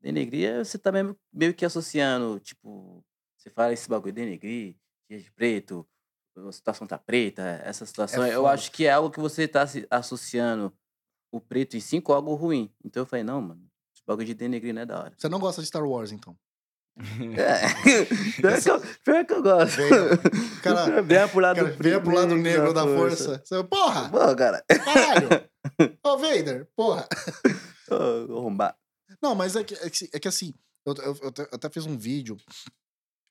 denegrir 0.00 0.48
é 0.48 0.64
você 0.64 0.78
tá 0.78 0.92
meio, 0.92 1.16
meio 1.32 1.54
que 1.54 1.64
associando, 1.64 2.38
tipo, 2.40 3.04
você 3.36 3.48
fala 3.50 3.72
esse 3.72 3.88
bagulho, 3.88 4.12
denegrir, 4.12 4.76
dia 5.08 5.18
de 5.18 5.30
preto, 5.32 5.86
a 6.36 6.52
situação 6.52 6.86
tá 6.86 6.98
preta, 6.98 7.42
essa 7.64 7.86
situação. 7.86 8.26
eu 8.26 8.42
foda. 8.42 8.54
acho 8.54 8.72
que 8.72 8.86
é 8.86 8.92
algo 8.92 9.10
que 9.10 9.20
você 9.20 9.46
tá 9.46 9.64
associando 9.90 10.72
o 11.32 11.40
preto 11.40 11.76
em 11.76 11.80
si 11.80 12.00
com 12.00 12.12
algo 12.12 12.34
ruim. 12.34 12.72
Então 12.84 13.02
eu 13.02 13.06
falei, 13.06 13.24
não, 13.24 13.40
mano, 13.40 13.70
esse 13.94 14.02
bagulho 14.06 14.26
de 14.26 14.34
denegrir 14.34 14.74
não 14.74 14.82
é 14.82 14.86
da 14.86 15.00
hora. 15.00 15.14
Você 15.16 15.28
não 15.28 15.38
gosta 15.38 15.60
de 15.60 15.68
Star 15.68 15.84
Wars, 15.84 16.12
então? 16.12 16.36
É. 16.96 17.74
pior, 18.40 18.62
que 18.62 18.70
eu, 18.70 18.80
pior 19.04 19.26
que 19.26 19.32
eu 19.32 19.42
gosto. 19.42 19.76
Venha. 19.76 20.60
Cara, 20.62 21.02
venha 21.02 21.28
pro 21.28 21.40
lado 21.40 21.56
Cara, 21.56 21.76
venha 21.78 22.00
pro 22.00 22.14
lado 22.14 22.36
negro 22.36 22.72
da 22.72 22.84
força. 22.84 23.42
Você- 23.44 23.64
Porra! 23.64 24.08
Pô, 24.10 24.36
cara. 24.36 24.64
Caralho! 24.68 25.28
Ô, 26.04 26.18
Vader, 26.18 26.68
porra! 26.76 27.08
Ô, 27.90 28.38
arrombar. 28.38 28.76
Não, 29.20 29.34
mas 29.34 29.56
é 29.56 29.64
que, 29.64 29.74
é 29.74 29.90
que, 29.90 30.10
é 30.12 30.20
que 30.20 30.28
assim, 30.28 30.54
eu, 30.86 30.94
eu- 30.98 31.18
eu 31.22 31.32
até 31.52 31.68
fiz 31.68 31.84
um 31.86 31.98
vídeo 31.98 32.36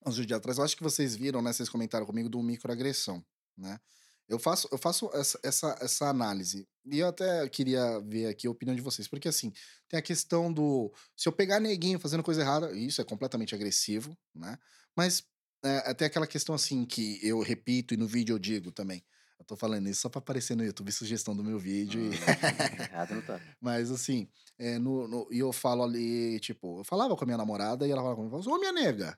uns 0.05 0.15
dias 0.15 0.37
atrás, 0.37 0.57
eu 0.57 0.63
acho 0.65 0.75
que 0.75 0.83
vocês 0.83 1.15
viram, 1.15 1.41
né? 1.41 1.53
Vocês 1.53 1.69
comentaram 1.69 2.05
comigo 2.05 2.27
do 2.27 2.41
microagressão, 2.43 3.23
né? 3.57 3.79
Eu 4.27 4.39
faço, 4.39 4.67
eu 4.71 4.77
faço 4.77 5.09
essa, 5.13 5.39
essa, 5.43 5.77
essa 5.81 6.07
análise. 6.09 6.67
E 6.85 6.99
eu 6.99 7.07
até 7.07 7.47
queria 7.49 7.99
ver 7.99 8.27
aqui 8.27 8.47
a 8.47 8.51
opinião 8.51 8.75
de 8.75 8.81
vocês. 8.81 9.07
Porque, 9.07 9.27
assim, 9.27 9.51
tem 9.89 9.99
a 9.99 10.01
questão 10.01 10.51
do. 10.51 10.91
Se 11.15 11.27
eu 11.27 11.33
pegar 11.33 11.59
neguinho 11.59 11.99
fazendo 11.99 12.23
coisa 12.23 12.41
errada, 12.41 12.71
isso 12.75 13.01
é 13.01 13.03
completamente 13.03 13.53
agressivo, 13.53 14.17
né? 14.33 14.57
Mas 14.95 15.23
é, 15.63 15.93
tem 15.93 16.07
aquela 16.07 16.25
questão, 16.27 16.55
assim, 16.55 16.85
que 16.85 17.19
eu 17.21 17.41
repito 17.41 17.93
e 17.93 17.97
no 17.97 18.07
vídeo 18.07 18.33
eu 18.33 18.39
digo 18.39 18.71
também. 18.71 19.03
Eu 19.39 19.45
tô 19.45 19.57
falando 19.57 19.89
isso 19.89 20.01
só 20.01 20.09
pra 20.09 20.19
aparecer 20.19 20.55
no 20.55 20.63
YouTube, 20.63 20.89
sugestão 20.91 21.35
do 21.35 21.43
meu 21.43 21.59
vídeo. 21.59 21.99
e- 22.01 22.09
Errado 22.89 23.15
não 23.15 23.21
tá. 23.23 23.41
mas 23.59 23.91
assim, 23.91 24.29
é, 24.57 24.79
no, 24.79 25.05
no- 25.07 25.27
e 25.31 25.39
eu 25.39 25.51
falo 25.51 25.83
ali, 25.83 26.39
tipo, 26.39 26.79
eu 26.79 26.83
falava 26.85 27.13
com 27.15 27.23
a 27.23 27.27
minha 27.27 27.37
namorada 27.37 27.85
e 27.85 27.91
ela 27.91 28.01
falava 28.01 28.15
comigo, 28.15 28.37
ô 28.49 28.57
minha 28.59 28.71
nega. 28.71 29.17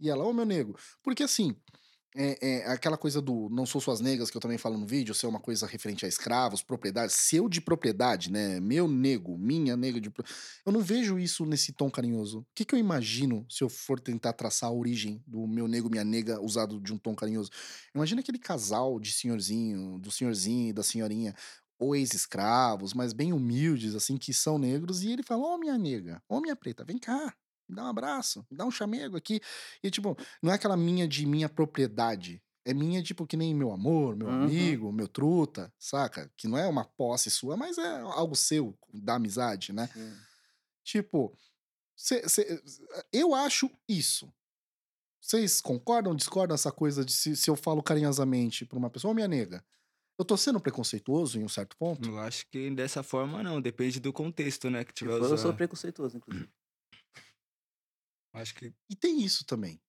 E 0.00 0.08
ela, 0.08 0.24
ô 0.24 0.32
meu 0.32 0.44
nego. 0.44 0.78
Porque 1.02 1.24
assim, 1.24 1.56
é, 2.18 2.48
é 2.48 2.66
aquela 2.66 2.98
coisa 2.98 3.22
do 3.22 3.48
não 3.48 3.64
sou 3.64 3.80
suas 3.80 4.00
negas, 4.00 4.28
que 4.28 4.36
eu 4.36 4.40
também 4.40 4.58
falo 4.58 4.76
no 4.76 4.86
vídeo, 4.86 5.14
ser 5.14 5.28
uma 5.28 5.38
coisa 5.38 5.66
referente 5.66 6.04
a 6.04 6.08
escravos, 6.08 6.62
propriedade, 6.62 7.12
seu 7.12 7.48
de 7.48 7.60
propriedade, 7.60 8.32
né? 8.32 8.58
Meu 8.58 8.88
nego, 8.88 9.38
minha 9.38 9.76
nega 9.76 10.00
de. 10.00 10.12
Eu 10.66 10.72
não 10.72 10.80
vejo 10.80 11.18
isso 11.18 11.46
nesse 11.46 11.72
tom 11.72 11.88
carinhoso. 11.88 12.40
O 12.40 12.46
que, 12.54 12.64
que 12.64 12.74
eu 12.74 12.78
imagino 12.78 13.46
se 13.48 13.62
eu 13.62 13.68
for 13.68 14.00
tentar 14.00 14.32
traçar 14.32 14.68
a 14.68 14.72
origem 14.72 15.22
do 15.26 15.46
meu 15.46 15.68
nego, 15.68 15.88
minha 15.88 16.04
nega, 16.04 16.40
usado 16.40 16.80
de 16.80 16.92
um 16.92 16.98
tom 16.98 17.14
carinhoso? 17.14 17.50
Imagina 17.94 18.20
aquele 18.20 18.38
casal 18.38 18.98
de 18.98 19.12
senhorzinho, 19.12 19.98
do 20.00 20.10
senhorzinho 20.10 20.70
e 20.70 20.72
da 20.72 20.82
senhorinha 20.82 21.34
ou 21.78 21.94
ex-escravos, 21.94 22.92
mas 22.92 23.12
bem 23.12 23.32
humildes, 23.32 23.94
assim, 23.94 24.16
que 24.16 24.34
são 24.34 24.58
negros, 24.58 25.02
e 25.02 25.12
ele 25.12 25.22
fala: 25.22 25.54
Ô 25.54 25.58
minha 25.58 25.78
nega, 25.78 26.20
ô 26.28 26.40
minha 26.40 26.56
preta, 26.56 26.84
vem 26.84 26.98
cá, 26.98 27.32
me 27.68 27.76
dá 27.76 27.84
um 27.84 27.88
abraço, 27.88 28.46
me 28.50 28.56
dá 28.56 28.64
um 28.64 28.70
chamego 28.70 29.16
aqui. 29.16 29.40
E, 29.82 29.90
tipo, 29.90 30.16
não 30.42 30.50
é 30.50 30.54
aquela 30.54 30.76
minha 30.76 31.06
de 31.06 31.26
minha 31.26 31.48
propriedade. 31.48 32.42
É 32.64 32.74
minha, 32.74 33.02
tipo, 33.02 33.26
que 33.26 33.36
nem 33.36 33.54
meu 33.54 33.72
amor, 33.72 34.14
meu 34.16 34.28
Uhum. 34.28 34.44
amigo, 34.44 34.92
meu 34.92 35.08
truta, 35.08 35.72
saca? 35.78 36.30
Que 36.36 36.46
não 36.46 36.58
é 36.58 36.66
uma 36.66 36.84
posse 36.84 37.30
sua, 37.30 37.56
mas 37.56 37.78
é 37.78 38.00
algo 38.00 38.34
seu, 38.36 38.76
da 38.92 39.14
amizade, 39.14 39.72
né? 39.72 39.88
Sim. 39.92 40.14
Tipo, 40.84 41.36
cê- 41.96 42.28
cê- 42.28 42.62
eu 43.12 43.34
acho 43.34 43.70
isso. 43.88 44.32
Vocês 45.20 45.60
concordam, 45.60 46.14
discordam 46.14 46.54
essa 46.54 46.70
coisa 46.72 47.04
de 47.04 47.12
se, 47.12 47.36
se 47.36 47.50
eu 47.50 47.56
falo 47.56 47.82
carinhosamente 47.82 48.64
pra 48.64 48.78
uma 48.78 48.90
pessoa, 48.90 49.12
ô 49.12 49.14
minha 49.14 49.28
nega, 49.28 49.64
eu 50.18 50.24
tô 50.24 50.36
sendo 50.36 50.60
preconceituoso 50.60 51.38
em 51.38 51.44
um 51.44 51.48
certo 51.48 51.76
ponto? 51.76 52.08
Eu 52.08 52.18
acho 52.18 52.46
que 52.50 52.70
dessa 52.70 53.02
forma 53.02 53.42
não, 53.42 53.60
depende 53.60 54.00
do 54.00 54.12
contexto, 54.12 54.68
né, 54.70 54.84
que 54.84 54.92
tiver 54.92 55.18
for, 55.18 55.30
eu 55.30 55.38
sou 55.38 55.54
preconceituoso, 55.54 56.16
inclusive. 56.16 56.48
Acho 58.32 58.54
que 58.54 58.74
E 58.88 58.96
tem 58.96 59.22
isso 59.22 59.44
também. 59.44 59.80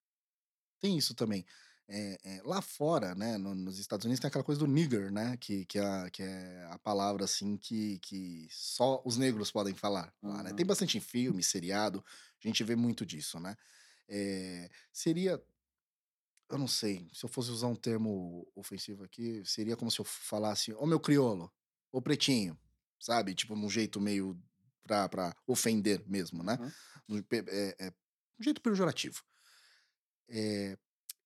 Tem 0.80 0.98
isso 0.98 1.16
também. 1.16 1.46
É, 1.88 2.18
é, 2.38 2.42
lá 2.44 2.62
fora, 2.62 3.16
né, 3.16 3.38
no- 3.38 3.56
nos 3.56 3.80
Estados 3.80 4.06
Unidos, 4.06 4.20
tem 4.22 4.28
aquela 4.30 4.44
coisa 4.44 4.60
do 4.60 4.68
nigger, 4.68 5.12
né, 5.12 5.38
que, 5.38 5.66
que, 5.66 5.80
é, 5.80 5.84
a- 5.86 6.10
que 6.12 6.24
é 6.24 6.66
a 6.72 6.80
palavra, 6.80 7.26
assim, 7.26 7.58
que, 7.58 8.00
que 8.00 8.48
só 8.52 9.02
os 9.06 9.18
negros 9.18 9.52
podem 9.52 9.76
falar. 9.76 10.14
lá, 10.24 10.44
né? 10.44 10.54
Tem 10.54 10.66
Uhum. 10.66 10.68
bastante 10.68 10.98
em 10.98 11.02
filme, 11.02 11.44
seriado, 11.44 12.04
a 12.44 12.48
gente 12.48 12.64
vê 12.64 12.76
muito 12.76 13.06
disso, 13.06 13.40
né? 13.40 13.56
É, 14.10 14.70
seria, 14.94 15.42
eu 16.50 16.58
não 16.58 16.68
sei, 16.68 17.08
se 17.14 17.24
eu 17.26 17.30
fosse 17.30 17.52
usar 17.52 17.68
um 17.68 17.76
termo 17.76 18.48
ofensivo 18.56 19.04
aqui, 19.04 19.44
seria 19.46 19.78
como 19.78 19.92
se 19.92 20.00
eu 20.02 20.06
falasse, 20.06 20.74
ô 20.74 20.86
meu 20.86 21.00
criolo, 21.00 21.52
ô 21.92 22.02
pretinho, 22.02 22.58
sabe? 23.00 23.36
Tipo, 23.36 23.56
num 23.56 23.70
jeito 23.70 24.02
meio 24.02 24.42
pra, 24.84 25.08
pra 25.08 25.36
ofender 25.48 26.04
mesmo, 26.08 26.44
né? 26.44 26.58
Uhum. 26.58 26.74
Um 28.40 28.44
jeito 28.44 28.62
pejorativo. 28.62 29.22
É, 30.30 30.78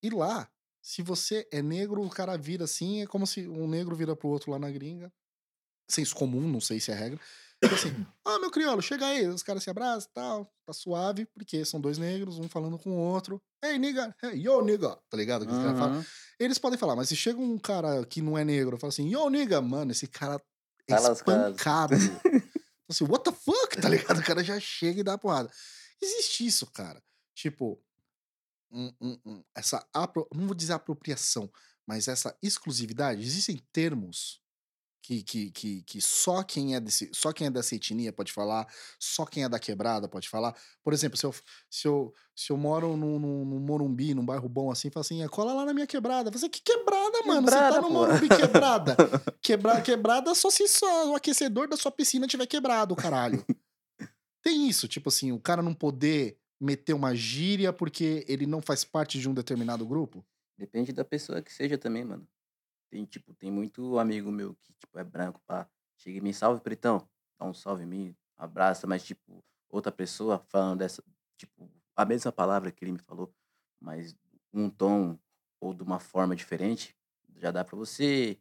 e 0.02 0.10
lá, 0.10 0.48
se 0.82 1.02
você 1.02 1.48
é 1.50 1.62
negro, 1.62 2.02
o 2.02 2.10
cara 2.10 2.36
vira 2.36 2.64
assim, 2.64 3.02
é 3.02 3.06
como 3.06 3.26
se 3.26 3.48
um 3.48 3.66
negro 3.66 3.96
vira 3.96 4.14
pro 4.14 4.28
outro 4.28 4.50
lá 4.50 4.58
na 4.58 4.70
gringa. 4.70 5.12
Senso 5.88 6.14
comum, 6.14 6.48
não 6.48 6.60
sei 6.60 6.80
se 6.80 6.90
é 6.90 6.94
regra. 6.94 7.20
Tipo 7.62 7.74
assim, 7.74 7.88
ah, 8.24 8.38
meu 8.38 8.50
crioulo, 8.50 8.82
chega 8.82 9.06
aí. 9.06 9.26
Os 9.26 9.42
caras 9.42 9.62
se 9.62 9.70
abraçam 9.70 10.10
e 10.10 10.14
tal, 10.14 10.54
tá 10.66 10.72
suave, 10.72 11.26
porque 11.26 11.64
são 11.64 11.80
dois 11.80 11.98
negros, 11.98 12.38
um 12.38 12.48
falando 12.48 12.78
com 12.78 12.90
o 12.90 12.98
outro. 12.98 13.40
Hey, 13.64 13.78
nigga, 13.78 14.14
hey, 14.22 14.42
yo, 14.42 14.62
nigga, 14.62 14.98
tá 15.08 15.16
ligado? 15.16 15.46
Uhum. 15.46 16.04
Eles 16.38 16.58
podem 16.58 16.78
falar, 16.78 16.96
mas 16.96 17.08
se 17.08 17.16
chega 17.16 17.40
um 17.40 17.58
cara 17.58 18.04
que 18.04 18.20
não 18.20 18.36
é 18.36 18.44
negro, 18.44 18.78
fala 18.78 18.90
assim, 18.90 19.08
yo, 19.08 19.28
nigga, 19.30 19.60
mano, 19.60 19.92
esse 19.92 20.06
cara 20.06 20.40
é 20.88 20.94
espancado. 20.94 21.94
assim, 22.90 23.04
what 23.04 23.24
the 23.24 23.32
fuck, 23.32 23.80
tá 23.80 23.88
ligado? 23.88 24.18
O 24.18 24.24
cara 24.24 24.44
já 24.44 24.58
chega 24.60 25.00
e 25.00 25.04
dá 25.04 25.16
porrada. 25.16 25.50
Existe 26.04 26.46
isso, 26.46 26.66
cara. 26.70 27.02
Tipo, 27.34 27.80
um- 28.70 28.92
um- 29.00 29.18
um- 29.24 29.44
essa, 29.54 29.86
não 30.34 30.46
vou 30.46 30.54
dizer 30.54 30.72
apropriação, 30.74 31.50
mas 31.86 32.08
essa 32.08 32.36
exclusividade. 32.42 33.22
Existem 33.22 33.56
termos 33.72 34.40
que, 35.02 35.22
que, 35.22 35.50
que, 35.50 35.82
que 35.82 36.00
só 36.00 36.42
quem 36.42 36.74
é 36.74 36.80
desse, 36.80 37.10
só 37.12 37.30
quem 37.30 37.46
é 37.46 37.50
dessa 37.50 37.74
etnia 37.74 38.10
pode 38.10 38.32
falar, 38.32 38.66
só 38.98 39.26
quem 39.26 39.44
é 39.44 39.48
da 39.48 39.58
quebrada 39.58 40.08
pode 40.08 40.30
falar. 40.30 40.56
Por 40.82 40.94
exemplo, 40.94 41.18
se 41.18 41.26
eu, 41.26 41.34
se 41.70 41.86
eu, 41.86 42.14
se 42.34 42.50
eu 42.50 42.56
moro 42.56 42.96
num, 42.96 43.18
num, 43.18 43.44
num 43.44 43.60
Morumbi, 43.60 44.14
num 44.14 44.24
bairro 44.24 44.48
bom 44.48 44.70
assim, 44.70 44.90
fala 44.90 45.02
assim, 45.02 45.22
"Ah, 45.22 45.28
cola 45.28 45.52
lá 45.52 45.66
na 45.66 45.74
minha 45.74 45.86
quebrada. 45.86 46.30
Você, 46.30 46.48
que 46.48 46.62
quebrada, 46.62 47.22
mano? 47.26 47.42
Você 47.46 47.50
tá 47.54 47.64
Quebrada, 47.64 47.80
no 47.82 47.88
pô." 47.88 47.92
Morumbi 47.94 48.28
quebrada. 48.28 48.96
Quebra, 49.42 49.82
quebrada 49.82 50.34
só 50.34 50.48
se 50.48 50.66
só 50.66 51.10
o 51.10 51.14
aquecedor 51.14 51.68
da 51.68 51.76
sua 51.76 51.90
piscina 51.92 52.26
tiver 52.26 52.46
quebrado, 52.46 52.96
caralho. 52.96 53.44
Tem 54.44 54.68
isso, 54.68 54.86
tipo 54.86 55.08
assim, 55.08 55.32
o 55.32 55.40
cara 55.40 55.62
não 55.62 55.74
poder 55.74 56.38
meter 56.60 56.92
uma 56.92 57.14
gíria 57.14 57.72
porque 57.72 58.24
ele 58.28 58.46
não 58.46 58.60
faz 58.60 58.84
parte 58.84 59.18
de 59.18 59.28
um 59.28 59.32
determinado 59.34 59.86
grupo. 59.86 60.22
Depende 60.58 60.92
da 60.92 61.04
pessoa 61.04 61.40
que 61.42 61.50
seja 61.52 61.78
também, 61.78 62.04
mano. 62.04 62.28
Tem, 62.90 63.04
tipo, 63.06 63.34
tem 63.34 63.50
muito 63.50 63.98
amigo 63.98 64.32
meu 64.32 64.54
que, 64.56 64.72
tipo, 64.74 64.98
é 64.98 65.04
branco, 65.04 65.40
pá. 65.46 65.68
Chega 65.98 66.18
e 66.18 66.20
me 66.20 66.34
salve, 66.34 66.60
pretão. 66.62 67.08
Dá 67.38 67.46
um 67.46 67.54
salve 67.54 67.84
em 67.84 67.86
mim, 67.86 68.16
abraça, 68.36 68.86
mas, 68.86 69.04
tipo, 69.04 69.44
outra 69.70 69.92
pessoa 69.92 70.38
falando 70.50 70.80
dessa, 70.80 71.02
tipo, 71.38 71.70
a 71.96 72.04
mesma 72.04 72.32
palavra 72.32 72.72
que 72.72 72.84
ele 72.84 72.92
me 72.92 72.98
falou, 73.00 73.34
mas 73.80 74.16
um 74.52 74.70
tom 74.70 75.18
ou 75.60 75.74
de 75.74 75.82
uma 75.82 76.00
forma 76.00 76.36
diferente, 76.36 76.96
já 77.36 77.50
dá 77.50 77.64
pra 77.64 77.76
você. 77.76 78.38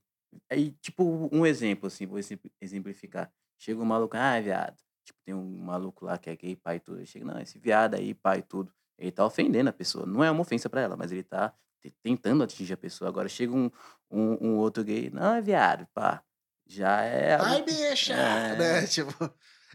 Aí, 0.50 0.72
tipo, 0.82 1.04
um 1.34 1.46
exemplo, 1.46 1.88
assim, 1.88 2.06
vou 2.08 2.20
exempli- 2.20 2.52
exemplificar. 2.62 3.34
Chega 3.58 3.82
um 3.82 3.86
maluco, 3.86 4.18
ah, 4.18 4.40
viado. 4.42 4.78
Tipo, 5.04 5.20
tem 5.26 5.34
um 5.34 5.58
maluco 5.58 6.06
lá 6.06 6.18
que 6.18 6.30
é 6.30 6.36
gay, 6.36 6.56
pai 6.56 6.78
e 6.78 6.80
tudo. 6.80 6.98
Ele 7.00 7.06
chega, 7.06 7.26
não, 7.26 7.40
esse 7.40 7.58
viado 7.60 7.96
aí, 7.96 8.14
pai 8.14 8.40
e 8.40 8.42
tudo. 8.44 8.72
Ele 8.98 9.12
tá 9.12 9.26
ofendendo 9.26 9.70
a 9.70 9.74
pessoa. 9.74 10.06
Não 10.06 10.24
é 10.24 10.32
uma 10.32 10.42
ofensa 10.42 10.70
pra 10.70 10.82
ela, 10.82 10.96
mas 10.96 11.12
ele 11.12 11.24
tá 11.24 11.54
te- 11.82 11.92
tentando 12.02 12.44
atingir 12.44 12.74
a 12.74 12.78
pessoa. 12.78 13.10
Agora 13.10 13.28
chega 13.28 13.54
um, 13.54 13.70
um, 14.10 14.48
um 14.50 14.58
outro 14.58 14.84
gay, 14.84 15.10
não, 15.10 15.36
é 15.36 15.42
viado, 15.42 15.88
pá. 15.94 16.24
Já 16.66 17.02
é. 17.02 17.36
Ai, 17.36 17.62
bicha! 17.66 18.14
É. 18.14 18.58
Né? 18.58 18.88
Tipo, 18.88 19.14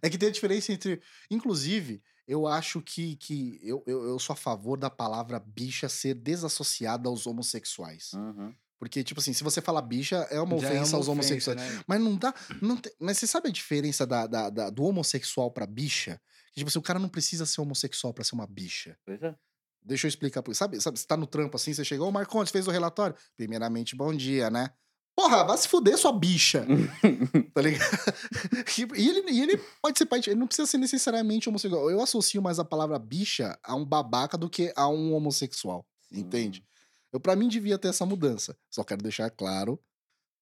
é 0.03 0.09
que 0.09 0.17
tem 0.17 0.29
a 0.29 0.33
diferença 0.33 0.73
entre. 0.73 1.03
Inclusive, 1.31 2.03
eu 2.27 2.47
acho 2.47 2.81
que, 2.81 3.17
que 3.17 3.59
eu, 3.63 3.83
eu, 3.87 4.05
eu 4.05 4.19
sou 4.19 4.33
a 4.33 4.37
favor 4.37 4.79
da 4.79 4.89
palavra 4.89 5.39
bicha 5.41 5.89
ser 5.89 6.15
desassociada 6.15 7.09
aos 7.09 7.27
homossexuais. 7.27 8.13
Uhum. 8.15 8.55
Porque, 8.79 9.03
tipo 9.03 9.21
assim, 9.21 9.33
se 9.33 9.43
você 9.43 9.61
fala 9.61 9.83
bicha, 9.83 10.17
é 10.31 10.41
uma 10.41 10.57
já 10.59 10.69
é 10.69 10.71
ofensa 10.73 10.91
uma 10.93 10.99
aos 10.99 11.09
ofensa, 11.09 11.11
homossexuais. 11.51 11.57
né? 11.61 11.83
Mas 11.87 12.01
não 12.01 12.17
dá. 12.17 12.33
Não 12.63 12.77
tem- 12.77 12.93
mas 13.01 13.19
você 13.19 13.27
sabe 13.27 13.49
a 13.49 13.53
diferença 13.53 14.07
da, 14.07 14.27
da- 14.27 14.51
da- 14.51 14.71
do 14.71 14.85
homossexual 14.85 15.51
pra 15.51 15.67
bicha? 15.67 16.21
Que, 16.53 16.61
tipo 16.61 16.69
assim, 16.69 16.79
o 16.79 16.83
cara 16.83 16.99
não 16.99 17.09
precisa 17.09 17.45
ser 17.45 17.61
homossexual 17.61 18.15
pra 18.15 18.23
ser 18.25 18.35
uma 18.35 18.47
bicha. 18.47 18.97
Pois 19.05 19.21
é. 19.23 19.35
Deixa 19.83 20.07
eu 20.07 20.09
explicar. 20.09 20.43
por- 20.43 20.55
Sabe, 20.55 20.81
sabe, 20.81 20.99
você 20.99 21.07
tá 21.07 21.17
no 21.17 21.27
trampo 21.27 21.57
assim, 21.57 21.73
você 21.75 21.85
chegou, 21.85 22.09
o 22.09 22.13
Marcondes 22.13 22.53
fez 22.53 22.67
o 22.69 22.71
relatório. 22.71 23.17
Primeiramente, 23.37 23.97
bom 23.97 24.15
dia, 24.15 24.49
né? 24.51 24.71
Porra, 25.17 25.43
vai 25.45 25.59
se 25.59 25.67
fuder, 25.67 25.99
sua 25.99 26.13
bicha. 26.13 26.65
tá 27.55 27.61
ligado? 27.63 27.81
E 28.97 29.09
ele, 29.09 29.31
e 29.33 29.41
ele 29.43 29.61
pode 29.83 29.99
ser 29.99 30.07
pai, 30.07 30.21
ele 30.27 30.37
não 30.37 30.47
precisa 30.47 30.67
ser 30.67 30.79
necessariamente 30.79 31.49
homossexual. 31.49 31.91
Eu 31.91 32.01
associo 32.01 32.41
mais 32.41 32.59
a 32.61 32.65
palavra 32.65 32.99
bicha 32.99 33.59
a 33.65 33.75
um 33.75 33.85
babaca 33.85 34.39
do 34.39 34.49
que 34.49 34.73
a 34.77 34.89
um 34.89 35.13
homossexual. 35.15 35.85
Entende? 36.13 36.65
Eu, 37.13 37.21
pra 37.21 37.37
mim, 37.37 37.49
devia 37.49 37.79
ter 37.79 37.89
essa 37.89 38.05
mudança. 38.05 38.57
Só 38.71 38.85
quero 38.85 39.03
deixar 39.03 39.31
claro, 39.31 39.79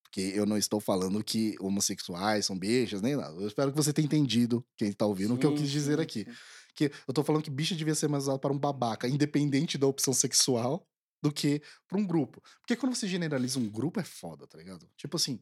porque 0.03 0.21
eu 0.35 0.47
não 0.47 0.57
estou 0.57 0.81
falando 0.81 1.23
que 1.23 1.55
homossexuais 1.61 2.47
são 2.47 2.59
bichas, 2.59 3.03
nem 3.03 3.17
nada. 3.17 3.35
Eu 3.41 3.47
espero 3.47 3.71
que 3.71 3.77
você 3.77 3.93
tenha 3.93 4.07
entendido, 4.07 4.65
quem 4.77 4.93
tá 4.93 5.07
ouvindo, 5.07 5.35
o 5.35 5.39
que 5.39 5.47
eu 5.47 5.51
Sim, 5.51 5.63
quis 5.63 5.71
dizer 5.71 5.97
sim, 5.97 6.03
aqui. 6.03 6.25
sim. 6.25 6.37
Que 6.75 6.93
eu 7.09 7.15
tô 7.15 7.25
falando 7.25 7.43
que 7.43 7.51
bicha 7.51 7.75
devia 7.75 7.95
ser 7.95 8.09
mais 8.09 8.25
usado 8.25 8.39
para 8.39 8.53
um 8.53 8.59
babaca, 8.59 9.09
independente 9.09 9.79
da 9.79 9.87
opção 9.87 10.13
sexual, 10.13 10.87
do 11.23 11.33
que 11.33 11.63
para 11.89 11.99
um 11.99 12.07
grupo. 12.07 12.43
Porque 12.61 12.77
quando 12.77 12.95
você 12.95 13.09
generaliza 13.09 13.59
um 13.59 13.69
grupo 13.69 13.99
é 13.99 14.05
foda, 14.05 14.47
tá 14.47 14.59
ligado? 14.59 14.87
Tipo 14.97 15.17
assim, 15.17 15.41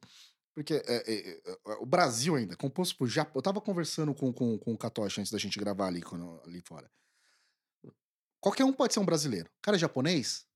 porque 0.54 0.74
é, 0.74 0.82
é, 0.86 1.40
é, 1.44 1.74
o 1.80 1.86
Brasil 1.86 2.36
ainda, 2.36 2.56
composto 2.56 2.96
por 2.96 3.08
Japão. 3.08 3.32
Eu 3.34 3.42
tava 3.42 3.60
conversando 3.60 4.14
com, 4.14 4.32
com, 4.32 4.56
com 4.56 4.72
o 4.72 4.78
Katoshi 4.78 5.20
antes 5.20 5.32
da 5.32 5.38
gente 5.38 5.58
gravar 5.58 5.88
ali, 5.88 6.00
quando, 6.00 6.40
ali 6.46 6.60
fora. 6.60 6.88
Qualquer 8.40 8.64
um 8.64 8.72
pode 8.72 8.94
ser 8.94 9.00
um 9.00 9.04
brasileiro. 9.04 9.48
O 9.48 9.62
cara 9.62 9.76
é 9.76 9.80
japonês? 9.80 10.46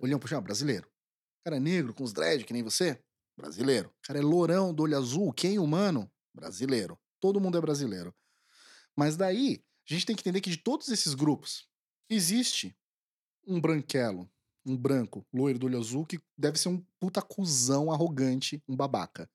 Olhão 0.00 0.18
puxar, 0.18 0.40
brasileiro. 0.40 0.86
O 0.86 1.44
cara 1.44 1.56
é 1.56 1.60
negro, 1.60 1.92
com 1.92 2.04
os 2.04 2.12
dread, 2.12 2.44
que 2.44 2.52
nem 2.52 2.62
você? 2.62 2.98
Brasileiro. 3.36 3.88
O 3.88 4.06
cara 4.06 4.18
é 4.18 4.22
lourão, 4.22 4.72
do 4.72 4.82
olho 4.82 4.96
azul, 4.96 5.32
quem 5.32 5.58
humano? 5.58 6.10
Brasileiro. 6.34 6.98
Todo 7.20 7.40
mundo 7.40 7.58
é 7.58 7.60
brasileiro. 7.60 8.14
Mas 8.96 9.16
daí, 9.16 9.62
a 9.88 9.92
gente 9.92 10.06
tem 10.06 10.16
que 10.16 10.22
entender 10.22 10.40
que 10.40 10.50
de 10.50 10.56
todos 10.56 10.88
esses 10.88 11.14
grupos, 11.14 11.68
existe 12.08 12.76
um 13.46 13.60
branquelo, 13.60 14.30
um 14.64 14.76
branco, 14.76 15.26
loiro 15.32 15.58
do 15.58 15.66
olho 15.66 15.78
azul, 15.78 16.06
que 16.06 16.18
deve 16.38 16.58
ser 16.58 16.68
um 16.68 16.84
puta 16.98 17.20
cuzão 17.20 17.92
arrogante, 17.92 18.62
um 18.66 18.74
babaca. 18.74 19.28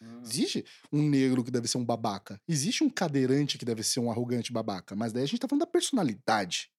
Hum. 0.00 0.22
Existe 0.22 0.64
um 0.90 1.08
negro 1.08 1.44
que 1.44 1.50
deve 1.50 1.68
ser 1.68 1.78
um 1.78 1.84
babaca. 1.84 2.40
Existe 2.48 2.82
um 2.82 2.88
cadeirante 2.88 3.58
que 3.58 3.64
deve 3.64 3.82
ser 3.82 4.00
um 4.00 4.10
arrogante 4.10 4.52
babaca. 4.52 4.96
Mas 4.96 5.12
daí 5.12 5.24
a 5.24 5.26
gente 5.26 5.40
tá 5.40 5.48
falando 5.48 5.60
da 5.60 5.66
personalidade 5.66 6.72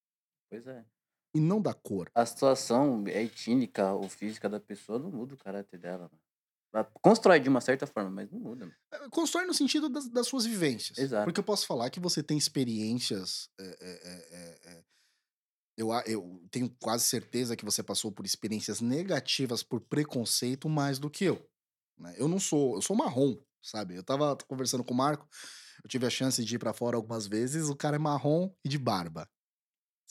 Pois 0.53 0.68
é. 0.68 0.86
E 1.34 1.39
não 1.39 1.61
da 1.61 1.73
cor. 1.73 2.09
A 2.13 2.25
situação 2.25 3.03
étnica 3.07 3.93
ou 3.93 4.07
física 4.09 4.49
da 4.49 4.59
pessoa 4.59 4.99
não 4.99 5.11
muda 5.11 5.34
o 5.34 5.38
caráter 5.38 5.79
dela. 5.79 6.09
Mano. 6.11 6.19
Ela 6.73 6.84
constrói 7.01 7.39
de 7.39 7.49
uma 7.49 7.61
certa 7.61 7.86
forma, 7.86 8.09
mas 8.09 8.31
não 8.31 8.39
muda. 8.39 8.65
Mano. 8.65 8.75
É, 8.91 9.09
Constrói 9.09 9.45
no 9.45 9.53
sentido 9.53 9.89
das, 9.89 10.07
das 10.09 10.27
suas 10.27 10.45
vivências. 10.45 10.97
Exato. 10.97 11.25
Porque 11.25 11.39
eu 11.39 11.43
posso 11.43 11.67
falar 11.67 11.89
que 11.89 11.99
você 11.99 12.23
tem 12.23 12.38
experiências. 12.38 13.49
é, 13.59 13.63
é, 13.63 14.69
é, 14.71 14.84
eu, 15.77 15.91
eu 16.05 16.43
tenho 16.51 16.69
quase 16.79 17.03
certeza 17.05 17.55
que 17.55 17.65
você 17.65 17.81
passou 17.81 18.11
por 18.11 18.25
experiências 18.25 18.79
negativas 18.79 19.63
por 19.63 19.81
preconceito 19.81 20.69
mais 20.69 20.99
do 20.99 21.09
que 21.09 21.25
eu. 21.25 21.43
né? 21.97 22.13
Eu 22.17 22.27
não 22.27 22.39
sou. 22.39 22.75
Eu 22.75 22.81
sou 22.81 22.95
marrom, 22.95 23.38
sabe? 23.61 23.95
Eu 23.95 24.03
tava 24.03 24.36
conversando 24.47 24.84
com 24.84 24.93
o 24.93 24.97
Marco, 24.97 25.27
eu 25.84 25.89
tive 25.89 26.05
a 26.05 26.09
chance 26.09 26.43
de 26.43 26.55
ir 26.55 26.59
pra 26.59 26.73
fora 26.73 26.95
algumas 26.95 27.27
vezes. 27.27 27.69
O 27.69 27.75
cara 27.75 27.95
é 27.95 27.99
marrom 27.99 28.51
e 28.63 28.69
de 28.69 28.77
barba. 28.77 29.27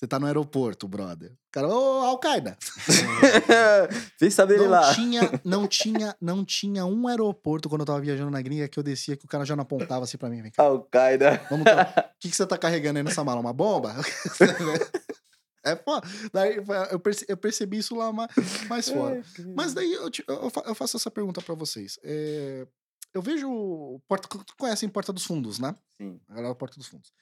Você 0.02 0.08
tá 0.08 0.18
no 0.18 0.26
aeroporto, 0.26 0.88
brother. 0.88 1.30
O 1.30 1.36
cara, 1.52 1.68
ô, 1.68 2.00
Al-Qaeda! 2.06 2.58
Fiz 4.18 4.34
saber 4.34 4.54
ele 4.54 4.64
Não 4.64 4.70
lá. 4.70 4.92
tinha, 4.92 5.20
não 5.44 5.68
tinha, 5.68 6.16
não 6.20 6.44
tinha 6.44 6.84
um 6.84 7.06
aeroporto 7.06 7.68
quando 7.68 7.82
eu 7.82 7.86
tava 7.86 8.00
viajando 8.00 8.28
na 8.32 8.42
gringa 8.42 8.66
que 8.66 8.76
eu 8.76 8.82
descia 8.82 9.16
que 9.16 9.24
o 9.24 9.28
cara 9.28 9.44
já 9.44 9.54
não 9.54 9.62
apontava 9.62 10.02
assim 10.02 10.18
pra 10.18 10.28
mim. 10.28 10.42
Vem. 10.42 10.50
Al-Qaeda. 10.56 11.40
Vamos. 11.48 11.64
O 11.66 11.68
que, 12.18 12.30
que 12.30 12.34
você 12.36 12.44
tá 12.44 12.58
carregando 12.58 12.98
aí 12.98 13.04
nessa 13.04 13.22
mala? 13.22 13.40
Uma 13.40 13.52
bomba? 13.52 13.94
é 15.64 15.76
foda. 15.76 16.04
Daí 16.32 16.56
eu 16.90 16.98
perce- 16.98 17.26
eu 17.28 17.36
percebi 17.36 17.78
isso 17.78 17.94
lá 17.94 18.12
ma- 18.12 18.28
mais 18.68 18.88
fora. 18.88 19.22
Mas 19.54 19.72
daí 19.72 19.92
eu, 19.92 20.10
te- 20.10 20.24
eu 20.26 20.50
eu 20.66 20.74
faço 20.74 20.96
essa 20.96 21.12
pergunta 21.12 21.40
pra 21.40 21.54
vocês. 21.54 21.96
É, 22.02 22.66
eu 23.14 23.22
vejo. 23.22 24.00
Porta, 24.08 24.26
tu 24.28 24.56
conhecem 24.58 24.88
Porta 24.88 25.12
dos 25.12 25.24
Fundos, 25.24 25.60
né? 25.60 25.76
Sim. 26.00 26.20
A 26.28 26.34
galera 26.34 26.52
do 26.54 26.58
Porta 26.58 26.76
dos 26.76 26.88
Fundos. 26.88 27.12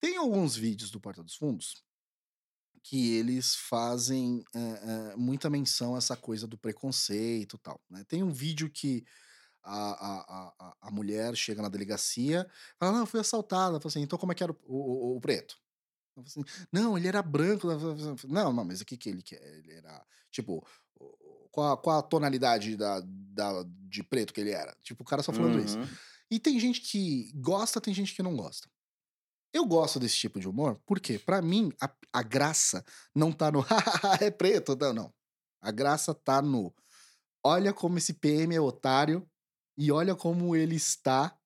Tem 0.00 0.16
alguns 0.16 0.56
vídeos 0.56 0.90
do 0.90 0.98
Porta 0.98 1.22
dos 1.22 1.36
Fundos 1.36 1.84
que 2.88 3.14
eles 3.14 3.56
fazem 3.56 4.44
é, 4.54 4.58
é, 5.12 5.16
muita 5.16 5.50
menção 5.50 5.96
a 5.96 5.98
essa 5.98 6.16
coisa 6.16 6.46
do 6.46 6.56
preconceito 6.56 7.56
e 7.56 7.58
tal. 7.58 7.80
Né? 7.90 8.04
Tem 8.04 8.22
um 8.22 8.30
vídeo 8.30 8.70
que 8.70 9.04
a, 9.60 9.74
a, 9.74 10.52
a, 10.60 10.76
a- 10.82 10.90
mulher 10.92 11.34
chega 11.36 11.60
na 11.60 11.68
delegacia 11.68 12.48
fala, 12.78 12.92
não, 12.92 13.00
eu 13.00 13.06
fui 13.06 13.18
assaltada. 13.18 13.80
Fala 13.80 13.88
assim, 13.88 14.02
então 14.02 14.16
como 14.16 14.30
é 14.30 14.34
que 14.36 14.42
era 14.44 14.52
o, 14.52 14.56
o- 14.66 15.16
o- 15.16 15.20
preto? 15.20 15.56
Assim, 16.24 16.44
não, 16.72 16.96
ele 16.96 17.08
era 17.08 17.20
branco. 17.22 17.68
Assim, 17.68 18.28
Não, 18.28 18.52
não, 18.52 18.64
mas 18.64 18.80
o 18.80 18.84
que, 18.86 18.96
que 18.96 19.08
ele 19.08 19.22
quer? 19.22 19.42
Ele 19.42 19.72
era, 19.72 20.06
tipo, 20.30 20.64
qual 21.50 21.72
a, 21.72 21.76
qual 21.76 21.98
a 21.98 22.02
tonalidade 22.02 22.76
da, 22.76 23.02
da, 23.04 23.64
de 23.88 24.04
preto 24.04 24.32
que 24.32 24.40
ele 24.40 24.52
era? 24.52 24.76
Tipo, 24.82 25.02
o 25.02 25.06
cara 25.06 25.24
só 25.24 25.32
falando 25.32 25.58
isso. 25.58 25.76
Uhum. 25.76 25.88
E 26.30 26.38
tem 26.38 26.58
gente 26.60 26.80
que 26.80 27.32
gosta, 27.34 27.80
tem 27.80 27.92
gente 27.92 28.14
que 28.14 28.22
não 28.22 28.36
gosta. 28.36 28.68
Eu 29.52 29.64
gosto 29.64 29.98
desse 29.98 30.16
tipo 30.16 30.38
de 30.38 30.48
humor, 30.48 30.78
porque 30.84 31.18
pra 31.18 31.40
mim 31.40 31.72
a, 31.80 31.90
a 32.12 32.22
graça 32.22 32.84
não 33.14 33.32
tá 33.32 33.50
no 33.50 33.64
é 34.20 34.30
preto, 34.30 34.76
não, 34.76 34.92
não. 34.92 35.14
A 35.60 35.70
graça 35.70 36.14
tá 36.14 36.42
no 36.42 36.74
olha 37.44 37.72
como 37.72 37.98
esse 37.98 38.12
PM 38.12 38.54
é 38.54 38.60
otário 38.60 39.28
e 39.78 39.90
olha 39.92 40.14
como 40.14 40.56
ele 40.56 40.74
está 40.76 41.36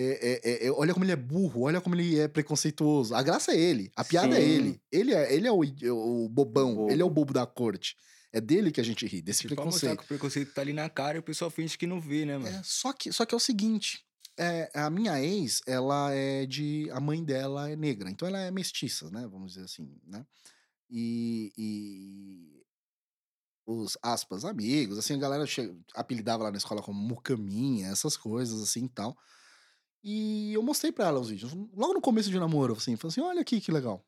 é, 0.00 0.04
é, 0.04 0.40
é, 0.44 0.66
é, 0.66 0.70
olha 0.70 0.92
como 0.92 1.04
ele 1.04 1.10
é 1.10 1.16
burro, 1.16 1.62
olha 1.62 1.80
como 1.80 1.96
ele 1.96 2.20
é 2.20 2.28
preconceituoso. 2.28 3.16
A 3.16 3.22
graça 3.22 3.50
é 3.50 3.58
ele, 3.58 3.90
a 3.96 4.04
piada 4.04 4.38
é 4.38 4.40
Sim. 4.40 4.48
ele. 4.48 4.80
Ele 4.92 5.12
é, 5.12 5.34
ele 5.34 5.48
é 5.48 5.50
o, 5.50 5.58
o 5.58 6.28
bobão, 6.28 6.72
bobo. 6.76 6.92
ele 6.92 7.02
é 7.02 7.04
o 7.04 7.10
bobo 7.10 7.32
da 7.32 7.44
corte. 7.44 7.96
É 8.32 8.40
dele 8.40 8.70
que 8.70 8.80
a 8.80 8.84
gente 8.84 9.04
ri, 9.06 9.20
desse 9.20 9.40
Tipo, 9.40 9.56
pra 9.56 9.64
mostrar 9.64 9.88
preconceito. 9.88 9.98
que 9.98 10.04
o 10.04 10.06
preconceito 10.06 10.54
tá 10.54 10.60
ali 10.60 10.72
na 10.72 10.88
cara 10.88 11.16
e 11.16 11.20
o 11.20 11.22
pessoal 11.22 11.50
finge 11.50 11.76
que 11.76 11.86
não 11.86 12.00
vê, 12.00 12.24
né, 12.24 12.38
mano? 12.38 12.56
É, 12.56 12.60
só, 12.62 12.92
que, 12.92 13.10
só 13.10 13.26
que 13.26 13.34
é 13.34 13.36
o 13.36 13.40
seguinte: 13.40 14.04
é, 14.38 14.70
a 14.74 14.88
minha 14.90 15.20
ex, 15.22 15.60
ela 15.66 16.12
é 16.12 16.46
de. 16.46 16.88
A 16.92 17.00
mãe 17.00 17.24
dela 17.24 17.68
é 17.70 17.76
negra, 17.76 18.10
então 18.10 18.26
ela 18.28 18.38
é 18.38 18.50
mestiça, 18.50 19.10
né? 19.10 19.26
Vamos 19.26 19.52
dizer 19.52 19.64
assim, 19.64 19.94
né? 20.06 20.24
E. 20.90 21.52
e 21.56 22.58
os 23.66 23.98
aspas, 24.02 24.46
amigos, 24.46 24.96
assim, 24.96 25.12
a 25.14 25.18
galera 25.18 25.46
che- 25.46 25.76
apelidava 25.94 26.44
lá 26.44 26.50
na 26.50 26.56
escola 26.56 26.82
como 26.82 26.98
mucaminha, 26.98 27.88
essas 27.88 28.16
coisas 28.16 28.62
assim 28.62 28.86
e 28.86 28.88
tal. 28.88 29.14
E 30.02 30.54
eu 30.54 30.62
mostrei 30.62 30.90
pra 30.90 31.08
ela 31.08 31.20
os 31.20 31.28
vídeos. 31.28 31.52
Logo 31.74 31.92
no 31.92 32.00
começo 32.00 32.30
de 32.30 32.38
namoro, 32.38 32.72
assim, 32.74 32.96
falei 32.96 33.10
assim: 33.12 33.20
olha 33.20 33.42
aqui 33.42 33.60
que 33.60 33.70
legal. 33.70 34.02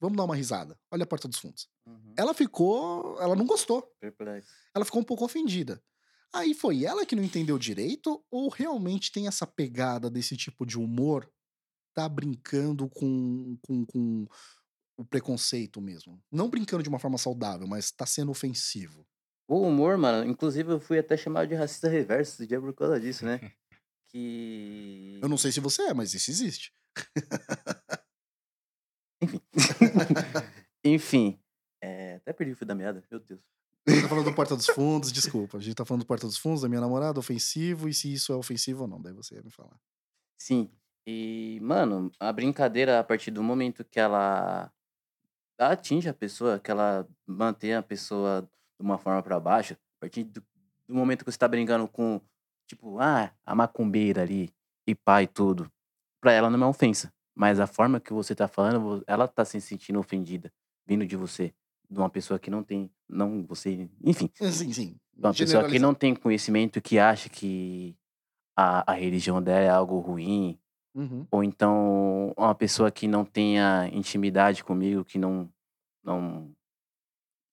Vamos 0.00 0.16
dar 0.16 0.24
uma 0.24 0.34
risada. 0.34 0.76
Olha 0.90 1.04
a 1.04 1.06
porta 1.06 1.28
dos 1.28 1.38
fundos. 1.38 1.68
Uhum. 1.86 2.12
Ela 2.18 2.34
ficou. 2.34 3.20
Ela 3.20 3.36
não 3.36 3.46
gostou 3.46 3.88
ela 4.74 4.84
ficou 4.84 5.00
um 5.00 5.04
pouco 5.04 5.24
ofendida. 5.24 5.80
Aí 6.36 6.52
foi 6.52 6.84
ela 6.84 7.06
que 7.06 7.16
não 7.16 7.24
entendeu 7.24 7.58
direito 7.58 8.22
ou 8.30 8.50
realmente 8.50 9.10
tem 9.10 9.26
essa 9.26 9.46
pegada 9.46 10.10
desse 10.10 10.36
tipo 10.36 10.66
de 10.66 10.78
humor? 10.78 11.26
Tá 11.94 12.06
brincando 12.06 12.90
com, 12.90 13.56
com, 13.62 13.86
com 13.86 14.26
o 14.98 15.04
preconceito 15.04 15.80
mesmo. 15.80 16.22
Não 16.30 16.50
brincando 16.50 16.82
de 16.82 16.90
uma 16.90 16.98
forma 16.98 17.16
saudável, 17.16 17.66
mas 17.66 17.90
tá 17.90 18.04
sendo 18.04 18.30
ofensivo. 18.30 19.06
O 19.48 19.62
humor, 19.62 19.96
mano, 19.96 20.30
inclusive 20.30 20.72
eu 20.72 20.78
fui 20.78 20.98
até 20.98 21.16
chamado 21.16 21.48
de 21.48 21.54
racista 21.54 21.88
reverso 21.88 22.34
esse 22.34 22.46
dia 22.46 22.60
por 22.60 22.74
causa 22.74 23.00
disso, 23.00 23.24
né? 23.24 23.40
Que. 24.08 25.18
Eu 25.20 25.28
não 25.28 25.36
sei 25.36 25.50
se 25.50 25.58
você 25.58 25.82
é, 25.82 25.94
mas 25.94 26.14
isso 26.14 26.30
existe. 26.30 26.72
Enfim. 30.84 31.40
É... 31.82 32.14
Até 32.16 32.32
perdi 32.32 32.54
o 32.54 32.56
fio 32.56 32.66
da 32.66 32.74
meada, 32.74 33.04
meu 33.10 33.20
Deus. 33.20 33.40
A 33.88 33.92
gente 33.92 34.02
tá 34.02 34.08
falando 34.08 34.24
do 34.24 34.34
Porta 34.34 34.56
dos 34.56 34.66
Fundos, 34.66 35.12
desculpa. 35.12 35.58
A 35.58 35.60
gente 35.60 35.76
tá 35.76 35.84
falando 35.84 36.02
do 36.02 36.06
Porta 36.06 36.26
dos 36.26 36.36
Fundos, 36.36 36.62
da 36.62 36.68
minha 36.68 36.80
namorada, 36.80 37.20
ofensivo, 37.20 37.88
e 37.88 37.94
se 37.94 38.12
isso 38.12 38.32
é 38.32 38.36
ofensivo 38.36 38.82
ou 38.82 38.88
não. 38.88 39.00
Daí 39.00 39.12
você 39.12 39.36
ia 39.36 39.42
me 39.42 39.50
falar. 39.50 39.78
Sim. 40.36 40.68
E, 41.06 41.60
mano, 41.62 42.10
a 42.18 42.32
brincadeira, 42.32 42.98
a 42.98 43.04
partir 43.04 43.30
do 43.30 43.42
momento 43.44 43.84
que 43.84 44.00
ela 44.00 44.72
atinge 45.56 46.08
a 46.08 46.14
pessoa, 46.14 46.58
que 46.58 46.70
ela 46.70 47.06
mantém 47.26 47.74
a 47.74 47.82
pessoa 47.82 48.42
de 48.42 48.84
uma 48.84 48.98
forma 48.98 49.22
pra 49.22 49.38
baixo, 49.38 49.74
a 49.74 50.00
partir 50.00 50.24
do, 50.24 50.42
do 50.88 50.94
momento 50.94 51.24
que 51.24 51.30
você 51.30 51.38
tá 51.38 51.46
brincando 51.46 51.86
com, 51.86 52.20
tipo, 52.66 52.98
ah, 52.98 53.32
a 53.44 53.54
macumbeira 53.54 54.22
ali, 54.22 54.52
e 54.84 54.94
pai 54.96 55.28
tudo, 55.28 55.70
pra 56.20 56.32
ela 56.32 56.50
não 56.50 56.56
é 56.56 56.62
uma 56.62 56.68
ofensa. 56.68 57.12
Mas 57.36 57.60
a 57.60 57.66
forma 57.66 58.00
que 58.00 58.12
você 58.12 58.34
tá 58.34 58.48
falando, 58.48 59.04
ela 59.06 59.28
tá 59.28 59.44
se 59.44 59.60
sentindo 59.60 60.00
ofendida, 60.00 60.52
vindo 60.86 61.06
de 61.06 61.16
você, 61.16 61.54
de 61.90 61.98
uma 61.98 62.10
pessoa 62.10 62.38
que 62.38 62.50
não 62.50 62.62
tem, 62.62 62.90
não 63.08 63.44
você, 63.44 63.88
enfim, 64.02 64.30
Sim, 64.34 64.72
sim. 64.72 64.96
uma 65.16 65.32
pessoa 65.34 65.68
que 65.68 65.78
não 65.78 65.94
tem 65.94 66.14
conhecimento, 66.14 66.80
que 66.80 66.98
acha 66.98 67.28
que 67.28 67.96
a, 68.56 68.90
a 68.92 68.94
religião 68.94 69.42
dela 69.42 69.60
é 69.60 69.68
algo 69.68 69.98
ruim, 69.98 70.58
Uhum. 70.94 71.26
ou 71.30 71.44
então 71.44 72.32
uma 72.38 72.54
pessoa 72.54 72.90
que 72.90 73.06
não 73.06 73.22
tenha 73.22 73.86
intimidade 73.92 74.64
comigo, 74.64 75.04
que 75.04 75.18
não. 75.18 75.46
não... 76.02 76.50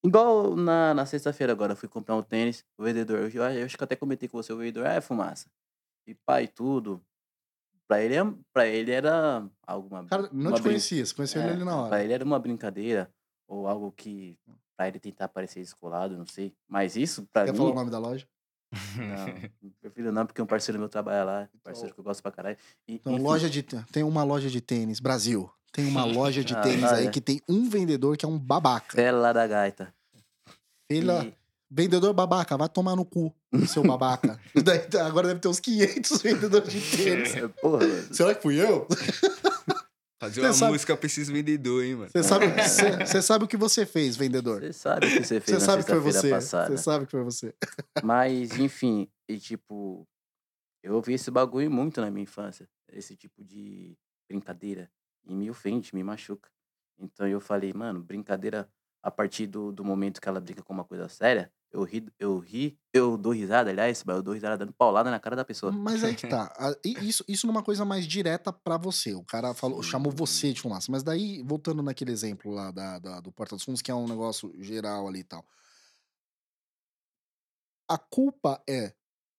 Igual 0.05 0.55
na, 0.55 0.93
na 0.93 1.05
sexta-feira 1.05 1.51
agora, 1.53 1.73
eu 1.73 1.77
fui 1.77 1.87
comprar 1.89 2.15
um 2.15 2.23
tênis, 2.23 2.65
o 2.77 2.83
vendedor, 2.83 3.19
eu, 3.19 3.29
eu 3.51 3.65
acho 3.65 3.77
que 3.77 3.83
até 3.83 3.95
comentei 3.95 4.27
com 4.29 4.37
você, 4.41 4.51
o 4.53 4.57
vendedor, 4.57 4.85
ah, 4.85 4.93
é 4.93 5.01
fumaça. 5.01 5.49
E 6.07 6.13
pai, 6.13 6.47
tudo. 6.47 7.01
Pra 7.87 8.01
ele, 8.01 8.15
é- 8.15 8.33
pra 8.53 8.65
ele 8.67 8.91
era 8.91 9.45
alguma. 9.67 10.05
Cara, 10.05 10.29
não 10.31 10.51
te 10.53 10.61
brin- 10.61 10.71
conhecia, 10.71 11.05
você 11.05 11.13
conheceu 11.13 11.41
ele 11.41 11.49
é, 11.51 11.53
ali 11.53 11.63
na 11.65 11.75
hora. 11.77 11.89
Pra 11.89 12.03
ele 12.03 12.13
era 12.13 12.23
uma 12.23 12.39
brincadeira, 12.39 13.13
ou 13.53 13.67
algo 13.67 13.91
que. 13.91 14.37
Pra 14.75 14.87
ele 14.87 14.99
tentar 14.99 15.27
parecer 15.27 15.59
descolado, 15.61 16.17
não 16.17 16.25
sei. 16.25 16.51
Mas 16.67 16.95
isso, 16.95 17.27
Quer 17.31 17.51
mim. 17.51 17.57
falar 17.57 17.69
o 17.71 17.75
nome 17.75 17.91
da 17.91 17.99
loja? 17.99 18.27
Não, 18.97 19.71
prefiro 19.81 20.11
não, 20.11 20.25
porque 20.25 20.41
um 20.41 20.47
parceiro 20.47 20.79
meu 20.79 20.89
trabalha 20.89 21.23
lá, 21.23 21.49
parceiro 21.63 21.93
que 21.93 21.99
eu 21.99 22.03
gosto 22.03 22.23
pra 22.23 22.31
caralho. 22.31 22.57
E, 22.87 22.95
Então, 22.95 23.13
enfim, 23.13 23.21
loja 23.23 23.49
de. 23.49 23.61
Tem 23.91 24.01
uma 24.03 24.23
loja 24.23 24.49
de 24.49 24.59
tênis, 24.59 24.99
Brasil. 24.99 25.47
Tem 25.71 25.85
uma 25.87 26.03
loja 26.05 26.43
de 26.43 26.53
Ah, 26.57 26.61
tênis 26.61 26.83
aí 26.85 27.03
olha. 27.03 27.11
que 27.11 27.21
tem 27.21 27.39
um 27.47 27.69
vendedor 27.69 28.17
que 28.17 28.25
é 28.25 28.27
um 28.27 28.37
babaca. 28.39 28.95
Fela 28.95 29.31
da 29.31 29.45
gaita. 29.45 29.93
Filha, 30.91 31.23
E- 31.23 31.33
vendedor 31.69 32.13
babaca, 32.13 32.57
vai 32.57 32.67
tomar 32.67 32.95
no 32.95 33.05
cu, 33.05 33.31
seu 33.67 33.83
babaca. 33.83 34.39
Daí, 34.63 34.87
agora 35.01 35.27
deve 35.27 35.39
ter 35.39 35.47
uns 35.49 35.59
500 35.59 36.21
vendedores 36.21 36.73
de 36.73 36.97
tênis. 36.97 37.33
Porra. 37.61 37.85
Será 38.11 38.33
que 38.33 38.41
fui 38.41 38.59
eu? 38.59 38.87
Fazer 40.23 40.39
Você 40.41 40.47
uma 40.47 40.53
sabe- 40.53 40.71
música 40.71 40.95
pra 40.97 41.05
esses 41.05 41.27
vendedores, 41.29 41.89
hein, 41.89 41.95
mano. 41.95 42.09
Você 42.09 42.23
sabe, 42.23 42.47
você, 42.47 43.05
você 43.05 43.21
sabe 43.21 43.45
o 43.45 43.47
que 43.47 43.57
você 43.57 43.85
fez, 43.85 44.15
vendedor. 44.15 44.61
Você 44.61 44.71
sabe 44.71 45.05
o 45.05 45.09
que 45.09 45.15
você 45.15 45.35
Você 45.35 45.41
fez 45.41 45.59
na 45.59 45.65
sabe 45.65 45.83
que 45.83 45.89
foi 45.89 45.99
você. 45.99 46.29
Você 46.39 46.77
sabe 46.77 47.05
que 47.05 47.11
foi 47.11 47.23
você. 47.23 47.53
Mas, 48.01 48.57
enfim, 48.57 49.09
e 49.27 49.37
tipo, 49.37 50.07
eu 50.81 50.95
ouvi 50.95 51.13
esse 51.13 51.29
bagulho 51.29 51.69
muito 51.69 51.99
na 51.99 52.09
minha 52.09 52.23
infância. 52.23 52.69
Esse 52.89 53.15
tipo 53.17 53.43
de 53.43 53.97
brincadeira. 54.29 54.89
E 55.25 55.35
me 55.35 55.49
ofende, 55.49 55.93
me 55.93 56.03
machuca. 56.03 56.49
Então 56.97 57.27
eu 57.27 57.41
falei, 57.41 57.73
mano, 57.73 58.01
brincadeira 58.01 58.69
a 59.01 59.11
partir 59.11 59.47
do, 59.47 59.71
do 59.73 59.83
momento 59.83 60.21
que 60.21 60.29
ela 60.29 60.39
brinca 60.39 60.63
com 60.63 60.73
uma 60.73 60.85
coisa 60.85 61.09
séria, 61.09 61.51
eu 61.73 61.83
ri, 61.83 62.05
eu 62.19 62.37
ri, 62.39 62.79
eu 62.93 63.17
dou 63.17 63.33
risada, 63.33 63.69
aliás, 63.71 64.03
eu 64.07 64.21
dou 64.23 64.33
risada 64.33 64.57
dando 64.57 64.73
paulada 64.73 65.09
na 65.11 65.19
cara 65.19 65.35
da 65.35 65.43
pessoa. 65.45 65.71
Mas 65.71 66.03
aí 66.03 66.15
que 66.15 66.25
tá. 66.25 66.53
Isso, 66.85 67.23
isso 67.27 67.47
numa 67.47 67.63
coisa 67.63 67.83
mais 67.85 68.05
direta 68.05 68.51
pra 68.53 68.77
você. 68.77 69.13
O 69.13 69.23
cara 69.23 69.53
falou, 69.53 69.81
chamou 69.81 70.11
você 70.11 70.53
de 70.53 70.61
fumaça. 70.61 70.91
Mas 70.91 71.03
daí, 71.03 71.41
voltando 71.43 71.81
naquele 71.81 72.11
exemplo 72.11 72.51
lá 72.51 72.69
da, 72.71 72.99
da- 72.99 73.19
do 73.21 73.31
Porta 73.31 73.55
dos 73.55 73.63
Fundos, 73.65 73.81
que 73.81 73.89
é 73.91 73.95
um 73.95 74.07
negócio 74.07 74.53
geral 74.61 75.07
ali 75.07 75.19
e 75.19 75.23
tal. 75.23 75.45
A 77.89 77.97
culpa 77.97 78.61
é 78.69 78.93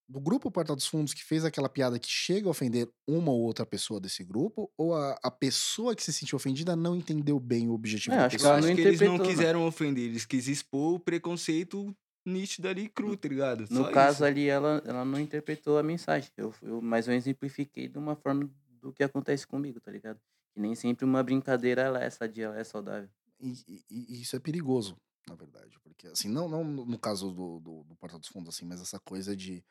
do 0.08 0.20
grupo 0.20 0.50
Porta 0.50 0.74
dos 0.74 0.86
Fundos 0.86 1.14
que 1.14 1.24
fez 1.24 1.44
aquela 1.44 1.68
piada 1.68 1.98
que 1.98 2.08
chega 2.08 2.48
a 2.48 2.50
ofender 2.50 2.90
uma 3.08 3.32
ou 3.32 3.42
outra 3.42 3.66
pessoa 3.66 4.00
desse 4.00 4.24
grupo? 4.24 4.72
Ou 4.78 4.94
a, 4.94 5.18
a 5.22 5.30
pessoa 5.30 5.96
que 5.96 6.02
se 6.02 6.12
sentiu 6.12 6.36
ofendida 6.36 6.76
não 6.76 6.96
entendeu 6.96 7.40
bem 7.40 7.68
o 7.68 7.74
objetivo 7.74 8.16
É, 8.16 8.18
da 8.18 8.24
acho 8.26 8.38
que 8.38 8.42
pessoa? 8.42 8.58
ela 8.58 8.58
acho 8.58 8.74
que 8.74 8.80
eles 8.80 9.00
não 9.00 9.18
né? 9.18 9.24
quiseram 9.24 9.66
ofender, 9.66 10.04
eles 10.04 10.26
quis 10.26 10.46
expor 10.46 10.94
o 10.94 11.00
preconceito 11.00 11.96
nítido 12.24 12.68
ali 12.68 12.82
e 12.84 12.88
cru, 12.88 13.16
tá 13.16 13.28
ligado? 13.28 13.66
No 13.68 13.84
Só 13.84 13.90
caso 13.90 14.16
isso. 14.16 14.24
ali, 14.24 14.48
ela, 14.48 14.82
ela 14.84 15.04
não 15.04 15.18
interpretou 15.18 15.78
a 15.78 15.82
mensagem. 15.82 16.30
Eu, 16.36 16.54
eu, 16.62 16.80
mas 16.82 17.08
eu 17.08 17.14
exemplifiquei 17.14 17.88
de 17.88 17.98
uma 17.98 18.14
forma 18.16 18.50
do 18.80 18.92
que 18.92 19.02
acontece 19.02 19.46
comigo, 19.46 19.80
tá 19.80 19.90
ligado? 19.90 20.20
Que 20.52 20.60
nem 20.60 20.74
sempre 20.74 21.04
uma 21.04 21.22
brincadeira 21.22 21.82
ela 21.82 22.02
é 22.02 22.10
sadia, 22.10 22.46
ela 22.46 22.58
é 22.58 22.64
saudável. 22.64 23.08
E, 23.40 23.52
e- 23.68 23.84
e 23.90 24.20
isso 24.22 24.36
é 24.36 24.40
perigoso, 24.40 24.96
na 25.28 25.34
verdade. 25.34 25.78
Porque, 25.82 26.06
assim, 26.08 26.28
não, 26.28 26.48
não 26.48 26.62
no 26.64 26.98
caso 26.98 27.32
do, 27.32 27.60
do, 27.60 27.84
do 27.84 27.96
Porta 27.96 28.18
dos 28.18 28.28
Fundos, 28.28 28.54
assim, 28.54 28.64
mas 28.66 28.80
essa 28.80 28.98
coisa 29.00 29.34
de 29.36 29.64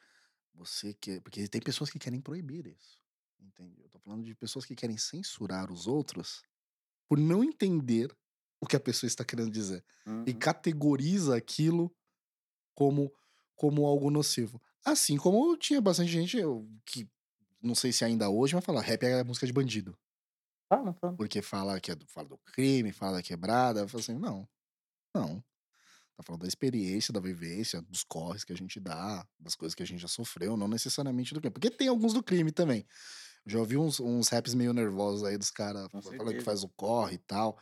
você 0.54 0.94
que. 0.96 1.22
Porque 1.22 1.48
tem 1.48 1.62
pessoas 1.62 1.90
que 1.90 2.00
querem 2.00 2.22
proibir 2.22 2.68
isso. 2.68 3.02
Entende? 3.40 3.82
Eu 3.82 3.90
tô 3.90 4.00
falando 4.00 4.24
de 4.26 4.36
pessoas 4.36 4.66
que 4.66 4.76
querem 4.76 4.98
censurar 4.98 5.72
os 5.72 5.88
outros 5.88 6.42
por 7.10 7.20
não 7.20 7.44
entender 7.44 8.16
o 8.62 8.68
que 8.68 8.76
a 8.76 8.80
pessoa 8.80 9.08
está 9.08 9.26
querendo 9.26 9.52
dizer. 9.52 9.84
E 10.26 10.34
Uhum. 10.34 10.40
categoriza 10.40 11.36
aquilo 11.36 11.94
como, 12.74 13.12
como 13.56 13.86
algo 13.86 14.10
nocivo. 14.10 14.62
Assim 14.86 15.18
como 15.18 15.56
tinha 15.58 15.82
bastante 15.82 16.12
gente 16.12 16.38
eu, 16.38 16.68
que. 16.86 17.10
Não 17.62 17.76
sei 17.76 17.94
se 17.94 18.04
ainda 18.04 18.30
hoje 18.30 18.54
vai 18.54 18.62
falar, 18.62 18.82
rap 18.82 19.04
é 19.04 19.24
música 19.24 19.48
de 19.48 19.54
bandido. 19.54 19.98
Fala, 20.68 20.94
fala. 20.94 21.16
Porque 21.16 21.42
fala 21.42 21.80
que 21.80 21.92
é 21.92 21.96
do, 21.96 22.06
fala 22.08 22.28
do 22.28 22.38
crime, 22.38 22.92
fala 22.92 23.14
da 23.18 23.24
quebrada. 23.24 23.82
Eu 23.82 23.88
falo 23.88 24.02
assim, 24.02 24.18
não. 24.18 24.48
Não. 25.16 25.44
Tá 26.18 26.24
falando 26.24 26.42
da 26.42 26.48
experiência, 26.48 27.14
da 27.14 27.20
vivência, 27.20 27.82
dos 27.82 28.04
corres 28.04 28.44
que 28.44 28.52
a 28.54 28.56
gente 28.56 28.80
dá, 28.80 29.26
das 29.40 29.56
coisas 29.56 29.74
que 29.74 29.82
a 29.82 29.86
gente 29.86 30.02
já 30.02 30.08
sofreu, 30.08 30.58
não 30.58 30.68
necessariamente 30.68 31.34
do 31.34 31.40
crime. 31.40 31.54
Porque 31.54 31.72
tem 31.72 31.88
alguns 31.88 32.14
do 32.14 32.22
crime 32.22 32.52
também. 32.52 32.86
Já 33.46 33.60
ouvi 33.60 33.78
uns, 33.78 34.00
uns 34.00 34.30
raps 34.30 34.54
meio 34.54 34.74
nervosos 34.74 35.24
aí 35.24 35.38
dos 35.38 35.52
caras 35.52 35.90
falando 35.92 36.34
que 36.34 36.42
faz 36.42 36.64
o 36.64 36.70
corre 36.70 37.16
e 37.16 37.20
tal. 37.20 37.58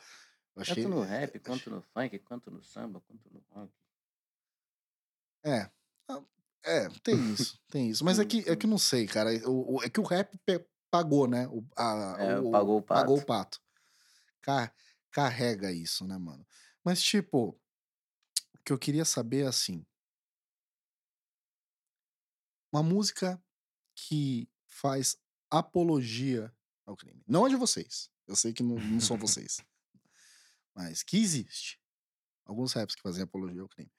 Eu 0.56 0.62
achei. 0.62 0.84
Tanto 0.84 0.90
no 0.90 1.02
rap, 1.02 1.30
achei- 1.30 1.40
quanto 1.40 1.70
no 1.70 1.82
funk, 1.82 2.20
quanto 2.20 2.52
no 2.52 2.62
samba, 2.64 3.02
quanto 3.02 3.30
no 3.32 3.42
rock. 3.50 3.72
É. 5.44 5.70
Ah, 6.10 6.22
É, 6.64 6.88
tem 7.04 7.34
isso, 7.34 7.60
tem 7.70 7.90
isso. 7.90 8.04
Mas 8.06 8.20
é 8.20 8.24
Sim, 8.24 8.28
que, 8.28 8.50
é 8.50 8.56
que 8.56 8.66
eu 8.66 8.70
não 8.70 8.78
sei, 8.78 9.08
cara. 9.08 9.30
O, 9.50 9.78
o- 9.78 9.84
é 9.84 9.90
que 9.90 10.00
o 10.00 10.04
rap 10.04 10.38
pagou, 10.90 11.28
né? 11.28 11.48
O, 11.48 11.66
a- 11.76 12.16
É, 12.20 12.40
o- 12.40 12.52
pagou 12.52 12.78
o 12.78 12.82
Pagou 12.82 13.18
o 13.18 13.26
pato. 13.26 13.60
pato. 13.60 13.62
Car- 14.42 14.76
carrega 15.12 15.72
isso, 15.72 16.06
né, 16.06 16.18
mano? 16.18 16.46
Mas, 16.84 17.02
tipo, 17.02 17.60
o 18.54 18.60
que 18.66 18.72
eu 18.74 18.78
queria 18.80 19.06
saber 19.06 19.44
é 19.46 19.48
assim. 19.48 19.86
Uma 22.72 22.84
música 22.84 23.42
que 23.96 24.50
faz 24.68 25.18
apologia 25.50 26.54
ao 26.86 26.96
crime. 26.96 27.22
Não 27.28 27.46
é 27.46 27.50
de 27.50 27.56
vocês. 27.56 28.10
Eu 28.28 28.36
sei 28.36 28.54
que 28.54 28.64
não, 28.64 28.76
não 28.78 29.00
são 29.00 29.18
vocês. 29.18 29.62
Mas 30.74 31.04
que 31.04 31.18
existe. 31.18 31.80
Alguns 32.46 32.74
raps 32.74 32.96
que 32.96 33.02
fazem 33.02 33.24
apologia 33.24 33.62
ao 33.62 33.68
crime. 33.70 33.92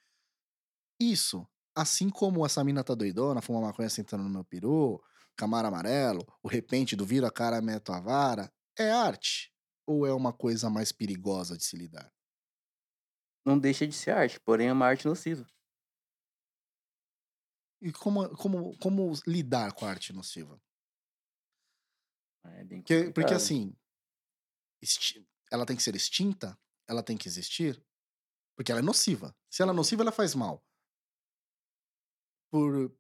Isso, 1.03 1.45
assim 1.75 2.09
como 2.09 2.47
essa 2.47 2.63
mina 2.63 2.85
tá 2.85 2.95
doidona, 2.95 3.43
fuma 3.43 3.61
maconha 3.61 3.91
sentando 3.91 4.23
no 4.23 4.31
meu 4.31 4.45
peru, 4.45 5.03
camara 5.37 5.67
amarelo, 5.67 6.25
o 6.41 6.49
repente 6.49 6.95
do 6.95 7.05
vira 7.05 7.27
a 7.27 7.33
cara, 7.33 7.61
meto 7.61 7.93
a 7.93 8.01
vara, 8.01 8.53
é 8.79 8.89
arte? 8.91 9.53
Ou 9.85 10.07
é 10.07 10.15
uma 10.15 10.33
coisa 10.33 10.71
mais 10.71 10.93
perigosa 10.93 11.57
de 11.57 11.65
se 11.65 11.77
lidar? 11.77 12.13
Não 13.45 13.59
deixa 13.59 13.85
de 13.85 13.93
ser 13.93 14.13
arte, 14.13 14.39
porém 14.41 14.69
é 14.69 14.73
uma 14.73 14.87
arte 14.87 15.07
nociva. 15.09 15.45
E 17.81 17.93
como, 17.93 18.29
como, 18.37 18.79
como 18.79 19.13
lidar 19.27 19.73
com 19.73 19.85
a 19.85 19.91
arte 19.91 20.13
nociva? 20.13 20.63
É 22.45 22.65
bem 22.65 22.81
Porque, 22.81 23.11
porque 23.13 23.35
assim, 23.35 23.77
ela 25.51 25.67
tem 25.67 25.77
que 25.77 25.83
ser 25.83 25.97
extinta? 25.97 26.57
Ela 26.89 27.03
tem 27.03 27.17
que 27.17 27.27
existir? 27.27 27.85
Porque 28.55 28.71
ela 28.71 28.81
é 28.81 28.85
nociva. 28.85 29.35
Se 29.51 29.63
ela 29.63 29.73
é 29.73 29.75
nociva, 29.75 30.03
ela 30.03 30.13
faz 30.13 30.35
mal. 30.35 30.65
Por, 32.53 32.95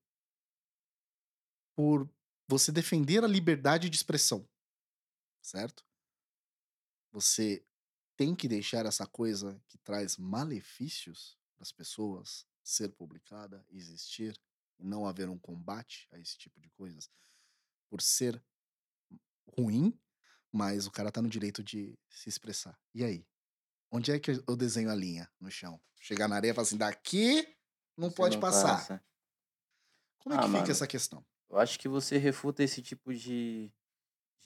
por 1.76 2.10
você 2.48 2.72
defender 2.72 3.22
a 3.22 3.28
liberdade 3.28 3.90
de 3.90 3.96
expressão. 3.96 4.48
Certo? 5.42 5.84
Você 7.12 7.62
tem 8.16 8.34
que 8.34 8.48
deixar 8.48 8.86
essa 8.86 9.06
coisa 9.06 9.62
que 9.68 9.76
traz 9.76 10.16
malefícios 10.16 11.38
para 11.54 11.64
as 11.64 11.70
pessoas 11.72 12.46
ser 12.64 12.88
publicada, 12.88 13.62
existir, 13.68 14.40
e 14.78 14.84
não 14.84 15.06
haver 15.06 15.28
um 15.28 15.38
combate 15.38 16.08
a 16.12 16.18
esse 16.18 16.38
tipo 16.38 16.58
de 16.58 16.70
coisas, 16.70 17.10
por 17.90 18.00
ser 18.00 18.42
ruim, 19.58 19.98
mas 20.50 20.86
o 20.86 20.90
cara 20.90 21.12
tá 21.12 21.20
no 21.20 21.28
direito 21.28 21.62
de 21.62 21.98
se 22.08 22.30
expressar. 22.30 22.80
E 22.94 23.04
aí? 23.04 23.26
Onde 23.90 24.12
é 24.12 24.18
que 24.18 24.30
eu 24.30 24.56
desenho 24.56 24.90
a 24.90 24.94
linha 24.94 25.30
no 25.38 25.50
chão? 25.50 25.78
Chegar 26.00 26.26
na 26.26 26.36
areia 26.36 26.52
e 26.52 26.54
falar 26.54 26.66
assim, 26.66 26.78
daqui 26.78 27.46
não 27.94 28.08
Você 28.08 28.16
pode 28.16 28.36
não 28.36 28.40
passar. 28.40 28.78
passa. 28.78 29.04
Como 30.22 30.34
é 30.34 30.38
Ah, 30.38 30.42
que 30.42 30.46
fica 30.46 30.58
mano. 30.60 30.70
essa 30.70 30.86
questão? 30.86 31.24
Eu 31.50 31.58
acho 31.58 31.78
que 31.78 31.88
você 31.88 32.16
refuta 32.18 32.62
esse 32.62 32.80
tipo 32.82 33.12
de. 33.12 33.70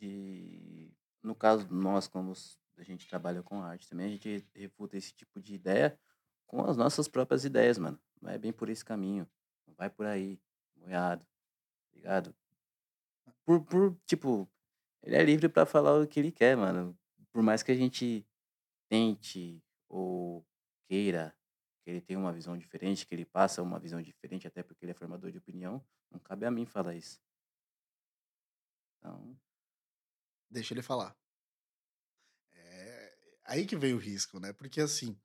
de... 0.01 0.93
No 1.23 1.35
caso, 1.35 1.67
nós, 1.71 2.09
como 2.09 2.33
a 2.77 2.83
gente 2.83 3.07
trabalha 3.09 3.43
com 3.43 3.63
arte 3.63 3.89
também, 3.89 4.07
a 4.07 4.11
gente 4.11 4.47
refuta 4.55 4.97
esse 4.97 5.13
tipo 5.13 5.41
de 5.41 5.55
ideia 5.55 5.99
com 6.47 6.65
as 6.65 6.77
nossas 6.77 7.09
próprias 7.09 7.45
ideias, 7.45 7.79
mano. 7.79 7.99
Não 8.21 8.31
é 8.31 8.39
bem 8.39 8.53
por 8.53 8.69
esse 8.69 8.85
caminho. 8.85 9.29
Não 9.67 9.75
vai 9.75 9.91
por 9.91 10.07
aí, 10.07 10.41
moiado. 10.77 11.27
Ligado? 11.95 12.35
Por, 13.45 13.63
por, 13.65 13.97
tipo, 14.07 14.49
ele 15.03 15.17
é 15.17 15.23
livre 15.23 15.49
pra 15.49 15.67
falar 15.67 16.01
o 16.01 16.07
que 16.07 16.21
ele 16.21 16.33
quer, 16.33 16.57
mano. 16.57 16.97
Por 17.33 17.43
mais 17.43 17.63
que 17.63 17.73
a 17.73 17.75
gente 17.77 18.27
tente 18.89 19.63
ou 19.89 20.45
queira 20.89 21.35
que 21.87 21.91
ele 21.91 22.01
tenha 22.01 22.19
uma 22.19 22.33
visão 22.33 22.59
diferente, 22.59 23.07
que 23.07 23.15
ele 23.15 23.25
passa 23.25 23.63
uma 23.63 23.79
visão 23.79 24.03
diferente, 24.03 24.45
até 24.45 24.61
porque 24.61 24.85
ele 24.85 24.91
é 24.91 24.95
formador 24.95 25.31
de 25.31 25.39
opinião, 25.39 25.81
não 26.11 26.19
cabe 26.19 26.45
a 26.45 26.51
mim 26.51 26.67
falar 26.67 26.97
isso. 26.97 27.21
Então, 28.99 29.39
Deixa 30.51 30.75
ele 30.75 30.83
falar. 30.83 31.17
É 32.53 33.17
aí 33.45 33.65
que 33.65 33.77
veio 33.77 33.97
o 33.97 34.01
risco, 34.01 34.41
né? 34.41 34.53
Porque 34.53 34.81
assim, 34.81 35.17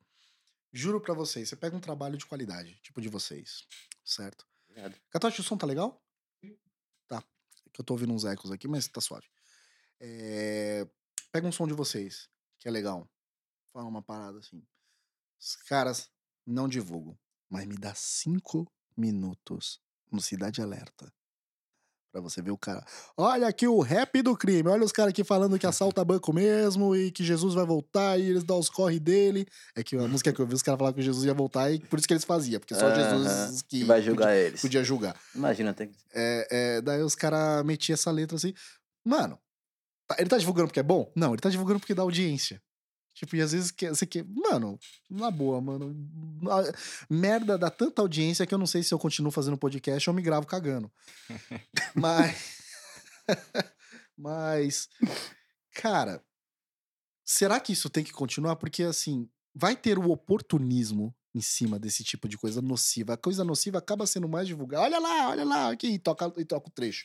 juro 0.72 1.00
pra 1.00 1.14
vocês, 1.14 1.48
você 1.48 1.56
pega 1.56 1.76
um 1.76 1.80
trabalho 1.80 2.16
de 2.16 2.26
qualidade, 2.26 2.78
tipo 2.80 3.00
de 3.00 3.08
vocês, 3.08 3.66
certo? 4.04 4.46
obrigado. 4.68 5.00
Catote, 5.10 5.40
o 5.40 5.42
som 5.42 5.56
tá 5.56 5.66
legal? 5.66 6.00
Tá. 7.08 7.24
É 7.66 7.70
que 7.70 7.80
eu 7.80 7.84
tô 7.84 7.94
ouvindo 7.94 8.12
uns 8.12 8.24
ecos 8.24 8.52
aqui, 8.52 8.68
mas 8.68 8.86
tá 8.86 9.00
suave. 9.00 9.26
É, 9.98 10.88
Pega 11.32 11.48
um 11.48 11.52
som 11.52 11.66
de 11.66 11.74
vocês, 11.74 12.30
que 12.60 12.68
é 12.68 12.70
legal. 12.70 13.10
Fala 13.72 13.88
uma 13.88 14.02
parada 14.02 14.38
assim. 14.38 14.64
Os 15.40 15.56
caras 15.56 16.12
não 16.46 16.68
divulgam, 16.68 17.16
mas 17.48 17.66
me 17.66 17.76
dá 17.76 17.94
cinco 17.94 18.70
minutos 18.96 19.80
no 20.10 20.20
Cidade 20.20 20.60
Alerta 20.60 21.12
Pra 22.12 22.20
você 22.20 22.42
ver 22.42 22.50
o 22.50 22.58
cara. 22.58 22.84
Olha 23.16 23.48
aqui 23.48 23.66
o 23.66 23.80
rap 23.80 24.20
do 24.20 24.36
crime. 24.36 24.68
Olha 24.68 24.84
os 24.84 24.92
caras 24.92 25.12
aqui 25.12 25.24
falando 25.24 25.58
que 25.58 25.66
assalta 25.66 26.04
banco 26.04 26.30
mesmo 26.30 26.94
e 26.94 27.10
que 27.10 27.24
Jesus 27.24 27.54
vai 27.54 27.64
voltar 27.64 28.18
e 28.18 28.28
eles 28.28 28.44
dão 28.44 28.58
os 28.58 28.68
corre 28.68 29.00
dele. 29.00 29.46
É 29.74 29.82
que 29.82 29.96
a 29.96 30.06
música 30.06 30.30
que 30.30 30.38
eu 30.38 30.46
vi, 30.46 30.52
os 30.52 30.62
caras 30.62 30.76
falavam 30.78 30.94
que 30.98 31.02
Jesus 31.02 31.24
ia 31.24 31.32
voltar 31.32 31.72
e 31.72 31.80
por 31.80 31.98
isso 31.98 32.06
que 32.06 32.12
eles 32.12 32.24
faziam. 32.24 32.60
Porque 32.60 32.74
só 32.74 32.86
Aham, 32.86 32.94
Jesus 33.38 33.62
que, 33.62 33.78
que 33.78 33.84
vai 33.84 34.02
julgar 34.02 34.26
podia, 34.26 34.40
eles. 34.42 34.60
podia 34.60 34.84
julgar. 34.84 35.18
Imagina, 35.34 35.72
tem 35.72 35.88
que. 35.88 35.96
É, 36.12 36.48
é, 36.50 36.80
daí 36.82 37.00
os 37.02 37.14
caras 37.14 37.64
metiam 37.64 37.94
essa 37.94 38.10
letra 38.10 38.36
assim. 38.36 38.52
Mano, 39.02 39.38
tá- 40.06 40.16
ele 40.18 40.28
tá 40.28 40.36
divulgando 40.36 40.68
porque 40.68 40.80
é 40.80 40.82
bom? 40.82 41.10
Não, 41.16 41.32
ele 41.32 41.40
tá 41.40 41.48
divulgando 41.48 41.80
porque 41.80 41.94
dá 41.94 42.02
audiência. 42.02 42.60
Tipo, 43.22 43.36
e 43.36 43.40
às 43.40 43.52
vezes 43.52 43.70
que- 43.70 43.88
você 43.88 44.04
quer. 44.04 44.24
Mano, 44.24 44.76
na 45.08 45.30
boa, 45.30 45.60
mano. 45.60 45.94
Merda 47.08 47.56
dá 47.56 47.70
tanta 47.70 48.02
audiência 48.02 48.44
que 48.44 48.52
eu 48.52 48.58
não 48.58 48.66
sei 48.66 48.82
se 48.82 48.92
eu 48.92 48.98
continuo 48.98 49.30
fazendo 49.30 49.56
podcast 49.56 50.10
ou 50.10 50.14
me 50.16 50.20
gravo 50.22 50.44
cagando. 50.44 50.90
Mas. 51.94 52.58
Mas. 54.18 54.88
Cara, 55.72 56.20
será 57.24 57.60
que 57.60 57.72
isso 57.72 57.88
tem 57.88 58.02
que 58.02 58.12
continuar? 58.12 58.56
Porque, 58.56 58.82
assim, 58.82 59.28
vai 59.54 59.76
ter 59.76 59.98
o 60.00 60.10
oportunismo 60.10 61.14
em 61.32 61.40
cima 61.40 61.78
desse 61.78 62.02
tipo 62.02 62.28
de 62.28 62.36
coisa 62.36 62.60
nociva. 62.60 63.14
A 63.14 63.16
coisa 63.16 63.44
nociva 63.44 63.78
acaba 63.78 64.04
sendo 64.04 64.28
mais 64.28 64.48
divulgada. 64.48 64.82
Olha 64.84 64.98
lá, 64.98 65.28
olha 65.30 65.44
lá, 65.44 65.70
aqui, 65.70 65.86
e 65.86 65.98
toca, 66.00 66.32
e 66.36 66.44
toca 66.44 66.68
o 66.68 66.72
trecho. 66.72 67.04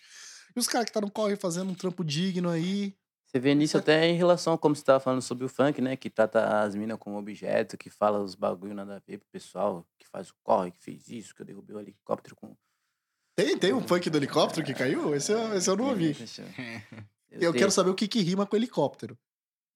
E 0.56 0.60
os 0.60 0.68
caras 0.68 0.88
que 0.88 0.92
tá 0.92 1.00
no 1.00 1.12
corre 1.12 1.36
fazendo 1.36 1.70
um 1.70 1.76
trampo 1.76 2.04
digno 2.04 2.50
aí. 2.50 2.98
Você 3.28 3.40
vê 3.40 3.54
nisso 3.54 3.78
até 3.78 4.08
em 4.08 4.16
relação 4.16 4.54
a 4.54 4.58
como 4.58 4.74
você 4.74 4.84
tava 4.84 5.02
falando 5.02 5.22
sobre 5.22 5.44
o 5.46 5.50
funk, 5.50 5.82
né? 5.82 5.98
Que 5.98 6.10
trata 6.10 6.62
as 6.62 6.74
minas 6.76 6.98
como 6.98 7.18
objeto, 7.18 7.78
que 7.78 7.90
fala 7.90 8.20
os 8.22 8.36
bagulho 8.36 8.74
nada 8.74 8.96
a 8.96 9.00
ver 9.00 9.18
pro 9.18 9.28
pessoal, 9.30 9.86
que 10.00 10.08
faz 10.08 10.30
o 10.30 10.36
corre, 10.44 10.72
que 10.72 10.80
fez 10.82 11.10
isso, 11.10 11.36
que 11.36 11.42
eu 11.42 11.46
derrubei 11.46 11.76
o 11.76 11.80
helicóptero 11.80 12.36
com. 12.38 12.56
Tem, 13.36 13.58
tem 13.58 13.74
um 13.74 13.86
funk 13.86 14.10
do 14.10 14.18
helicóptero 14.18 14.66
que 14.66 14.74
caiu? 14.74 15.14
Esse 15.14 15.34
eu, 15.34 15.54
esse 15.54 15.70
eu 15.70 15.76
não 15.76 15.90
ouvi. 15.90 16.16
Eu 17.30 17.54
quero 17.54 17.70
saber 17.70 17.90
o 17.90 17.94
que, 17.94 18.08
que 18.08 18.22
rima 18.22 18.48
com 18.48 18.56
helicóptero. 18.56 19.16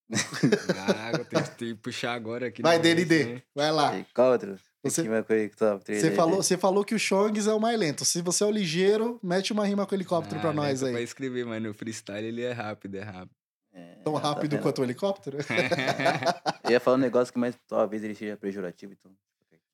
Ah, 0.10 1.12
eu 1.18 1.26
tenho, 1.26 1.48
tenho 1.58 1.76
que 1.76 1.82
puxar 1.82 2.14
agora 2.14 2.48
aqui. 2.48 2.62
Vai, 2.62 2.80
DND, 2.80 3.24
momento, 3.26 3.44
vai 3.54 3.72
lá. 3.72 3.94
Helicóptero? 3.96 4.58
Você- 4.84 5.04
Você... 5.04 5.10
vai 5.10 5.24
com 5.24 5.34
o 5.34 5.36
helicóptero? 5.36 6.00
Você 6.00 6.12
falou, 6.12 6.36
você 6.44 6.58
falou 6.58 6.84
que 6.86 6.96
o 6.96 7.00
Chongs 7.00 7.48
é 7.48 7.54
o 7.54 7.60
mais 7.60 7.78
lento. 7.78 8.04
Se 8.04 8.22
você 8.22 8.44
é 8.44 8.48
o 8.48 8.52
ligeiro, 8.52 9.20
mete 9.22 9.54
uma 9.54 9.66
rima 9.66 9.86
com 9.86 9.94
helicóptero 9.94 10.38
Ah, 10.40 10.42
pra 10.42 10.54
nós 10.54 10.82
lento 10.82 10.86
aí. 10.88 10.94
Pra 10.94 11.02
escrever, 11.02 11.46
mas 11.46 11.62
no 11.62 11.74
freestyle 11.74 12.26
ele 12.26 12.42
é 12.42 12.52
rápido, 12.52 12.96
é 12.96 13.02
rápido. 13.04 13.36
É, 13.74 13.96
Tão 14.04 14.14
tá 14.14 14.20
rápido 14.20 14.60
quanto 14.60 14.82
o 14.82 14.84
helicóptero? 14.84 15.38
Eu 16.64 16.72
ia 16.72 16.80
falar 16.80 16.98
um 16.98 17.00
negócio 17.00 17.34
que 17.34 17.40
mais 17.40 17.58
talvez 17.68 18.04
ele 18.04 18.16
seja 18.16 18.36
pejorativo, 18.36 18.94
então. 18.94 19.12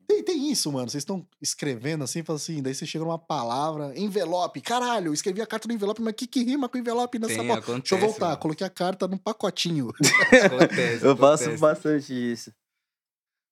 Tem, 0.08 0.24
tem 0.24 0.50
isso, 0.50 0.72
mano. 0.72 0.90
Vocês 0.90 1.02
estão 1.02 1.28
escrevendo 1.42 2.04
assim, 2.04 2.24
fala 2.24 2.38
assim, 2.38 2.62
daí 2.64 2.74
você 2.74 2.86
chega 2.86 3.04
numa 3.04 3.20
palavra, 3.20 3.92
envelope. 4.00 4.62
Caralho, 4.62 5.08
eu 5.08 5.14
escrevi 5.14 5.42
a 5.42 5.46
carta 5.46 5.68
no 5.68 5.74
envelope, 5.74 6.02
mas 6.02 6.14
o 6.14 6.16
que, 6.16 6.26
que 6.26 6.44
rima 6.44 6.70
com 6.70 6.78
envelope 6.78 7.20
nessa 7.20 7.36
Tem, 7.36 7.52
acontece. 7.52 7.82
Deixa 7.82 7.96
eu 7.96 8.00
voltar, 8.00 8.28
mano. 8.28 8.38
coloquei 8.38 8.66
a 8.66 8.70
carta 8.70 9.06
num 9.08 9.18
pacotinho. 9.18 9.90
Acontece, 10.46 11.06
Eu 11.06 11.18
faço 11.18 11.44
acontece. 11.44 11.62
bastante 11.62 12.14
isso. 12.14 12.54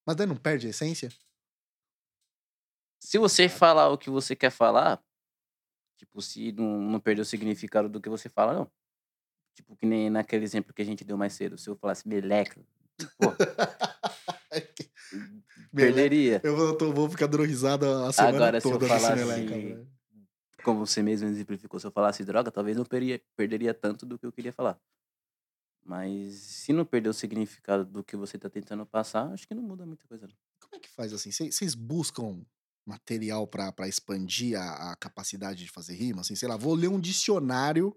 Mas 0.08 0.16
daí 0.16 0.26
não 0.26 0.38
perde 0.38 0.68
a 0.68 0.70
essência? 0.70 1.10
Se 3.02 3.18
você 3.18 3.50
falar 3.50 3.90
o 3.90 3.98
que 3.98 4.10
você 4.10 4.34
quer 4.36 4.50
falar, 4.50 5.04
tipo, 5.98 6.22
se 6.22 6.54
não, 6.54 6.80
não 6.80 7.00
perder 7.02 7.22
o 7.22 7.26
significado 7.26 7.90
do 7.90 8.00
que 8.00 8.10
você 8.10 8.30
fala, 8.30 8.54
não. 8.54 8.72
Tipo, 9.56 9.76
que 9.76 9.86
nem 9.86 10.10
naquele 10.10 10.44
exemplo 10.44 10.74
que 10.74 10.82
a 10.82 10.86
gente 10.86 11.04
deu 11.04 11.18
mais 11.18 11.34
cedo. 11.34 11.58
Se 11.58 11.70
eu 11.70 11.76
falasse 11.76 12.08
meleca, 12.08 12.60
pô, 13.18 13.32
perderia. 15.74 16.42
Eu 16.44 16.56
vou, 16.56 16.78
tô- 16.78 16.94
vou 16.94 17.10
ficar 17.10 17.28
dando 17.28 17.44
risada 17.44 18.08
a 18.08 18.12
semana 18.12 18.38
Agora, 18.38 18.62
se 18.62 18.68
eu 18.68 18.72
toda 18.74 18.88
falasse- 18.88 19.16
meleca, 19.26 19.56
velho. 19.56 19.88
Como 20.64 20.86
você 20.86 21.04
mesmo 21.04 21.28
exemplificou, 21.28 21.80
se 21.80 21.86
eu 21.86 21.92
falasse 21.92 22.24
droga, 22.24 22.52
talvez 22.52 22.76
não 22.76 22.86
perderia, 22.86 23.22
perderia 23.36 23.74
tanto 23.74 24.06
do 24.06 24.18
que 24.18 24.26
eu 24.26 24.32
queria 24.32 24.52
falar. 24.52 24.80
Mas 25.84 26.34
se 26.36 26.74
não 26.74 26.84
perder 26.84 27.10
o 27.10 27.14
significado 27.14 27.86
do 27.86 28.04
que 28.04 28.16
você 28.16 28.38
tá 28.40 28.50
tentando 28.50 28.84
passar, 28.86 29.32
acho 29.32 29.48
que 29.48 29.54
não 29.54 29.62
muda 29.62 29.86
muita 29.86 30.08
coisa. 30.08 30.26
não. 30.28 30.34
Como 30.60 30.76
é 30.76 30.80
que 30.80 30.90
faz 30.90 31.14
assim? 31.14 31.32
Vocês 31.32 31.76
buscam 31.76 32.44
material 32.84 33.46
pra 33.48 33.88
expandir 33.88 34.60
a, 34.60 34.92
a 34.92 34.96
capacidade 34.96 35.64
de 35.64 35.70
fazer 35.72 35.94
rima? 35.94 36.22
Assim, 36.22 36.36
sei 36.36 36.50
lá, 36.50 36.58
vou 36.58 36.74
ler 36.74 36.88
um 36.88 37.00
dicionário 37.00 37.96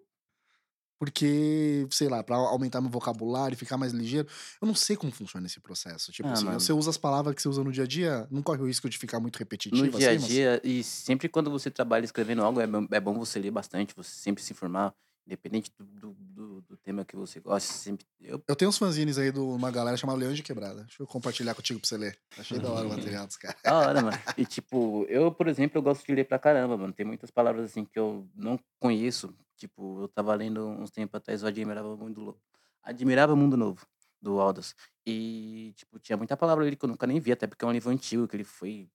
porque, 0.98 1.86
sei 1.90 2.08
lá, 2.08 2.22
pra 2.22 2.36
aumentar 2.36 2.80
meu 2.80 2.90
vocabulário, 2.90 3.56
ficar 3.56 3.76
mais 3.78 3.92
ligeiro. 3.92 4.28
Eu 4.60 4.66
não 4.66 4.74
sei 4.74 4.96
como 4.96 5.12
funciona 5.12 5.46
esse 5.46 5.60
processo. 5.60 6.12
Tipo 6.12 6.28
Ah, 6.28 6.34
assim, 6.34 6.46
mano. 6.46 6.58
você 6.58 6.72
usa 6.72 6.90
as 6.90 6.98
palavras 6.98 7.34
que 7.34 7.42
você 7.42 7.48
usa 7.48 7.62
no 7.64 7.72
dia 7.72 7.84
a 7.84 7.86
dia, 7.86 8.26
não 8.30 8.42
corre 8.42 8.62
o 8.62 8.66
risco 8.66 8.88
de 8.90 8.98
ficar 8.98 9.20
muito 9.20 9.36
repetitivo 9.38 9.90
No 9.90 9.90
dia 9.90 10.10
a 10.10 10.10
as 10.10 10.16
rimas? 10.16 10.28
dia, 10.28 10.60
e 10.64 10.82
sempre 10.82 11.28
quando 11.28 11.50
você 11.50 11.70
trabalha 11.70 12.04
escrevendo 12.04 12.42
algo, 12.42 12.58
é 12.60 12.66
bom, 12.66 12.86
é 12.90 12.98
bom 13.00 13.14
você 13.18 13.38
ler 13.38 13.50
bastante, 13.50 13.94
você 13.94 14.10
sempre 14.10 14.42
se 14.42 14.52
informar, 14.52 14.94
independente 15.28 15.70
do, 15.78 15.84
do, 15.84 16.12
do- 16.14 16.60
do 16.62 16.76
tema 16.78 17.04
que 17.04 17.14
você 17.14 17.38
gosta. 17.38 17.70
Sempre, 17.72 18.06
eu, 18.20 18.42
Eu 18.48 18.56
tenho 18.56 18.70
uns 18.70 18.78
fanzines 18.78 19.18
aí 19.18 19.30
de 19.30 19.38
uma 19.38 19.70
galera 19.70 19.96
chamada 19.96 20.18
Leão 20.18 20.32
de 20.32 20.42
Quebrada. 20.42 20.82
Deixa 20.84 21.02
eu 21.02 21.06
compartilhar 21.06 21.54
contigo 21.54 21.78
pra 21.78 21.86
você 21.88 21.96
ler. 21.98 22.18
Achei 22.38 22.58
da 22.58 22.70
hora 22.72 22.86
o 22.86 22.90
material 22.90 23.26
dos 23.26 23.36
caras. 23.36 23.60
da 23.62 23.78
hora, 23.78 24.00
mano. 24.02 24.16
E 24.38 24.44
tipo, 24.46 25.04
eu, 25.08 25.30
por 25.30 25.46
exemplo, 25.46 25.76
eu 25.78 25.82
gosto 25.82 26.04
de 26.06 26.14
ler 26.14 26.24
pra 26.24 26.38
caramba, 26.38 26.76
mano. 26.76 26.92
Tem 26.92 27.04
muitas 27.04 27.30
palavras 27.30 27.66
assim 27.70 27.84
que 27.84 27.98
eu 27.98 28.26
não 28.34 28.58
conheço. 28.80 29.34
Tipo, 29.56 30.00
eu 30.02 30.08
tava 30.08 30.34
lendo 30.34 30.66
uns 30.66 30.90
tempos 30.90 31.16
atrás, 31.18 31.42
eu 31.42 31.48
admirava 31.48 31.88
o 31.92 31.96
mundo 31.96 32.20
louco. 32.20 32.40
Admirava 32.82 33.34
o 33.34 33.36
Mundo 33.36 33.56
Novo, 33.56 33.86
do 34.22 34.40
Aldous. 34.40 34.74
E, 35.06 35.74
tipo, 35.76 35.98
tinha 35.98 36.16
muita 36.16 36.36
palavra 36.36 36.64
ali 36.64 36.74
que 36.76 36.84
eu 36.84 36.88
nunca 36.88 37.06
nem 37.06 37.20
vi, 37.20 37.32
até 37.32 37.46
porque 37.46 37.64
é 37.64 37.68
um 37.68 37.72
livro 37.72 37.90
antigo 37.90 38.26
que 38.26 38.34
ele 38.36 38.44
foi. 38.44 38.88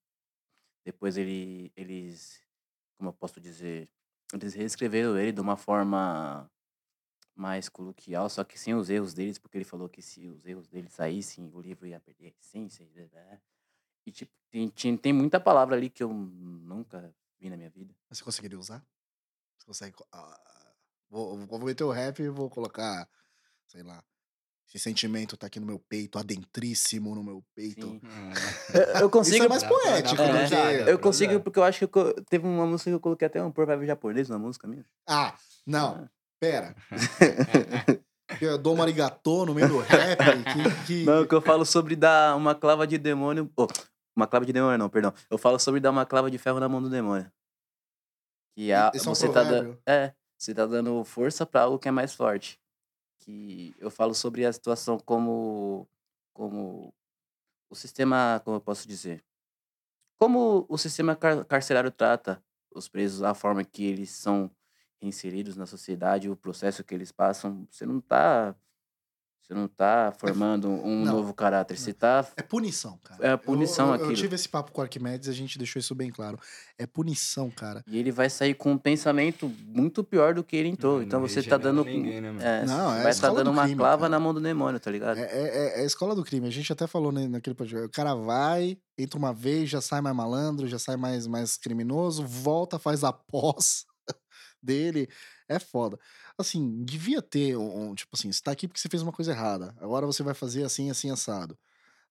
Depois 0.85 1.15
ele, 1.17 1.71
eles. 1.75 2.41
Como 2.97 3.09
eu 3.09 3.13
posso 3.13 3.39
dizer? 3.39 3.87
Eles 4.33 4.53
reescreveram 4.53 5.17
ele 5.17 5.31
de 5.31 5.41
uma 5.41 5.55
forma 5.55 6.49
mais 7.35 7.69
coloquial, 7.69 8.29
só 8.29 8.43
que 8.43 8.59
sem 8.59 8.75
os 8.75 8.89
erros 8.89 9.13
deles, 9.13 9.39
porque 9.39 9.57
ele 9.57 9.65
falou 9.65 9.89
que 9.89 10.01
se 10.01 10.27
os 10.29 10.45
erros 10.45 10.67
dele 10.67 10.89
saíssem, 10.89 11.49
o 11.53 11.61
livro 11.61 11.87
ia 11.87 11.99
perder 11.99 12.27
a 12.27 12.39
essência. 12.39 12.87
e 14.05 14.11
tipo, 14.11 14.31
tem, 14.49 14.69
tem, 14.69 14.97
tem 14.97 15.13
muita 15.13 15.39
palavra 15.39 15.75
ali 15.75 15.89
que 15.89 16.03
eu 16.03 16.13
nunca 16.13 17.13
vi 17.39 17.49
na 17.49 17.57
minha 17.57 17.69
vida. 17.69 17.95
Você 18.09 18.23
conseguiria 18.23 18.59
usar? 18.59 18.85
Você 19.57 19.65
consegue. 19.67 19.95
co- 19.95 20.07
ah, 20.11 20.73
vou, 21.09 21.37
vou 21.47 21.59
meter 21.59 21.83
o 21.83 21.91
rap 21.91 22.21
e 22.21 22.29
vou 22.29 22.49
colocar, 22.49 23.09
sei 23.67 23.83
lá. 23.83 24.03
Esse 24.67 24.79
sentimento 24.79 25.37
tá 25.37 25.47
aqui 25.47 25.59
no 25.59 25.65
meu 25.67 25.77
peito, 25.77 26.17
adentríssimo 26.17 27.13
no 27.13 27.23
meu 27.23 27.43
peito. 27.53 28.01
Eu, 28.73 29.01
eu 29.01 29.09
consigo. 29.09 29.35
Isso 29.37 29.45
é 29.45 29.47
mais 29.49 29.63
poético, 29.63 30.21
né? 30.21 30.89
Eu 30.89 30.97
consigo 30.97 31.39
porque 31.39 31.59
eu 31.59 31.63
acho 31.63 31.87
que 31.87 31.97
eu 31.97 32.13
teve 32.25 32.45
uma 32.47 32.65
música 32.65 32.89
que 32.89 32.95
eu 32.95 32.99
coloquei 32.99 33.27
até 33.27 33.43
um 33.43 33.51
provérbio 33.51 33.85
japonês 33.85 34.29
na 34.29 34.39
música 34.39 34.67
minha. 34.67 34.83
Ah, 35.07 35.35
não, 35.65 35.95
Ah. 35.95 36.09
pera. 36.39 36.75
Eu 38.41 38.57
dou 38.57 38.73
uma 38.73 38.83
arigatô 38.83 39.45
no 39.45 39.53
meio 39.53 39.67
do 39.67 39.77
rap. 39.79 40.17
Que, 40.17 40.85
que... 40.87 41.03
Não, 41.05 41.25
que 41.25 41.35
eu 41.35 41.41
falo 41.41 41.63
sobre 41.65 41.95
dar 41.95 42.35
uma 42.35 42.55
clava 42.55 42.87
de 42.87 42.97
demônio. 42.97 43.51
oh, 43.55 43.67
uma 44.15 44.25
clava 44.25 44.43
de 44.45 44.51
demônio, 44.51 44.77
não, 44.77 44.89
perdão. 44.89 45.13
Eu 45.29 45.37
falo 45.37 45.59
sobre 45.59 45.79
dar 45.79 45.91
uma 45.91 46.05
clava 46.05 46.31
de 46.31 46.37
ferro 46.39 46.59
na 46.59 46.67
mão 46.67 46.81
do 46.81 46.89
demônio. 46.89 47.31
Que 48.55 48.71
a, 48.73 48.91
Esse 48.93 49.07
é 49.07 49.11
um 49.11 49.13
você 49.13 49.29
tá 49.31 49.43
dando. 49.43 49.77
É, 49.85 50.13
você 50.37 50.53
tá 50.53 50.65
dando 50.65 51.03
força 51.03 51.45
pra 51.45 51.61
algo 51.61 51.77
que 51.77 51.87
é 51.87 51.91
mais 51.91 52.15
forte. 52.15 52.59
Que 53.23 53.73
eu 53.79 53.89
falo 53.89 54.13
sobre 54.13 54.45
a 54.45 54.51
situação 54.51 54.99
como. 54.99 55.87
Como. 56.33 56.93
O 57.69 57.75
sistema. 57.75 58.41
Como 58.43 58.57
eu 58.57 58.61
posso 58.61 58.87
dizer? 58.87 59.23
Como 60.17 60.65
o 60.69 60.77
sistema 60.77 61.15
car- 61.15 61.45
carcerário 61.45 61.91
trata 61.91 62.43
os 62.73 62.87
presos, 62.87 63.23
a 63.23 63.33
forma 63.33 63.63
que 63.63 63.85
eles 63.85 64.09
são 64.09 64.51
inseridos 65.01 65.55
na 65.55 65.65
sociedade, 65.65 66.29
o 66.29 66.35
processo 66.35 66.83
que 66.83 66.93
eles 66.93 67.11
passam. 67.11 67.65
Você 67.69 67.85
não 67.85 68.01
tá. 68.01 68.55
Você 69.45 69.53
não 69.53 69.67
tá 69.67 70.13
formando 70.17 70.69
um 70.69 71.03
Não, 71.03 71.15
novo 71.17 71.33
caráter. 71.33 71.77
Você 71.77 71.91
tá. 71.93 72.25
É 72.37 72.41
punição, 72.41 72.97
cara. 73.03 73.27
É 73.27 73.31
a 73.31 73.37
punição 73.37 73.87
eu, 73.87 73.91
eu, 73.95 73.97
eu 73.97 74.05
aquilo. 74.05 74.15
tive 74.21 74.35
esse 74.35 74.47
papo 74.47 74.71
com 74.71 74.79
o 74.79 74.83
Arquimedes 74.83 75.27
a 75.27 75.33
gente 75.33 75.57
deixou 75.57 75.81
isso 75.81 75.93
bem 75.93 76.09
claro. 76.09 76.39
É 76.77 76.87
punição, 76.87 77.51
cara. 77.51 77.83
E 77.85 77.97
ele 77.97 78.09
vai 78.09 78.29
sair 78.29 78.53
com 78.53 78.71
um 78.71 78.77
pensamento 78.77 79.51
muito 79.65 80.01
pior 80.01 80.33
do 80.33 80.45
que 80.45 80.55
ele 80.55 80.69
entrou. 80.69 80.97
Não 80.99 81.03
então 81.03 81.19
você 81.19 81.43
tá 81.43 81.57
regenera 81.57 81.59
dando. 81.73 81.83
ninguém, 81.83 82.21
né, 82.21 82.33
é, 82.39 82.65
Não, 82.65 82.91
é 82.95 83.03
vai 83.03 83.11
estar 83.11 83.27
escola 83.27 83.35
dando 83.35 83.45
do 83.47 83.51
uma 83.51 83.63
crime, 83.63 83.77
clava 83.77 83.97
cara. 84.03 84.09
na 84.09 84.19
mão 84.19 84.33
do 84.33 84.39
demônio, 84.39 84.79
tá 84.79 84.89
ligado? 84.89 85.17
É, 85.17 85.23
é- 85.23 85.79
é 85.79 85.81
a 85.81 85.85
escola 85.85 86.15
do 86.15 86.23
crime. 86.23 86.47
A 86.47 86.51
gente 86.51 86.71
até 86.71 86.87
falou 86.87 87.11
naquele 87.11 87.53
podcast. 87.55 87.85
O 87.85 87.91
cara 87.91 88.15
vai, 88.15 88.77
entra 88.97 89.19
uma 89.19 89.33
vez, 89.33 89.69
já 89.69 89.81
sai 89.81 89.99
mais 89.99 90.15
malandro, 90.15 90.67
já 90.69 90.79
sai 90.79 90.95
mais, 90.95 91.27
mais 91.27 91.57
criminoso, 91.57 92.25
volta, 92.25 92.79
faz 92.79 93.03
a 93.03 93.11
pós 93.11 93.83
dele. 94.63 95.09
É 95.49 95.59
foda. 95.59 95.99
Assim, 96.37 96.83
devia 96.83 97.21
ter 97.21 97.55
um, 97.55 97.93
tipo 97.93 98.09
assim, 98.13 98.31
você 98.31 98.41
tá 98.41 98.51
aqui 98.51 98.67
porque 98.67 98.79
você 98.79 98.89
fez 98.89 99.03
uma 99.03 99.11
coisa 99.11 99.31
errada. 99.31 99.75
Agora 99.79 100.05
você 100.05 100.23
vai 100.23 100.33
fazer 100.33 100.63
assim, 100.63 100.89
assim, 100.89 101.11
assado. 101.11 101.57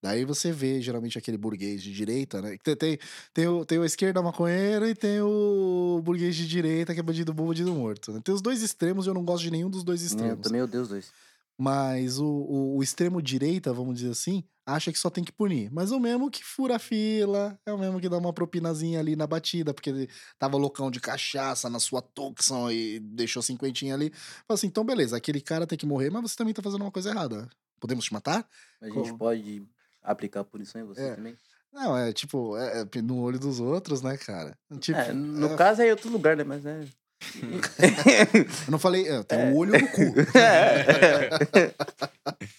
Daí 0.00 0.24
você 0.24 0.50
vê, 0.50 0.80
geralmente, 0.80 1.16
aquele 1.16 1.38
burguês 1.38 1.80
de 1.80 1.92
direita, 1.92 2.42
né? 2.42 2.56
Tem, 2.62 2.74
tem, 2.74 2.98
tem, 3.32 3.46
o, 3.46 3.64
tem 3.64 3.78
o 3.78 3.84
esquerda 3.84 4.20
maconheiro 4.20 4.86
e 4.88 4.96
tem 4.96 5.20
o 5.20 6.00
burguês 6.02 6.34
de 6.34 6.46
direita, 6.46 6.92
que 6.92 6.98
é 6.98 7.02
bandido 7.02 7.32
bom, 7.32 7.46
bandido 7.46 7.72
morto. 7.72 8.12
né? 8.12 8.20
Tem 8.22 8.34
os 8.34 8.42
dois 8.42 8.62
extremos 8.62 9.06
e 9.06 9.08
eu 9.08 9.14
não 9.14 9.24
gosto 9.24 9.44
de 9.44 9.50
nenhum 9.52 9.70
dos 9.70 9.84
dois 9.84 10.00
Não, 10.00 10.06
extremos. 10.08 10.40
também 10.40 10.60
odeio 10.60 10.82
os 10.82 10.88
dois. 10.88 11.12
Mas 11.56 12.18
o, 12.18 12.26
o, 12.26 12.76
o 12.78 12.82
extremo 12.82 13.22
direita, 13.22 13.72
vamos 13.72 13.94
dizer 13.94 14.10
assim, 14.10 14.42
acha 14.66 14.92
que 14.92 14.98
só 14.98 15.10
tem 15.10 15.24
que 15.24 15.32
punir. 15.32 15.70
Mas 15.72 15.90
o 15.90 15.98
mesmo 16.00 16.30
que 16.30 16.44
fura 16.44 16.76
a 16.76 16.78
fila, 16.78 17.58
é 17.66 17.72
o 17.72 17.78
mesmo 17.78 18.00
que 18.00 18.08
dá 18.08 18.16
uma 18.18 18.32
propinazinha 18.32 18.98
ali 19.00 19.16
na 19.16 19.26
batida, 19.26 19.74
porque 19.74 19.90
ele 19.90 20.08
tava 20.38 20.56
loucão 20.56 20.90
de 20.90 21.00
cachaça 21.00 21.68
na 21.68 21.80
sua 21.80 22.00
Tucson 22.00 22.70
e 22.70 23.00
deixou 23.00 23.42
cinquentinha 23.42 23.94
ali. 23.94 24.10
Fala 24.46 24.56
assim, 24.56 24.68
então 24.68 24.84
beleza, 24.84 25.16
aquele 25.16 25.40
cara 25.40 25.66
tem 25.66 25.78
que 25.78 25.86
morrer, 25.86 26.10
mas 26.10 26.22
você 26.22 26.36
também 26.36 26.54
tá 26.54 26.62
fazendo 26.62 26.82
uma 26.82 26.90
coisa 26.90 27.10
errada. 27.10 27.48
Podemos 27.80 28.04
te 28.04 28.12
matar? 28.12 28.46
A 28.80 28.86
gente 28.86 28.94
Como? 28.94 29.18
pode 29.18 29.64
aplicar 30.02 30.44
punição 30.44 30.80
em 30.80 30.84
você 30.84 31.02
É. 31.02 31.14
também? 31.16 31.36
Não, 31.72 31.96
é 31.96 32.12
tipo, 32.12 32.56
é, 32.58 32.82
é 32.82 33.02
no 33.02 33.18
olho 33.20 33.38
dos 33.38 33.58
outros, 33.58 34.02
né, 34.02 34.16
cara? 34.18 34.56
Tipo, 34.78 34.98
é, 34.98 35.12
no 35.12 35.54
é, 35.54 35.56
caso 35.56 35.80
é 35.80 35.88
em 35.88 35.90
outro 35.90 36.10
lugar, 36.10 36.36
né? 36.36 36.44
Mas 36.44 36.66
é. 36.66 36.84
eu 38.66 38.70
não 38.70 38.78
falei, 38.78 39.08
é, 39.08 39.22
tem 39.22 39.52
o 39.52 39.56
olho 39.56 39.72
no 39.72 39.88
cu. 39.88 40.02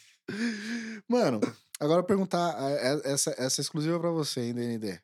Mano, 1.08 1.40
agora 1.80 2.02
eu 2.02 2.06
perguntar, 2.06 2.56
é, 2.60 3.12
essa, 3.12 3.32
essa 3.38 3.62
é 3.62 3.64
exclusiva 3.64 4.00
pra 4.00 4.10
você, 4.10 4.42
hein, 4.42 4.54
DND? 4.54 5.02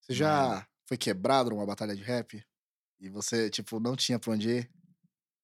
Você 0.00 0.14
já 0.14 0.66
foi 0.88 0.98
quebrado 0.98 1.50
numa 1.50 1.64
batalha 1.64 1.94
de 1.94 2.02
rap? 2.02 2.44
E 3.00 3.08
você, 3.08 3.48
tipo, 3.48 3.80
não 3.80 3.96
tinha 3.96 4.18
pra 4.18 4.32
onde 4.32 4.48
ir? 4.50 4.70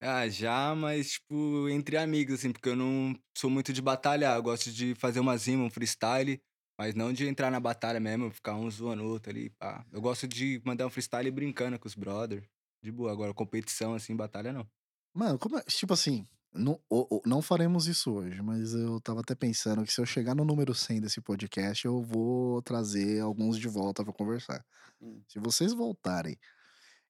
Ah, 0.01 0.27
já, 0.29 0.73
mas, 0.75 1.11
tipo, 1.11 1.67
entre 1.69 1.97
amigos, 1.97 2.35
assim, 2.39 2.53
porque 2.53 2.69
eu 2.69 2.75
não 2.75 3.13
sou 3.37 3.49
muito 3.49 3.73
de 3.73 3.81
batalhar. 3.81 4.37
Eu 4.37 4.43
gosto 4.43 4.71
de 4.71 4.95
fazer 4.95 5.19
umas 5.19 5.45
rimas, 5.45 5.67
um 5.67 5.69
freestyle, 5.69 6.41
mas 6.77 6.95
não 6.95 7.11
de 7.11 7.27
entrar 7.27 7.51
na 7.51 7.59
batalha 7.59 7.99
mesmo, 7.99 8.31
ficar 8.31 8.55
um 8.55 8.69
zoando 8.71 9.03
outro 9.03 9.29
ali, 9.29 9.49
pá. 9.49 9.85
Eu 9.91 10.01
gosto 10.01 10.25
de 10.25 10.61
mandar 10.65 10.87
um 10.87 10.89
freestyle 10.89 11.29
brincando 11.31 11.77
com 11.77 11.87
os 11.87 11.95
brother. 11.95 12.47
De 12.81 12.91
boa. 12.91 13.11
Agora, 13.11 13.33
competição, 13.33 13.93
assim, 13.93 14.15
batalha 14.15 14.53
não. 14.53 14.65
Mano, 15.13 15.37
como 15.37 15.57
é, 15.57 15.63
tipo 15.63 15.93
assim, 15.93 16.25
não, 16.53 16.79
não 17.25 17.41
faremos 17.41 17.87
isso 17.87 18.11
hoje, 18.11 18.41
mas 18.41 18.73
eu 18.73 18.99
tava 19.01 19.21
até 19.21 19.35
pensando 19.35 19.83
que 19.85 19.93
se 19.93 20.01
eu 20.01 20.05
chegar 20.05 20.33
no 20.35 20.43
número 20.43 20.73
100 20.73 21.01
desse 21.01 21.21
podcast, 21.21 21.85
eu 21.85 22.01
vou 22.01 22.61
trazer 22.61 23.21
alguns 23.21 23.57
de 23.57 23.67
volta 23.67 24.03
pra 24.03 24.13
conversar. 24.13 24.65
Hum. 25.01 25.21
Se 25.27 25.39
vocês 25.39 25.73
voltarem 25.73 26.37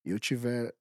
e 0.03 0.09
eu 0.09 0.19
tiver 0.19 0.73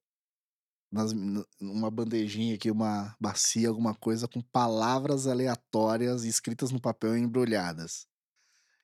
nas, 0.91 1.13
uma 1.59 1.89
bandejinha 1.89 2.55
aqui, 2.55 2.69
uma 2.69 3.15
bacia, 3.19 3.69
alguma 3.69 3.95
coisa 3.95 4.27
com 4.27 4.41
palavras 4.41 5.27
aleatórias 5.27 6.23
escritas 6.23 6.71
no 6.71 6.81
papel 6.81 7.17
e 7.17 7.21
embrulhadas. 7.21 8.07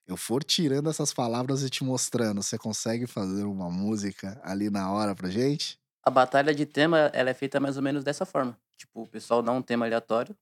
Eu 0.07 0.15
for 0.15 0.43
tirando 0.43 0.89
essas 0.89 1.11
palavras 1.14 1.64
e 1.64 1.69
te 1.69 1.84
mostrando, 1.84 2.43
você 2.43 2.57
consegue 2.57 3.07
fazer 3.07 3.43
uma 3.43 3.72
música 3.72 4.39
ali 4.43 4.69
na 4.69 4.91
hora 4.91 5.15
pra 5.15 5.30
gente? 5.30 5.80
A 6.06 6.11
batalha 6.11 6.53
de 6.53 6.65
tema, 6.65 7.10
ela 7.14 7.30
é 7.30 7.34
feita 7.34 7.60
mais 7.60 7.77
ou 7.77 7.84
menos 7.84 8.03
dessa 8.03 8.26
forma. 8.26 8.57
Tipo, 8.77 9.02
o 9.03 9.07
pessoal 9.07 9.41
dá 9.41 9.52
um 9.52 9.61
tema 9.61 9.86
aleatório. 9.86 10.36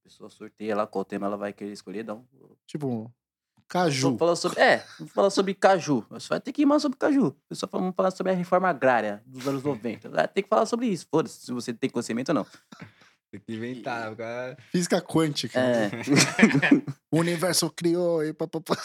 A 0.00 0.08
pessoa 0.08 0.30
sorteia 0.30 0.76
lá 0.76 0.86
qual 0.86 1.04
tema 1.04 1.26
ela 1.26 1.36
vai 1.36 1.52
querer 1.52 1.72
escolher. 1.72 2.04
Dá 2.04 2.14
um... 2.14 2.24
Tipo, 2.66 3.12
caju. 3.66 4.02
Vamos 4.06 4.18
falar 4.20 4.36
sobre, 4.36 4.60
é, 4.60 4.84
vamos 4.98 5.12
falar 5.12 5.30
sobre 5.30 5.54
caju. 5.54 6.06
Você 6.10 6.28
vai 6.28 6.40
ter 6.40 6.52
que 6.52 6.62
rimar 6.62 6.78
sobre 6.78 6.96
caju. 6.98 7.34
Pessoal 7.48 7.68
vamos 7.72 7.94
falar 7.96 8.12
sobre 8.12 8.32
a 8.32 8.34
reforma 8.36 8.68
agrária 8.68 9.20
dos 9.26 9.46
anos 9.48 9.64
90. 9.64 10.08
Vai 10.08 10.28
ter 10.28 10.42
que 10.42 10.48
falar 10.48 10.66
sobre 10.66 10.86
isso. 10.86 11.06
Foda-se, 11.10 11.40
se 11.46 11.50
você 11.52 11.72
tem 11.74 11.90
conhecimento 11.90 12.28
ou 12.28 12.34
não. 12.36 12.46
Tem 13.32 13.40
que 13.40 13.54
inventar. 13.54 14.14
cara- 14.14 14.56
Física 14.70 15.02
quântica. 15.02 15.58
É, 15.58 15.90
O 17.10 17.18
universo 17.18 17.68
criou 17.70 18.24
e 18.24 18.32
papapá. 18.32 18.76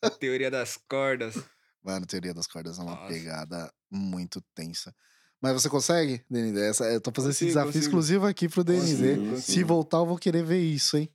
A 0.00 0.08
teoria 0.08 0.50
das 0.50 0.78
cordas. 0.88 1.36
Mano, 1.88 2.04
teoria 2.04 2.34
das 2.34 2.46
cordas 2.46 2.78
é 2.78 2.82
uma 2.82 2.94
Nossa. 2.96 3.06
pegada 3.08 3.72
muito 3.90 4.42
tensa. 4.54 4.94
Mas 5.40 5.54
você 5.54 5.70
consegue, 5.70 6.22
DND? 6.28 6.60
Essa, 6.60 6.84
eu 6.84 7.00
tô 7.00 7.10
fazendo 7.10 7.30
esse 7.30 7.44
Consigo, 7.46 7.48
desafio 7.50 7.68
consigo. 7.72 7.84
exclusivo 7.84 8.26
aqui 8.26 8.46
pro 8.48 8.62
DND. 8.62 8.84
Consigo, 8.90 9.24
Se 9.24 9.30
consigo. 9.46 9.68
voltar, 9.68 9.96
eu 9.98 10.06
vou 10.06 10.18
querer 10.18 10.44
ver 10.44 10.60
isso, 10.60 10.98
hein? 10.98 11.08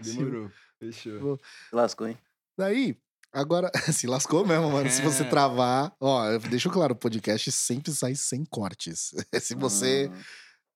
Se- 0.00 0.16
Demorou. 0.16 0.48
Fechou. 0.78 1.18
Vou- 1.20 1.40
lascou, 1.72 2.06
hein? 2.06 2.16
Daí, 2.56 2.96
agora, 3.32 3.68
se 4.00 4.06
lascou 4.06 4.46
mesmo, 4.46 4.70
mano. 4.70 4.88
Se 4.90 5.02
você 5.02 5.24
É. 5.24 5.28
travar, 5.28 5.92
ó, 5.98 6.24
eu 6.30 6.38
deixo 6.38 6.70
claro, 6.70 6.92
o 6.92 6.96
podcast 6.96 7.50
sempre 7.50 7.92
sai 7.92 8.14
sem 8.14 8.44
cortes. 8.44 9.12
Se 9.42 9.56
você. 9.56 10.08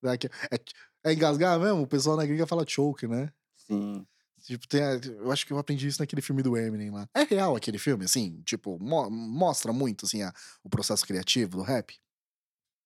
Aqui- 0.05 0.29
É, 0.51 1.11
é 1.11 1.13
engasgar 1.13 1.61
mesmo? 1.61 1.83
O 1.83 1.87
pessoal 1.87 2.17
na 2.17 2.27
gringa 2.27 2.47
fala 2.49 2.65
choke, 2.67 3.07
né? 3.07 3.31
sim. 3.55 4.05
Tipo, 4.47 4.67
tem 4.69 4.83
a- 4.83 4.95
eu 5.05 5.31
acho 5.33 5.45
que 5.45 5.53
eu 5.53 5.59
aprendi 5.59 5.89
isso 5.89 6.01
naquele 6.01 6.23
filme 6.23 6.41
do 6.43 6.57
Eminem 6.57 6.91
lá. 6.91 7.09
É 7.15 7.25
real 7.25 7.57
aquele 7.57 7.79
filme, 7.79 8.05
assim? 8.05 8.41
Tipo, 8.45 8.79
mo- 8.79 9.11
mostra 9.11 9.73
muito, 9.73 10.07
assim, 10.07 10.23
a- 10.23 10.33
o 10.63 10.69
processo 10.71 11.05
criativo 11.05 11.57
do 11.57 11.63
rap? 11.63 11.99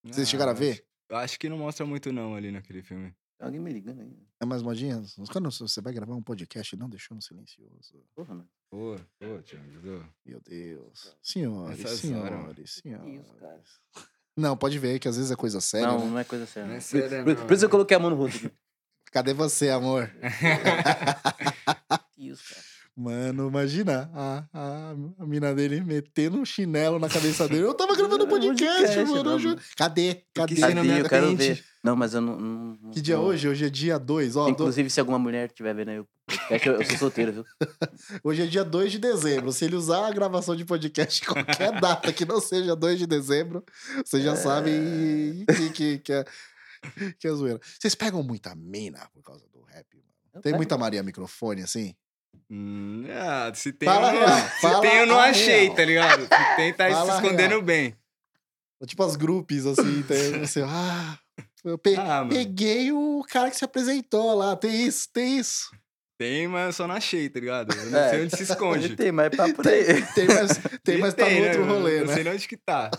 Vocês 0.03 0.27
Ah, 0.27 0.31
chegaram 0.31 0.53
a 0.53 0.55
ver? 0.55 0.73
acho- 0.73 0.82
Eu 1.11 1.16
acho 1.19 1.39
que 1.39 1.49
não 1.49 1.59
mostra 1.59 1.85
muito 1.85 2.11
não 2.12 2.35
ali 2.35 2.51
naquele 2.51 2.82
filme. 2.82 3.15
Alguém 3.39 3.59
me 3.61 3.73
ligando 3.73 4.01
aí. 4.01 4.16
É 4.41 4.45
mais 4.47 4.62
modinha? 4.62 5.03
Quando 5.32 5.51
você 5.51 5.81
vai 5.81 5.93
gravar 5.93 6.15
um 6.15 6.23
podcast 6.23 6.74
e 6.74 6.78
não 6.78 6.89
deixou 6.89 7.15
no 7.15 7.23
silencioso? 7.23 8.03
Porra, 8.15 8.35
mano. 8.35 8.49
Pô, 8.70 8.97
pô, 9.19 9.43
Thiago. 9.43 10.07
Meu 10.24 10.41
Deus. 10.41 11.16
Senhores, 11.23 11.81
Essas 11.81 12.01
senhores, 12.01 12.70
senhores. 12.82 13.20
Isso, 13.20 13.35
cara. 13.35 13.62
Não, 14.37 14.57
pode 14.57 14.78
ver 14.78 14.99
que 14.99 15.09
às 15.09 15.16
vezes 15.16 15.31
é 15.31 15.37
coisa 15.37 15.61
séria. 15.61 15.89
não, 15.89 15.99
né? 16.05 16.11
não 16.11 16.19
é 16.19 16.24
coisa 16.24 16.47
séria. 16.47 16.66
Não 16.69 16.74
é 16.74 16.77
não. 16.77 16.81
sério, 16.82 17.24
por, 17.24 17.37
não, 17.37 17.47
por 17.47 17.53
isso 17.55 17.65
eu 17.65 17.69
é. 17.69 17.70
coloquei 17.70 17.97
a 17.97 18.01
mão 18.01 18.11
no 18.11 18.16
rosto 18.16 18.47
aqui. 18.47 18.55
Cadê 19.11 19.35
você, 19.35 19.70
amor? 19.70 20.11
Isso, 22.19 22.43
cara. 22.49 22.70
Mano, 22.97 23.49
imagina 23.49 24.11
a, 24.15 24.45
a, 24.53 24.95
a 25.20 25.27
mina 25.27 25.55
dele 25.55 25.81
metendo 25.81 26.37
um 26.39 26.45
chinelo 26.45 26.99
na 26.99 27.09
cabeça 27.09 27.49
dele. 27.49 27.62
Eu 27.65 27.73
tava 27.73 27.97
gravando 27.97 28.24
um 28.24 28.28
podcast, 28.28 28.95
Podcast, 28.95 29.11
mano. 29.11 29.51
eu. 29.53 29.59
Cadê? 29.77 30.23
Cadê? 30.35 30.55
que 30.55 30.61
você 30.61 30.66
me 30.69 30.74
Tadinho, 30.74 30.99
eu 30.99 31.09
quero 31.09 31.35
ver. 31.37 31.65
Não, 31.82 31.97
mas 31.97 32.12
eu 32.12 32.20
não. 32.20 32.39
não- 32.39 32.91
Que 32.91 33.01
dia 33.01 33.15
é 33.15 33.19
hoje? 33.19 33.49
Hoje 33.49 33.65
é 33.65 33.70
dia 33.70 33.99
2. 33.99 34.37
Ó, 34.37 34.45
do- 34.45 34.51
Inclusive, 34.51 34.91
se 34.91 35.01
alguma 35.01 35.19
mulher 35.19 35.47
estiver 35.49 35.74
vendo 35.74 35.89
aí 35.89 36.01
o 36.01 36.07
podcast, 36.28 36.69
eu, 36.69 36.74
eu 36.74 36.85
sou 36.85 36.99
solteiro, 36.99 37.32
viu? 37.32 37.45
Hoje 38.23 38.43
é 38.43 38.47
dia 38.47 38.65
2 38.65 38.93
de 38.93 38.99
dezembro. 38.99 39.51
Se 39.51 39.65
ele 39.65 39.77
usar 39.77 40.07
a 40.07 40.12
gravação 40.12 40.55
de 40.55 40.65
podcast 40.66 41.24
qualquer 41.24 41.81
data 41.81 42.12
que 42.12 42.27
não 42.27 42.39
seja 42.39 42.77
2 42.77 42.99
de 42.99 43.07
dezembro, 43.07 43.65
vocês 44.05 44.23
já 44.23 44.37
sabem 44.37 45.45
que, 45.49 45.70
que, 45.70 45.99
que, 46.01 46.12
é, 46.12 46.24
que 47.19 47.27
é 47.27 47.31
zoeira. 47.32 47.61
Vocês 47.78 47.94
pegam 47.94 48.23
muita 48.23 48.55
mina 48.55 49.09
por 49.12 49.23
causa 49.23 49.47
do 49.48 49.62
rap, 49.62 49.86
mano? 49.97 50.09
Eu 50.35 50.40
Tem 50.40 50.52
pego. 50.52 50.57
muita 50.57 50.78
Maria 50.78 51.02
microfone 51.02 51.62
assim? 51.62 51.94
Hum, 52.48 53.05
ah, 53.11 53.52
se 53.55 53.73
tem, 53.73 53.89
Fala 53.89 54.12
eu 54.15 54.20
real, 54.20 54.39
se 54.61 54.81
tem, 54.81 54.97
eu 54.98 55.07
não 55.07 55.19
achei, 55.19 55.65
real. 55.65 55.74
tá 55.74 55.85
ligado? 55.85 56.23
Se 56.23 56.28
tem, 56.57 56.73
tá 56.73 56.89
Fala 56.90 57.12
se 57.12 57.16
escondendo 57.23 57.51
real. 57.51 57.62
bem. 57.62 57.97
Tipo 58.86 59.02
as 59.05 59.15
grupos 59.16 59.66
assim, 59.66 60.02
tem 60.05 60.39
você, 60.40 60.62
ah, 60.66 61.19
eu 61.65 61.77
pe- 61.77 61.97
Ah, 61.97 62.24
peguei 62.28 62.90
o 62.93 63.23
cara 63.28 63.51
que 63.51 63.57
se 63.57 63.65
apresentou 63.65 64.35
lá. 64.35 64.57
Tem 64.57 64.86
isso, 64.86 65.09
tem 65.12 65.39
isso. 65.39 65.70
Tem, 66.19 66.48
mas 66.48 66.66
eu 66.66 66.73
só 66.73 66.86
não 66.86 66.94
achei, 66.94 67.28
tá 67.28 67.40
ligado? 67.40 67.74
Eu 67.74 67.90
não 67.90 67.98
É. 67.98 68.11
sei 68.11 68.23
onde 68.24 68.36
se 68.36 68.43
esconde. 68.52 68.97
Tem, 68.97 69.12
mas 69.12 69.27
é 69.39 69.52
por 69.52 69.66
aí. 69.69 69.85
Tem, 70.15 70.27
mas, 70.27 70.61
tem, 70.82 70.98
mas 70.98 71.15
tá 71.15 71.24
no 71.24 71.28
Tem, 71.31 71.40
né? 71.43 71.47
outro 71.48 71.62
Eu 71.62 71.66
rolê, 71.66 72.01
Não 72.01 72.07
né? 72.07 72.15
sei 72.15 72.24
nem 72.24 72.32
onde 72.32 72.48
que 72.48 72.57
tá. 72.57 72.90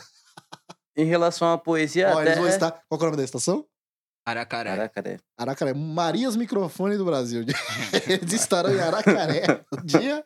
Em 0.96 1.06
relação 1.06 1.52
à 1.52 1.58
poesia, 1.58 2.10
Ó, 2.10 2.20
até... 2.20 2.30
eles 2.32 2.38
vão 2.40 2.48
estar. 2.48 2.72
Qual 2.88 2.98
que 3.00 3.04
é 3.06 3.08
o 3.08 3.12
nome 3.12 3.18
da 3.18 3.24
estação? 3.24 3.66
Aracaré. 4.26 4.70
Caraca, 4.72 5.02
né? 5.02 5.18
Aracaré. 5.38 5.74
Marias 5.74 6.36
Microfone 6.36 6.96
do 6.98 7.04
Brasil. 7.06 7.44
Eles 8.08 8.34
estarão 8.34 8.72
em 8.72 8.80
Aracaré. 8.80 9.42
Dia, 9.84 10.24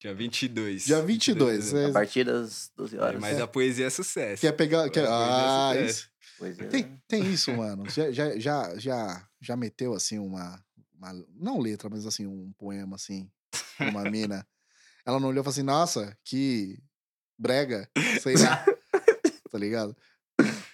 Dia 0.00 0.12
22. 0.14 0.84
dia 0.86 1.00
22. 1.00 1.70
de 1.70 1.76
A 1.78 1.86
Cê- 1.86 1.92
partir 1.92 2.24
das 2.24 2.72
12 2.76 2.98
horas. 2.98 3.20
Mas 3.20 3.40
a 3.40 3.46
poesia 3.46 3.86
é 3.86 3.90
sucesso. 3.90 4.40
Quer 4.40 4.52
pegar. 4.52 4.90
Quer... 4.90 5.04
É, 5.04 5.08
Ah, 5.08 5.70
sucesso. 5.72 5.90
isso. 5.90 6.08
Poesia. 6.38 6.66
Tem, 6.68 7.02
tem 7.06 7.32
isso, 7.32 7.52
mano. 7.52 7.88
Já, 7.88 8.10
já, 8.10 8.36
já, 8.38 8.76
já, 8.78 9.28
já 9.40 9.56
meteu 9.56 9.94
assim 9.94 10.18
uma, 10.18 10.60
uma- 10.98 11.24
Não 11.36 11.60
letra, 11.60 11.88
mas 11.88 12.04
assim, 12.06 12.26
um 12.26 12.52
poema 12.58 12.96
assim. 12.96 13.30
Uma 13.78 14.02
mina. 14.10 14.44
Ela 15.06 15.20
não 15.20 15.28
olhou 15.28 15.40
e 15.42 15.44
falou 15.44 15.52
assim, 15.52 15.62
nossa, 15.62 16.18
que 16.24 16.82
brega. 17.38 17.88
Sei 18.20 18.34
lá. 18.36 18.64
tá 19.54 19.58
ligado? 19.58 19.96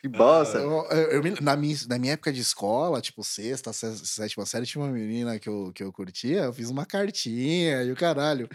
Que 0.00 0.08
bosta. 0.08 0.56
Eu- 0.56 0.86
eu- 0.90 1.22
eu 1.22 1.42
na, 1.42 1.54
minha, 1.54 1.76
na 1.86 1.98
minha 1.98 2.14
época 2.14 2.32
de 2.32 2.40
escola, 2.40 2.98
tipo, 3.02 3.22
sexta, 3.22 3.74
sé- 3.74 3.94
sétima 3.96 4.46
série, 4.46 4.64
tinha 4.64 4.82
uma 4.82 4.90
menina 4.90 5.38
que 5.38 5.50
eu, 5.50 5.70
que 5.74 5.82
eu 5.84 5.92
curtia, 5.92 6.44
eu 6.44 6.52
fiz 6.54 6.70
uma 6.70 6.86
cartinha 6.86 7.82
e 7.82 7.92
o 7.92 7.96
caralho. 7.96 8.48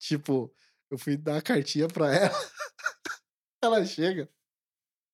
Tipo, 0.00 0.52
eu 0.90 0.98
fui 0.98 1.16
dar 1.16 1.36
a 1.36 1.42
cartinha 1.42 1.86
pra 1.86 2.12
ela. 2.12 2.34
ela 3.62 3.84
chega. 3.86 4.28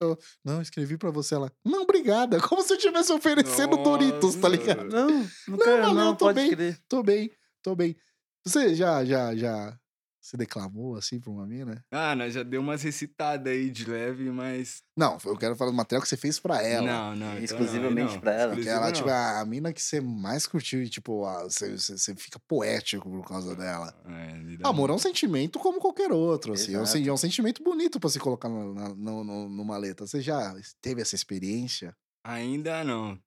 Eu, 0.01 0.17
não, 0.43 0.63
escrevi 0.63 0.97
pra 0.97 1.11
você. 1.11 1.35
Ela, 1.35 1.51
não, 1.63 1.83
obrigada. 1.83 2.41
Como 2.41 2.63
se 2.63 2.73
eu 2.73 2.77
estivesse 2.77 3.11
oferecendo 3.13 3.77
Doritos, 3.77 4.33
tá 4.35 4.49
Nossa. 4.49 4.55
ligado? 4.61 4.83
Não, 4.89 5.07
não, 5.09 5.29
Não, 5.47 5.57
quero, 5.59 5.81
valeu, 5.83 5.93
não, 5.93 6.15
tô 6.15 6.25
pode 6.25 6.41
bem. 6.41 6.49
crer. 6.49 6.79
Tô 6.89 7.03
bem, 7.03 7.31
tô 7.61 7.75
bem. 7.75 7.95
Você 8.43 8.73
já, 8.73 9.05
já, 9.05 9.35
já 9.35 9.79
se 10.25 10.35
declamou 10.37 10.95
assim 10.95 11.19
pra 11.19 11.29
uma 11.31 11.45
mina? 11.45 11.83
Ah, 11.91 12.15
nós 12.15 12.33
já 12.33 12.41
deu 12.41 12.61
umas 12.61 12.81
recitadas 12.81 13.51
aí 13.53 13.69
de 13.69 13.85
leve, 13.89 14.31
mas. 14.31 14.81
Não, 14.97 15.17
eu 15.25 15.37
quero 15.37 15.55
falar 15.55 15.69
do 15.71 15.77
material 15.77 16.01
que 16.01 16.07
você 16.09 16.17
fez 16.17 16.39
pra 16.39 16.61
ela. 16.63 16.85
Não, 16.87 17.15
não. 17.15 17.31
então 17.33 17.43
Exclusivamente 17.43 18.13
não. 18.15 18.19
pra 18.21 18.33
ela. 18.33 18.53
Que 18.53 18.61
Exclusivo 18.61 18.83
ela, 18.83 18.91
tipo, 18.91 19.09
a 19.09 19.39
a 19.41 19.45
mina 19.45 19.71
que 19.71 19.81
você 19.81 20.01
mais 20.01 20.47
curtiu 20.47 20.81
e, 20.81 20.89
tipo, 20.89 21.25
a- 21.25 21.43
você, 21.43 21.77
você, 21.77 21.97
você 21.97 22.15
fica 22.15 22.39
poético 22.47 23.09
por 23.09 23.27
causa 23.27 23.55
dela. 23.55 23.93
É, 24.05 24.57
dá 24.57 24.69
Amor 24.69 24.89
é 24.89 24.93
um 24.93 24.97
sentimento 24.97 25.59
como 25.59 25.79
qualquer 25.79 26.11
outro, 26.11 26.53
assim. 26.53 26.73
É 26.73 26.79
um, 26.79 26.83
Exato. 26.83 27.09
é 27.09 27.13
um 27.13 27.17
sentimento 27.17 27.61
bonito 27.63 27.99
pra 27.99 28.09
se 28.09 28.19
colocar 28.19 28.49
na- 28.49 28.73
na- 28.73 28.95
no- 28.95 29.23
no- 29.23 29.49
numa 29.49 29.77
letra. 29.77 30.07
Você 30.07 30.21
já 30.21 30.55
teve 30.81 31.01
essa 31.01 31.13
experiência? 31.15 31.95
Ainda 32.23 32.83
não. 32.83 33.19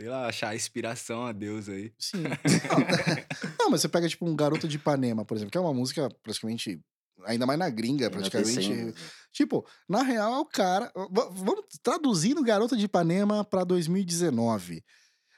Sei 0.00 0.08
lá, 0.08 0.26
achar 0.26 0.56
inspiração 0.56 1.26
a 1.26 1.32
Deus 1.32 1.68
aí. 1.68 1.92
Sim. 1.98 2.22
Não, 2.22 2.30
não, 3.60 3.70
mas 3.70 3.82
você 3.82 3.88
pega, 3.88 4.08
tipo, 4.08 4.26
um 4.26 4.34
Garoto 4.34 4.66
de 4.66 4.76
Ipanema, 4.76 5.26
por 5.26 5.36
exemplo, 5.36 5.52
que 5.52 5.58
é 5.58 5.60
uma 5.60 5.74
música 5.74 6.08
praticamente. 6.22 6.80
Ainda 7.26 7.44
mais 7.44 7.58
na 7.58 7.68
gringa, 7.68 8.10
praticamente. 8.10 8.94
Tipo, 9.30 9.66
na 9.86 10.02
real 10.02 10.32
é 10.32 10.38
o 10.38 10.46
cara. 10.46 10.90
Vamos 11.10 11.66
traduzindo 11.82 12.42
Garota 12.42 12.74
de 12.74 12.86
Ipanema 12.86 13.44
pra 13.44 13.62
2019. 13.62 14.82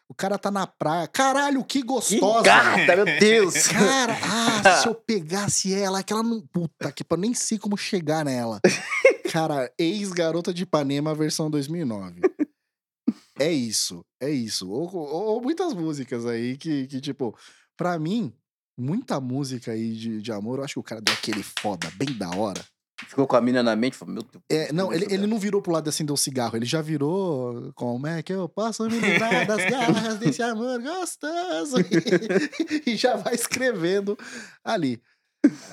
O 0.09 0.15
cara 0.15 0.39
tá 0.39 0.49
na 0.49 0.65
praia. 0.65 1.09
Caralho, 1.09 1.65
que 1.65 1.81
Que 1.81 1.87
gostosa! 1.87 2.43
gata, 2.43 2.95
meu 2.95 3.05
Deus! 3.19 3.67
Cara, 3.67 4.17
ah, 4.23 4.81
se 4.81 4.87
eu 4.87 4.95
pegasse 5.07 5.75
ela, 5.75 6.05
que 6.05 6.13
ela 6.13 6.23
não. 6.23 6.41
Puta, 6.53 6.93
que 6.93 7.03
eu 7.09 7.17
nem 7.17 7.35
sei 7.35 7.59
como 7.59 7.77
chegar 7.77 8.25
nela. 8.25 8.61
Cara, 9.33 9.73
ex-garota 9.77 10.55
de 10.55 10.63
Ipanema, 10.63 11.15
versão 11.15 11.51
2009. 11.51 12.21
É 13.39 13.51
isso, 13.51 14.05
é 14.21 14.31
isso. 14.31 14.71
Ou, 14.71 14.95
ou- 14.95 15.25
ou 15.35 15.41
muitas 15.43 15.73
músicas 15.75 16.27
aí 16.27 16.57
que, 16.57 16.87
que, 16.87 17.01
tipo, 17.01 17.37
pra 17.77 17.99
mim, 17.99 18.33
muita 18.79 19.21
música 19.21 19.73
aí 19.73 19.95
de, 19.95 20.21
de 20.21 20.33
amor, 20.33 20.59
eu 20.59 20.65
acho 20.65 20.75
que 20.75 20.81
o 20.81 20.85
cara 20.85 21.01
deu 21.01 21.15
aquele 21.15 21.43
foda, 21.43 21.91
bem 21.97 22.13
da 22.17 22.31
hora. 22.31 22.63
Ficou 23.09 23.27
com 23.27 23.35
a 23.35 23.41
mina 23.41 23.63
na 23.65 23.75
mente, 23.75 23.97
falou, 23.97 24.15
meu 24.15 24.23
Deus. 24.23 24.45
É, 24.49 24.73
não, 24.73 24.93
ele, 24.93 25.07
ele 25.11 25.27
não 25.27 25.37
virou 25.39 25.61
pro 25.61 25.73
lado 25.73 25.83
de 25.85 25.89
acender 25.91 26.13
o 26.15 26.17
cigarro, 26.17 26.57
ele 26.57 26.65
já 26.67 26.81
virou 26.81 27.73
como 27.75 28.07
é 28.07 28.23
que 28.23 28.33
eu 28.33 28.49
posso 28.49 28.85
me 28.89 28.97
livrar 28.99 29.45
das 29.47 29.69
garras 29.69 30.19
desse 30.19 30.41
amor 30.43 30.81
gostoso? 30.81 31.77
e 32.87 32.95
já 32.97 33.17
vai 33.17 33.35
escrevendo 33.35 34.17
ali. 34.63 35.03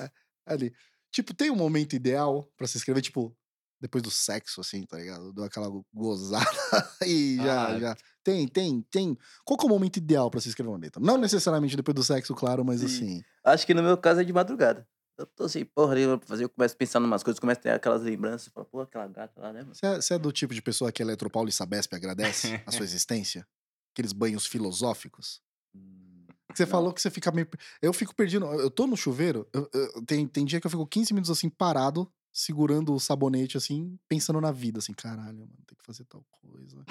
É, 0.00 0.10
Ali. 0.46 0.72
Tipo, 1.12 1.32
tem 1.34 1.50
um 1.50 1.56
momento 1.56 1.94
ideal 1.94 2.48
pra 2.56 2.66
se 2.66 2.76
escrever, 2.78 3.00
tipo, 3.02 3.36
depois 3.80 4.02
do 4.02 4.10
sexo, 4.10 4.60
assim, 4.60 4.82
tá 4.84 4.96
ligado? 4.98 5.32
Deu 5.32 5.44
aquela 5.44 5.68
gozada 5.92 6.44
e 7.06 7.36
já, 7.36 7.66
Ah. 7.68 7.78
já. 7.80 7.96
Tem, 8.22 8.46
tem, 8.46 8.82
tem. 8.90 9.16
Qual 9.44 9.56
que 9.58 9.64
é 9.64 9.68
o 9.68 9.70
momento 9.70 9.96
ideal 9.96 10.30
pra 10.30 10.40
se 10.40 10.48
escrever 10.50 10.68
uma 10.70 10.78
letra? 10.78 11.02
Não 11.02 11.16
necessariamente 11.16 11.76
depois 11.76 11.94
do 11.94 12.04
sexo, 12.04 12.34
claro, 12.34 12.64
mas 12.64 12.80
Sim. 12.80 12.86
assim. 12.86 13.22
Acho 13.44 13.66
que 13.66 13.72
no 13.74 13.82
meu 13.82 13.96
caso 13.96 14.20
é 14.20 14.24
de 14.24 14.32
madrugada. 14.32 14.86
Eu 15.18 15.26
tô 15.26 15.44
assim, 15.44 15.64
porra, 15.64 15.94
fazer, 16.24 16.44
eu 16.44 16.48
começo 16.50 16.74
a 16.74 16.78
pensar 16.78 17.00
em 17.00 17.04
umas 17.04 17.22
coisas, 17.22 17.38
começo 17.40 17.60
a 17.60 17.62
ter 17.62 17.70
aquelas 17.70 18.02
lembranças, 18.02 18.48
falo, 18.52 18.66
pô, 18.66 18.80
aquela 18.80 19.06
gata 19.08 19.40
lá, 19.40 19.52
né? 19.52 19.64
Você 19.64 20.14
é, 20.14 20.16
é 20.16 20.18
do 20.18 20.32
tipo 20.32 20.54
de 20.54 20.62
pessoa 20.62 20.90
que 20.92 21.02
Eletropaulo 21.02 21.48
e 21.48 21.52
Sabesp 21.52 21.94
agradece 21.94 22.62
a 22.66 22.70
sua 22.72 22.84
existência? 22.84 23.46
Aqueles 23.94 24.12
banhos 24.12 24.46
filosóficos? 24.46 25.40
Hum, 25.74 26.26
Você 26.54 26.64
Não. 26.64 26.70
falou 26.70 26.92
que 26.92 27.00
você 27.02 27.10
fica 27.10 27.30
meio. 27.32 27.48
Eu 27.82 27.92
fico 27.92 28.14
perdido. 28.14 28.44
Eu 28.46 28.70
tô 28.70 28.86
no 28.86 28.96
chuveiro, 28.96 29.46
eu- 29.52 29.68
eu- 29.72 30.04
tem, 30.06 30.26
tem 30.26 30.44
dia 30.44 30.60
que 30.60 30.66
eu 30.66 30.70
fico 30.70 30.86
15 30.86 31.12
minutos 31.12 31.30
assim, 31.30 31.48
parado, 31.50 32.10
segurando 32.32 32.94
o 32.94 33.00
sabonete, 33.00 33.56
assim, 33.56 33.98
pensando 34.08 34.40
na 34.40 34.52
vida, 34.52 34.78
assim, 34.78 34.92
caralho, 34.92 35.38
mano, 35.40 35.52
tem 35.66 35.76
que 35.76 35.84
fazer 35.84 36.04
tal 36.04 36.24
coisa. 36.30 36.84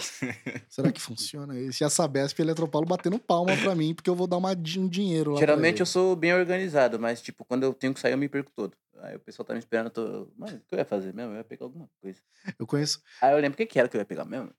Será 0.69 0.91
que 0.91 0.99
funciona 1.01 1.57
isso? 1.59 1.81
E 1.81 1.85
a 1.85 1.89
Sabesp 1.89 2.39
e 2.39 2.41
a 2.41 2.45
Eletropaulo 2.45 2.85
batendo 2.87 3.17
palma 3.19 3.55
pra 3.57 3.73
mim, 3.75 3.93
porque 3.95 4.09
eu 4.09 4.15
vou 4.15 4.27
dar 4.27 4.37
uma, 4.37 4.51
um 4.51 4.87
dinheiro 4.89 5.31
lá. 5.33 5.39
Geralmente 5.39 5.79
eu 5.79 5.85
sou 5.85 6.15
bem 6.15 6.33
organizado, 6.33 6.99
mas, 6.99 7.21
tipo, 7.21 7.45
quando 7.45 7.63
eu 7.63 7.73
tenho 7.73 7.93
que 7.93 7.99
sair, 7.99 8.11
eu 8.13 8.17
me 8.17 8.27
perco 8.29 8.51
todo. 8.51 8.75
Aí 9.01 9.15
o 9.15 9.19
pessoal 9.19 9.45
tá 9.45 9.53
me 9.53 9.59
esperando, 9.59 9.85
eu 9.87 9.91
tô. 9.91 10.31
Mano, 10.35 10.57
o 10.57 10.59
que 10.61 10.75
eu 10.75 10.79
ia 10.79 10.83
fazer 10.85 11.13
mesmo? 11.13 11.31
Eu 11.31 11.37
ia 11.37 11.43
pegar 11.43 11.63
alguma 11.65 11.89
coisa. 12.01 12.19
Eu 12.59 12.67
conheço. 12.67 13.01
Aí 13.21 13.31
eu 13.33 13.37
lembro 13.39 13.53
o 13.53 13.57
que, 13.57 13.65
que 13.65 13.79
era 13.79 13.87
que 13.87 13.95
eu 13.95 14.01
ia 14.01 14.05
pegar 14.05 14.25
mesmo. 14.25 14.53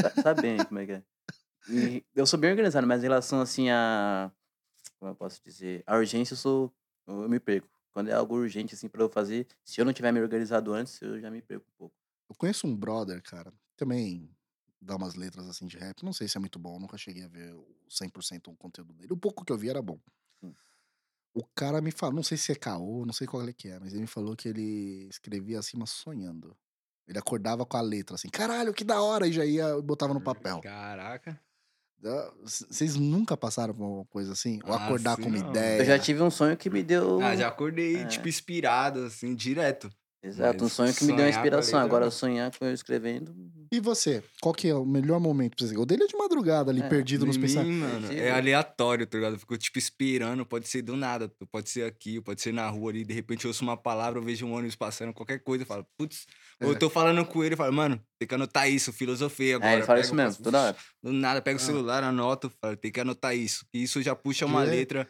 Sa- 0.00 0.22
Sabe 0.22 0.40
bem 0.42 0.64
como 0.64 0.80
é 0.80 0.86
que 0.86 0.92
é. 0.92 1.02
E 1.68 2.02
eu 2.16 2.24
sou 2.24 2.38
bem 2.40 2.50
organizado, 2.50 2.86
mas 2.86 3.00
em 3.00 3.02
relação 3.06 3.38
assim 3.42 3.68
a. 3.68 4.32
Como 4.98 5.10
eu 5.10 5.14
posso 5.14 5.42
dizer? 5.44 5.82
A 5.86 5.96
urgência 5.98 6.32
eu 6.32 6.38
sou. 6.38 6.72
Eu 7.06 7.28
me 7.28 7.38
perco. 7.38 7.68
Quando 7.92 8.08
é 8.08 8.12
algo 8.12 8.36
urgente, 8.36 8.74
assim, 8.74 8.88
pra 8.88 9.02
eu 9.02 9.08
fazer, 9.08 9.46
se 9.64 9.80
eu 9.80 9.84
não 9.84 9.92
tiver 9.92 10.12
me 10.12 10.20
organizado 10.20 10.72
antes, 10.72 11.00
eu 11.02 11.20
já 11.20 11.30
me 11.30 11.42
perco 11.42 11.66
um 11.68 11.76
pouco. 11.76 11.94
Eu 12.28 12.36
conheço 12.36 12.66
um 12.66 12.76
brother, 12.76 13.20
cara, 13.22 13.52
também 13.76 14.30
dá 14.80 14.96
umas 14.96 15.14
letras 15.14 15.48
assim 15.48 15.66
de 15.66 15.76
rap. 15.76 16.02
Não 16.04 16.12
sei 16.12 16.28
se 16.28 16.36
é 16.36 16.40
muito 16.40 16.58
bom, 16.58 16.78
nunca 16.78 16.96
cheguei 16.96 17.24
a 17.24 17.28
ver 17.28 17.52
o 17.54 17.66
100% 17.88 18.48
o 18.48 18.56
conteúdo 18.56 18.92
dele. 18.92 19.12
O 19.12 19.16
pouco 19.16 19.44
que 19.44 19.52
eu 19.52 19.58
vi 19.58 19.68
era 19.68 19.82
bom. 19.82 19.98
Sim. 20.40 20.54
O 21.34 21.44
cara 21.54 21.80
me 21.80 21.90
falou, 21.90 22.16
não 22.16 22.22
sei 22.22 22.36
se 22.36 22.52
é 22.52 22.54
caô, 22.54 23.04
não 23.04 23.12
sei 23.12 23.26
qual 23.26 23.46
é 23.46 23.52
que 23.52 23.68
é, 23.68 23.78
mas 23.78 23.92
ele 23.92 24.02
me 24.02 24.06
falou 24.06 24.34
que 24.34 24.48
ele 24.48 25.06
escrevia 25.08 25.58
acima 25.58 25.86
sonhando. 25.86 26.56
Ele 27.06 27.18
acordava 27.18 27.66
com 27.66 27.76
a 27.76 27.80
letra 27.80 28.14
assim, 28.14 28.28
caralho, 28.28 28.72
que 28.72 28.84
da 28.84 29.02
hora, 29.02 29.26
e 29.26 29.32
já 29.32 29.44
ia 29.44 29.80
botava 29.82 30.14
no 30.14 30.20
papel. 30.20 30.60
Caraca. 30.60 31.40
Vocês 32.42 32.96
nunca 32.96 33.36
passaram 33.36 33.74
por 33.74 33.84
uma 33.84 34.04
coisa 34.06 34.32
assim? 34.32 34.58
Ou 34.64 34.72
Ah, 34.72 34.84
acordar 34.86 35.16
sim, 35.16 35.22
com 35.22 35.28
uma 35.28 35.38
não. 35.38 35.50
ideia? 35.50 35.80
Eu 35.80 35.84
já 35.84 35.98
tive 35.98 36.22
um 36.22 36.30
sonho 36.30 36.56
que 36.56 36.70
me 36.70 36.82
deu. 36.82 37.20
Ah, 37.20 37.36
já 37.36 37.48
acordei, 37.48 37.96
É. 37.96 38.06
tipo, 38.06 38.28
inspirado, 38.28 39.04
assim, 39.04 39.34
direto. 39.34 39.90
Exato, 40.22 40.58
um 40.64 40.66
Mas 40.66 40.72
sonho 40.72 40.94
que 40.94 41.04
me 41.04 41.12
deu 41.12 41.24
uma 41.24 41.30
inspiração. 41.30 41.80
Agora, 41.80 42.10
sonhar 42.10 42.50
com 42.56 42.64
eu 42.64 42.72
escrevendo. 42.72 43.34
E 43.72 43.78
você? 43.78 44.20
Qual 44.40 44.52
que 44.52 44.66
é 44.68 44.74
o 44.74 44.84
melhor 44.84 45.20
momento 45.20 45.56
pra 45.56 45.64
você? 45.64 45.76
O 45.76 45.86
dele 45.86 46.02
é 46.02 46.06
de 46.08 46.16
madrugada 46.16 46.72
ali, 46.72 46.82
É, 46.82 46.88
perdido 46.88 47.24
nos 47.24 47.36
pensamentos. 47.36 47.78
mano, 48.02 48.12
é 48.12 48.28
aleatório, 48.32 49.06
tá 49.06 49.16
ligado? 49.16 49.34
Eu 49.34 49.38
fico, 49.38 49.56
tipo, 49.56 49.78
esperando, 49.78 50.44
pode 50.44 50.66
ser 50.68 50.82
do 50.82 50.96
nada, 50.96 51.30
pode 51.52 51.70
ser 51.70 51.84
aqui, 51.84 52.20
pode 52.20 52.40
ser 52.42 52.52
na 52.52 52.68
rua 52.68 52.90
ali, 52.90 53.04
de 53.04 53.14
repente 53.14 53.44
eu 53.44 53.48
ouço 53.50 53.62
uma 53.62 53.76
palavra, 53.76 54.18
eu 54.18 54.24
vejo 54.24 54.44
um 54.44 54.52
ônibus 54.54 54.74
passando, 54.74 55.12
qualquer 55.14 55.38
coisa, 55.38 55.62
eu 55.62 55.66
falo, 55.68 55.86
putz, 55.96 56.26
ou 56.60 56.68
É. 56.68 56.70
eu 56.72 56.78
tô 56.80 56.90
falando 56.90 57.24
com 57.24 57.44
ele, 57.44 57.54
eu 57.54 57.58
falo, 57.58 57.72
mano, 57.72 58.02
tem 58.18 58.26
que 58.26 58.34
anotar 58.34 58.68
isso, 58.68 58.92
filosofia 58.92 59.54
agora. 59.54 59.70
É, 59.70 59.74
ele 59.76 59.82
fala 59.84 59.98
pego, 59.98 60.06
isso 60.06 60.14
mesmo, 60.16 60.42
toda 60.42 60.60
hora. 60.60 60.76
Do 61.00 61.12
nada, 61.12 61.40
pego 61.40 61.60
Ah. 61.60 61.62
o 61.62 61.64
celular, 61.64 62.02
anoto, 62.02 62.50
falo, 62.60 62.76
tem 62.76 62.90
que 62.90 62.98
anotar 63.00 63.36
isso. 63.36 63.64
E 63.72 63.84
isso 63.84 64.02
já 64.02 64.16
puxa 64.16 64.46
uma 64.46 64.64
Que- 64.64 64.70
letra. 64.70 65.08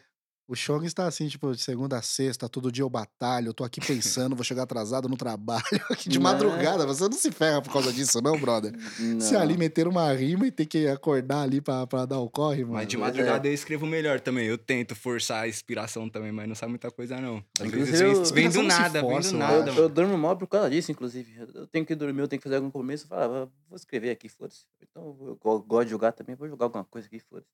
O 0.51 0.55
Chong 0.55 0.85
está 0.85 1.07
assim, 1.07 1.29
tipo, 1.29 1.55
de 1.55 1.61
segunda 1.63 1.97
a 1.97 2.01
sexta, 2.01 2.49
todo 2.49 2.69
dia 2.69 2.83
eu 2.83 2.89
batalho, 2.89 3.47
eu 3.47 3.53
tô 3.53 3.63
aqui 3.63 3.79
pensando, 3.79 4.35
vou 4.35 4.43
chegar 4.43 4.63
atrasado 4.63 5.07
no 5.07 5.15
trabalho, 5.15 5.63
aqui 5.89 6.09
de 6.09 6.19
Não. 6.19 6.23
madrugada. 6.23 6.85
Você 6.85 7.03
não 7.03 7.13
se 7.13 7.31
ferra 7.31 7.61
por 7.61 7.71
causa 7.71 7.93
disso, 7.93 8.21
não, 8.21 8.37
brother? 8.37 8.77
Se 9.21 9.33
Não. 9.33 9.39
ali 9.39 9.55
meter 9.55 9.87
uma 9.87 10.11
rima 10.11 10.45
e 10.45 10.51
ter 10.51 10.65
que 10.65 10.89
acordar 10.89 11.43
ali 11.43 11.61
pra, 11.61 11.87
pra 11.87 12.05
dar 12.05 12.19
o 12.19 12.29
corre, 12.29 12.63
mano. 12.63 12.73
Mas 12.73 12.87
de 12.89 12.97
é. 12.97 12.99
madrugada 12.99 13.47
eu 13.47 13.53
escrevo 13.53 13.85
melhor 13.85 14.19
também. 14.19 14.45
Eu 14.45 14.57
tento 14.57 14.93
forçar 14.93 15.43
a 15.43 15.47
inspiração 15.47 16.09
também, 16.09 16.33
mas 16.33 16.49
não 16.49 16.55
sai 16.55 16.67
muita 16.67 16.91
coisa, 16.91 17.15
não. 17.21 17.37
Às 17.57 17.67
Inclusive, 17.67 17.97
vezes 17.97 18.01
eu- 18.29 18.35
vem- 18.35 18.49
do 18.49 18.53
se 18.55 18.61
nada, 18.63 18.99
força, 18.99 19.29
vem 19.29 19.39
do 19.39 19.45
nada, 19.45 19.71
Eu, 19.71 19.87
durmo 19.87 20.17
mal 20.17 20.35
por 20.35 20.47
causa 20.47 20.69
disso, 20.69 20.91
inclusive. 20.91 21.33
Eu- 21.55 21.65
tenho 21.67 21.85
que 21.85 21.95
dormir, 21.95 22.19
eu 22.23 22.27
tenho 22.27 22.41
que 22.41 22.43
fazer 22.43 22.57
algum 22.57 22.69
começo. 22.69 23.05
Eu 23.05 23.07
falo, 23.07 23.33
ah, 23.35 23.47
vou 23.69 23.77
escrever 23.77 24.09
aqui, 24.09 24.27
foda-se. 24.27 24.65
Então, 24.81 25.15
eu 25.21 25.37
go- 25.41 25.53
eu 25.53 25.61
gosto 25.61 25.85
de 25.85 25.91
jogar 25.91 26.11
também, 26.11 26.35
vou 26.35 26.49
jogar 26.49 26.65
alguma 26.65 26.83
coisa 26.83 27.07
aqui, 27.07 27.19
foda-se. 27.19 27.47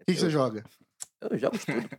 O 0.00 0.04
que, 0.06 0.14
que 0.14 0.18
você 0.20 0.30
joga? 0.30 0.64
Eu 1.20 1.38
jogo 1.38 1.58
tudo. 1.58 1.90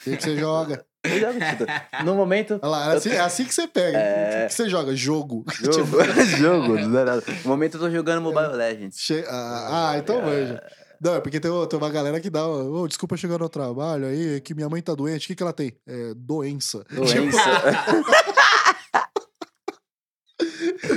O 0.00 0.04
que, 0.04 0.16
que 0.16 0.22
você 0.22 0.36
joga? 0.36 0.84
Eu 1.04 1.20
jogo 1.20 1.38
tudo. 1.58 2.04
No 2.04 2.14
momento, 2.14 2.58
Olha 2.62 2.70
lá, 2.70 2.92
é 2.92 2.96
assim, 2.96 3.10
é 3.10 3.20
assim 3.20 3.44
que 3.44 3.54
você 3.54 3.66
pega. 3.68 3.98
É. 3.98 4.38
O 4.38 4.42
que, 4.42 4.46
que 4.48 4.54
você 4.54 4.68
joga? 4.68 4.94
Jogo. 4.96 5.44
jogo. 5.62 6.02
jogo, 6.36 6.78
não 6.78 6.98
é 7.00 7.04
nada. 7.04 7.22
No 7.44 7.50
momento 7.50 7.76
eu 7.76 7.80
tô 7.80 7.90
jogando 7.90 8.20
Mobile 8.22 8.52
Legends. 8.56 8.98
Che- 8.98 9.24
Ah, 9.28 9.90
ah, 9.92 9.98
então 9.98 10.20
manja. 10.22 10.62
Não, 11.00 11.14
é 11.14 11.20
porque 11.20 11.38
tem, 11.38 11.50
tem 11.68 11.78
uma 11.78 11.90
galera 11.90 12.20
que 12.20 12.28
dá. 12.28 12.44
Ô, 12.46 12.86
desculpa 12.88 13.16
chegar 13.16 13.38
no 13.38 13.48
trabalho 13.48 14.06
aí, 14.06 14.36
é 14.36 14.40
que 14.40 14.52
minha 14.54 14.68
mãe 14.68 14.82
tá 14.82 14.94
doente. 14.96 15.24
O 15.24 15.28
que, 15.28 15.36
que 15.36 15.42
ela 15.42 15.52
tem? 15.52 15.72
É, 15.86 16.12
doença. 16.16 16.84
Doença. 16.90 17.38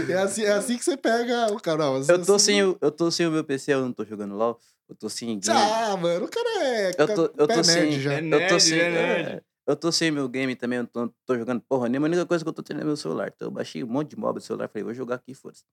É 0.10 0.14
assim, 0.22 0.44
é 0.44 0.52
assim 0.54 0.78
que 0.78 0.84
você 0.86 0.96
pega 0.98 1.52
o 1.54 1.60
canal. 1.60 2.02
Eu 2.02 2.26
tô, 2.26 2.38
sem 2.40 2.64
o, 2.64 2.78
eu 2.82 2.92
tô 2.92 3.10
sem 3.12 3.28
o 3.28 3.32
meu 3.32 3.44
PC, 3.44 3.74
eu 3.74 3.82
não 3.82 3.92
tô 3.94 4.04
jogando 4.06 4.36
LOL. 4.36 4.60
Eu 4.90 4.96
tô 4.96 5.08
sem 5.10 5.40
game. 5.40 5.58
Ah, 5.58 5.96
mano, 5.98 6.26
o 6.26 6.30
cara 6.30 6.66
é. 6.66 6.90
Eu 6.98 7.08
tô- 7.16 7.22
eu 7.38 7.48
tô 7.48 7.48
nerd 7.48 7.66
sem- 7.66 8.00
já. 8.00 8.14
É 8.14 8.18
Eu 8.18 8.22
tô 8.30 8.38
nerd, 8.38 8.62
sem. 8.62 8.80
é 8.80 8.90
nerd. 8.92 9.30
é, 9.30 9.44
Eu 9.68 9.76
tô 9.76 9.92
sem 9.92 10.12
meu 10.12 10.28
game 10.28 10.56
também, 10.56 10.80
eu 10.80 10.88
tô, 10.88 11.08
tô 11.26 11.38
jogando 11.38 11.62
porra 11.62 11.88
nenhuma. 11.88 12.08
A 12.08 12.10
única 12.10 12.26
coisa 12.26 12.44
que 12.44 12.50
eu 12.50 12.54
tô 12.54 12.62
tendo 12.64 12.82
é 12.82 12.84
meu 12.84 12.98
celular. 12.98 13.32
Então 13.34 13.48
eu 13.48 13.52
baixei 13.52 13.84
um 13.84 13.88
monte 13.88 14.10
de 14.10 14.18
mob 14.18 14.40
do 14.40 14.44
celular. 14.44 14.68
Falei, 14.68 14.84
vou 14.84 14.94
jogar 14.94 15.16
aqui, 15.16 15.34
foda-se. 15.34 15.64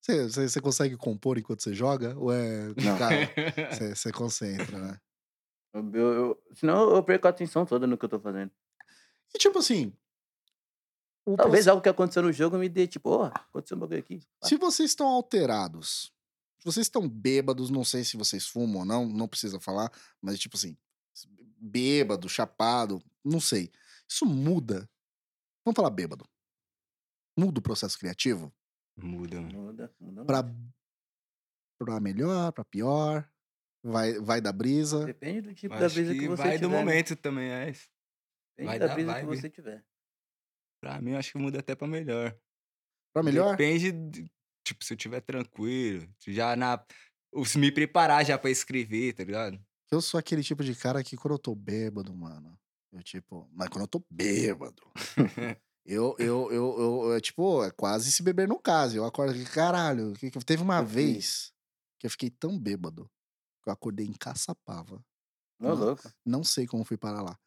Você, 0.00 0.28
você, 0.48 0.60
consegue 0.60 0.96
compor 0.96 1.36
enquanto 1.36 1.62
você 1.62 1.74
joga? 1.74 2.14
Ou 2.16 2.32
é. 2.32 2.68
Não. 2.82 2.96
Cara, 2.96 3.16
você, 3.72 3.94
você 3.94 4.12
concentra, 4.12 4.78
né? 4.78 4.96
Eu, 5.74 5.90
eu- 5.92 6.12
eu- 6.14 6.42
senão 6.54 6.94
eu 6.94 7.02
perco 7.02 7.26
a 7.26 7.30
atenção 7.30 7.66
toda 7.66 7.86
no 7.86 7.98
que 7.98 8.04
eu 8.04 8.08
tô 8.08 8.18
fazendo. 8.20 8.50
E 9.34 9.38
tipo 9.38 9.58
assim. 9.58 9.92
O 11.26 11.36
Talvez 11.36 11.66
algo 11.66 11.82
que 11.82 11.88
aconteceu 11.88 12.22
no 12.22 12.32
jogo 12.32 12.56
me 12.56 12.68
dê, 12.68 12.86
tipo, 12.86 13.10
ó, 13.10 13.26
aconteceu 13.26 13.76
um 13.76 13.80
bagulho 13.80 13.98
aqui. 13.98 14.20
Se 14.44 14.56
vocês 14.56 14.90
estão 14.90 15.08
alterados, 15.08 16.12
se 16.58 16.64
vocês 16.64 16.86
estão 16.86 17.08
bêbados, 17.08 17.68
não 17.68 17.84
sei 17.84 18.04
se 18.04 18.16
vocês 18.16 18.46
fumam 18.46 18.80
ou 18.80 18.84
não, 18.84 19.06
não 19.08 19.26
precisa 19.26 19.58
falar, 19.60 19.90
mas 20.22 20.38
tipo 20.38 20.56
assim, 20.56 20.76
bêbado, 21.58 22.28
chapado, 22.28 23.02
não 23.24 23.40
sei. 23.40 23.70
Isso 24.08 24.24
muda. 24.24 24.88
Vamos 25.64 25.76
falar 25.76 25.90
bêbado. 25.90 26.24
Muda 27.36 27.58
o 27.58 27.62
processo 27.62 27.98
criativo 27.98 28.50
Muda. 28.96 29.40
Muda, 29.42 29.92
muda. 30.00 30.24
pra, 30.24 30.42
pra 31.78 32.00
melhor, 32.00 32.52
pra 32.52 32.64
pior. 32.64 33.28
Vai, 33.84 34.18
vai 34.20 34.40
da 34.40 34.52
brisa. 34.52 35.04
Depende 35.04 35.42
do 35.42 35.54
tipo 35.54 35.74
Eu 35.74 35.78
da 35.80 35.86
acho 35.86 35.94
brisa 35.96 36.12
que 36.14 36.18
que, 36.20 36.28
você 36.28 36.42
vai 36.42 36.52
tiver. 36.52 36.60
do 36.66 36.70
né? 36.70 36.78
momento 36.78 37.14
também, 37.16 37.50
é. 37.50 37.66
Depende 37.66 37.88
vai 38.64 38.78
da 38.78 38.94
brisa 38.94 39.14
que 39.14 39.26
vibe. 39.26 39.40
você 39.40 39.50
tiver. 39.50 39.84
Pra 40.86 41.00
mim, 41.02 41.12
eu 41.12 41.18
acho 41.18 41.32
que 41.32 41.38
muda 41.38 41.58
até 41.58 41.74
pra 41.74 41.88
melhor. 41.88 42.36
Pra 43.12 43.22
melhor? 43.22 43.56
Depende, 43.56 43.90
de- 43.92 44.30
tipo, 44.64 44.84
se 44.84 44.92
eu 44.92 44.96
tiver 44.96 45.20
tranquilo, 45.20 46.08
já 46.28 46.54
na... 46.54 46.84
se 47.44 47.58
me 47.58 47.72
preparar 47.72 48.24
já 48.24 48.38
pra 48.38 48.50
escrever, 48.50 49.12
tá 49.14 49.24
ligado? 49.24 49.58
Eu 49.90 50.00
sou 50.00 50.18
aquele 50.18 50.42
tipo 50.42 50.62
de 50.64 50.74
cara 50.74 51.02
que 51.02 51.16
quando 51.16 51.34
eu 51.34 51.38
tô 51.38 51.54
bêbado, 51.54 52.14
mano. 52.14 52.58
Eu 52.92 53.02
tipo. 53.02 53.48
Mas 53.52 53.68
quando 53.68 53.82
eu 53.82 53.88
tô 53.88 54.04
bêbado. 54.10 54.82
eu, 55.84 56.14
eu, 56.18 56.50
eu, 56.52 56.78
eu, 56.78 57.14
é 57.14 57.20
tipo, 57.20 57.62
é 57.64 57.70
quase 57.70 58.10
se 58.12 58.22
beber 58.22 58.48
no 58.48 58.58
caso. 58.58 58.96
Eu 58.96 59.04
acordo 59.04 59.32
aqui, 59.32 59.44
caralho. 59.44 60.12
que 60.14 60.30
que- 60.30 60.38
Teve 60.44 60.62
uma 60.62 60.78
Eu 60.80 60.86
fiz. 60.86 60.94
vez 60.94 61.52
que 62.00 62.06
eu 62.06 62.10
fiquei 62.10 62.30
tão 62.30 62.58
bêbado. 62.58 63.10
Eu 63.66 63.72
acordei 63.72 64.06
em 64.06 64.12
Caçapava. 64.12 65.04
Não. 65.60 65.74
louco. 65.74 66.02
Não 66.24 66.44
sei 66.44 66.66
como 66.66 66.84
fui 66.84 66.96
parar 66.96 67.22
lá. 67.22 67.38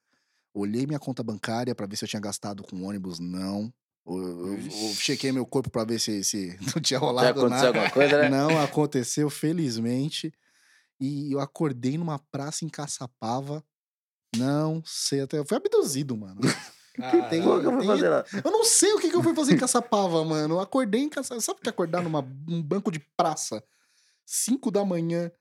Olhei 0.53 0.85
minha 0.87 0.99
conta 0.99 1.23
bancária 1.23 1.73
pra 1.75 1.85
ver 1.87 1.95
se 1.95 2.03
eu 2.05 2.09
tinha 2.09 2.19
gastado 2.19 2.63
com 2.63 2.83
ônibus. 2.83 3.19
Não. 3.19 3.71
Eu, 4.05 4.17
eu- 4.17 4.53
eu 4.59 4.93
chequei 4.95 5.31
meu 5.31 5.45
corpo 5.45 5.69
pra 5.69 5.83
ver 5.83 5.99
se, 5.99 6.23
se 6.23 6.57
não 6.75 6.81
tinha 6.81 6.99
Já 6.99 7.05
rolado 7.05 7.27
aconteceu 7.39 7.49
nada. 7.49 7.67
alguma 7.67 7.89
coisa, 7.91 8.21
né? 8.21 8.29
Não 8.29 8.59
aconteceu, 8.61 9.29
felizmente. 9.29 10.33
E 10.99 11.31
eu 11.31 11.39
acordei 11.39 11.97
numa 11.97 12.19
praça 12.31 12.65
em 12.65 12.69
Caçapava. 12.69 13.63
Não 14.35 14.81
sei 14.85 15.21
até. 15.21 15.37
Eu 15.37 15.45
fui 15.45 15.57
abduzido, 15.57 16.15
mano. 16.17 16.41
Tem- 16.41 17.19
eu 17.21 17.29
tem- 17.29 17.85
fazer 17.87 18.09
lá? 18.09 18.25
Eu 18.43 18.51
não 18.51 18.65
sei 18.65 18.91
o 18.93 18.99
que, 18.99 19.09
que 19.09 19.15
eu 19.15 19.23
fui 19.23 19.33
fazer 19.33 19.53
em 19.53 19.57
Caçapava, 19.57 20.23
mano. 20.25 20.55
Eu 20.55 20.59
acordei 20.59 21.01
em 21.01 21.09
Caçapava. 21.09 21.39
Sabe 21.41 21.59
o 21.59 21.61
que 21.61 21.69
é 21.69 21.71
acordar 21.71 22.01
numa, 22.03 22.21
num 22.47 22.61
banco 22.61 22.91
de 22.91 22.99
praça? 23.15 23.63
Cinco 24.25 24.69
da 24.69 24.83
manhã, 24.83 25.31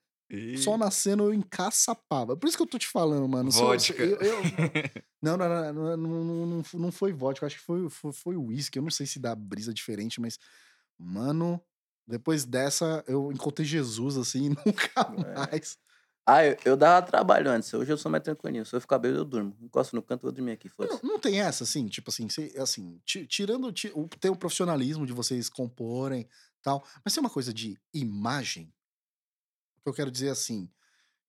só 0.59 0.77
nascendo 0.77 1.25
eu 1.25 1.33
em 1.35 1.41
Caçapava. 1.41 2.37
Por 2.37 2.47
isso 2.49 2.57
que 2.57 2.63
eu 2.63 2.67
tô 2.67 2.79
te 2.79 2.87
falando, 2.89 3.27
mano. 3.29 3.51
Se 3.51 3.61
eu- 3.61 3.67
Vodka. 3.67 4.03
eu- 4.03 4.17
eu- 4.21 4.43
Não, 5.21 5.37
não, 5.37 5.49
não, 5.49 5.97
não, 5.97 6.47
não, 6.47 6.63
não, 6.75 6.93
foi 6.93 7.13
vodka. 7.13 7.45
Acho 7.47 7.57
que 7.57 7.63
foi, 7.63 7.91
foi, 7.91 8.13
foi 8.13 8.37
whisky. 8.37 8.79
Eu 8.79 8.83
não 8.85 8.91
sei 8.91 9.05
se 9.05 9.19
dá 9.19 9.35
brisa 9.35 9.75
diferente, 9.75 10.21
mas, 10.21 10.39
mano, 10.99 11.61
depois 12.07 12.45
dessa 12.45 13.03
eu 13.09 13.33
encontrei 13.33 13.67
Jesus 13.67 14.17
assim 14.17 14.47
e 14.47 14.49
nunca 14.51 14.91
É. 15.29 15.35
mais. 15.35 15.77
Ah, 16.27 16.45
eu, 16.45 16.57
eu 16.65 16.77
dava 16.77 17.05
trabalho 17.07 17.51
antes. 17.51 17.73
Hoje 17.73 17.91
eu 17.91 17.97
sou 17.97 18.11
mais 18.13 18.23
tranquilinho. 18.23 18.65
Se 18.65 18.77
eu 18.77 18.81
ficar 18.81 18.99
bêbado, 18.99 19.21
eu 19.23 19.25
durmo. 19.25 19.57
Encosto 19.63 19.97
no 19.97 20.03
canto, 20.03 20.21
eu 20.27 20.29
vou 20.31 20.33
dormir 20.33 20.53
aqui, 20.53 20.71
Não, 20.79 21.01
não 21.03 21.19
tem 21.19 21.41
essa, 21.41 21.65
assim, 21.65 21.87
tipo 21.89 22.11
assim, 22.11 22.29
cê- 22.29 22.55
assim, 22.59 23.01
ti- 23.05 23.27
tirando 23.27 23.73
tem 24.21 24.31
o 24.31 24.37
profissionalismo 24.37 25.07
de 25.07 25.13
vocês 25.15 25.49
comporem 25.49 26.29
tal, 26.63 26.85
mas 27.03 27.15
tem 27.15 27.21
uma 27.23 27.31
coisa 27.31 27.53
de 27.53 27.81
imagem. 27.95 28.71
Que 29.89 29.91
eu 29.91 29.95
quero 30.05 30.11
dizer 30.11 30.29
assim. 30.31 30.67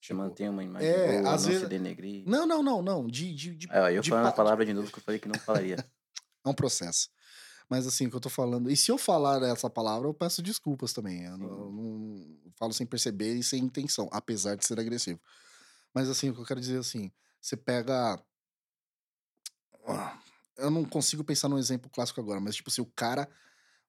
Você 0.02 0.08
tipo, 0.08 0.20
mantém 0.20 0.50
uma 0.50 0.64
imagem 0.64 0.88
é, 0.90 1.22
boa, 1.22 1.34
às 1.34 1.42
não 1.44 1.48
vezes- 1.50 1.64
se 1.64 1.70
denegrir. 1.70 2.24
Não, 2.28 2.46
não, 2.46 2.62
não, 2.64 2.82
não. 2.82 3.08
De, 3.08 3.34
de, 3.34 3.56
de, 3.56 3.68
ó, 3.72 3.90
eu 3.90 4.02
de 4.02 4.10
falando 4.10 4.26
a 4.28 4.32
pa- 4.32 4.38
palavra 4.38 4.66
de 4.66 4.74
novo 4.74 4.92
que 4.92 4.98
eu 5.00 5.04
falei 5.04 5.20
que 5.20 5.28
não 5.28 5.40
falaria. 5.40 5.76
É 6.46 6.50
um 6.50 6.54
processo. 6.54 7.10
Mas 7.70 7.86
assim, 7.86 8.08
o 8.08 8.10
que 8.10 8.16
eu 8.16 8.20
tô 8.22 8.30
falando. 8.30 8.72
E 8.72 8.76
se 8.78 8.90
eu 8.90 8.98
falar 8.98 9.44
essa 9.44 9.70
palavra, 9.70 10.08
eu 10.08 10.14
peço 10.14 10.42
desculpas 10.42 10.94
também. 10.94 11.26
Eu, 11.26 11.38
não, 11.38 11.48
eu 11.50 11.72
não- 11.72 12.38
falo 12.58 12.72
sem 12.74 12.88
perceber 12.88 13.36
e 13.36 13.44
sem 13.44 13.62
intenção, 13.64 14.10
apesar 14.12 14.56
de 14.56 14.66
ser 14.66 14.80
agressivo. 14.80 15.20
Mas 15.94 16.08
assim, 16.10 16.30
o 16.30 16.34
que 16.34 16.40
eu 16.42 16.46
quero 16.46 16.60
dizer 16.62 16.80
assim, 16.80 17.12
você 17.42 17.58
pega. 17.58 18.18
Ah, 19.86 20.18
Eu 20.58 20.70
não 20.70 20.84
consigo 20.86 21.24
pensar 21.24 21.48
num 21.50 21.58
exemplo 21.58 21.90
clássico 21.90 22.20
agora, 22.20 22.40
mas 22.40 22.56
tipo 22.56 22.70
assim, 22.70 22.82
o 22.82 22.86
cara, 22.86 23.30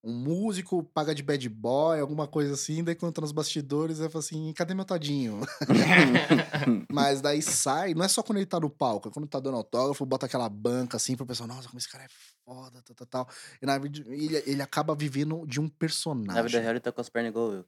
um 0.02 0.12
músico 0.12 0.82
paga 0.82 1.14
de 1.14 1.22
bad 1.22 1.47
boy, 1.48 2.01
alguma 2.01 2.27
coisa 2.27 2.55
assim, 2.55 2.82
daí 2.82 2.94
quando 2.94 3.12
tá 3.12 3.20
nos 3.20 3.32
bastidores, 3.32 3.98
ele 4.01 4.09
fala 4.09 4.24
assim, 4.24 4.52
cadê 4.55 4.72
meu 4.74 4.85
tadinho? 4.85 5.40
Mas 6.90 7.20
daí 7.20 7.43
sai, 7.43 7.93
não 7.94 8.05
é 8.05 8.09
só 8.09 8.22
quando 8.22 8.39
ele 8.39 8.47
tá 8.47 8.59
no 8.59 8.70
palco, 8.70 9.09
é 9.09 9.12
quando 9.12 9.28
tá 9.28 9.39
dando 9.39 9.56
autógrafo, 9.59 10.06
bota 10.06 10.27
aquela 10.27 10.48
banca 10.48 10.97
assim 10.97 11.16
pro 11.16 11.27
pessoal, 11.27 11.47
nossa, 11.48 11.68
como 11.68 11.78
esse 11.78 11.89
cara 11.89 12.05
é 12.05 12.09
foda, 12.44 12.82
tal, 12.82 12.97
tal, 12.97 13.06
tal. 13.06 13.28
E 13.60 13.66
na 13.66 13.77
vida, 13.78 14.02
ele, 14.09 14.43
ele 14.47 14.62
acaba 14.62 14.94
vivendo 14.94 15.47
de 15.47 15.60
um 15.60 15.68
personagem. 15.68 16.35
Na 16.35 16.43
vida 16.43 16.60
real, 16.60 16.72
ele 16.72 16.81
tá 16.81 16.90
com 16.90 17.01
as 17.01 17.09
pernas 17.09 17.31
igual 17.31 17.52
eu. 17.52 17.64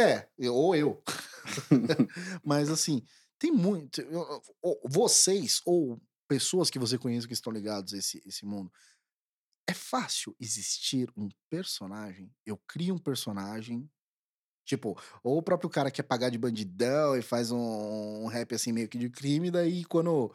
É, 0.00 0.28
eu- 0.38 0.54
ou 0.54 0.74
eu. 0.76 1.02
Mas 2.44 2.68
assim, 2.68 3.02
tem 3.38 3.50
muito. 3.50 4.00
eu- 4.00 4.42
eu- 4.62 4.80
Vocês, 4.84 5.60
ou 5.64 6.00
pessoas 6.28 6.68
que 6.70 6.78
você 6.78 6.98
conhece 6.98 7.26
que 7.26 7.32
estão 7.32 7.52
ligados 7.52 7.94
a 7.94 7.98
esse, 7.98 8.22
esse 8.26 8.44
mundo, 8.44 8.70
é 9.68 9.74
fácil 9.74 10.34
existir 10.40 11.12
um 11.14 11.28
personagem? 11.50 12.32
Eu 12.44 12.56
crio 12.66 12.94
um 12.94 12.98
personagem. 12.98 13.88
Tipo, 14.64 14.98
ou 15.22 15.38
o 15.38 15.42
próprio 15.42 15.70
cara 15.70 15.90
quer 15.90 16.02
pagar 16.02 16.30
de 16.30 16.38
bandidão 16.38 17.16
e 17.16 17.22
faz 17.22 17.50
um, 17.50 17.58
um 18.24 18.26
rap 18.26 18.54
assim 18.54 18.72
meio 18.72 18.88
que 18.88 18.98
de 18.98 19.08
crime, 19.08 19.50
daí 19.50 19.84
quando, 19.84 20.34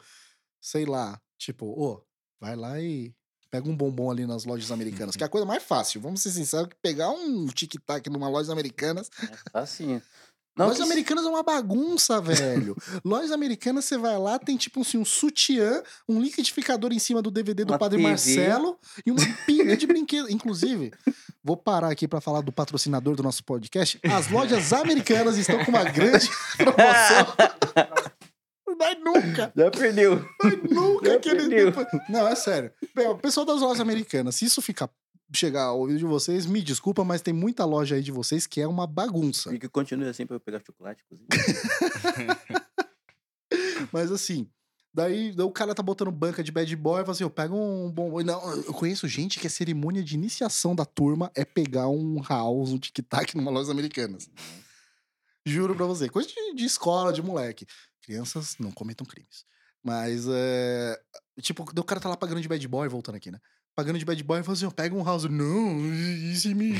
sei 0.60 0.84
lá, 0.84 1.20
tipo, 1.38 1.66
ô, 1.66 2.04
vai 2.40 2.56
lá 2.56 2.80
e 2.80 3.14
pega 3.48 3.68
um 3.68 3.76
bombom 3.76 4.10
ali 4.10 4.26
nas 4.26 4.44
lojas 4.44 4.72
americanas, 4.72 5.14
que 5.14 5.22
é 5.22 5.26
a 5.26 5.30
coisa 5.30 5.46
mais 5.46 5.62
fácil, 5.62 6.00
vamos 6.00 6.20
ser 6.20 6.32
sinceros, 6.32 6.68
que 6.68 6.76
pegar 6.82 7.10
um 7.10 7.46
tic-tac 7.46 8.10
numa 8.10 8.28
loja 8.28 8.50
americanas 8.50 9.08
É 9.22 9.36
facinho. 9.52 10.02
Não, 10.56 10.66
Lojas 10.66 10.78
que 10.86 10.92
americanas 10.92 11.24
é 11.24 11.28
uma 11.28 11.42
bagunça, 11.42 12.20
velho. 12.20 12.76
Lojas 13.04 13.32
americanas, 13.32 13.84
você 13.86 13.98
vai 13.98 14.16
lá, 14.18 14.38
tem 14.38 14.56
tipo 14.56 14.80
assim, 14.82 14.98
um 14.98 15.04
sutiã, 15.04 15.82
um 16.08 16.20
liquidificador 16.20 16.92
em 16.92 16.98
cima 17.00 17.20
do 17.20 17.30
DVD 17.30 17.64
do 17.64 17.72
Uma 17.72 17.78
Padre 17.78 17.96
TV. 17.98 18.08
Marcelo 18.08 18.78
e 19.04 19.10
uma 19.10 19.20
pilha 19.46 19.76
de 19.76 19.86
brinquedos. 19.86 20.30
Inclusive, 20.30 20.92
vou 21.42 21.56
parar 21.56 21.90
aqui 21.90 22.06
pra 22.06 22.20
falar 22.20 22.40
do 22.40 22.52
patrocinador 22.52 23.16
do 23.16 23.22
nosso 23.22 23.42
podcast. 23.42 23.98
As 24.04 24.30
lojas 24.30 24.72
americanas 24.72 25.36
estão 25.36 25.64
com 25.64 25.70
uma 25.72 25.82
grande 25.84 26.28
promoção. 26.56 27.34
Vai 28.76 28.96
nunca, 28.96 29.52
Já 29.56 29.70
perdeu. 29.70 30.24
vai 30.42 30.56
nunca 30.68 31.10
Já 31.10 31.18
que 31.20 31.30
perdeu. 31.30 31.66
depois- 31.70 31.86
Não, 32.08 32.26
é 32.26 32.34
sério. 32.34 32.72
O 33.10 33.14
pessoal 33.16 33.46
das 33.46 33.60
lojas 33.60 33.78
americanas, 33.80 34.34
se 34.34 34.44
isso 34.46 34.60
ficar 34.60 34.90
chegar 35.32 35.64
ao 35.64 35.80
ouvido 35.80 35.98
de 35.98 36.04
vocês, 36.04 36.46
me 36.46 36.62
desculpa, 36.62 37.04
mas 37.04 37.22
tem 37.22 37.32
muita 37.32 37.64
loja 37.64 37.96
aí 37.96 38.02
de 38.02 38.12
vocês 38.12 38.46
que 38.46 38.60
é 38.60 38.66
uma 38.66 38.86
bagunça. 38.86 39.54
E 39.54 39.58
que 39.58 39.68
continue 39.68 40.08
assim 40.08 40.26
pra 40.26 40.36
eu 40.36 40.40
pegar 40.40 40.62
chocolate, 40.64 41.02
inclusive. 41.04 41.28
Mas 43.92 44.10
assim, 44.10 44.48
daí, 44.92 45.32
daí 45.32 45.46
o 45.46 45.50
cara 45.50 45.74
tá 45.74 45.82
botando 45.82 46.10
banca 46.10 46.42
de 46.42 46.52
bad 46.52 46.74
boy 46.76 47.00
e 47.00 47.04
fala 47.04 47.12
assim: 47.12 47.24
eu 47.24 47.30
pego 47.30 47.56
um 47.56 47.90
bom. 47.90 48.22
Não, 48.22 48.56
eu 48.56 48.74
conheço 48.74 49.06
gente 49.08 49.38
que 49.38 49.46
a 49.46 49.50
cerimônia 49.50 50.02
de 50.02 50.14
iniciação 50.14 50.74
da 50.74 50.84
turma 50.84 51.30
é 51.34 51.44
pegar 51.44 51.88
um 51.88 52.20
house, 52.22 52.70
um 52.70 52.78
tic-tac 52.78 53.36
numa 53.36 53.50
loja 53.50 53.70
americanas. 53.70 54.28
Juro 55.46 55.74
pra 55.74 55.86
você. 55.86 56.08
Coisa 56.08 56.28
de, 56.28 56.54
de 56.54 56.64
escola, 56.64 57.12
de 57.12 57.22
moleque. 57.22 57.66
Crianças 58.02 58.56
não 58.58 58.70
cometam 58.70 59.06
crimes. 59.06 59.44
Mas 59.82 60.26
é. 60.28 60.98
Tipo, 61.42 61.62
o 61.62 61.84
cara 61.84 62.00
tá 62.00 62.08
lá 62.08 62.16
pagando 62.16 62.40
de 62.40 62.48
bad 62.48 62.66
boy, 62.68 62.88
voltando 62.88 63.16
aqui, 63.16 63.30
né? 63.30 63.38
Pagando 63.76 63.98
de 63.98 64.04
bad 64.04 64.22
boy 64.22 64.40
e 64.40 64.42
fala 64.42 64.54
assim: 64.56 64.64
eu 64.64 64.70
pego 64.70 64.96
um 64.96 65.04
house. 65.04 65.24
Não, 65.24 65.78
e 65.92 66.34
se 66.36 66.54
me 66.54 66.72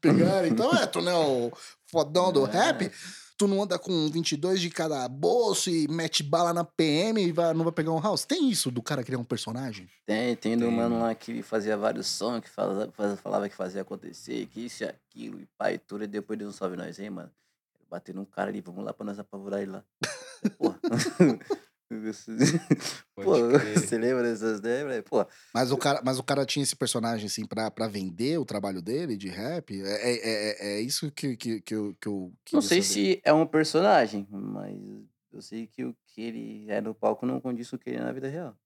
pegarem? 0.00 0.50
Então 0.52 0.70
é, 0.74 0.86
tu 0.86 1.00
não 1.00 1.10
é 1.12 1.16
o 1.16 1.52
fodão 1.90 2.32
do 2.32 2.46
É. 2.46 2.50
rap? 2.50 2.90
tu 3.38 3.48
não 3.48 3.62
anda 3.62 3.78
com 3.78 4.06
22 4.10 4.60
de 4.60 4.68
cada 4.68 5.08
bolso 5.08 5.70
e 5.70 5.88
mete 5.88 6.22
bala 6.22 6.52
na 6.52 6.62
PM 6.62 7.22
e 7.24 7.32
vai- 7.32 7.54
não 7.54 7.64
vai 7.64 7.72
pegar 7.72 7.90
um 7.90 7.98
house? 7.98 8.26
Tem 8.26 8.50
isso 8.50 8.70
do 8.70 8.82
cara 8.82 9.02
criar 9.02 9.16
um 9.18 9.24
personagem? 9.24 9.88
Tem, 10.04 10.36
tem 10.36 10.58
do 10.58 10.66
Tem, 10.66 10.76
mano 10.76 10.90
mano. 10.96 11.04
lá 11.06 11.14
que 11.14 11.40
fazia 11.42 11.74
vários 11.74 12.06
sons, 12.06 12.42
que 12.42 12.50
fala- 12.50 12.92
faz- 12.94 13.18
falava 13.18 13.48
que 13.48 13.56
fazia 13.56 13.80
acontecer, 13.80 14.44
que 14.48 14.66
isso 14.66 14.84
e 14.84 14.86
aquilo, 14.88 15.40
e 15.40 15.46
pai, 15.56 15.78
tudo, 15.78 16.04
e 16.04 16.06
depois 16.06 16.38
Deus 16.38 16.50
não 16.52 16.58
salve 16.58 16.76
nós, 16.76 16.98
hein, 16.98 17.08
mano. 17.08 17.30
Bater 17.90 18.14
num 18.14 18.26
cara 18.26 18.50
ali, 18.50 18.60
vamos 18.60 18.84
lá 18.84 18.92
pra 18.92 19.06
nós 19.06 19.18
apavorar 19.18 19.62
ele 19.62 19.70
lá. 19.70 19.82
Porra. 20.58 20.78
Pô, 23.14 23.22
você 23.24 23.98
lembra 23.98 24.22
dessas 24.22 24.58
ideias, 24.60 24.86
velho? 24.86 25.02
Pô, 25.02 25.26
Mas 25.52 25.70
o 25.72 25.76
cara, 25.76 26.00
mas 26.04 26.18
o 26.18 26.22
cara 26.22 26.46
tinha 26.46 26.62
esse 26.62 26.76
personagem, 26.76 27.26
assim, 27.26 27.44
pra, 27.44 27.70
pra 27.70 27.88
vender 27.88 28.38
o 28.38 28.44
trabalho 28.44 28.80
dele 28.80 29.16
de 29.16 29.28
rap? 29.28 29.78
É, 29.82 30.10
é, 30.12 30.14
é, 30.22 30.74
é 30.76 30.80
isso 30.80 31.10
que, 31.10 31.36
que, 31.36 31.60
que 31.60 31.74
eu, 31.74 31.94
que 32.00 32.08
eu 32.08 32.32
não 32.52 32.62
sei 32.62 32.80
saber. 32.82 32.82
se 33.16 33.20
é 33.24 33.32
um 33.32 33.46
personagem, 33.46 34.26
mas 34.30 34.78
eu 35.32 35.42
sei 35.42 35.66
que 35.66 35.84
o 35.84 35.94
que 36.06 36.22
ele 36.22 36.70
é 36.70 36.80
no 36.80 36.94
palco 36.94 37.26
não 37.26 37.40
condiz 37.40 37.68
com 37.68 37.76
o 37.76 37.78
que 37.78 37.90
ele 37.90 37.98
é 37.98 38.02
na 38.02 38.12
vida 38.12 38.28
real. 38.28 38.56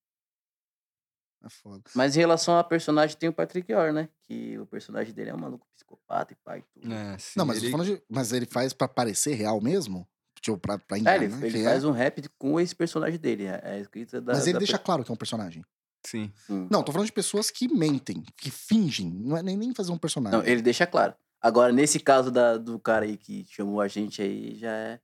É 1.42 1.48
foda. 1.50 1.82
Mas 1.94 2.16
em 2.16 2.20
relação 2.20 2.56
a 2.56 2.64
personagem, 2.64 3.16
tem 3.18 3.28
o 3.28 3.32
Patrick 3.32 3.70
Orr, 3.74 3.92
né? 3.92 4.08
Que 4.26 4.58
o 4.58 4.66
personagem 4.66 5.12
dele 5.12 5.30
é 5.30 5.34
um 5.34 5.38
maluco 5.38 5.66
psicopata 5.74 6.32
e 6.32 6.36
pai 6.36 6.60
e 6.60 6.80
tudo. 6.80 6.92
É, 6.92 7.18
sim, 7.18 7.38
Não, 7.38 7.44
mas, 7.44 7.62
ele- 7.62 7.84
de- 7.84 8.02
mas 8.08 8.32
ele 8.32 8.46
faz 8.46 8.72
pra 8.72 8.88
parecer 8.88 9.34
real 9.34 9.60
mesmo? 9.60 10.08
Tipo, 10.44 10.58
pra, 10.58 10.78
pra 10.78 10.98
É, 10.98 11.00
enganar 11.00 11.24
ele, 11.24 11.34
ele 11.46 11.50
quem 11.52 11.64
faz 11.64 11.82
é? 11.82 11.86
um 11.86 11.90
rap 11.90 12.22
com 12.38 12.60
esse 12.60 12.76
personagem 12.76 13.18
dele. 13.18 13.46
É 13.46 13.60
é 13.64 13.70
a 13.76 13.78
escrita 13.78 14.20
da. 14.20 14.34
Mas 14.34 14.44
ele 14.44 14.52
da 14.52 14.58
deixa 14.58 14.78
claro 14.78 15.02
que 15.02 15.10
é 15.10 15.14
um 15.14 15.16
personagem. 15.16 15.64
Sim. 16.06 16.30
Sim. 16.46 16.68
Não, 16.70 16.82
tô 16.82 16.92
falando 16.92 17.06
de 17.06 17.12
pessoas 17.14 17.50
que 17.50 17.66
mentem, 17.66 18.22
que 18.36 18.50
fingem. 18.50 19.10
Não 19.10 19.38
é 19.38 19.42
nem, 19.42 19.56
nem 19.56 19.74
fazer 19.74 19.90
um 19.90 19.96
personagem. 19.96 20.38
Não, 20.38 20.46
ele 20.46 20.60
deixa 20.60 20.86
claro. 20.86 21.14
Agora, 21.40 21.72
nesse 21.72 21.98
caso 21.98 22.30
da, 22.30 22.58
do 22.58 22.78
cara 22.78 23.06
aí 23.06 23.16
que 23.16 23.46
chamou 23.48 23.80
a 23.80 23.88
gente 23.88 24.20
aí, 24.20 24.54
já 24.54 24.70
é. 24.70 25.00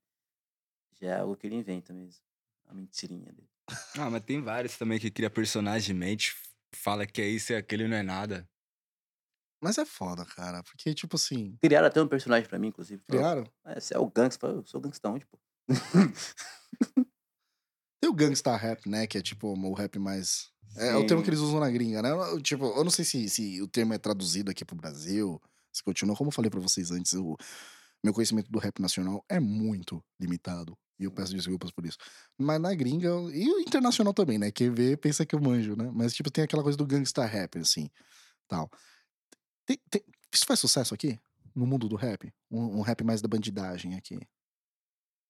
Já 1.00 1.06
é 1.06 1.20
algo 1.20 1.34
que 1.34 1.46
ele 1.46 1.56
inventa 1.56 1.94
mesmo. 1.94 2.20
A 2.68 2.74
mentirinha 2.74 3.32
dele. 3.32 3.48
Ah, 3.96 4.10
mas 4.10 4.22
tem 4.24 4.42
vários 4.42 4.76
também 4.76 4.98
que 4.98 5.10
cria 5.10 5.30
personagem, 5.30 5.94
mente, 5.94 6.36
fala 6.74 7.06
que 7.06 7.22
é 7.22 7.26
isso 7.28 7.52
e 7.52 7.56
aquele 7.56 7.88
não 7.88 7.96
é 7.96 8.02
nada. 8.02 8.46
Mas 9.60 9.76
é 9.78 9.84
foda, 9.84 10.24
cara. 10.24 10.62
Porque, 10.62 10.94
tipo 10.94 11.16
assim. 11.16 11.56
Criaram 11.60 11.86
até 11.86 12.00
um 12.02 12.08
personagem 12.08 12.48
pra 12.48 12.58
mim, 12.58 12.68
inclusive. 12.68 13.02
Criaram? 13.06 13.44
"Ah, 13.64 13.78
Você 13.78 13.94
é 13.94 13.98
o 13.98 14.08
gangsta. 14.10 14.46
Eu 14.46 14.64
sou 14.66 14.80
gangsta 14.80 15.08
onde, 15.08 15.26
pô? 15.26 15.38
Tem 18.02 18.08
o 18.08 18.14
gangsta 18.14 18.56
rap, 18.56 18.88
né? 18.88 19.06
Que 19.06 19.18
é 19.18 19.22
tipo 19.22 19.48
o 19.48 19.74
rap 19.74 19.98
mais. 19.98 20.50
É, 20.76 20.88
é 20.88 20.96
o 20.96 21.06
termo 21.06 21.22
que 21.22 21.28
eles 21.28 21.40
usam 21.40 21.60
na 21.60 21.70
gringa, 21.70 22.00
né? 22.00 22.10
Eu, 22.10 22.40
Tipo, 22.40 22.64
eu 22.66 22.84
não 22.84 22.90
sei 22.90 23.04
se, 23.04 23.28
se 23.28 23.60
o 23.60 23.68
termo 23.68 23.92
é 23.92 23.98
traduzido 23.98 24.50
aqui 24.50 24.64
pro 24.64 24.76
Brasil, 24.76 25.40
se 25.72 25.82
continua. 25.82 26.16
Como 26.16 26.28
eu 26.28 26.32
falei 26.32 26.50
pra 26.50 26.60
vocês 26.60 26.90
antes, 26.90 27.12
o 27.12 27.36
meu 28.02 28.14
conhecimento 28.14 28.50
do 28.50 28.58
rap 28.58 28.80
nacional 28.80 29.24
é 29.28 29.38
muito 29.38 30.02
limitado. 30.18 30.76
E 30.98 31.04
eu 31.04 31.10
peço 31.10 31.34
desculpas 31.34 31.70
por 31.70 31.84
isso. 31.86 31.98
Mas 32.38 32.60
na 32.60 32.74
gringa, 32.74 33.08
e 33.32 33.48
o 33.50 33.58
internacional 33.60 34.12
também, 34.14 34.38
né? 34.38 34.50
Quem 34.50 34.70
vê 34.70 34.96
pensa 34.96 35.24
que 35.26 35.34
eu 35.34 35.40
manjo, 35.40 35.74
né? 35.76 35.90
Mas, 35.92 36.12
tipo, 36.14 36.30
tem 36.30 36.44
aquela 36.44 36.62
coisa 36.62 36.76
do 36.78 36.86
gangsta 36.86 37.24
rap, 37.24 37.58
assim, 37.58 37.90
tal. 38.46 38.70
Tem- 39.70 39.80
tem- 39.88 40.04
isso 40.34 40.44
faz 40.46 40.58
sucesso 40.58 40.92
aqui? 40.92 41.16
No 41.54 41.64
mundo 41.64 41.88
do 41.88 41.94
rap? 41.94 42.32
Um, 42.50 42.78
um 42.78 42.80
rap 42.80 43.04
mais 43.04 43.22
da 43.22 43.28
bandidagem 43.28 43.94
aqui? 43.94 44.18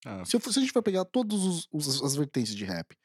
Ah, 0.06 0.24
Se, 0.24 0.34
eu 0.34 0.40
se 0.40 0.58
a 0.58 0.62
gente 0.62 0.72
for 0.72 0.82
pegar 0.82 1.04
todas 1.04 1.68
as 2.02 2.16
vertentes 2.16 2.54
de 2.54 2.64
rap 2.64 2.96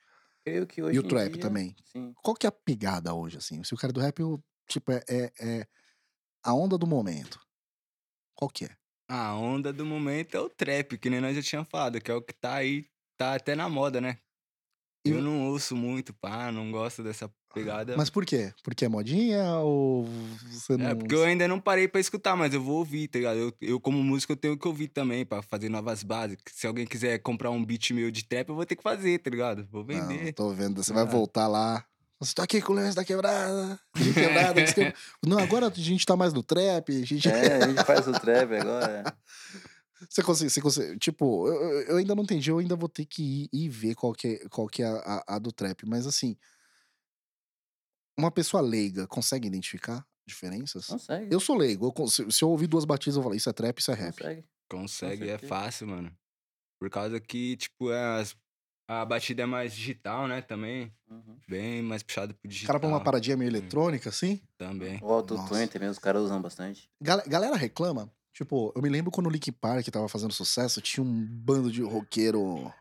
Creio 0.46 0.66
que 0.66 0.82
hoje 0.82 0.96
e 0.96 1.00
o 1.00 1.04
trap 1.04 1.34
dia, 1.34 1.42
também, 1.42 1.76
Sim. 1.92 2.14
qual 2.24 2.36
que 2.36 2.46
é 2.46 2.50
a 2.50 2.52
pegada 2.52 3.14
hoje, 3.14 3.38
assim? 3.38 3.62
Se 3.66 3.74
o 3.74 3.78
cara 3.78 3.92
do 3.92 4.00
rap, 4.00 4.18
eu, 4.20 4.42
tipo, 4.66 4.92
é, 4.94 5.04
é, 5.10 5.32
é 5.60 5.68
a 6.44 6.54
onda 6.54 6.78
do 6.78 6.88
momento. 6.88 7.40
Qual 8.36 8.50
que 8.50 8.66
é? 8.66 8.78
A 9.10 9.36
onda 9.36 9.74
do 9.74 9.86
momento 9.86 10.36
é 10.36 10.40
o 10.40 10.50
trap, 10.50 10.98
que 10.98 11.10
nem 11.10 11.20
nós 11.20 11.36
já 11.36 11.42
tínhamos 11.42 11.70
falado, 11.70 12.00
que 12.02 12.10
é 12.10 12.14
o 12.14 12.22
que 12.22 12.34
tá 12.34 12.56
aí, 12.56 12.88
tá 13.18 13.36
até 13.36 13.56
na 13.56 13.68
moda, 13.70 14.00
né? 14.00 14.20
Eu 15.06 15.22
não 15.22 15.48
ouço 15.48 15.76
muito, 15.76 16.14
pá, 16.14 16.52
não 16.52 16.72
gosto 16.72 17.04
dessa 17.04 17.30
pegada. 17.54 17.96
Mas 17.96 18.10
por 18.10 18.26
quê? 18.26 18.54
Porque 18.64 18.86
é 18.86 18.90
modinha 18.90 19.44
ou 19.60 20.06
você 20.52 20.76
não... 20.76 20.88
É, 20.90 20.96
porque 20.96 21.14
eu 21.16 21.24
ainda 21.24 21.48
não 21.48 21.60
parei 21.60 21.88
pra 21.88 22.02
escutar, 22.02 22.36
mas 22.36 22.54
eu 22.54 22.62
vou 22.62 22.78
ouvir, 22.80 23.08
tá 23.08 23.20
ligado? 23.20 23.38
Eu, 23.38 23.54
eu 23.62 23.80
como 23.80 24.04
músico, 24.04 24.34
eu 24.34 24.38
tenho 24.38 24.58
que 24.58 24.68
ouvir 24.68 24.88
também 24.90 25.26
pra 25.26 25.42
fazer 25.42 25.70
novas 25.70 26.04
bases. 26.04 26.38
Se 26.52 26.68
alguém 26.68 26.86
quiser 26.86 27.20
comprar 27.20 27.52
um 27.52 27.64
beat 27.64 27.92
meu 27.92 28.10
de 28.12 28.26
trap, 28.26 28.50
eu 28.50 28.56
vou 28.56 28.66
ter 28.66 28.76
que 28.76 28.84
fazer, 28.84 29.20
tá 29.20 29.30
ligado? 29.30 29.68
Vou 29.72 29.86
Não, 29.86 30.08
vender. 30.08 30.34
tô 30.34 30.50
vendo. 30.54 30.84
Você 30.84 30.92
vai 30.92 31.04
Ah. 31.04 31.06
voltar 31.06 31.48
lá. 31.48 31.86
Você 32.20 32.34
tá 32.34 32.44
aqui 32.44 32.62
com 32.62 32.72
o 32.74 32.76
Leões 32.76 32.96
da 32.96 33.04
Quebrada. 33.06 33.80
De 33.96 34.14
quebrada. 34.14 34.62
Não, 35.26 35.38
agora 35.38 35.68
a 35.68 35.72
gente 35.72 36.06
tá 36.06 36.16
mais 36.16 36.34
no 36.34 36.42
trap. 36.42 36.90
A 36.90 37.06
gente... 37.06 37.28
É, 37.30 37.58
a 37.64 37.68
gente 37.68 37.84
faz 37.84 38.08
o 38.08 38.12
trap 38.14 38.54
agora. 38.56 39.04
Você 40.10 40.24
consegue, 40.24 40.50
você 40.50 40.62
consegue. 40.62 40.98
Tipo, 41.00 41.48
eu, 41.48 41.82
eu- 41.90 41.98
ainda 41.98 42.14
não 42.16 42.24
entendi, 42.24 42.50
eu 42.50 42.58
ainda 42.60 42.76
vou 42.76 42.90
ter 42.90 43.06
que 43.06 43.50
ir, 43.52 43.66
ir 43.66 43.70
ver 43.70 43.96
qual 43.96 44.14
que 44.14 44.28
é, 44.28 44.50
qual 44.50 44.68
que 44.68 44.82
é 44.84 44.86
a, 44.88 44.98
a- 45.28 45.36
a 45.36 45.40
do 45.40 45.52
trap. 45.52 45.86
Mas 45.86 46.06
assim, 46.08 46.36
uma 48.18 48.32
pessoa 48.32 48.62
leiga 48.62 49.08
consegue 49.08 49.48
identificar 49.48 50.06
diferenças? 50.26 50.88
Consegue. 50.88 51.34
Eu 51.34 51.40
sou 51.40 51.56
leigo. 51.56 51.94
eu 51.98 52.08
se, 52.08 52.32
se 52.32 52.44
eu 52.44 52.50
ouvir 52.50 52.68
duas 52.68 52.86
batidas, 52.86 53.16
eu 53.16 53.22
vou 53.22 53.30
falar, 53.30 53.38
isso 53.38 53.50
é 53.50 53.54
trap, 53.54 53.78
isso 53.80 53.92
é 53.92 53.96
rap. 53.96 54.16
Consegue. 54.16 54.46
Consegue, 54.70 55.30
é 55.30 55.38
fácil, 55.38 55.88
mano. 55.88 56.12
Por 56.80 56.90
causa 56.90 57.20
que, 57.20 57.56
tipo, 57.58 57.92
é 57.92 58.20
as- 58.20 58.36
a 58.88 59.04
batida 59.06 59.44
é 59.44 59.46
mais 59.46 59.74
digital, 59.74 60.28
né? 60.28 60.42
Também. 60.42 60.92
Uhum. 61.10 61.38
Bem 61.48 61.82
mais 61.82 62.02
puxado 62.04 62.34
pro 62.34 62.48
O 62.48 62.50
digital. 62.50 62.68
cara 62.68 62.80
põe 62.80 62.90
uma 62.90 63.04
paradinha 63.04 63.38
meio 63.38 63.50
eletrônica, 63.50 64.10
assim. 64.10 64.42
Também. 64.58 65.00
O 65.02 65.12
autotune 65.12 65.68
também 65.68 65.90
os 65.90 66.00
caras 66.00 66.24
usam 66.24 66.42
bastante. 66.42 66.90
Gal- 67.02 67.24
galera 67.28 67.56
reclama. 67.56 68.12
Tipo, 68.36 68.74
eu 68.76 68.82
me 68.82 68.90
lembro 68.90 69.10
quando 69.12 69.28
o 69.28 69.30
Linkin 69.30 69.54
Park 69.54 69.88
tava 69.88 70.10
fazendo 70.10 70.34
sucesso, 70.34 70.82
tinha 70.82 71.02
um 71.04 71.26
bando 71.26 71.72
de 71.72 71.82
roqueiro. 71.82 72.72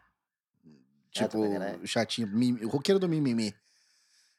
Chato 1.17 1.31
Tipo, 1.39 1.49
caralho. 1.53 1.87
chatinho. 1.87 2.27
mimi- 2.29 2.65
O 2.65 2.69
roqueiro 2.69 2.99
do 2.99 3.09
mimimi. 3.09 3.53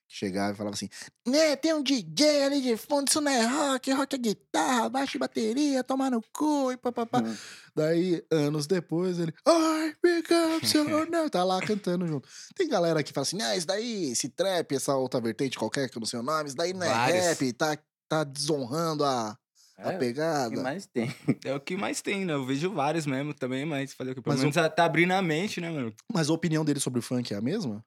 Que 0.08 0.14
chegava 0.18 0.54
e 0.54 0.56
falava 0.58 0.76
assim: 0.76 0.90
Né, 1.26 1.56
tem 1.56 1.74
um 1.74 1.82
DJ 1.82 2.44
ali 2.44 2.62
de 2.62 2.76
fundo, 2.78 3.08
isso 3.08 3.22
não 3.22 3.32
é 3.32 3.44
rock, 3.46 3.92
rock 3.94 4.14
é 4.16 4.20
guitarra, 4.20 4.90
baixo 4.90 5.16
e 5.16 5.20
bateria, 5.20 5.84
tomar 5.86 6.12
no 6.12 6.22
cu 6.34 6.72
e 6.74 6.78
papapá. 6.78 7.22
Hum. 7.24 7.36
Daí, 7.74 8.22
anos 8.30 8.68
depois, 8.68 9.18
ele. 9.18 9.34
I 9.48 9.96
pick 10.02 10.30
up 10.32 10.78
your 10.78 11.08
name", 11.10 11.30
Tá 11.30 11.44
lá 11.46 11.60
cantando 11.62 12.06
junto. 12.06 12.28
Tem 12.56 12.68
galera 12.68 13.02
que 13.02 13.14
fala 13.14 13.24
assim: 13.24 13.42
ah, 13.42 13.56
isso 13.56 13.66
daí, 13.66 14.12
esse 14.12 14.28
trap, 14.30 14.76
essa 14.76 14.96
outra 14.96 15.20
vertente 15.22 15.58
qualquer 15.58 15.90
que 15.90 15.98
eu 15.98 16.02
não 16.02 16.06
sei 16.08 16.20
o 16.20 16.24
nome, 16.24 16.50
isso 16.50 16.58
daí 16.58 16.74
não 16.74 16.84
é 16.84 16.90
Vários. 16.90 17.24
rap, 17.26 17.54
tá, 17.54 17.78
tá 18.08 18.24
desonrando 18.24 19.04
a, 19.04 19.36
a 19.78 19.92
É, 19.94 19.96
o 19.96 20.00
pegada. 20.00 20.56
que 20.56 20.62
mais 20.62 20.86
tem? 20.86 21.08
É 21.46 21.54
o 21.54 21.60
que 21.60 21.76
mais 21.78 22.02
tem, 22.02 22.26
né? 22.26 22.34
Eu 22.34 22.46
vejo 22.46 22.72
vários 22.74 23.06
mesmo 23.06 23.34
também, 23.34 23.66
mas 23.66 23.94
fazer 23.94 24.12
o 24.12 24.16
que? 24.16 24.22
Pelo 24.22 24.34
Mas 24.36 24.40
o- 24.44 24.50
menos 24.50 24.74
tá 24.76 24.86
abrindo 24.86 25.12
a 25.12 25.22
mente, 25.22 25.60
né, 25.62 25.70
mano? 25.70 25.94
Mas 26.12 26.30
a 26.30 26.34
opinião 26.34 26.64
dele 26.66 26.80
sobre 26.80 27.00
o 27.00 27.02
funk 27.04 27.34
é 27.34 27.38
a 27.38 27.42
mesma? 27.42 27.84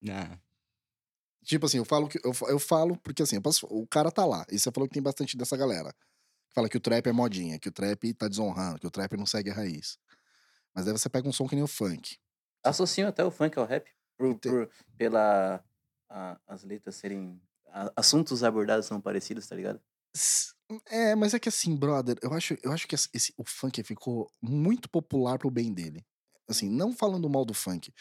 Não. 0.00 0.38
Tipo 1.44 1.66
assim, 1.66 1.78
eu 1.78 1.84
falo 1.84 2.08
que 2.08 2.18
eu, 2.24 2.32
eu 2.48 2.58
falo 2.58 2.96
porque 2.98 3.22
assim, 3.22 3.36
eu 3.36 3.42
posso- 3.42 3.66
o 3.66 3.86
cara 3.86 4.10
tá 4.10 4.24
lá. 4.24 4.44
E 4.50 4.58
você 4.58 4.70
falou 4.72 4.88
que 4.88 4.94
tem 4.94 5.02
bastante 5.02 5.36
dessa 5.36 5.56
galera. 5.56 5.92
Que 6.48 6.54
fala 6.54 6.68
que 6.68 6.76
o 6.76 6.80
trap 6.80 7.06
é 7.06 7.12
modinha, 7.12 7.58
que 7.58 7.68
o 7.68 7.72
trap 7.72 8.12
tá 8.14 8.26
desonrando, 8.28 8.78
que 8.80 8.86
o 8.86 8.90
trap 8.90 9.16
não 9.16 9.26
segue 9.26 9.50
a 9.50 9.54
raiz. 9.54 9.98
Mas 10.74 10.84
daí 10.84 10.92
você 10.92 11.08
pega 11.08 11.28
um 11.28 11.32
som 11.32 11.46
que 11.46 11.54
nem 11.54 11.62
o 11.64 11.68
funk. 11.68 12.18
Associam 12.64 13.08
até 13.08 13.24
o 13.24 13.30
funk 13.30 13.56
ao 13.58 13.64
rap. 13.66 13.88
Por, 14.18 14.26
Ente- 14.28 14.48
por- 14.48 14.68
pela 14.96 15.62
a- 16.10 16.40
as 16.48 16.64
letras 16.64 16.96
serem. 16.96 17.40
a- 17.68 17.92
assuntos 17.96 18.42
abordados 18.42 18.86
são 18.86 19.00
parecidos, 19.00 19.46
tá 19.46 19.54
ligado? 19.54 19.80
S- 20.14 20.54
É, 20.90 21.14
mas 21.14 21.32
é 21.32 21.38
que 21.38 21.48
assim, 21.48 21.76
brother, 21.76 22.16
eu 22.22 22.32
acho, 22.32 22.56
eu 22.62 22.72
acho 22.72 22.88
que 22.88 22.94
esse, 22.94 23.32
o 23.36 23.44
funk 23.44 23.82
ficou 23.82 24.28
muito 24.42 24.88
popular 24.88 25.38
pro 25.38 25.50
bem 25.50 25.72
dele. 25.72 26.04
Assim, 26.48 26.68
não 26.68 26.92
falando 26.92 27.28
mal 27.28 27.44
do 27.44 27.54
funk, 27.54 27.92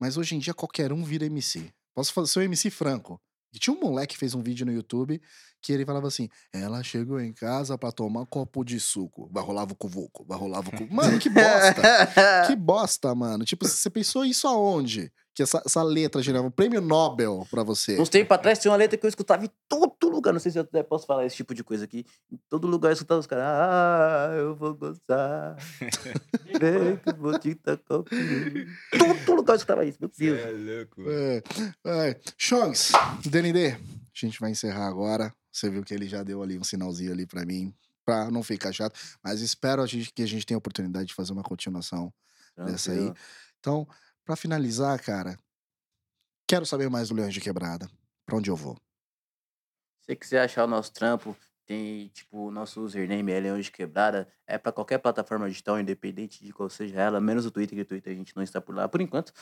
mas 0.00 0.16
hoje 0.16 0.34
em 0.34 0.38
dia 0.38 0.54
qualquer 0.54 0.92
um 0.92 1.04
vira 1.04 1.26
MC. 1.26 1.72
Posso 1.94 2.12
fazer 2.12 2.28
seu 2.28 2.42
MC 2.42 2.70
Franco. 2.70 3.20
E 3.54 3.58
tinha 3.58 3.76
um 3.76 3.80
moleque 3.80 4.14
que 4.14 4.18
fez 4.18 4.34
um 4.34 4.42
vídeo 4.42 4.64
no 4.64 4.72
YouTube 4.72 5.20
que 5.60 5.72
ele 5.72 5.84
falava 5.84 6.08
assim: 6.08 6.28
ela 6.52 6.82
chegou 6.82 7.20
em 7.20 7.32
casa 7.32 7.76
pra 7.76 7.92
tomar 7.92 8.22
um 8.22 8.26
copo 8.26 8.64
de 8.64 8.80
suco. 8.80 9.28
Vai 9.30 9.44
rolar 9.44 9.70
o 9.70 9.76
cuvuco, 9.76 10.24
vai 10.24 10.38
rolar 10.38 10.60
o 10.60 10.70
cuvuco. 10.70 10.94
Mano, 10.94 11.18
que 11.18 11.28
bosta! 11.28 12.46
que 12.46 12.56
bosta, 12.56 13.14
mano. 13.14 13.44
Tipo, 13.44 13.68
você 13.68 13.90
pensou 13.90 14.24
isso 14.24 14.48
aonde? 14.48 15.12
Que 15.34 15.42
essa, 15.42 15.62
essa 15.64 15.82
letra 15.82 16.22
gerava 16.22 16.46
um 16.46 16.50
prêmio 16.50 16.80
Nobel 16.80 17.46
pra 17.50 17.62
você. 17.62 17.98
Uns 17.98 18.10
tempos 18.10 18.34
atrás 18.34 18.58
tinha 18.58 18.70
uma 18.70 18.76
letra 18.76 18.98
que 18.98 19.06
eu 19.06 19.08
escutava 19.08 19.44
em 19.44 19.50
todo 19.66 20.10
lugar. 20.10 20.30
Não 20.32 20.40
sei 20.40 20.52
se 20.52 20.58
eu 20.58 20.62
até 20.62 20.82
posso 20.82 21.06
falar 21.06 21.24
esse 21.24 21.36
tipo 21.36 21.54
de 21.54 21.64
coisa 21.64 21.84
aqui. 21.84 22.04
Em 22.30 22.38
todo 22.50 22.66
lugar 22.66 22.90
eu 22.90 22.92
escutava 22.92 23.18
os 23.20 23.26
caras. 23.26 23.44
Ah, 23.46 24.30
eu 24.36 24.54
vou 24.54 24.74
gozar. 24.74 25.56
Vem 26.60 26.96
que 26.98 27.08
eu 27.08 27.16
vou 27.16 27.38
te 27.38 27.54
tacar 27.54 28.00
o 28.00 28.04
peru." 28.04 28.66
Todo 29.24 29.36
lugar 29.36 29.54
eu 29.54 29.56
escutava 29.56 29.84
isso. 29.86 29.98
Meu 29.98 30.10
Deus. 30.16 30.38
é 30.38 30.50
louco. 30.50 31.10
É, 31.10 31.42
é. 31.86 32.20
Chongs, 32.36 32.92
DND, 33.24 33.68
a 33.68 33.78
gente 34.14 34.38
vai 34.38 34.50
encerrar 34.50 34.86
agora. 34.86 35.32
Você 35.50 35.70
viu 35.70 35.82
que 35.82 35.94
ele 35.94 36.08
já 36.08 36.22
deu 36.22 36.42
ali 36.42 36.58
um 36.58 36.64
sinalzinho 36.64 37.12
ali 37.12 37.26
pra 37.26 37.44
mim, 37.46 37.74
pra 38.04 38.30
não 38.30 38.42
ficar 38.42 38.72
chato. 38.72 38.98
Mas 39.24 39.40
espero 39.40 39.82
a 39.82 39.86
gente, 39.86 40.12
que 40.12 40.22
a 40.22 40.26
gente 40.26 40.44
tenha 40.44 40.56
a 40.56 40.58
oportunidade 40.58 41.06
de 41.06 41.14
fazer 41.14 41.32
uma 41.32 41.42
continuação 41.42 42.12
dessa 42.56 42.90
aí. 42.92 42.98
Tranquilo. 42.98 43.16
Então, 43.60 43.88
pra 44.24 44.36
finalizar, 44.36 45.00
cara, 45.02 45.38
quero 46.48 46.64
saber 46.66 46.88
mais 46.90 47.08
do 47.08 47.14
Leões 47.14 47.34
de 47.34 47.40
Quebrada. 47.40 47.90
Pra 48.24 48.36
onde 48.36 48.50
eu 48.50 48.56
vou? 48.56 48.74
Se 50.00 50.06
você 50.06 50.16
quiser 50.16 50.42
achar 50.42 50.64
o 50.64 50.68
nosso 50.68 50.92
trampo, 50.92 51.36
tem, 51.66 52.08
tipo, 52.08 52.46
o 52.48 52.50
nosso 52.50 52.80
username 52.80 53.32
é 53.32 53.40
Leão 53.40 53.60
de 53.60 53.70
Quebrada. 53.70 54.28
É 54.46 54.58
pra 54.58 54.72
qualquer 54.72 54.98
plataforma 54.98 55.48
digital, 55.48 55.78
independente 55.80 56.44
de 56.44 56.52
qual 56.52 56.68
seja 56.68 57.00
ela, 57.00 57.20
menos 57.20 57.46
o 57.46 57.50
Twitter, 57.50 57.76
que 57.76 57.82
o 57.82 57.86
Twitter 57.86 58.12
a 58.12 58.16
gente 58.16 58.34
não 58.36 58.42
está 58.42 58.60
por 58.60 58.74
lá 58.74 58.88
por 58.88 59.00
enquanto. 59.00 59.32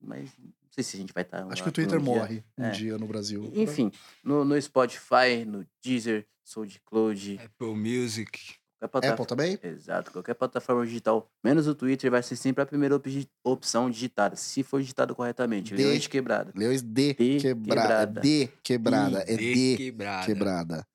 Mas 0.00 0.30
não 0.38 0.52
sei 0.70 0.84
se 0.84 0.96
a 0.96 1.00
gente 1.00 1.12
vai 1.12 1.22
estar. 1.22 1.38
Acho 1.46 1.48
lá 1.48 1.54
que 1.62 1.68
o 1.68 1.72
Twitter 1.72 1.98
um 1.98 2.02
dia. 2.02 2.14
morre 2.14 2.44
um 2.58 2.64
É. 2.64 2.70
dia 2.70 2.98
no 2.98 3.06
Brasil. 3.06 3.50
Enfim, 3.54 3.90
no, 4.22 4.44
no 4.44 4.60
Spotify, 4.60 5.44
no 5.46 5.66
Deezer, 5.82 6.26
SoundCloud, 6.44 7.38
Apple 7.42 7.74
Music. 7.74 8.56
Qualquer 8.78 8.88
plataforma. 8.88 9.14
Apple 9.14 9.26
também? 9.26 9.58
Exato, 9.62 10.12
qualquer 10.12 10.34
plataforma 10.34 10.84
digital, 10.86 11.30
menos 11.42 11.66
o 11.66 11.74
Twitter, 11.74 12.10
vai 12.10 12.22
ser 12.22 12.36
sempre 12.36 12.62
a 12.62 12.66
primeira 12.66 12.94
opgi- 12.96 13.28
opção 13.44 13.90
digitada, 13.90 14.36
se 14.36 14.62
for 14.62 14.80
digitado 14.80 15.14
corretamente. 15.14 15.74
De- 15.74 15.82
Leões 15.82 16.02
de 16.02 16.08
Quebrada. 16.08 16.52
Leões 16.54 16.82
de, 16.82 17.14
De 17.14 17.38
quebrada. 17.40 17.86
quebrada. 17.88 18.20
De 18.20 18.48
quebrada. 18.62 19.24
É 19.26 19.36
De 19.36 19.54
de 19.54 19.76
quebrada. 19.76 20.26
quebrada. 20.26 20.86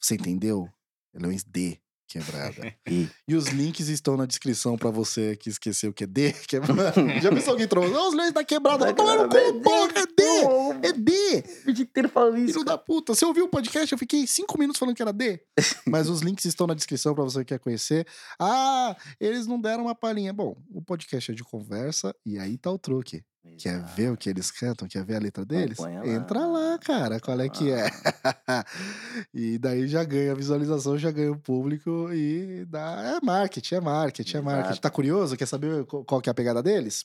Você 0.00 0.14
entendeu? 0.14 0.68
Leões 1.14 1.44
de 1.44 1.78
quebrada. 2.06 2.74
E 2.88 3.08
E 3.28 3.34
os 3.34 3.46
links 3.48 3.88
estão 3.88 4.16
na 4.16 4.26
descrição 4.26 4.76
pra 4.76 4.90
você 4.90 5.36
que 5.36 5.48
esqueceu 5.48 5.92
que 5.92 6.04
é 6.04 6.06
D. 6.06 6.32
Que 6.46 6.56
é... 6.56 6.60
Já 7.20 7.30
pensou 7.30 7.52
alguém 7.52 7.66
trouxe? 7.66 7.92
Ô, 7.92 8.08
Os 8.08 8.14
leões 8.14 8.32
da 8.32 8.44
quebrada. 8.44 8.84
Vai 8.84 8.94
tomar 8.94 9.16
no 9.16 9.28
cu, 9.28 9.60
porra, 9.62 9.92
é 9.96 10.06
D. 10.06 10.88
É 10.88 10.92
D. 10.92 11.44
O 11.66 11.72
dia 11.72 11.84
inteiro 11.84 12.08
falando 12.08 12.38
isso. 12.38 12.54
Filho 12.54 12.64
da 12.64 12.78
puta. 12.78 13.14
Você 13.14 13.24
ouviu 13.24 13.46
o 13.46 13.48
podcast? 13.48 13.90
Eu 13.92 13.98
fiquei 13.98 14.26
cinco 14.26 14.58
minutos 14.58 14.78
falando 14.78 14.94
que 14.94 15.02
era 15.02 15.12
D. 15.12 15.40
Mas 15.86 16.08
os 16.08 16.20
links 16.20 16.44
estão 16.44 16.66
na 16.66 16.74
descrição 16.74 17.14
pra 17.14 17.24
você 17.24 17.40
que 17.40 17.46
quer 17.46 17.58
conhecer. 17.58 18.06
Ah, 18.38 18.96
eles 19.20 19.46
não 19.46 19.60
deram 19.60 19.84
uma 19.84 19.94
palhinha. 19.94 20.32
Bom, 20.32 20.56
o 20.70 20.82
podcast 20.82 21.30
é 21.30 21.34
de 21.34 21.42
conversa 21.44 22.14
e 22.24 22.38
aí 22.38 22.56
tá 22.56 22.70
o 22.70 22.78
truque. 22.78 23.22
Quer 23.58 23.82
ver 23.82 24.10
o 24.12 24.16
que 24.16 24.28
eles 24.28 24.50
cantam? 24.50 24.86
Quer 24.86 25.04
ver 25.04 25.16
a 25.16 25.18
letra 25.18 25.44
deles? 25.44 25.78
Lá. 25.78 26.06
Entra 26.06 26.46
lá, 26.46 26.78
cara. 26.78 27.18
Qual 27.18 27.40
é 27.40 27.48
que 27.48 27.70
é? 27.70 27.86
e 29.32 29.58
daí 29.58 29.88
já 29.88 30.04
ganha 30.04 30.32
a 30.32 30.34
visualização, 30.34 30.98
já 30.98 31.10
ganha 31.10 31.32
o 31.32 31.38
público 31.38 32.12
e 32.12 32.64
dá. 32.66 33.16
É 33.16 33.24
marketing, 33.24 33.76
é 33.76 33.80
marketing, 33.80 34.36
é 34.36 34.40
marketing. 34.40 34.68
Exato. 34.68 34.80
Tá 34.82 34.90
curioso? 34.90 35.36
Quer 35.36 35.46
saber 35.46 35.84
qual 35.86 36.04
qual 36.04 36.20
que 36.20 36.28
é 36.28 36.32
a 36.32 36.34
pegada 36.34 36.62
deles? 36.62 37.02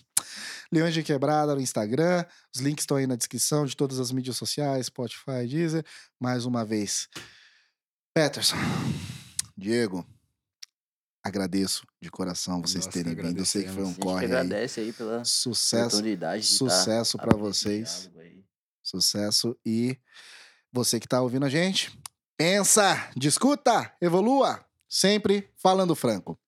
Leões 0.72 0.94
de 0.94 1.04
Quebrada 1.04 1.56
no 1.56 1.62
Instagram. 1.62 2.26
Os 2.54 2.62
links 2.62 2.84
estão 2.84 2.98
aí 2.98 3.08
na 3.08 3.16
descrição 3.16 3.66
de 3.66 3.76
todas 3.76 4.00
as 4.00 4.12
mídias 4.12 4.38
sociais, 4.38 4.88
Spotify, 4.88 5.48
Deezer. 5.48 5.86
Mais 6.20 6.46
uma 6.46 6.64
vez. 6.64 7.08
Peterson, 8.14 8.58
Diego, 9.58 10.06
agradeço 11.24 11.86
de 12.02 12.10
coração 12.10 12.62
vocês 12.62 12.86
Nós 12.86 12.94
terem 12.94 13.14
vindo. 13.16 13.40
Eu 13.40 13.46
sei 13.46 13.64
que 13.64 13.70
foi 13.70 13.84
um 13.84 13.88
A 13.88 13.90
gente 13.90 14.00
corre 14.00 14.26
aí. 14.26 14.32
agradece 14.32 14.80
aí 14.80 14.94
pela 14.94 15.24
Sucesso, 15.24 15.86
oportunidade 15.98 16.44
de 16.44 16.50
sucesso 16.50 17.18
tá 17.18 17.24
abrindo 17.24 17.50
esse 17.50 17.64
vocês. 17.64 18.12
aí. 18.18 18.44
Sucesso 18.84 19.58
e 19.66 19.98
você 20.72 21.00
que 21.00 21.08
tá 21.08 21.22
ouvindo 21.22 21.46
a 21.46 21.50
gente, 21.50 21.98
pensa, 22.38 23.12
discuta, 23.16 23.94
evolua, 24.02 24.66
sempre 24.90 25.50
falando 25.56 25.96
franco. 25.96 26.40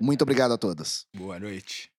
Muito 0.00 0.22
obrigado 0.22 0.52
a 0.52 0.58
todos. 0.58 1.06
Boa 1.14 1.38
noite. 1.38 1.91